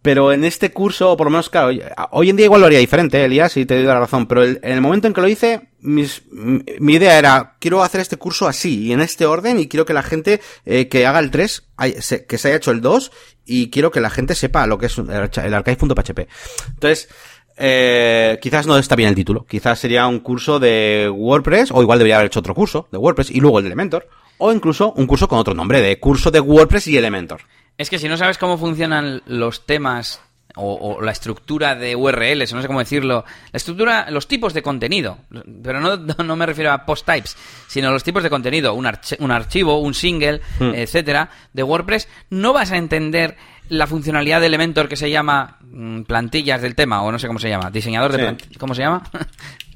pero 0.06 0.32
en 0.32 0.46
este 0.46 0.72
curso, 0.72 1.12
o 1.12 1.18
por 1.18 1.26
lo 1.28 1.32
menos, 1.32 1.50
claro, 1.50 1.72
hoy 2.12 2.30
en 2.30 2.36
día 2.36 2.46
igual 2.46 2.62
lo 2.62 2.68
haría 2.68 2.78
diferente, 2.80 3.20
eh, 3.20 3.26
Elías, 3.26 3.58
y 3.58 3.66
te 3.66 3.76
doy 3.76 3.84
la 3.86 4.00
razón, 4.00 4.28
pero 4.28 4.44
el- 4.44 4.60
en 4.62 4.72
el 4.74 4.82
momento 4.82 5.08
en 5.08 5.14
que 5.14 5.22
lo 5.22 5.28
hice, 5.28 5.70
mis- 5.82 6.22
mi 6.32 6.94
idea 6.94 7.18
era, 7.18 7.56
quiero 7.60 7.82
hacer 7.84 8.02
este 8.02 8.18
curso 8.18 8.48
así, 8.48 8.86
y 8.86 8.94
en 8.94 9.02
este 9.02 9.26
orden, 9.26 9.60
y 9.60 9.68
quiero 9.68 9.86
que 9.86 9.94
la 9.94 10.04
gente 10.04 10.40
eh, 10.66 10.88
que 10.88 11.06
haga 11.08 11.20
el 11.20 11.32
3, 11.32 11.64
hay- 11.76 11.96
se- 12.02 12.26
que 12.26 12.38
se 12.38 12.50
haya 12.50 12.58
hecho 12.58 12.70
el 12.72 12.82
2, 12.82 13.12
y 13.46 13.70
quiero 13.72 13.90
que 13.92 14.00
la 14.00 14.10
gente 14.12 14.36
sepa 14.36 14.68
lo 14.68 14.78
que 14.78 14.86
es 14.86 14.98
el 14.98 15.10
archive.php. 15.54 16.28
Entonces, 16.70 17.10
eh, 17.58 18.38
quizás 18.42 18.68
no 18.68 18.78
está 18.78 18.96
bien 18.96 19.10
el 19.10 19.16
título, 19.16 19.46
quizás 19.46 19.80
sería 19.80 20.08
un 20.08 20.20
curso 20.20 20.60
de 20.60 21.10
WordPress, 21.14 21.72
o 21.72 21.82
igual 21.82 22.00
debería 22.00 22.18
haber 22.18 22.28
hecho 22.28 22.40
otro 22.42 22.54
curso 22.54 22.88
de 22.92 22.98
WordPress, 22.98 23.32
y 23.32 23.40
luego 23.40 23.60
el 23.60 23.64
de 23.66 23.70
Elementor, 23.70 24.08
o 24.38 24.52
incluso 24.52 24.92
un 24.94 25.08
curso 25.08 25.28
con 25.28 25.40
otro 25.40 25.54
nombre, 25.54 25.82
de 25.82 26.00
curso 26.00 26.30
de 26.32 26.40
WordPress 26.42 26.88
y 26.88 26.98
Elementor. 26.98 27.42
Es 27.78 27.90
que 27.90 28.00
si 28.00 28.08
no 28.08 28.18
sabes 28.18 28.38
cómo 28.38 28.58
funcionan 28.58 29.22
los 29.26 29.66
temas 29.66 30.22
o, 30.58 30.74
o 30.96 31.02
la 31.02 31.12
estructura 31.12 31.76
de 31.76 31.96
URLs, 31.98 32.54
no 32.54 32.62
sé 32.62 32.68
cómo 32.68 32.80
decirlo, 32.80 33.26
la 33.52 33.58
estructura, 33.58 34.10
los 34.10 34.28
tipos 34.30 34.54
de 34.54 34.62
contenido, 34.62 35.18
pero 35.62 35.82
no, 35.82 35.98
no, 35.98 36.36
me 36.38 36.46
refiero 36.46 36.72
a 36.72 36.86
post 36.86 37.06
types, 37.06 37.36
sino 37.68 37.92
los 37.92 38.04
tipos 38.06 38.24
de 38.24 38.30
contenido, 38.30 38.74
un, 38.74 38.88
un 39.20 39.32
archivo, 39.32 39.80
un 39.82 39.94
single, 39.94 40.40
Hmm. 40.60 40.72
etcétera, 40.74 41.30
de 41.52 41.64
WordPress, 41.64 42.08
no 42.30 42.54
vas 42.54 42.72
a 42.72 42.78
entender 42.78 43.36
la 43.68 43.86
funcionalidad 43.88 44.40
de 44.40 44.46
Elementor 44.48 44.88
que 44.88 44.96
se 44.96 45.10
llama 45.10 45.58
mm, 45.62 46.04
plantillas 46.04 46.62
del 46.62 46.76
tema, 46.76 47.02
o 47.02 47.12
no 47.12 47.20
sé 47.20 47.28
cómo 47.28 47.40
se 47.40 47.50
llama, 47.50 47.70
diseñador 47.70 48.12
de 48.14 48.20
Sí. 48.20 48.24
plantillas, 48.24 48.58
¿cómo 48.58 48.74
se 48.76 48.82
llama? 48.84 49.04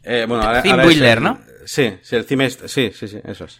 Eh, 0.03 0.25
bueno, 0.29 0.43
ahora, 0.43 0.61
Builder, 0.85 1.17
el- 1.17 1.23
¿no? 1.25 1.39
Sí, 1.65 1.93
sí, 2.01 2.15
el 2.15 2.25
theme 2.25 2.49
sí, 2.49 2.91
sí, 2.95 3.07
sí, 3.07 3.17
eso 3.25 3.43
es. 3.45 3.59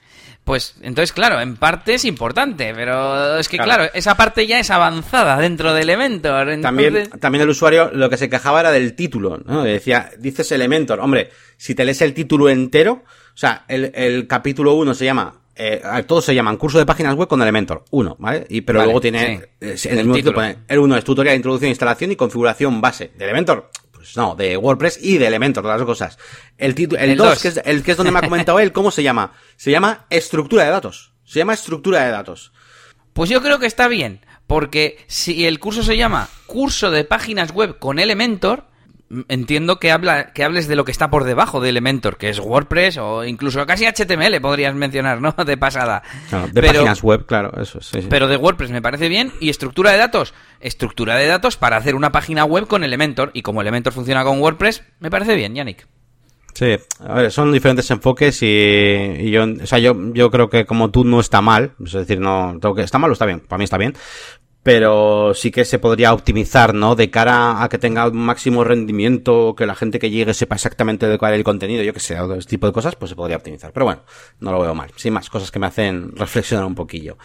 Pues 0.50 0.74
entonces, 0.82 1.14
claro, 1.14 1.40
en 1.40 1.58
parte 1.58 1.94
es 1.94 2.06
importante, 2.06 2.74
pero 2.74 3.38
es 3.38 3.48
que, 3.48 3.58
Claro. 3.58 3.72
claro, 3.84 3.92
esa 3.94 4.18
parte 4.18 4.48
ya 4.48 4.60
es 4.60 4.72
avanzada 4.72 5.38
dentro 5.38 5.76
de 5.76 5.84
Elementor. 5.84 6.60
También, 6.60 6.96
entonces- 6.98 7.20
también 7.22 7.44
el 7.44 7.50
usuario 7.50 7.92
lo 7.94 8.10
que 8.10 8.18
se 8.18 8.32
quejaba 8.32 8.62
era 8.62 8.72
del 8.72 8.96
título, 8.96 9.40
¿no? 9.46 9.64
Decía, 9.64 10.10
dices 10.18 10.52
Elementor, 10.52 11.02
hombre, 11.02 11.30
si 11.56 11.76
te 11.76 11.86
lees 11.86 12.02
el 12.02 12.16
título 12.16 12.50
entero, 12.50 13.04
o 13.04 13.38
sea, 13.38 13.64
el, 13.68 13.92
el 13.94 14.26
capítulo 14.26 14.74
1 14.74 14.96
se 14.96 15.06
llama, 15.06 15.36
eh, 15.56 15.84
todos 16.08 16.26
se 16.26 16.34
llaman 16.34 16.58
curso 16.58 16.80
de 16.80 16.86
páginas 16.88 17.14
web 17.14 17.28
con 17.28 17.40
Elementor 17.44 17.86
1, 17.92 18.16
¿vale? 18.18 18.48
Y, 18.50 18.62
pero 18.62 18.80
Vale, 18.80 18.88
luego 18.88 19.02
tiene, 19.02 19.20
sí. 19.20 19.44
eh, 19.62 19.76
en 19.86 19.92
El 19.92 20.00
el 20.00 20.06
mismo 20.08 20.16
título. 20.16 20.16
título 20.16 20.34
pone, 20.34 20.58
el 20.68 20.80
1 20.80 20.98
es 20.98 21.04
tutorial, 21.04 21.36
introducción, 21.36 21.70
instalación 21.70 22.12
y 22.12 22.16
configuración 22.16 22.82
base 22.82 23.12
de 23.16 23.24
Elementor. 23.24 23.70
Pues 24.00 24.16
no, 24.16 24.34
de 24.34 24.56
WordPress 24.56 24.98
y 25.04 25.18
de 25.18 25.28
Elementor, 25.28 25.66
las 25.66 25.78
dos 25.78 25.86
cosas. 25.86 26.18
El 26.58 26.74
título, 26.74 27.02
el 27.02 27.10
El 27.10 27.18
2, 27.18 27.28
dos. 27.28 27.42
que 27.42 27.48
es, 27.50 27.62
el 27.66 27.84
que 27.84 27.92
es 27.92 27.98
donde 27.98 28.14
me 28.14 28.20
ha 28.20 28.22
comentado 28.22 28.58
él, 28.58 28.72
¿cómo 28.72 28.92
se 28.92 29.04
llama? 29.04 29.34
Se 29.58 29.72
llama 29.72 30.06
estructura 30.10 30.64
de 30.64 30.70
datos. 30.70 31.12
Se 31.26 31.40
llama 31.40 31.54
estructura 31.54 32.06
de 32.06 32.12
datos. 32.12 32.54
Pues 33.12 33.30
yo 33.30 33.42
creo 33.42 33.60
que 33.60 33.66
está 33.66 33.90
bien, 33.90 34.26
porque 34.48 35.04
si 35.08 35.46
el 35.46 35.60
curso 35.60 35.84
se 35.84 35.98
llama 35.98 36.30
Curso 36.46 36.92
de 36.92 37.04
Páginas 37.04 37.52
Web 37.52 37.78
con 37.78 38.00
Elementor, 38.00 38.68
entiendo 39.28 39.80
que, 39.80 39.92
habla, 39.92 40.34
que 40.34 40.44
hables 40.44 40.68
de 40.68 40.76
lo 40.76 40.86
que 40.86 40.92
está 40.92 41.10
por 41.10 41.24
debajo 41.24 41.60
de 41.60 41.70
Elementor, 41.70 42.18
que 42.18 42.30
es 42.30 42.40
WordPress 42.40 42.98
o 42.98 43.24
incluso 43.26 43.66
casi 43.66 43.86
HTML 43.86 44.40
podrías 44.42 44.76
mencionar, 44.76 45.22
¿no? 45.22 45.32
De 45.46 45.58
pasada. 45.58 46.04
Claro, 46.30 46.48
de 46.48 46.54
Pero- 46.62 46.74
páginas 46.74 47.02
web, 47.04 47.26
claro, 47.26 47.52
eso 47.62 47.80
es, 47.80 47.88
sí, 47.88 48.02
sí. 48.02 48.08
Pero 48.10 48.28
de 48.28 48.38
WordPress 48.38 48.72
me 48.72 48.82
parece 48.82 49.10
bien. 49.10 49.32
Y 49.40 49.50
estructura 49.50 49.92
de 49.92 49.98
datos. 49.98 50.34
Estructura 50.60 51.16
de 51.16 51.28
datos 51.28 51.58
para 51.58 51.78
hacer 51.78 51.96
una 51.96 52.12
página 52.12 52.46
web 52.46 52.68
con 52.68 52.84
Elementor. 52.84 53.32
Y 53.34 53.42
como 53.42 53.62
Elementor 53.62 53.94
funciona 53.94 54.24
con 54.24 54.40
WordPress, 54.40 54.84
me 55.00 55.10
parece 55.10 55.36
bien, 55.36 55.56
Yannick. 55.56 55.88
Sí, 56.54 56.76
a 57.08 57.14
ver, 57.14 57.32
son 57.32 57.54
diferentes 57.54 57.90
enfoques 57.90 58.42
y, 58.42 58.46
y 58.48 59.32
yo, 59.32 59.46
o 59.46 59.66
sea, 59.66 59.80
yo, 59.80 59.96
yo 60.14 60.30
creo 60.30 60.50
que 60.50 60.66
como 60.66 60.90
tú 60.92 61.06
no 61.06 61.20
está 61.22 61.42
mal, 61.42 61.72
es 61.86 61.94
decir, 61.94 62.20
no, 62.20 62.58
tengo 62.60 62.76
que, 62.76 62.82
está 62.82 62.98
mal 62.98 63.10
o 63.12 63.14
está 63.14 63.26
bien, 63.26 63.40
para 63.40 63.60
mí 63.60 63.64
está 63.64 63.78
bien, 63.78 63.94
pero 64.64 65.34
sí 65.34 65.52
que 65.52 65.66
se 65.66 65.80
podría 65.80 66.14
optimizar, 66.14 66.74
¿no? 66.74 66.96
De 66.96 67.10
cara 67.10 67.64
a 67.64 67.70
que 67.70 67.78
tenga 67.78 68.08
un 68.08 68.18
máximo 68.18 68.64
rendimiento, 68.64 69.56
que 69.56 69.66
la 69.66 69.76
gente 69.76 70.00
que 70.00 70.10
llegue 70.10 70.34
sepa 70.34 70.56
exactamente 70.56 71.08
de 71.08 71.18
cuál 71.18 71.34
es 71.34 71.38
el 71.38 71.44
contenido, 71.44 71.84
yo 71.84 71.94
que 71.94 72.00
sé, 72.00 72.16
todo 72.16 72.36
este 72.36 72.50
tipo 72.52 72.68
de 72.68 72.74
cosas, 72.74 72.96
pues 72.96 73.10
se 73.10 73.16
podría 73.16 73.38
optimizar. 73.38 73.72
Pero 73.72 73.86
bueno, 73.86 74.04
no 74.40 74.52
lo 74.52 74.62
veo 74.62 74.76
mal. 74.76 74.92
Sin 74.96 75.14
más, 75.14 75.30
cosas 75.30 75.52
que 75.52 75.60
me 75.60 75.68
hacen 75.68 76.16
reflexionar 76.16 76.66
un 76.66 76.76
poquillo. 76.76 77.18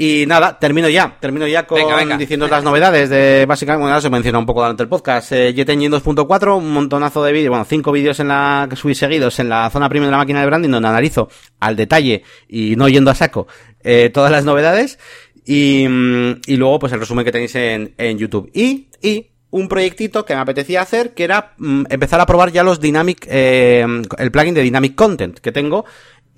Y 0.00 0.26
nada, 0.28 0.56
termino 0.60 0.88
ya, 0.88 1.16
termino 1.20 1.44
ya 1.48 1.66
con 1.66 1.76
Venga, 1.76 1.96
venga. 1.96 2.16
diciendo 2.16 2.46
las 2.46 2.62
novedades 2.62 3.10
de 3.10 3.46
básicamente, 3.48 3.82
bueno, 3.82 4.00
se 4.00 4.08
menciona 4.08 4.38
un 4.38 4.46
poco 4.46 4.60
durante 4.60 4.84
el 4.84 4.88
podcast, 4.88 5.32
eh, 5.32 5.52
Jet 5.52 5.68
Engine 5.70 5.96
2.4, 5.96 6.56
un 6.56 6.72
montonazo 6.72 7.24
de 7.24 7.32
vídeos, 7.32 7.50
bueno, 7.50 7.64
cinco 7.64 7.90
vídeos 7.90 8.20
en 8.20 8.28
la 8.28 8.68
que 8.70 8.76
subí 8.76 8.94
seguidos 8.94 9.40
en 9.40 9.48
la 9.48 9.68
zona 9.70 9.88
premium 9.88 10.06
de 10.06 10.12
la 10.12 10.18
máquina 10.18 10.38
de 10.38 10.46
branding 10.46 10.70
donde 10.70 10.88
analizo 10.88 11.28
al 11.58 11.74
detalle 11.74 12.22
y 12.48 12.76
no 12.76 12.88
yendo 12.88 13.10
a 13.10 13.16
saco 13.16 13.48
eh, 13.82 14.10
todas 14.10 14.30
las 14.30 14.44
novedades 14.44 15.00
y, 15.48 15.88
mm, 15.88 16.42
y 16.46 16.56
luego 16.56 16.78
pues 16.78 16.92
el 16.92 17.00
resumen 17.00 17.24
que 17.24 17.32
tenéis 17.32 17.54
en, 17.54 17.94
en 17.96 18.18
YouTube. 18.18 18.50
Y, 18.52 18.88
y 19.00 19.28
un 19.50 19.66
proyectito 19.66 20.26
que 20.26 20.34
me 20.34 20.40
apetecía 20.40 20.82
hacer 20.82 21.14
que 21.14 21.24
era 21.24 21.54
mm, 21.56 21.84
empezar 21.88 22.20
a 22.20 22.26
probar 22.26 22.52
ya 22.52 22.62
los 22.62 22.80
Dynamic, 22.80 23.26
eh, 23.30 23.86
el 24.18 24.30
plugin 24.30 24.52
de 24.52 24.60
Dynamic 24.60 24.94
Content 24.94 25.38
que 25.38 25.50
tengo 25.50 25.86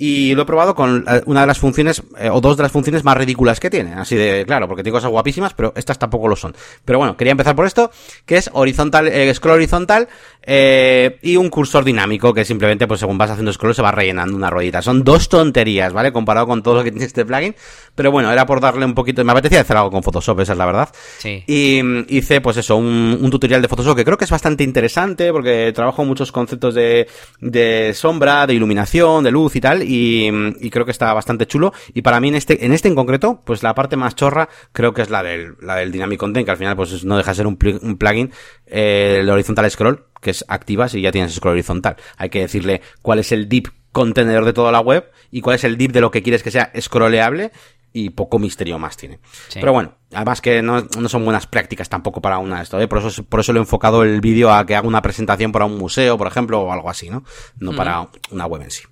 y 0.03 0.34
lo 0.34 0.42
he 0.42 0.46
probado 0.46 0.74
con 0.74 1.05
eh, 1.07 1.20
una 1.26 1.42
de 1.42 1.46
las 1.46 1.59
funciones, 1.59 2.03
eh, 2.18 2.30
o 2.30 2.40
dos 2.40 2.57
de 2.57 2.62
las 2.62 2.72
funciones 2.72 3.05
más 3.05 3.18
ridículas 3.18 3.61
que 3.61 3.68
tiene. 3.68 3.92
Así 3.92 4.16
de, 4.16 4.46
claro, 4.46 4.66
porque 4.66 4.82
tiene 4.82 4.96
cosas 4.96 5.11
guapísimas, 5.11 5.53
pero 5.53 5.74
estas 5.76 5.98
tampoco 5.98 6.26
lo 6.26 6.36
son. 6.36 6.57
Pero 6.86 6.98
bueno, 6.98 7.18
quería 7.18 7.32
empezar 7.32 7.55
por 7.55 7.66
esto, 7.66 7.90
que 8.24 8.38
es 8.38 8.48
horizontal, 8.55 9.09
eh, 9.09 9.30
scroll 9.34 9.57
horizontal, 9.57 10.09
eh, 10.42 11.18
y 11.20 11.36
un 11.36 11.51
cursor 11.51 11.84
dinámico, 11.84 12.32
que 12.32 12.46
simplemente, 12.46 12.86
pues 12.86 13.01
según 13.01 13.18
vas 13.18 13.30
haciendo 13.30 13.53
scroll, 13.53 13.74
se 13.74 13.82
va 13.82 13.92
rellenando 13.92 14.34
una 14.34 14.48
ruedita. 14.48 14.80
Son 14.80 15.05
dos 15.05 15.28
tonterías, 15.28 15.92
¿vale? 15.92 16.12
Comparado 16.12 16.46
con 16.46 16.62
todo 16.62 16.76
lo 16.76 16.82
que 16.82 16.92
tiene 16.92 17.05
este 17.05 17.26
plugin. 17.26 17.55
Pero 17.94 18.11
bueno, 18.11 18.32
era 18.32 18.46
por 18.46 18.62
darle 18.62 18.86
un 18.86 18.94
poquito, 18.94 19.22
me 19.22 19.32
apetecía 19.32 19.61
hacer 19.61 19.76
algo 19.76 19.90
con 19.90 20.03
Photoshop, 20.03 20.40
esa 20.40 20.53
es 20.53 20.59
la 20.59 20.64
verdad. 20.64 20.88
Sí. 21.18 21.44
Y 21.46 21.82
mm, 21.82 22.07
hice, 22.09 22.40
pues 22.40 22.57
eso, 22.57 22.76
un, 22.76 23.18
un 23.20 23.30
tutorial 23.30 23.61
de 23.61 23.68
Photoshop 23.68 23.96
que 23.96 24.05
creo 24.07 24.16
que 24.16 24.24
es 24.24 24.30
bastante 24.30 24.64
interesante 24.64 25.30
porque 25.30 25.72
trabajo 25.74 26.07
muchos 26.07 26.32
conceptos 26.32 26.74
de, 26.74 27.07
de 27.40 27.92
sombra, 27.94 28.46
de 28.46 28.55
iluminación, 28.55 29.24
de 29.24 29.30
luz 29.30 29.57
y 29.57 29.61
tal, 29.61 29.89
y, 29.91 30.28
y 30.61 30.70
creo 30.70 30.84
que 30.84 30.91
está 30.91 31.12
bastante 31.12 31.47
chulo. 31.47 31.72
Y 31.95 32.03
para 32.03 32.20
mí 32.20 32.28
en 32.28 32.34
este, 32.36 32.64
en 32.64 32.72
este 32.72 32.88
en 32.88 32.95
concreto, 32.95 33.43
pues 33.45 33.62
la 33.62 33.74
parte 33.74 33.97
más 33.97 34.14
chorra 34.14 34.49
creo 34.72 34.95
que 34.95 35.03
es 35.03 35.11
la 35.11 35.22
del, 35.22 35.57
la 35.61 35.76
del 35.76 35.91
Dynamic 35.93 36.18
Content, 36.18 36.45
que 36.45 36.51
al 36.51 36.57
final 36.57 36.76
pues 36.76 37.05
no 37.05 37.16
deja 37.16 37.30
de 37.32 37.34
ser 37.34 37.47
un, 37.47 37.59
pli- 37.59 37.78
un 37.82 37.97
plugin, 37.97 38.32
eh, 38.66 39.18
el 39.20 39.30
horizontal 39.30 39.70
scroll, 39.70 40.05
que 40.20 40.30
es 40.30 40.45
activas 40.49 40.95
y 40.95 41.01
ya 41.01 41.12
tienes 41.12 41.34
scroll 41.34 41.53
horizontal. 41.53 41.97
Hay 42.16 42.30
que 42.30 42.41
decirle 42.41 42.82
cuál 43.03 43.18
es 43.18 43.32
el 43.32 43.49
deep 43.49 43.72
contenedor 43.93 44.45
de 44.45 44.53
toda 44.53 44.70
la 44.70 44.80
web 44.80 45.11
y 45.30 45.41
cuál 45.41 45.57
es 45.57 45.64
el 45.64 45.76
deep 45.76 45.93
de 45.93 46.01
lo 46.01 46.11
que 46.11 46.22
quieres 46.22 46.43
que 46.43 46.51
sea 46.53 46.70
scrolleable 46.80 47.51
y 47.93 48.11
poco 48.11 48.38
misterio 48.38 48.78
más 48.78 48.97
tiene. 48.97 49.18
Sí. 49.49 49.59
Pero 49.59 49.72
bueno, 49.72 49.95
además 50.12 50.41
que 50.41 50.62
no, 50.62 50.86
no 50.97 51.09
son 51.09 51.24
buenas 51.24 51.49
prácticas 51.49 51.88
tampoco 51.88 52.20
para 52.20 52.38
una 52.38 52.59
de 52.59 52.62
esto, 52.62 52.80
¿eh? 52.80 52.86
por 52.86 52.99
eso 53.05 53.24
por 53.24 53.41
eso 53.41 53.53
lo 53.53 53.59
he 53.59 53.62
enfocado 53.62 54.05
el 54.05 54.20
vídeo 54.20 54.53
a 54.53 54.64
que 54.64 54.76
haga 54.76 54.86
una 54.86 55.03
presentación 55.03 55.51
para 55.51 55.64
un 55.64 55.76
museo, 55.76 56.16
por 56.16 56.28
ejemplo, 56.28 56.61
o 56.61 56.72
algo 56.72 56.88
así, 56.88 57.11
¿no? 57.11 57.24
No 57.59 57.74
para 57.74 58.07
una 58.30 58.47
web 58.47 58.62
en 58.62 58.70
sí. 58.70 58.84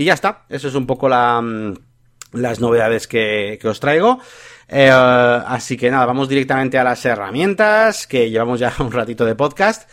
Y 0.00 0.04
ya 0.04 0.14
está, 0.14 0.46
eso 0.48 0.68
es 0.68 0.74
un 0.74 0.86
poco 0.86 1.10
mm, 1.10 1.74
las 2.32 2.58
novedades 2.58 3.06
que, 3.06 3.58
que 3.60 3.68
os 3.68 3.80
traigo. 3.80 4.18
Eh, 4.66 4.88
así 4.88 5.76
que 5.76 5.90
nada, 5.90 6.06
vamos 6.06 6.26
directamente 6.26 6.78
a 6.78 6.84
las 6.84 7.04
herramientas, 7.04 8.06
que 8.06 8.30
llevamos 8.30 8.60
ya 8.60 8.72
un 8.78 8.92
ratito 8.92 9.26
de 9.26 9.34
podcast. 9.34 9.90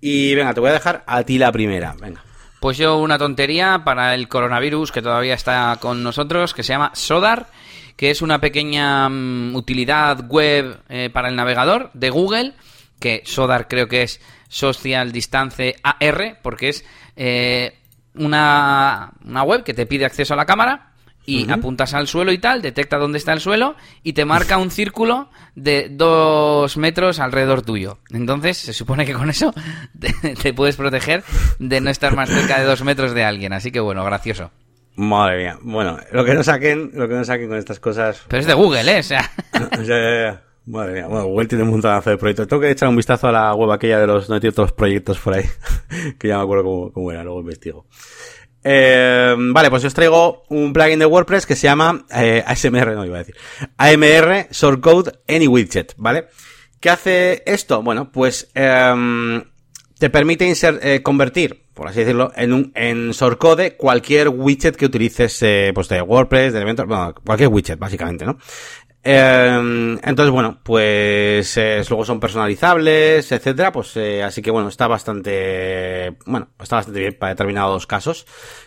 Y 0.00 0.36
venga, 0.36 0.54
te 0.54 0.60
voy 0.60 0.70
a 0.70 0.74
dejar 0.74 1.02
a 1.04 1.24
ti 1.24 1.36
la 1.36 1.50
primera, 1.50 1.96
venga. 2.00 2.22
Pues 2.60 2.78
yo 2.78 2.98
una 2.98 3.18
tontería 3.18 3.82
para 3.84 4.14
el 4.14 4.28
coronavirus 4.28 4.92
que 4.92 5.02
todavía 5.02 5.34
está 5.34 5.76
con 5.80 6.04
nosotros, 6.04 6.54
que 6.54 6.62
se 6.62 6.72
llama 6.72 6.92
Sodar, 6.94 7.48
que 7.96 8.12
es 8.12 8.22
una 8.22 8.40
pequeña 8.40 9.08
mm, 9.08 9.56
utilidad 9.56 10.28
web 10.28 10.78
eh, 10.88 11.10
para 11.12 11.28
el 11.28 11.34
navegador 11.34 11.90
de 11.92 12.10
Google, 12.10 12.52
que 13.00 13.24
Sodar 13.26 13.66
creo 13.66 13.88
que 13.88 14.04
es 14.04 14.20
Social 14.48 15.10
Distance 15.10 15.74
AR, 15.82 16.38
porque 16.40 16.68
es 16.68 16.84
eh, 17.16 17.79
una, 18.14 19.12
una 19.24 19.42
web 19.42 19.62
que 19.64 19.74
te 19.74 19.86
pide 19.86 20.04
acceso 20.04 20.34
a 20.34 20.36
la 20.36 20.46
cámara 20.46 20.90
y 21.26 21.50
apuntas 21.50 21.94
al 21.94 22.08
suelo 22.08 22.32
y 22.32 22.38
tal, 22.38 22.60
detecta 22.60 22.98
dónde 22.98 23.18
está 23.18 23.32
el 23.32 23.40
suelo 23.40 23.76
y 24.02 24.14
te 24.14 24.24
marca 24.24 24.58
un 24.58 24.70
círculo 24.70 25.30
de 25.54 25.88
dos 25.90 26.76
metros 26.76 27.20
alrededor 27.20 27.62
tuyo. 27.62 27.98
Entonces, 28.10 28.56
se 28.56 28.72
supone 28.72 29.06
que 29.06 29.12
con 29.12 29.30
eso 29.30 29.54
te, 29.98 30.12
te 30.34 30.52
puedes 30.52 30.76
proteger 30.76 31.22
de 31.58 31.80
no 31.80 31.90
estar 31.90 32.16
más 32.16 32.30
cerca 32.30 32.58
de 32.58 32.64
dos 32.64 32.82
metros 32.82 33.14
de 33.14 33.24
alguien. 33.24 33.52
Así 33.52 33.70
que 33.70 33.80
bueno, 33.80 34.04
gracioso. 34.04 34.50
Madre 34.96 35.38
mía. 35.38 35.58
Bueno, 35.62 35.98
lo 36.12 36.24
que 36.24 36.34
no 36.34 36.42
saquen, 36.42 36.90
lo 36.94 37.08
que 37.08 37.14
no 37.14 37.24
saquen 37.24 37.48
con 37.48 37.58
estas 37.58 37.78
cosas. 37.78 38.22
Pero 38.26 38.40
es 38.40 38.46
de 38.46 38.54
Google, 38.54 38.96
¿eh? 38.96 39.00
O 39.00 39.02
sea. 39.02 39.30
Madre 40.70 40.92
mía. 40.94 41.06
Bueno, 41.06 41.26
Google 41.26 41.46
tiene 41.48 41.64
un 41.64 41.70
montonazo 41.70 42.10
de 42.10 42.16
proyectos. 42.18 42.46
Tengo 42.48 42.62
que 42.62 42.70
echar 42.70 42.88
un 42.88 42.96
vistazo 42.96 43.28
a 43.28 43.32
la 43.32 43.54
web 43.54 43.70
aquella 43.72 43.98
de 43.98 44.06
los, 44.06 44.28
no 44.28 44.36
otros 44.36 44.72
proyectos 44.72 45.18
por 45.18 45.34
ahí. 45.34 45.44
que 46.18 46.28
ya 46.28 46.36
me 46.38 46.42
acuerdo 46.44 46.64
cómo, 46.64 46.92
cómo 46.92 47.10
era, 47.12 47.24
luego 47.24 47.40
investigo. 47.40 47.86
Eh, 48.62 49.34
vale, 49.38 49.70
pues 49.70 49.84
os 49.84 49.94
traigo 49.94 50.42
un 50.50 50.72
plugin 50.72 50.98
de 50.98 51.06
WordPress 51.06 51.46
que 51.46 51.56
se 51.56 51.66
llama 51.66 52.04
eh, 52.14 52.42
ASMR, 52.46 52.94
no 52.94 53.06
iba 53.06 53.16
a 53.16 53.24
decir. 53.24 53.36
AMR 53.78 54.48
Shortcode 54.50 55.12
Any 55.26 55.46
Widget, 55.48 55.94
¿vale? 55.96 56.26
¿Qué 56.78 56.90
hace 56.90 57.42
esto? 57.46 57.82
Bueno, 57.82 58.10
pues 58.12 58.50
em, 58.54 59.42
te 59.98 60.10
permite 60.10 60.46
inser- 60.48 60.78
eh, 60.82 61.02
convertir, 61.02 61.64
por 61.74 61.88
así 61.88 62.00
decirlo, 62.00 62.32
en 62.36 62.52
un 62.52 62.72
en 62.74 63.10
shortcode 63.12 63.76
cualquier 63.76 64.28
widget 64.28 64.76
que 64.76 64.86
utilices, 64.86 65.42
eh, 65.42 65.72
pues 65.74 65.88
de 65.88 66.02
WordPress, 66.02 66.52
de 66.52 66.58
elementos, 66.58 66.86
bueno, 66.86 67.14
cualquier 67.24 67.48
widget, 67.48 67.78
básicamente, 67.78 68.24
¿no? 68.26 68.36
Eh, 69.02 69.98
entonces, 70.02 70.30
bueno, 70.30 70.60
pues 70.62 71.56
eh, 71.56 71.82
luego 71.88 72.04
son 72.04 72.20
personalizables, 72.20 73.32
etcétera, 73.32 73.72
pues 73.72 73.96
eh, 73.96 74.22
así 74.22 74.42
que 74.42 74.50
bueno, 74.50 74.68
está 74.68 74.88
bastante, 74.88 76.16
bueno, 76.26 76.48
está 76.60 76.76
bastante 76.76 77.00
bien 77.00 77.16
para 77.18 77.32
determinados 77.32 77.86
casos. 77.86 78.26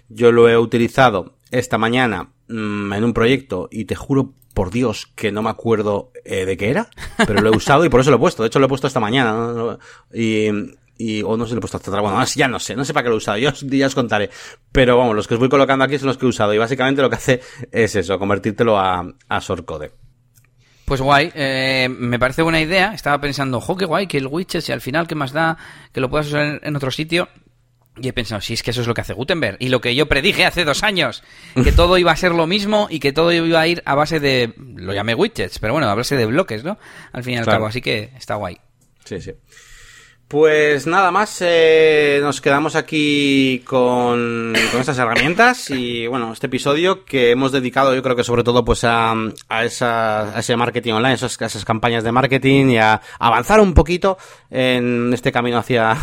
Yo 0.09 0.31
lo 0.31 0.49
he 0.49 0.57
utilizado 0.57 1.37
esta 1.51 1.77
mañana 1.77 2.31
mm, 2.47 2.93
en 2.93 3.03
un 3.03 3.13
proyecto 3.13 3.67
y 3.71 3.85
te 3.85 3.95
juro 3.95 4.33
por 4.53 4.71
Dios 4.71 5.11
que 5.15 5.31
no 5.31 5.41
me 5.41 5.49
acuerdo 5.49 6.11
eh, 6.25 6.45
de 6.45 6.57
qué 6.57 6.69
era, 6.69 6.89
pero 7.17 7.41
lo 7.41 7.51
he 7.51 7.55
usado 7.55 7.85
y 7.85 7.89
por 7.89 8.01
eso 8.01 8.09
lo 8.09 8.17
he 8.17 8.19
puesto. 8.19 8.43
De 8.43 8.47
hecho, 8.47 8.59
lo 8.59 8.65
he 8.65 8.69
puesto 8.69 8.87
esta 8.87 8.99
mañana 8.99 9.77
y, 10.11 10.47
y 10.97 11.21
o 11.23 11.37
no 11.37 11.45
sé, 11.45 11.53
lo 11.53 11.59
he 11.59 11.61
puesto 11.61 11.77
hasta 11.77 11.91
atrás. 11.91 12.03
Bueno, 12.03 12.23
ya 12.25 12.47
no 12.47 12.59
sé, 12.59 12.75
no 12.75 12.85
sé 12.85 12.93
para 12.93 13.03
qué 13.03 13.09
lo 13.09 13.15
he 13.15 13.17
usado. 13.17 13.37
Yo 13.37 13.51
ya 13.51 13.87
os 13.87 13.95
contaré. 13.95 14.29
Pero 14.71 14.97
vamos, 14.97 15.15
los 15.15 15.27
que 15.27 15.35
os 15.35 15.39
voy 15.39 15.49
colocando 15.49 15.85
aquí 15.85 15.97
son 15.99 16.07
los 16.07 16.17
que 16.17 16.25
he 16.25 16.29
usado 16.29 16.53
y 16.53 16.57
básicamente 16.57 17.01
lo 17.01 17.09
que 17.09 17.15
hace 17.15 17.41
es 17.71 17.95
eso, 17.95 18.17
convertírtelo 18.17 18.77
a, 18.77 19.05
a 19.29 19.39
shortcode. 19.39 20.02
Pues 20.85 20.99
guay, 21.01 21.31
eh, 21.33 21.87
me 21.89 22.19
parece 22.19 22.41
buena 22.41 22.59
idea. 22.61 22.93
Estaba 22.93 23.19
pensando, 23.21 23.61
jo, 23.61 23.75
qué 23.77 23.85
guay, 23.85 24.07
que 24.07 24.17
el 24.17 24.27
widget, 24.27 24.61
si 24.61 24.71
al 24.71 24.81
final, 24.81 25.07
¿qué 25.07 25.15
más 25.15 25.31
da? 25.31 25.57
Que 25.91 26.01
lo 26.01 26.09
puedas 26.09 26.27
usar 26.27 26.41
en, 26.45 26.59
en 26.63 26.75
otro 26.75 26.91
sitio. 26.91 27.29
Y 27.95 28.07
he 28.07 28.13
pensado, 28.13 28.41
si 28.41 28.53
es 28.53 28.63
que 28.63 28.71
eso 28.71 28.81
es 28.81 28.87
lo 28.87 28.93
que 28.95 29.01
hace 29.01 29.13
Gutenberg. 29.13 29.57
Y 29.59 29.69
lo 29.69 29.79
que 29.79 29.93
yo 29.95 30.07
predije 30.07 30.45
hace 30.45 30.65
dos 30.65 30.81
años, 30.83 31.23
que 31.63 31.71
todo 31.75 31.97
iba 31.99 32.11
a 32.11 32.15
ser 32.15 32.31
lo 32.33 32.47
mismo 32.47 32.87
y 32.89 32.99
que 32.99 33.13
todo 33.13 33.31
iba 33.31 33.61
a 33.61 33.67
ir 33.67 33.81
a 33.85 33.93
base 33.95 34.19
de, 34.19 34.53
lo 34.57 34.93
llamé 34.93 35.13
widgets, 35.15 35.59
pero 35.59 35.73
bueno, 35.73 35.87
a 35.87 35.93
base 35.95 36.17
de 36.17 36.25
bloques, 36.25 36.63
¿no? 36.63 36.77
Al 37.11 37.23
fin 37.23 37.35
y 37.35 37.37
al 37.37 37.43
Claro. 37.43 37.57
cabo, 37.59 37.67
así 37.67 37.81
que 37.81 38.11
está 38.17 38.35
guay. 38.35 38.57
Sí, 39.05 39.21
sí. 39.21 39.31
Pues 40.33 40.87
nada 40.87 41.11
más, 41.11 41.43
eh, 41.45 42.17
nos 42.23 42.41
quedamos 42.41 42.75
aquí 42.75 43.61
con, 43.65 44.55
con 44.71 44.79
estas 44.81 44.97
herramientas 44.97 45.69
y 45.69 46.07
bueno, 46.07 46.33
este 46.33 46.47
episodio 46.47 47.05
que 47.05 47.29
hemos 47.29 47.51
dedicado 47.51 47.93
yo 47.93 48.01
creo 48.01 48.15
que 48.15 48.23
sobre 48.23 48.43
todo 48.43 48.65
pues 48.65 48.83
a, 48.83 49.13
esa, 49.63 50.33
ese 50.35 50.57
marketing 50.57 50.93
online, 50.93 51.13
esas, 51.13 51.39
a 51.39 51.45
esas 51.45 51.63
campañas 51.65 52.03
de 52.03 52.11
marketing 52.11 52.65
y 52.71 52.77
a 52.79 52.99
avanzar 53.19 53.59
un 53.59 53.75
poquito 53.75 54.17
en 54.49 55.13
este 55.13 55.31
camino 55.31 55.59
hacia 55.59 55.97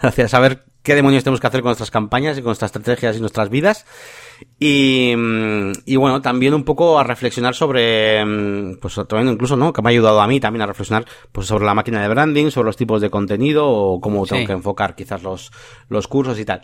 saber 0.28 0.64
qué 0.82 0.94
demonios 0.94 1.24
tenemos 1.24 1.40
que 1.40 1.46
hacer 1.46 1.60
con 1.60 1.68
nuestras 1.70 1.90
campañas 1.90 2.38
y 2.38 2.40
con 2.40 2.48
nuestras 2.50 2.70
estrategias 2.70 3.16
y 3.16 3.20
nuestras 3.20 3.50
vidas. 3.50 3.84
Y, 4.58 5.14
mm, 5.16 5.72
y 5.84 5.96
bueno, 5.96 6.22
también 6.22 6.54
un 6.54 6.64
poco 6.64 6.98
a 6.98 7.04
reflexionar 7.04 7.54
sobre, 7.54 8.24
mm, 8.24 8.78
pues 8.80 8.94
también 9.08 9.32
incluso, 9.34 9.56
¿no? 9.56 9.72
Que 9.72 9.82
me 9.82 9.88
ha 9.88 9.90
ayudado 9.90 10.20
a 10.20 10.26
mí 10.28 10.40
también 10.40 10.62
a 10.62 10.66
reflexionar, 10.66 11.04
pues 11.32 11.46
sobre 11.46 11.64
la 11.66 11.74
máquina 11.74 12.00
de 12.00 12.08
branding, 12.08 12.50
sobre 12.50 12.66
los 12.66 12.76
tipos 12.76 13.00
de 13.00 13.10
contenido 13.10 13.66
o 13.68 14.00
cómo 14.00 14.24
tengo 14.26 14.40
Sí. 14.42 14.46
que 14.46 14.52
enfocar 14.52 14.94
quizás 14.94 15.22
los, 15.22 15.50
los 15.88 16.06
cursos 16.08 16.38
y 16.38 16.44
tal. 16.44 16.62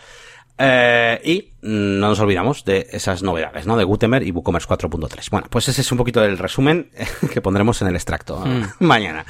Eh, 0.56 1.20
y 1.24 1.48
no 1.62 2.08
nos 2.08 2.20
olvidamos 2.20 2.64
de 2.64 2.86
esas 2.92 3.22
novedades, 3.22 3.66
¿no? 3.66 3.76
De 3.76 3.84
Gutenberg 3.84 4.24
y 4.26 4.30
WooCommerce 4.30 4.68
4.3. 4.68 5.30
Bueno, 5.30 5.46
pues 5.50 5.68
ese 5.68 5.80
es 5.80 5.90
un 5.90 5.98
poquito 5.98 6.20
del 6.20 6.38
resumen 6.38 6.90
que 7.32 7.40
pondremos 7.40 7.80
en 7.82 7.88
el 7.88 7.96
extracto 7.96 8.38
Mm. 8.44 8.62
mañana. 8.84 9.24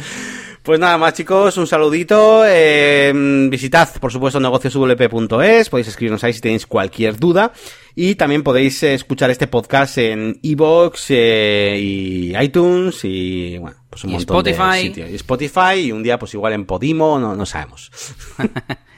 Pues 0.62 0.80
nada 0.80 0.96
más 0.96 1.12
chicos, 1.14 1.56
un 1.58 1.66
saludito. 1.66 2.42
eh, 2.46 3.12
visitad, 3.50 3.88
por 4.00 4.10
supuesto, 4.10 4.40
negocioswp.es. 4.40 5.68
Podéis 5.70 5.88
escribirnos 5.88 6.24
ahí 6.24 6.32
si 6.32 6.40
tenéis 6.40 6.66
cualquier 6.66 7.18
duda. 7.18 7.52
Y 7.94 8.14
también 8.16 8.42
podéis 8.42 8.82
escuchar 8.82 9.30
este 9.30 9.46
podcast 9.46 9.98
en 9.98 10.38
iVoox 10.42 11.06
eh, 11.10 11.78
y 11.80 12.36
iTunes 12.36 13.00
y 13.04 13.58
bueno, 13.58 13.76
pues 13.90 14.04
un 14.04 14.10
Y 14.10 14.12
montón 14.14 14.36
Spotify. 14.38 14.76
de 14.76 14.82
sitios. 14.82 15.10
Y 15.10 15.14
Spotify 15.16 15.74
y 15.80 15.92
un 15.92 16.02
día 16.02 16.18
pues 16.18 16.32
igual 16.34 16.54
en 16.54 16.64
Podimo, 16.64 17.18
no, 17.18 17.34
no 17.36 17.46
sabemos. 17.46 17.90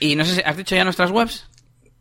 Y 0.00 0.14
no 0.16 0.24
sé 0.24 0.36
si, 0.36 0.40
¿has 0.44 0.56
dicho 0.56 0.74
ya 0.76 0.84
nuestras 0.84 1.10
webs? 1.10 1.46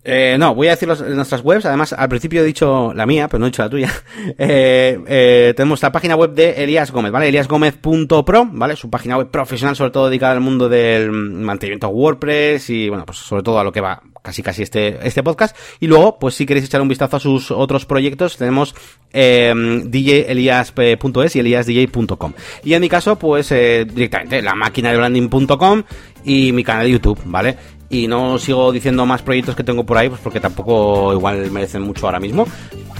Eh, 0.09 0.37
no, 0.39 0.55
voy 0.55 0.67
a 0.67 0.71
decir 0.71 0.87
los- 0.87 1.01
nuestras 1.01 1.41
webs. 1.43 1.65
Además, 1.65 1.91
al 1.91 2.07
principio 2.07 2.41
he 2.41 2.45
dicho 2.45 2.93
la 2.93 3.05
mía, 3.05 3.27
pero 3.27 3.39
no 3.39 3.47
he 3.47 3.49
dicho 3.49 3.61
la 3.63 3.69
tuya. 3.69 3.91
Eh, 4.39 4.97
eh, 5.07 5.53
tenemos 5.57 5.81
la 5.81 5.91
página 5.91 6.15
web 6.15 6.31
de 6.33 6.63
Elías 6.63 6.91
Gómez, 6.91 7.11
¿vale? 7.11 7.27
eliasgomez.pro, 7.27 8.47
¿vale? 8.51 8.75
Su 8.75 8.89
página 8.89 9.17
web 9.17 9.29
profesional, 9.29 9.75
sobre 9.75 9.91
todo 9.91 10.07
dedicada 10.09 10.33
al 10.33 10.39
mundo 10.41 10.69
del 10.69 11.11
mantenimiento 11.11 11.89
WordPress 11.89 12.69
y, 12.69 12.87
bueno, 12.89 13.05
pues 13.05 13.17
sobre 13.17 13.43
todo 13.43 13.59
a 13.59 13.63
lo 13.63 13.71
que 13.71 13.81
va 13.81 14.01
casi 14.21 14.43
casi 14.43 14.63
este, 14.63 14.97
este 15.05 15.23
podcast. 15.23 15.57
Y 15.79 15.87
luego, 15.87 16.19
pues 16.19 16.35
si 16.35 16.45
queréis 16.45 16.65
echar 16.65 16.81
un 16.81 16.87
vistazo 16.89 17.17
a 17.17 17.19
sus 17.19 17.51
otros 17.51 17.85
proyectos, 17.85 18.37
tenemos 18.37 18.75
eh, 19.11 19.53
djelias.es 19.85 21.35
y 21.35 21.39
eliasdj.com. 21.39 22.33
Y 22.63 22.73
en 22.73 22.81
mi 22.81 22.89
caso, 22.89 23.17
pues 23.17 23.51
eh, 23.51 23.85
directamente 23.89 24.41
la 24.41 24.55
máquina 24.55 24.91
de 24.91 24.97
branding.com 24.97 25.83
y 26.23 26.51
mi 26.51 26.63
canal 26.63 26.85
de 26.85 26.91
YouTube, 26.91 27.19
¿vale? 27.25 27.57
Y 27.89 28.07
no 28.07 28.37
sigo 28.37 28.71
diciendo 28.71 29.05
más 29.05 29.21
proyectos 29.21 29.55
que 29.55 29.63
tengo 29.63 29.85
por 29.85 29.97
ahí, 29.97 30.09
pues 30.09 30.21
porque 30.21 30.39
tampoco 30.39 31.13
igual 31.13 31.49
merecen 31.51 31.81
mucho 31.81 32.05
ahora 32.05 32.19
mismo. 32.19 32.45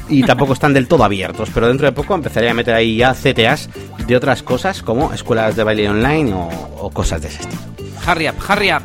Y 0.09 0.23
tampoco 0.23 0.53
están 0.53 0.73
del 0.73 0.87
todo 0.87 1.03
abiertos, 1.03 1.49
pero 1.53 1.67
dentro 1.67 1.85
de 1.85 1.91
poco 1.91 2.15
empezaré 2.15 2.49
a 2.49 2.53
meter 2.53 2.73
ahí 2.73 2.97
ya 2.97 3.13
CTAs 3.13 3.69
de 4.05 4.15
otras 4.15 4.41
cosas 4.41 4.81
como 4.81 5.11
escuelas 5.11 5.57
de 5.57 5.63
baile 5.63 5.89
online 5.89 6.33
o, 6.33 6.47
o 6.79 6.89
cosas 6.91 7.21
de 7.21 7.27
ese 7.27 7.41
estilo. 7.41 7.61
Hurry 8.07 8.29
up, 8.29 8.35
hurry 8.49 8.71
up. 8.71 8.83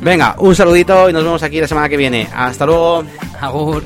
Venga, 0.00 0.34
un 0.38 0.54
saludito 0.54 1.08
y 1.08 1.12
nos 1.12 1.22
vemos 1.22 1.42
aquí 1.42 1.60
la 1.60 1.68
semana 1.68 1.88
que 1.88 1.96
viene. 1.96 2.26
Hasta 2.34 2.66
luego. 2.66 3.04
Agur. 3.40 3.84